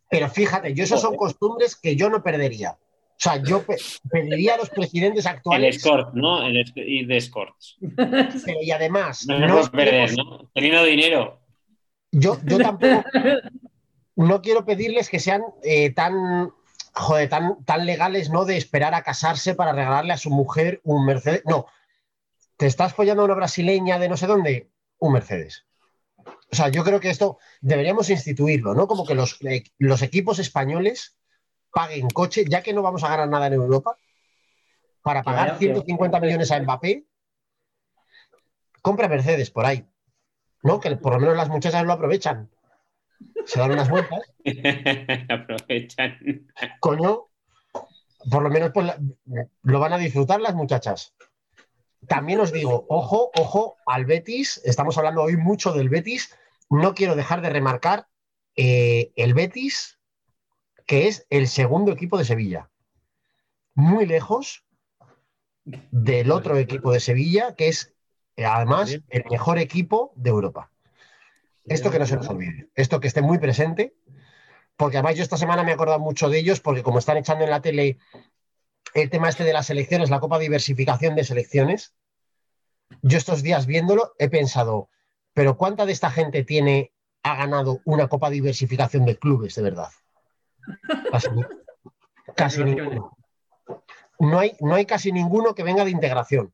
Pero 0.08 0.28
fíjate, 0.28 0.74
yo 0.74 0.84
esas 0.84 1.00
son 1.00 1.16
costumbres 1.16 1.74
que 1.76 1.96
yo 1.96 2.08
no 2.10 2.22
perdería. 2.22 2.72
O 2.72 3.24
sea, 3.24 3.42
yo 3.42 3.62
pe- 3.64 3.76
pediría 4.10 4.54
a 4.54 4.58
los 4.58 4.68
presidentes 4.70 5.24
El 5.26 5.32
actuales 5.32 5.76
escort, 5.76 6.12
¿no? 6.14 6.44
El 6.46 6.56
esc- 6.56 6.72
ir 6.84 7.06
de 7.06 7.16
escorts. 7.16 7.76
pero 7.96 8.58
y 8.62 8.70
además 8.72 9.26
No, 9.26 9.38
no 9.38 9.46
no 9.60 9.70
perder, 9.70 10.16
¿no? 10.16 10.50
Teniendo 10.54 10.84
dinero. 10.84 11.40
yo, 12.10 12.36
yo 12.44 12.58
tampoco 12.58 13.04
no 14.16 14.42
quiero 14.42 14.64
pedirles 14.64 15.08
que 15.08 15.18
sean 15.20 15.42
eh, 15.62 15.90
tan 15.90 16.50
joder, 16.94 17.28
tan, 17.28 17.64
tan 17.64 17.86
legales, 17.86 18.28
¿no? 18.30 18.44
De 18.44 18.56
esperar 18.56 18.94
a 18.94 19.02
casarse 19.02 19.54
para 19.54 19.72
regalarle 19.72 20.12
a 20.12 20.18
su 20.18 20.30
mujer 20.30 20.80
un 20.84 21.06
Mercedes. 21.06 21.42
No. 21.46 21.66
Te 22.62 22.68
estás 22.68 22.94
follando 22.94 23.22
a 23.22 23.24
una 23.24 23.34
brasileña 23.34 23.98
de 23.98 24.08
no 24.08 24.16
sé 24.16 24.28
dónde, 24.28 24.70
un 25.00 25.14
Mercedes. 25.14 25.66
O 26.16 26.54
sea, 26.54 26.68
yo 26.68 26.84
creo 26.84 27.00
que 27.00 27.10
esto 27.10 27.38
deberíamos 27.60 28.08
instituirlo, 28.08 28.72
¿no? 28.72 28.86
Como 28.86 29.04
que 29.04 29.16
los, 29.16 29.36
eh, 29.42 29.64
los 29.78 30.00
equipos 30.02 30.38
españoles 30.38 31.18
paguen 31.72 32.08
coche, 32.10 32.44
ya 32.48 32.62
que 32.62 32.72
no 32.72 32.80
vamos 32.82 33.02
a 33.02 33.08
ganar 33.08 33.28
nada 33.28 33.48
en 33.48 33.54
Europa, 33.54 33.96
para 35.02 35.24
pagar 35.24 35.46
vaya- 35.48 35.58
150 35.58 36.20
millones 36.20 36.52
a 36.52 36.60
Mbappé, 36.60 37.04
compra 38.80 39.08
Mercedes 39.08 39.50
por 39.50 39.66
ahí. 39.66 39.84
¿No? 40.62 40.78
Que 40.78 40.94
por 40.94 41.14
lo 41.14 41.18
menos 41.18 41.36
las 41.36 41.48
muchachas 41.48 41.82
lo 41.84 41.94
aprovechan. 41.94 42.48
Se 43.44 43.58
dan 43.58 43.72
unas 43.72 43.90
vueltas 43.90 44.20
Aprovechan. 45.28 46.46
coño, 46.78 47.24
por 48.30 48.40
lo 48.40 48.50
menos 48.50 48.70
pues, 48.72 48.94
lo 49.62 49.80
van 49.80 49.94
a 49.94 49.98
disfrutar 49.98 50.40
las 50.40 50.54
muchachas. 50.54 51.12
También 52.08 52.40
os 52.40 52.52
digo, 52.52 52.84
ojo, 52.88 53.30
ojo 53.36 53.76
al 53.86 54.04
Betis, 54.04 54.60
estamos 54.64 54.98
hablando 54.98 55.22
hoy 55.22 55.36
mucho 55.36 55.72
del 55.72 55.88
Betis, 55.88 56.34
no 56.68 56.94
quiero 56.94 57.14
dejar 57.14 57.42
de 57.42 57.50
remarcar 57.50 58.08
eh, 58.56 59.12
el 59.16 59.34
Betis, 59.34 59.98
que 60.86 61.06
es 61.08 61.26
el 61.30 61.48
segundo 61.48 61.92
equipo 61.92 62.18
de 62.18 62.24
Sevilla, 62.24 62.70
muy 63.74 64.06
lejos 64.06 64.64
del 65.64 66.32
otro 66.32 66.56
equipo 66.56 66.92
de 66.92 67.00
Sevilla, 67.00 67.54
que 67.54 67.68
es 67.68 67.94
eh, 68.36 68.44
además 68.44 68.98
el 69.08 69.24
mejor 69.30 69.58
equipo 69.58 70.12
de 70.16 70.30
Europa. 70.30 70.70
Esto 71.64 71.92
que 71.92 72.00
no 72.00 72.06
se 72.06 72.16
nos 72.16 72.28
olvide, 72.28 72.68
esto 72.74 72.98
que 72.98 73.06
esté 73.06 73.22
muy 73.22 73.38
presente, 73.38 73.94
porque 74.76 74.96
además 74.96 75.16
yo 75.16 75.22
esta 75.22 75.36
semana 75.36 75.62
me 75.62 75.70
he 75.70 75.74
acordado 75.74 76.00
mucho 76.00 76.28
de 76.28 76.38
ellos, 76.38 76.60
porque 76.60 76.82
como 76.82 76.98
están 76.98 77.16
echando 77.16 77.44
en 77.44 77.50
la 77.50 77.62
tele 77.62 77.98
el 78.94 79.10
tema 79.10 79.28
este 79.28 79.44
de 79.44 79.52
las 79.52 79.66
selecciones, 79.66 80.10
la 80.10 80.20
Copa 80.20 80.38
Diversificación 80.38 81.14
de 81.14 81.24
Selecciones, 81.24 81.94
yo 83.00 83.18
estos 83.18 83.42
días 83.42 83.66
viéndolo 83.66 84.14
he 84.18 84.28
pensado, 84.28 84.90
pero 85.32 85.56
¿cuánta 85.56 85.86
de 85.86 85.92
esta 85.92 86.10
gente 86.10 86.44
tiene, 86.44 86.92
ha 87.22 87.36
ganado 87.36 87.80
una 87.84 88.08
Copa 88.08 88.30
Diversificación 88.30 89.06
de 89.06 89.18
clubes 89.18 89.54
de 89.54 89.62
verdad? 89.62 89.88
Casi, 91.10 91.28
casi 92.36 92.64
ninguno. 92.64 93.16
No 94.18 94.38
hay, 94.38 94.56
no 94.60 94.74
hay 94.74 94.86
casi 94.86 95.10
ninguno 95.10 95.54
que 95.54 95.64
venga 95.64 95.84
de 95.84 95.90
integración, 95.90 96.52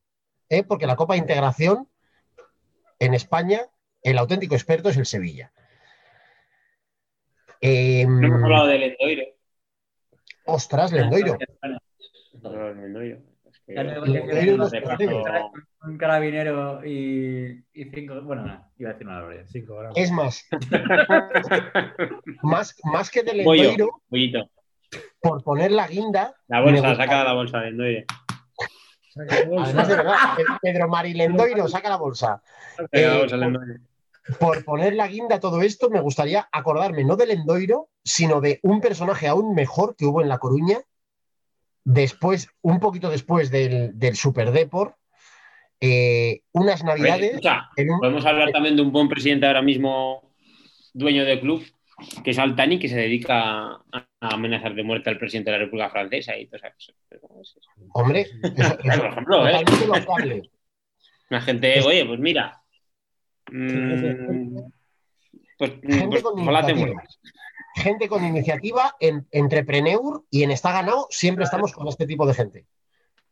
¿eh? 0.49 0.63
porque 0.63 0.87
la 0.87 0.95
Copa 0.95 1.13
de 1.13 1.19
Integración 1.19 1.89
en 2.99 3.13
España, 3.13 3.67
el 4.01 4.17
auténtico 4.17 4.55
experto 4.55 4.89
es 4.89 4.97
el 4.97 5.05
Sevilla. 5.05 5.51
Em, 7.61 8.19
No 8.19 8.27
hemos 8.27 8.43
hablado 8.43 8.67
del 8.67 8.83
Endoiro. 8.83 9.23
ostras, 10.45 10.91
Lendoiro. 10.91 11.37
Endoiro. 12.43 13.17
Es 13.45 13.61
que- 13.65 14.55
no- 14.57 15.51
Un 15.85 15.97
carabinero 15.97 16.85
y, 16.85 17.63
y 17.73 17.85
cinco. 17.93 18.21
Bueno, 18.21 18.45
no, 18.45 18.65
iba 18.77 18.89
a 18.89 18.93
decir 18.93 19.07
una 19.07 19.19
barbaridad. 19.19 19.45
Cinco 19.49 19.75
gramos. 19.77 19.97
Es 19.97 20.11
más, 20.11 20.45
más, 22.43 22.75
más 22.83 23.09
que 23.09 23.23
del 23.23 23.43
pollito. 23.43 24.01
por 25.21 25.43
poner 25.43 25.71
la 25.71 25.87
guinda. 25.87 26.35
La 26.47 26.61
bolsa, 26.61 26.95
saca 26.95 27.23
la 27.23 27.33
bolsa 27.33 27.59
del 27.59 27.69
Endoiro. 27.73 28.05
Saca 29.09 29.39
la 29.39 29.45
bolsa. 29.49 29.63
Además, 29.69 29.87
de 29.87 29.95
verdad, 29.95 30.15
Pedro 30.61 30.87
Marilendoiro 30.87 31.67
saca 31.67 31.89
la 31.89 31.97
bolsa. 31.97 32.41
Saca 32.75 32.89
la 32.91 32.99
Eh, 33.15 33.17
bolsa 33.19 33.35
del 33.37 33.45
Endoiro. 33.47 33.79
Por 34.39 34.63
poner 34.63 34.93
la 34.95 35.07
guinda 35.07 35.37
a 35.37 35.39
todo 35.39 35.61
esto, 35.61 35.89
me 35.89 36.01
gustaría 36.01 36.47
acordarme 36.51 37.03
no 37.03 37.15
del 37.15 37.31
Endoiro, 37.31 37.89
sino 38.03 38.41
de 38.41 38.59
un 38.63 38.79
personaje 38.79 39.27
aún 39.27 39.55
mejor 39.55 39.95
que 39.95 40.05
hubo 40.05 40.21
en 40.21 40.29
La 40.29 40.37
Coruña, 40.37 40.77
después, 41.83 42.49
un 42.61 42.79
poquito 42.79 43.09
después 43.09 43.49
del, 43.51 43.97
del 43.97 44.15
Super 44.15 44.51
Deport, 44.51 44.95
eh, 45.81 46.41
unas 46.51 46.83
navidades. 46.83 47.35
Un- 47.35 47.99
podemos 47.99 48.25
hablar 48.25 48.51
también 48.51 48.75
de 48.75 48.81
un 48.81 48.91
buen 48.91 49.07
presidente 49.07 49.45
ahora 49.47 49.61
mismo, 49.61 50.33
dueño 50.93 51.23
del 51.25 51.39
club, 51.39 51.63
que 52.23 52.31
es 52.31 52.39
Altani, 52.39 52.79
que 52.79 52.89
se 52.89 52.95
dedica 52.97 53.71
a, 53.91 54.07
amenazar 54.21 54.73
de 54.75 54.83
muerte 54.83 55.09
al 55.09 55.17
presidente 55.17 55.51
de 55.51 55.57
la 55.57 55.63
República 55.65 55.89
Francesa 55.89 56.37
y 56.37 56.47
todas 56.47 56.63
esas 56.77 56.95
cosas. 57.21 57.63
Hombre, 57.93 58.21
eso, 58.21 58.33
eso- 58.83 59.01
Por 59.01 59.05
ejemplo, 59.11 59.47
¿eh? 59.47 59.63
La 61.29 61.41
gente, 61.41 61.81
oye, 61.81 62.05
pues 62.05 62.19
mira. 62.19 62.61
mm, 63.51 64.57
pues, 65.57 65.71
pues 66.09 66.23
ojalá 66.25 66.65
te 66.65 66.73
mueras. 66.73 67.19
Gente 67.75 68.09
con 68.09 68.25
iniciativa, 68.25 68.95
en, 68.99 69.27
entrepreneur 69.31 70.23
y 70.29 70.43
en 70.43 70.51
Está 70.51 70.71
Ganado 70.71 71.07
siempre 71.09 71.45
estamos 71.45 71.73
con 71.73 71.87
este 71.87 72.05
tipo 72.05 72.25
de 72.25 72.33
gente. 72.33 72.65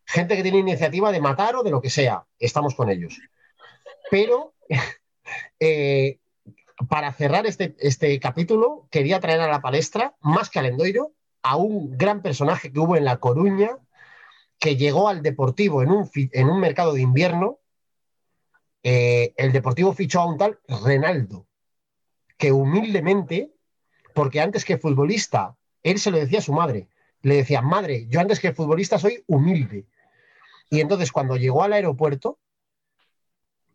gente 0.05 0.35
que 0.35 0.43
tiene 0.43 0.59
iniciativa 0.59 1.11
de 1.11 1.22
matar 1.22 1.55
o 1.55 1.64
de 1.64 1.72
lo 1.72 1.81
que 1.81 1.89
sea, 1.89 2.26
estamos 2.39 2.76
con 2.76 2.89
ellos. 2.89 3.19
Pero 4.09 4.53
eh, 5.59 6.19
para 6.89 7.11
cerrar 7.14 7.45
este, 7.45 7.76
este 7.80 8.19
capítulo, 8.19 8.88
quería 8.91 9.19
traer 9.19 9.41
a 9.41 9.47
la 9.47 9.61
palestra, 9.61 10.15
más 10.22 10.49
que 10.49 10.59
al 10.59 10.68
Endoiro, 10.68 11.14
a 11.41 11.55
un 11.55 11.97
gran 11.97 12.22
personaje 12.22 12.72
que 12.72 12.80
hubo 12.80 12.95
en 12.95 13.05
La 13.05 13.18
Coruña, 13.18 13.77
que 14.59 14.76
llegó 14.76 15.07
al 15.07 15.22
Deportivo 15.22 15.81
en 15.81 15.91
un, 15.91 16.09
en 16.14 16.49
un 16.49 16.59
mercado 16.59 16.93
de 16.93 17.01
invierno. 17.01 17.59
Eh, 18.84 19.34
el 19.38 19.51
Deportivo 19.51 19.93
fichó 19.93 20.22
a 20.22 20.27
un 20.27 20.38
tal 20.38 20.59
Renaldo, 20.85 21.47
que 22.38 22.51
humildemente, 22.51 23.51
porque 24.18 24.41
antes 24.41 24.65
que 24.65 24.80
futbolista, 24.80 25.56
él 25.84 25.99
se 25.99 26.10
lo 26.10 26.18
decía 26.18 26.39
a 26.39 26.41
su 26.41 26.52
madre, 26.52 26.88
le 27.22 27.35
decía, 27.35 27.61
madre, 27.61 28.07
yo 28.10 28.19
antes 28.19 28.39
que 28.39 28.52
futbolista 28.52 28.98
soy 28.98 29.23
humilde. 29.27 29.85
Y 30.72 30.81
entonces 30.81 31.11
cuando 31.11 31.35
llegó 31.38 31.61
al 31.61 31.73
aeropuerto, 31.73 32.39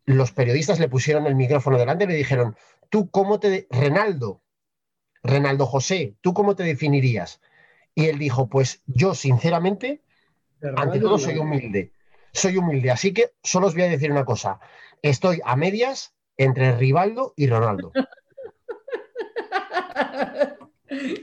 los 0.05 0.33
periodistas 0.33 0.81
le 0.81 0.89
pusieron 0.89 1.29
el 1.29 1.37
micrófono 1.37 1.79
delante 1.79 2.03
y 2.03 2.07
le 2.09 2.15
dijeron, 2.15 2.57
tú 2.91 3.09
cómo 3.09 3.39
te... 3.39 3.69
Renaldo, 3.71 4.43
Renaldo 5.23 5.65
José, 5.65 6.17
¿tú 6.21 6.35
cómo 6.35 6.57
te 6.57 6.65
definirías? 6.65 7.41
Y 7.95 8.07
él 8.07 8.19
dijo, 8.19 8.49
pues 8.49 8.83
yo 8.87 9.15
sinceramente, 9.15 10.03
ante 10.77 10.99
todo 10.99 11.21
soy 11.21 11.39
humilde. 11.39 11.93
Soy 12.33 12.57
humilde, 12.57 12.91
así 12.91 13.15
que 13.15 13.31
solo 13.45 13.69
os 13.69 13.75
voy 13.75 13.85
a 13.85 13.91
decir 13.91 14.11
una 14.11 14.25
cosa. 14.25 14.59
Estoy 15.03 15.41
a 15.45 15.55
medias 15.55 16.15
entre 16.37 16.77
Rivaldo 16.77 17.33
y 17.37 17.47
Ronaldo. 17.47 17.93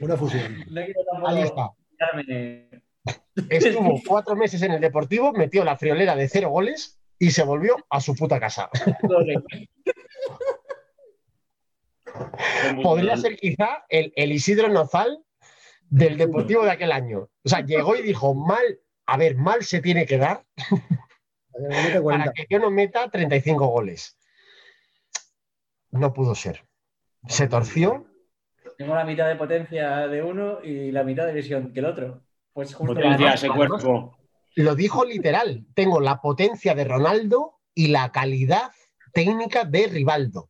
Una 0.01 0.17
fusión. 0.17 0.65
No 0.69 1.27
Ahí 1.27 1.41
está. 1.41 1.71
Estuvo 3.49 4.01
cuatro 4.07 4.35
meses 4.35 4.61
en 4.61 4.71
el 4.71 4.81
Deportivo, 4.81 5.31
metió 5.33 5.63
la 5.63 5.77
friolera 5.77 6.15
de 6.15 6.27
cero 6.27 6.49
goles 6.49 6.99
y 7.17 7.31
se 7.31 7.43
volvió 7.43 7.77
a 7.89 8.01
su 8.01 8.15
puta 8.15 8.39
casa. 8.39 8.69
Podría 12.81 13.17
ser 13.17 13.35
quizá 13.37 13.85
el, 13.89 14.11
el 14.15 14.31
Isidro 14.31 14.69
Nozal 14.69 15.23
del 15.89 16.17
Deportivo 16.17 16.63
de 16.63 16.71
aquel 16.71 16.91
año. 16.91 17.29
O 17.43 17.49
sea, 17.49 17.61
llegó 17.61 17.95
y 17.95 18.01
dijo, 18.01 18.33
mal, 18.33 18.79
a 19.05 19.17
ver, 19.17 19.35
mal 19.35 19.63
se 19.63 19.81
tiene 19.81 20.05
que 20.05 20.17
dar 20.17 20.45
para 22.03 22.31
que 22.31 22.47
yo 22.49 22.59
no 22.59 22.71
meta 22.71 23.09
35 23.09 23.67
goles. 23.67 24.17
No 25.91 26.13
pudo 26.13 26.35
ser. 26.35 26.65
Se 27.27 27.47
torció. 27.47 28.05
Tengo 28.79 28.95
la 28.95 29.03
mitad 29.03 29.27
de 29.27 29.35
potencia 29.35 30.07
de 30.07 30.23
uno 30.23 30.59
y 30.63 30.89
la 30.93 31.03
mitad 31.03 31.25
de 31.25 31.33
visión 31.33 31.73
que 31.73 31.81
el 31.81 31.85
otro. 31.85 32.21
Pues 32.53 32.73
justo 32.73 32.93
Potencia 32.93 33.27
la- 33.27 33.33
ese 33.33 33.49
cuerpo. 33.49 34.17
Lo 34.55 34.73
dijo 34.73 35.03
literal. 35.03 35.65
Tengo 35.75 35.99
la 35.99 36.21
potencia 36.21 36.73
de 36.75 36.85
Ronaldo 36.85 37.55
y 37.75 37.87
la 37.89 38.09
calidad 38.13 38.71
técnica 39.11 39.65
de 39.65 39.87
Rivaldo. 39.87 40.49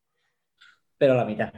Pero 0.99 1.15
la 1.15 1.25
mitad. 1.25 1.51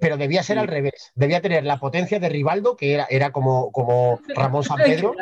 Pero 0.00 0.16
debía 0.16 0.42
ser 0.42 0.58
al 0.58 0.66
revés. 0.66 1.12
Debía 1.14 1.40
tener 1.40 1.62
la 1.62 1.78
potencia 1.78 2.18
de 2.18 2.28
Rivaldo, 2.28 2.76
que 2.76 2.92
era, 2.94 3.06
era 3.08 3.30
como, 3.30 3.70
como 3.70 4.18
Ramón 4.34 4.64
San 4.64 4.78
Pedro, 4.78 5.14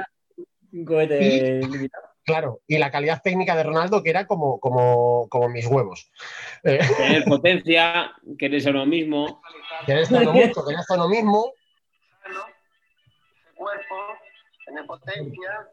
Un 0.73 0.85
cohete 0.87 1.61
limitado. 1.67 2.05
Claro, 2.29 2.61
y 2.67 2.77
la 2.79 2.91
calidad 2.91 3.21
técnica 3.23 3.57
de 3.57 3.63
Ronaldo, 3.65 4.03
que 4.03 4.11
era 4.11 4.27
como, 4.27 4.61
como, 4.61 5.27
como 5.31 5.49
mis 5.49 5.67
huevos. 5.67 6.11
Eh, 6.63 6.79
Tener 6.97 7.25
potencia, 7.25 8.13
querer 8.39 8.61
ser 8.61 8.75
uno 8.75 8.87
mismo. 8.87 9.43
que 9.87 10.01
esto 10.01 10.21
no 10.21 10.33
mucho, 10.33 10.65
que 10.67 10.75
esto 10.75 10.97
no 10.97 11.09
mismo. 11.09 11.53
cuerpo, 13.57 13.97
tener 14.67 14.87
potencia, 14.87 15.69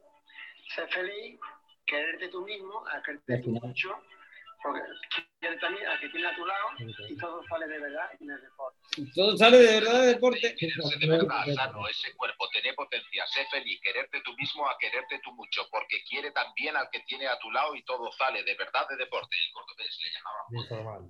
ser 0.74 0.88
feliz, 0.90 1.40
quererte 1.86 2.30
tú 2.30 2.44
mismo, 2.46 2.84
a 2.88 3.02
quererte 3.04 3.38
tú 3.40 3.52
mucho, 3.52 3.90
porque 4.66 4.82
quieres 5.40 5.60
también 5.62 5.88
a 5.88 6.00
que 6.00 6.10
tiene 6.10 6.28
a 6.28 6.36
tu 6.36 6.46
lado 6.46 6.68
y 7.08 7.16
todo 7.18 7.44
sale 7.48 7.68
de 7.68 7.80
verdad 7.80 8.10
en 8.20 8.32
el 8.32 8.42
deporte. 8.42 8.80
Todo 9.14 9.38
sale 9.38 9.58
de 9.58 9.80
verdad 9.80 10.02
de 10.02 10.08
deporte. 10.08 10.56
Quererse 10.58 10.98
de 11.00 11.08
verdad, 11.08 11.46
sano, 11.54 11.88
ese 11.88 12.16
cuerpo, 12.16 12.50
tener 12.50 12.74
potencia, 12.74 13.24
sé 13.28 13.46
feliz, 13.52 13.80
quererte 13.82 14.22
tú 14.26 14.34
mismo 14.38 14.68
a 14.68 14.76
quererte 14.80 15.20
tú 15.24 15.32
mucho, 15.34 15.62
porque 15.70 15.98
quiere 16.10 16.32
también 16.32 16.76
al 16.76 16.90
que 16.92 17.02
tiene 17.02 17.28
a 17.28 17.38
tu 17.38 17.52
lado 17.52 17.76
y 17.76 17.84
todo 17.84 18.12
sale 18.12 18.44
de 18.44 18.56
verdad 18.56 18.88
de 18.90 18.98
deporte. 18.98 19.36
El 19.38 19.54
cordobés 19.54 20.00
le 20.02 20.10
llamaba. 20.18 21.10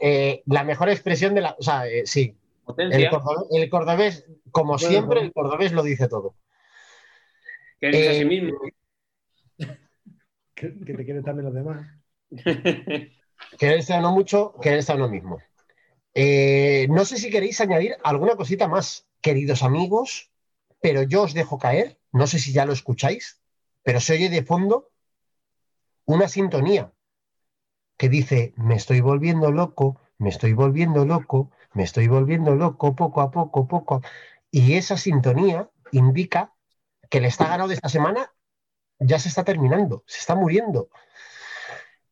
Eh, 0.00 0.42
la 0.46 0.64
mejor 0.64 0.88
expresión 0.88 1.34
de 1.34 1.40
la. 1.42 1.56
O 1.58 1.62
sea, 1.62 1.86
eh, 1.86 2.04
sí. 2.04 2.36
El 2.76 3.08
cordobés, 3.10 3.46
el 3.52 3.70
cordobés, 3.70 4.26
como 4.50 4.76
siempre, 4.76 5.20
el 5.20 5.32
cordobés 5.32 5.70
lo 5.72 5.84
dice 5.84 6.08
todo. 6.08 6.34
Quererse 7.78 8.08
a 8.08 8.12
Eh, 8.12 8.18
sí 8.18 8.24
mismo. 8.24 8.58
Que, 10.56 10.72
que 10.86 10.94
te 10.94 11.04
quieren 11.04 11.22
también 11.22 11.44
los 11.44 11.54
demás. 11.54 11.86
Quererse 13.58 13.94
a 13.94 13.98
uno 13.98 14.12
mucho, 14.12 14.54
quererse 14.60 14.92
a 14.92 14.96
uno 14.96 15.08
mismo. 15.08 15.38
Eh, 16.14 16.86
no 16.90 17.04
sé 17.04 17.18
si 17.18 17.30
queréis 17.30 17.60
añadir 17.60 17.96
alguna 18.02 18.36
cosita 18.36 18.68
más, 18.68 19.06
queridos 19.20 19.62
amigos, 19.62 20.30
pero 20.80 21.02
yo 21.02 21.22
os 21.22 21.34
dejo 21.34 21.58
caer. 21.58 21.98
No 22.12 22.26
sé 22.26 22.38
si 22.38 22.52
ya 22.52 22.64
lo 22.64 22.72
escucháis, 22.72 23.42
pero 23.82 24.00
se 24.00 24.14
oye 24.14 24.30
de 24.30 24.42
fondo 24.42 24.90
una 26.06 26.28
sintonía 26.28 26.92
que 27.96 28.08
dice: 28.08 28.54
Me 28.56 28.76
estoy 28.76 29.00
volviendo 29.00 29.52
loco, 29.52 30.00
me 30.18 30.30
estoy 30.30 30.54
volviendo 30.54 31.04
loco, 31.04 31.50
me 31.72 31.82
estoy 31.82 32.08
volviendo 32.08 32.54
loco 32.54 32.96
poco 32.96 33.20
a 33.20 33.30
poco, 33.30 33.68
poco. 33.68 33.96
a-". 33.96 34.00
Y 34.50 34.74
esa 34.74 34.96
sintonía 34.96 35.70
indica 35.92 36.54
que 37.10 37.18
el 37.18 37.26
está 37.26 37.48
ganado 37.48 37.68
de 37.68 37.74
esta 37.74 37.88
semana 37.88 38.32
ya 38.98 39.18
se 39.18 39.28
está 39.28 39.44
terminando, 39.44 40.02
se 40.06 40.20
está 40.20 40.34
muriendo. 40.34 40.88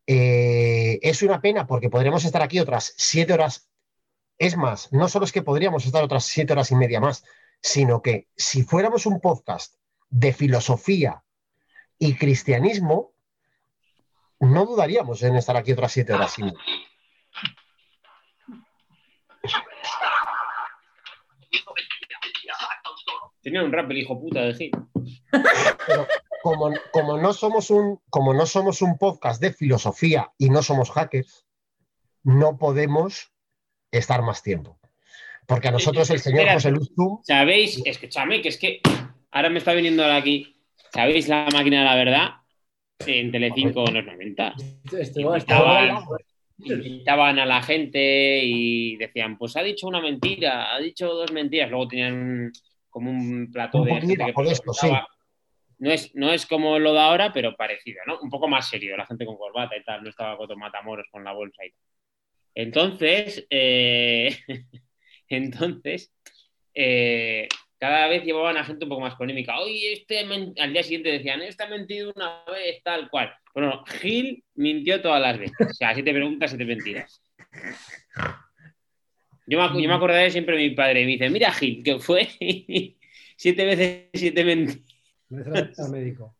Eh, 0.06 0.98
es 1.02 1.22
una 1.22 1.40
pena 1.40 1.66
porque 1.66 1.88
podríamos 1.90 2.24
estar 2.24 2.42
aquí 2.42 2.60
otras 2.60 2.94
siete 2.96 3.32
horas. 3.32 3.70
Es 4.38 4.56
más, 4.56 4.92
no 4.92 5.08
solo 5.08 5.24
es 5.24 5.32
que 5.32 5.42
podríamos 5.42 5.86
estar 5.86 6.02
otras 6.02 6.24
siete 6.24 6.52
horas 6.52 6.70
y 6.70 6.76
media 6.76 7.00
más, 7.00 7.24
sino 7.60 8.02
que 8.02 8.28
si 8.36 8.62
fuéramos 8.62 9.06
un 9.06 9.20
podcast 9.20 9.76
de 10.10 10.32
filosofía 10.32 11.24
y 11.98 12.16
cristianismo, 12.16 13.14
no 14.40 14.66
dudaríamos 14.66 15.22
en 15.22 15.36
estar 15.36 15.56
aquí 15.56 15.72
otras 15.72 15.92
siete 15.92 16.12
horas 16.12 16.38
y 16.38 16.42
media. 16.42 16.58
Tenía 23.42 23.62
un 23.62 23.72
rap 23.72 23.90
el 23.90 23.98
hijo 23.98 24.18
puta 24.18 24.40
de 24.40 24.54
Gil. 24.54 24.70
Pero 25.86 26.06
como, 26.44 26.74
como 26.92 27.16
no 27.16 27.32
somos 27.32 27.70
un, 27.70 28.00
como 28.10 28.34
no 28.34 28.44
somos 28.44 28.82
un 28.82 28.98
podcast 28.98 29.40
de 29.40 29.50
filosofía 29.50 30.30
y 30.36 30.50
no 30.50 30.62
somos 30.62 30.90
hackers, 30.90 31.46
no 32.22 32.58
podemos 32.58 33.32
estar 33.90 34.20
más 34.20 34.42
tiempo. 34.42 34.78
Porque 35.46 35.68
a 35.68 35.70
nosotros 35.70 36.10
el 36.10 36.18
señor. 36.18 36.46
José 36.52 36.70
Luis 36.70 36.94
Tum 36.94 37.20
¿Sabéis? 37.22 37.80
Escúchame, 37.86 38.42
que 38.42 38.50
es 38.50 38.58
que 38.58 38.82
ahora 39.30 39.48
me 39.48 39.58
está 39.58 39.72
viniendo 39.72 40.02
ahora 40.02 40.16
aquí. 40.16 40.54
¿Sabéis 40.92 41.28
la 41.28 41.48
máquina 41.50 41.78
de 41.78 41.84
la 41.86 41.96
verdad? 41.96 42.28
En 43.06 43.32
Telecinco 43.32 43.88
en 43.88 43.94
los 43.94 44.04
90. 44.04 44.54
Estuvo, 44.98 45.36
Estaban, 45.36 45.96
estuvo- 45.96 46.18
invitaban 46.58 47.38
a 47.38 47.46
la 47.46 47.62
gente 47.62 48.40
y 48.44 48.96
decían, 48.96 49.38
pues 49.38 49.56
ha 49.56 49.62
dicho 49.62 49.86
una 49.86 50.02
mentira, 50.02 50.74
ha 50.74 50.78
dicho 50.78 51.08
dos 51.08 51.32
mentiras. 51.32 51.70
Luego 51.70 51.88
tenían 51.88 52.52
como 52.90 53.10
un 53.10 53.50
plato 53.50 53.82
de 53.82 53.92
gente 53.92 54.16
que 54.16 54.42
de 54.42 54.50
esto, 54.52 54.72
preguntaba. 54.72 55.08
No 55.78 55.90
es, 55.90 56.14
no 56.14 56.32
es 56.32 56.46
como 56.46 56.78
lo 56.78 56.92
de 56.92 57.00
ahora, 57.00 57.32
pero 57.32 57.56
parecido, 57.56 58.00
¿no? 58.06 58.18
Un 58.20 58.30
poco 58.30 58.48
más 58.48 58.68
serio, 58.68 58.96
la 58.96 59.06
gente 59.06 59.26
con 59.26 59.36
corbata 59.36 59.76
y 59.76 59.82
tal, 59.82 60.02
no 60.02 60.10
estaba 60.10 60.36
Coto 60.36 60.56
Matamoros 60.56 61.06
con 61.10 61.24
la 61.24 61.32
bolsa 61.32 61.64
y 61.64 61.70
tal. 61.70 61.80
Entonces, 62.54 63.46
eh, 63.50 64.36
entonces, 65.28 66.12
eh, 66.74 67.48
cada 67.78 68.06
vez 68.08 68.24
llevaban 68.24 68.56
a 68.56 68.64
gente 68.64 68.84
un 68.84 68.88
poco 68.88 69.02
más 69.02 69.16
polémica. 69.16 69.58
Oye, 69.58 69.92
este 69.92 70.24
men-". 70.24 70.54
al 70.58 70.72
día 70.72 70.82
siguiente 70.82 71.10
decían, 71.10 71.42
este 71.42 71.64
ha 71.64 71.68
mentido 71.68 72.12
una 72.14 72.44
vez, 72.46 72.82
tal 72.82 73.10
cual. 73.10 73.34
Bueno, 73.52 73.84
Gil 74.00 74.42
mintió 74.54 75.00
todas 75.02 75.20
las 75.20 75.38
veces. 75.38 75.68
O 75.70 75.74
sea, 75.74 75.94
siete 75.94 76.12
preguntas, 76.12 76.50
siete 76.50 76.64
mentiras. 76.64 77.22
Yo 79.46 79.58
me, 79.58 79.82
yo 79.82 79.88
me 79.88 79.94
acordaré 79.94 80.30
siempre 80.30 80.56
de 80.56 80.68
mi 80.68 80.74
padre. 80.74 81.04
Me 81.04 81.12
dice, 81.12 81.28
mira, 81.30 81.52
Gil, 81.52 81.82
que 81.82 81.98
fue 81.98 82.28
siete 83.36 83.64
veces 83.64 84.08
siete 84.14 84.44
mentiras. 84.44 84.93
Al 85.78 85.90
médico. 85.90 86.36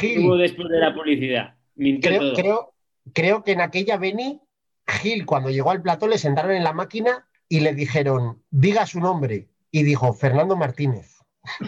Gil, 0.00 0.26
Hubo 0.26 0.36
después 0.36 0.68
de 0.68 0.78
la 0.78 0.94
publicidad. 0.94 1.54
Creo, 1.74 2.34
creo, 2.34 2.74
creo 3.12 3.42
que 3.42 3.52
en 3.52 3.60
aquella 3.60 3.96
Beni, 3.96 4.40
Gil, 4.86 5.24
cuando 5.24 5.50
llegó 5.50 5.70
al 5.70 5.82
plató, 5.82 6.06
le 6.06 6.18
sentaron 6.18 6.52
en 6.52 6.64
la 6.64 6.72
máquina 6.72 7.26
y 7.48 7.60
le 7.60 7.74
dijeron, 7.74 8.42
diga 8.50 8.86
su 8.86 9.00
nombre. 9.00 9.48
Y 9.70 9.84
dijo, 9.84 10.12
Fernando 10.12 10.56
Martínez. 10.56 11.18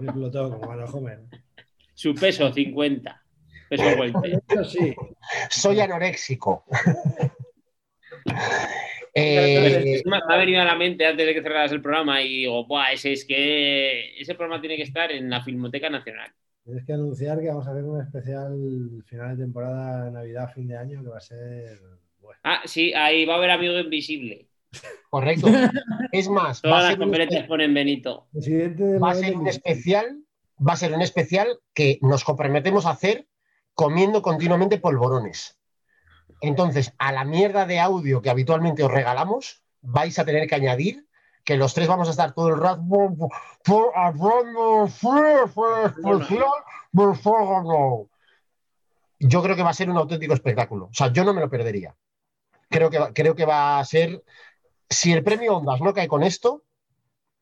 Explotó 0.00 0.50
como 0.50 0.68
Van 0.68 0.84
Homer. 0.92 1.20
Su 1.94 2.14
peso, 2.14 2.52
50. 2.52 3.22
Peso 3.68 3.84
welter. 3.98 4.42
Eso 4.48 4.64
sí. 4.64 4.94
Soy 5.50 5.80
anoréxico. 5.80 6.64
Eh, 9.14 10.02
Me 10.04 10.20
ha 10.26 10.36
venido 10.36 10.62
a 10.62 10.64
la 10.64 10.74
mente 10.74 11.06
antes 11.06 11.26
de 11.26 11.34
que 11.34 11.42
cerraras 11.42 11.72
el 11.72 11.82
programa 11.82 12.22
y 12.22 12.38
digo, 12.38 12.66
Buah, 12.66 12.92
ese 12.92 13.12
es 13.12 13.24
que 13.24 14.18
ese 14.18 14.34
programa 14.34 14.60
tiene 14.60 14.76
que 14.76 14.84
estar 14.84 15.12
en 15.12 15.28
la 15.28 15.42
Filmoteca 15.42 15.90
Nacional. 15.90 16.30
Tienes 16.64 16.84
que 16.84 16.92
anunciar 16.92 17.40
que 17.40 17.48
vamos 17.48 17.66
a 17.66 17.72
hacer 17.72 17.84
un 17.84 18.00
especial 18.00 19.02
final 19.06 19.36
de 19.36 19.44
temporada, 19.44 20.10
Navidad, 20.10 20.52
fin 20.54 20.68
de 20.68 20.76
año, 20.76 21.02
que 21.02 21.08
va 21.08 21.18
a 21.18 21.20
ser. 21.20 21.78
Bueno. 22.20 22.40
Ah, 22.44 22.62
sí, 22.64 22.94
ahí 22.94 23.24
va 23.24 23.34
a 23.34 23.36
haber 23.38 23.50
amigo 23.50 23.78
invisible. 23.78 24.46
Correcto. 25.10 25.48
Es 26.12 26.28
más, 26.28 26.62
Todas 26.62 26.84
las 26.84 26.96
conferencias 26.96 27.46
ponen 27.46 27.74
Benito. 27.74 28.28
Presidente 28.32 28.84
de 28.84 28.98
va 28.98 29.10
a 29.10 29.14
ser 29.14 29.36
un 29.36 29.48
especial, 29.48 30.22
va 30.66 30.72
a 30.72 30.76
ser 30.76 30.92
un 30.94 31.02
especial 31.02 31.48
que 31.74 31.98
nos 32.00 32.24
comprometemos 32.24 32.86
a 32.86 32.90
hacer 32.90 33.26
comiendo 33.74 34.22
continuamente 34.22 34.78
polvorones. 34.78 35.58
Entonces, 36.40 36.92
a 36.98 37.12
la 37.12 37.24
mierda 37.24 37.66
de 37.66 37.78
audio 37.80 38.20
que 38.22 38.30
habitualmente 38.30 38.82
os 38.82 38.90
regalamos, 38.90 39.62
vais 39.80 40.18
a 40.18 40.24
tener 40.24 40.48
que 40.48 40.54
añadir 40.54 41.06
que 41.44 41.56
los 41.56 41.74
tres 41.74 41.88
vamos 41.88 42.08
a 42.08 42.12
estar 42.12 42.32
todo 42.32 42.48
el 42.48 42.58
rato. 42.60 42.82
Yo 49.18 49.42
creo 49.42 49.56
que 49.56 49.62
va 49.62 49.70
a 49.70 49.74
ser 49.74 49.88
un 49.90 49.96
auténtico 49.96 50.34
espectáculo. 50.34 50.86
O 50.86 50.94
sea, 50.94 51.12
yo 51.12 51.24
no 51.24 51.32
me 51.32 51.40
lo 51.40 51.48
perdería. 51.50 51.94
Creo 52.68 52.90
que, 52.90 52.98
va- 52.98 53.12
creo 53.12 53.34
que 53.36 53.44
va 53.44 53.78
a 53.78 53.84
ser. 53.84 54.22
Si 54.88 55.12
el 55.12 55.22
premio 55.22 55.56
Ondas 55.56 55.80
no 55.80 55.94
cae 55.94 56.08
con 56.08 56.22
esto, 56.22 56.64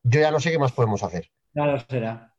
yo 0.03 0.21
ya 0.21 0.31
no 0.31 0.41
sé 0.41 0.51
qué 0.51 0.59
más 0.59 0.73
podemos 0.73 1.03
hacer. 1.03 1.31
Ya 1.55 1.67
lo 1.67 1.79
será. 1.81 2.35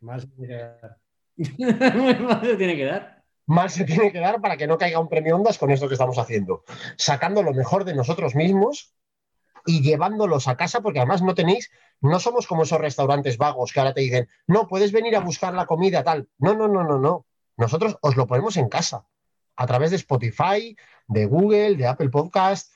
Más 0.00 0.22
se 0.22 0.28
tiene 0.28 0.48
que 0.48 0.62
dar. 0.62 0.98
Se 2.44 2.56
tiene 2.56 2.76
que 2.76 2.84
dar. 2.84 3.17
Mal 3.48 3.70
se 3.70 3.84
tiene 3.84 4.12
que 4.12 4.20
dar 4.20 4.40
para 4.40 4.56
que 4.56 4.66
no 4.66 4.76
caiga 4.76 5.00
un 5.00 5.08
premio 5.08 5.34
Ondas 5.34 5.58
con 5.58 5.70
esto 5.70 5.88
que 5.88 5.94
estamos 5.94 6.18
haciendo. 6.18 6.64
Sacando 6.96 7.42
lo 7.42 7.54
mejor 7.54 7.84
de 7.84 7.94
nosotros 7.94 8.34
mismos 8.34 8.94
y 9.64 9.80
llevándolos 9.80 10.48
a 10.48 10.56
casa, 10.56 10.82
porque 10.82 10.98
además 10.98 11.22
no 11.22 11.34
tenéis, 11.34 11.70
no 12.00 12.20
somos 12.20 12.46
como 12.46 12.64
esos 12.64 12.78
restaurantes 12.78 13.38
vagos 13.38 13.72
que 13.72 13.80
ahora 13.80 13.94
te 13.94 14.02
dicen, 14.02 14.28
no, 14.46 14.68
puedes 14.68 14.92
venir 14.92 15.16
a 15.16 15.20
buscar 15.20 15.54
la 15.54 15.66
comida 15.66 16.04
tal. 16.04 16.28
No, 16.38 16.54
no, 16.54 16.68
no, 16.68 16.84
no, 16.84 16.98
no. 16.98 17.26
Nosotros 17.56 17.96
os 18.02 18.16
lo 18.16 18.26
ponemos 18.26 18.56
en 18.58 18.68
casa, 18.68 19.06
a 19.56 19.66
través 19.66 19.90
de 19.90 19.96
Spotify, 19.96 20.76
de 21.06 21.24
Google, 21.24 21.76
de 21.76 21.86
Apple 21.86 22.10
Podcast. 22.10 22.70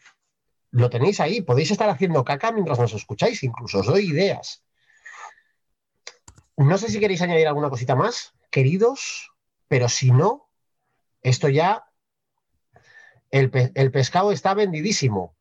Lo 0.71 0.89
tenéis 0.89 1.21
ahí, 1.21 1.43
podéis 1.43 1.71
estar 1.71 1.91
haciendo 1.91 2.25
caca 2.25 2.51
mientras 2.51 2.79
nos 2.79 2.95
escucháis, 2.95 3.43
incluso 3.43 3.81
os 3.81 3.87
doy 3.87 4.07
ideas. 4.07 4.65
No 6.57 6.79
sé 6.79 6.89
si 6.89 6.99
queréis 6.99 7.21
añadir 7.21 7.47
alguna 7.47 7.69
cosita 7.69 7.95
más, 7.95 8.33
queridos, 8.51 9.33
pero 9.69 9.89
si 9.89 10.11
no, 10.11 10.42
esto 11.23 11.49
ya, 11.49 11.85
el, 13.31 13.51
pe- 13.51 13.73
el 13.75 13.91
pescado 13.91 14.33
está 14.33 14.55
vendidísimo. 14.55 15.37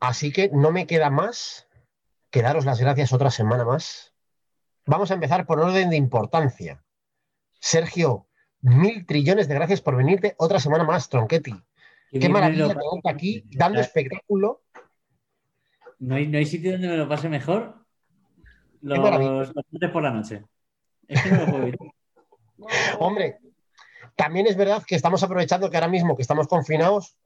Así 0.00 0.32
que 0.32 0.50
no 0.52 0.72
me 0.72 0.86
queda 0.86 1.10
más 1.10 1.68
que 2.30 2.42
daros 2.42 2.64
las 2.64 2.80
gracias 2.80 3.12
otra 3.12 3.30
semana 3.30 3.64
más. 3.64 4.14
Vamos 4.84 5.10
a 5.10 5.14
empezar 5.14 5.46
por 5.46 5.60
orden 5.60 5.90
de 5.90 5.96
importancia. 5.96 6.82
Sergio, 7.60 8.26
mil 8.60 9.06
trillones 9.06 9.46
de 9.46 9.54
gracias 9.54 9.80
por 9.80 9.96
venirte 9.96 10.34
otra 10.38 10.58
semana 10.58 10.82
más, 10.84 11.08
Tronchetti. 11.08 11.54
Qué 12.10 12.18
me 12.20 12.28
maravilla 12.30 12.68
tenerte 12.68 13.08
aquí 13.08 13.44
dando 13.50 13.80
espectáculo. 13.80 14.62
No 15.98 16.16
hay, 16.16 16.26
no 16.26 16.38
hay 16.38 16.46
sitio 16.46 16.72
donde 16.72 16.88
me 16.88 16.96
lo 16.96 17.08
pase 17.08 17.28
mejor 17.28 17.86
los, 18.80 19.52
los 19.54 19.92
por 19.92 20.02
la 20.02 20.10
noche. 20.10 20.44
Es 21.06 21.22
que 21.22 21.30
no 21.30 21.38
lo 21.38 21.46
puedo 21.46 21.62
evitar. 21.62 21.88
Hombre, 22.98 23.38
también 24.16 24.46
es 24.46 24.56
verdad 24.56 24.82
que 24.86 24.94
estamos 24.94 25.22
aprovechando 25.22 25.70
que 25.70 25.76
ahora 25.76 25.88
mismo 25.88 26.16
que 26.16 26.22
estamos 26.22 26.46
confinados, 26.48 27.16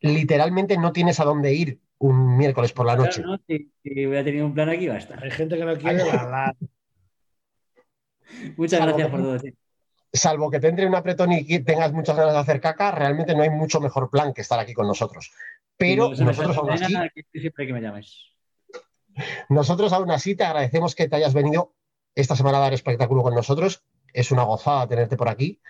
literalmente 0.00 0.76
no 0.76 0.92
tienes 0.92 1.20
a 1.20 1.24
dónde 1.24 1.52
ir 1.54 1.80
un 1.98 2.36
miércoles 2.36 2.72
por 2.72 2.86
la 2.86 2.96
noche. 2.96 3.22
Claro, 3.22 3.36
¿no? 3.36 3.42
Si, 3.46 3.72
si 3.82 4.06
hubiera 4.06 4.24
tenido 4.24 4.46
un 4.46 4.54
plan 4.54 4.68
aquí, 4.68 4.86
va 4.88 4.94
a 4.94 4.98
estar. 4.98 5.22
Hay 5.22 5.30
gente 5.30 5.56
que 5.56 5.64
no 5.64 5.76
quiere 5.76 5.98
la, 6.04 6.04
la- 6.24 6.54
Muchas 8.56 8.78
Salvo 8.78 8.96
gracias 8.96 9.06
que- 9.08 9.10
por 9.12 9.22
todo. 9.22 9.38
tío. 9.40 9.52
salvo 10.12 10.50
que 10.50 10.60
te 10.60 10.68
entre 10.68 10.86
un 10.86 10.94
apretón 10.94 11.32
y 11.32 11.46
que 11.46 11.60
tengas 11.60 11.92
muchas 11.92 12.16
ganas 12.16 12.34
de 12.34 12.38
hacer 12.40 12.60
caca, 12.60 12.90
realmente 12.90 13.34
no 13.34 13.42
hay 13.42 13.50
mucho 13.50 13.80
mejor 13.80 14.10
plan 14.10 14.32
que 14.32 14.40
estar 14.42 14.58
aquí 14.58 14.72
con 14.74 14.86
nosotros. 14.86 15.32
Pero 15.76 16.10
No 16.10 16.24
nosotros 16.26 16.56
aún, 16.56 16.70
así, 16.70 16.94
que 17.32 17.40
siempre 17.40 17.66
que 17.66 17.72
me 17.72 17.80
llames. 17.80 18.32
nosotros 19.48 19.92
aún 19.92 20.10
así 20.10 20.34
te 20.36 20.44
agradecemos 20.44 20.94
que 20.94 21.08
te 21.08 21.16
hayas 21.16 21.34
venido 21.34 21.74
esta 22.14 22.36
semana 22.36 22.58
a 22.58 22.62
dar 22.62 22.72
espectáculo 22.74 23.22
con 23.22 23.34
nosotros. 23.34 23.82
Es 24.12 24.30
una 24.30 24.44
gozada 24.44 24.86
tenerte 24.86 25.16
por 25.16 25.28
aquí. 25.28 25.60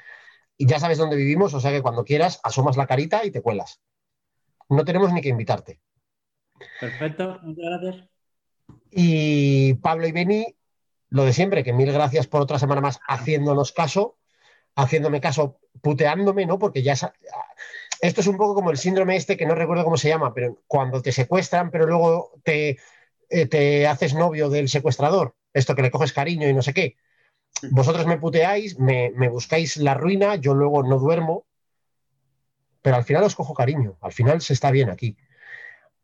Y 0.57 0.67
ya 0.67 0.79
sabes 0.79 0.99
dónde 0.99 1.17
vivimos, 1.17 1.53
o 1.55 1.61
sea 1.61 1.71
que 1.71 1.83
cuando 1.83 2.05
quieras 2.05 2.41
asomas 2.43 2.77
la 2.77 2.87
carita 2.87 3.25
y 3.25 3.31
te 3.31 3.43
cuelas. 3.43 3.81
No 4.69 4.85
tenemos 4.85 5.13
ni 5.13 5.21
que 5.21 5.29
invitarte. 5.29 5.81
Perfecto, 6.81 7.41
muchas 7.43 7.65
gracias. 7.65 8.09
Y 8.91 9.75
Pablo 9.75 10.07
y 10.07 10.13
Beni, 10.13 10.57
lo 11.11 11.25
de 11.25 11.33
siempre, 11.33 11.65
que 11.65 11.73
mil 11.73 11.93
gracias 11.93 12.27
por 12.27 12.41
otra 12.41 12.59
semana 12.59 12.81
más 12.81 13.01
haciéndonos 13.07 13.73
caso, 13.73 14.19
haciéndome 14.77 15.21
caso, 15.21 15.59
puteándome, 15.83 16.47
¿no? 16.47 16.59
Porque 16.59 16.83
ya 16.83 16.95
esto 18.01 18.21
es 18.21 18.27
un 18.27 18.37
poco 18.37 18.55
como 18.55 18.71
el 18.71 18.77
síndrome 18.77 19.17
este 19.17 19.37
que 19.37 19.47
no 19.47 19.55
recuerdo 19.55 19.85
cómo 19.85 19.97
se 19.97 20.09
llama, 20.09 20.33
pero 20.35 20.63
cuando 20.67 21.03
te 21.03 21.13
secuestran, 21.13 21.71
pero 21.71 21.87
luego 21.87 22.33
te, 22.43 22.79
eh, 23.29 23.47
te 23.47 23.87
haces 23.87 24.15
novio 24.15 24.49
del 24.49 24.69
secuestrador, 24.69 25.35
esto 25.53 25.75
que 25.75 25.83
le 25.83 25.91
coges 25.91 26.13
cariño 26.13 26.49
y 26.49 26.55
no 26.55 26.63
sé 26.63 26.75
qué. 26.75 26.97
Vosotros 27.71 28.07
me 28.07 28.19
puteáis, 28.19 28.79
me, 28.79 29.11
buscáis 29.29 29.77
la 29.77 29.95
ruina, 29.95 30.37
yo 30.37 30.55
luego 30.55 30.83
no 30.83 30.99
duermo, 30.99 31.47
pero 32.83 32.97
al 32.97 33.05
final 33.05 33.25
os 33.25 33.35
cojo 33.35 33.55
cariño, 33.55 33.97
al 34.01 34.13
final 34.13 34.41
se 34.41 34.53
está 34.53 34.71
bien 34.71 34.91
aquí. 34.91 35.17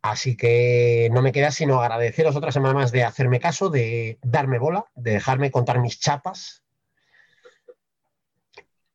Así 0.02 0.36
que 0.36 1.10
no 1.12 1.20
me 1.20 1.32
queda 1.32 1.51
sino 1.51 1.82
agradeceros 1.82 2.35
otra 2.35 2.52
semana 2.52 2.74
más 2.74 2.93
de 2.93 3.05
hacerme 3.05 3.39
caso, 3.39 3.68
de 3.68 4.18
darme 4.22 4.59
bola, 4.59 4.86
de 4.94 5.12
dejarme 5.12 5.51
contar 5.51 5.78
mis 5.78 6.01
chapas. 6.01 6.64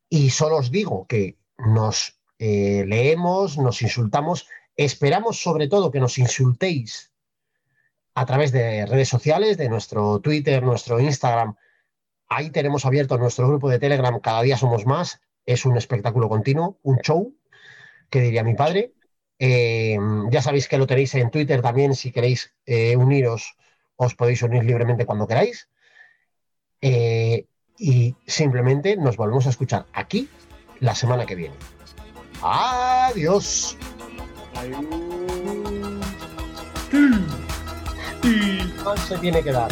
Y 0.08 0.30
solo 0.30 0.56
os 0.56 0.70
digo 0.72 1.06
que 1.06 1.38
nos 1.58 2.20
eh, 2.38 2.84
leemos, 2.86 3.56
nos 3.56 3.82
insultamos, 3.82 4.48
esperamos 4.76 5.40
sobre 5.40 5.68
todo 5.68 5.90
que 5.90 6.00
nos 6.00 6.18
insultéis 6.18 7.12
a 8.14 8.26
través 8.26 8.50
de 8.50 8.86
redes 8.86 9.08
sociales, 9.08 9.58
de 9.58 9.68
nuestro 9.68 10.20
Twitter, 10.20 10.62
nuestro 10.62 10.98
Instagram. 10.98 11.54
Ahí 12.28 12.50
tenemos 12.50 12.84
abierto 12.84 13.18
nuestro 13.18 13.46
grupo 13.48 13.68
de 13.68 13.78
Telegram, 13.78 14.18
cada 14.20 14.42
día 14.42 14.56
somos 14.56 14.86
más. 14.86 15.20
Es 15.44 15.64
un 15.64 15.76
espectáculo 15.76 16.28
continuo, 16.28 16.78
un 16.82 16.98
show, 16.98 17.36
que 18.10 18.20
diría 18.20 18.42
mi 18.42 18.54
padre. 18.54 18.92
Eh, 19.38 19.98
ya 20.30 20.42
sabéis 20.42 20.66
que 20.68 20.78
lo 20.78 20.86
tenéis 20.86 21.14
en 21.14 21.30
Twitter 21.30 21.62
también, 21.62 21.94
si 21.94 22.10
queréis 22.10 22.54
eh, 22.64 22.96
uniros, 22.96 23.56
os 23.96 24.14
podéis 24.14 24.42
unir 24.42 24.64
libremente 24.64 25.06
cuando 25.06 25.26
queráis. 25.26 25.68
Eh, 26.80 27.46
y 27.78 28.14
simplemente 28.26 28.96
nos 28.96 29.16
volvemos 29.16 29.46
a 29.46 29.50
escuchar 29.50 29.86
aquí 29.92 30.28
la 30.80 30.94
semana 30.94 31.26
que 31.26 31.34
viene. 31.34 31.54
Adiós. 32.42 33.76
¿Cuál 38.82 38.98
se 38.98 39.18
tiene 39.18 39.42
que 39.42 39.52
dar? 39.52 39.70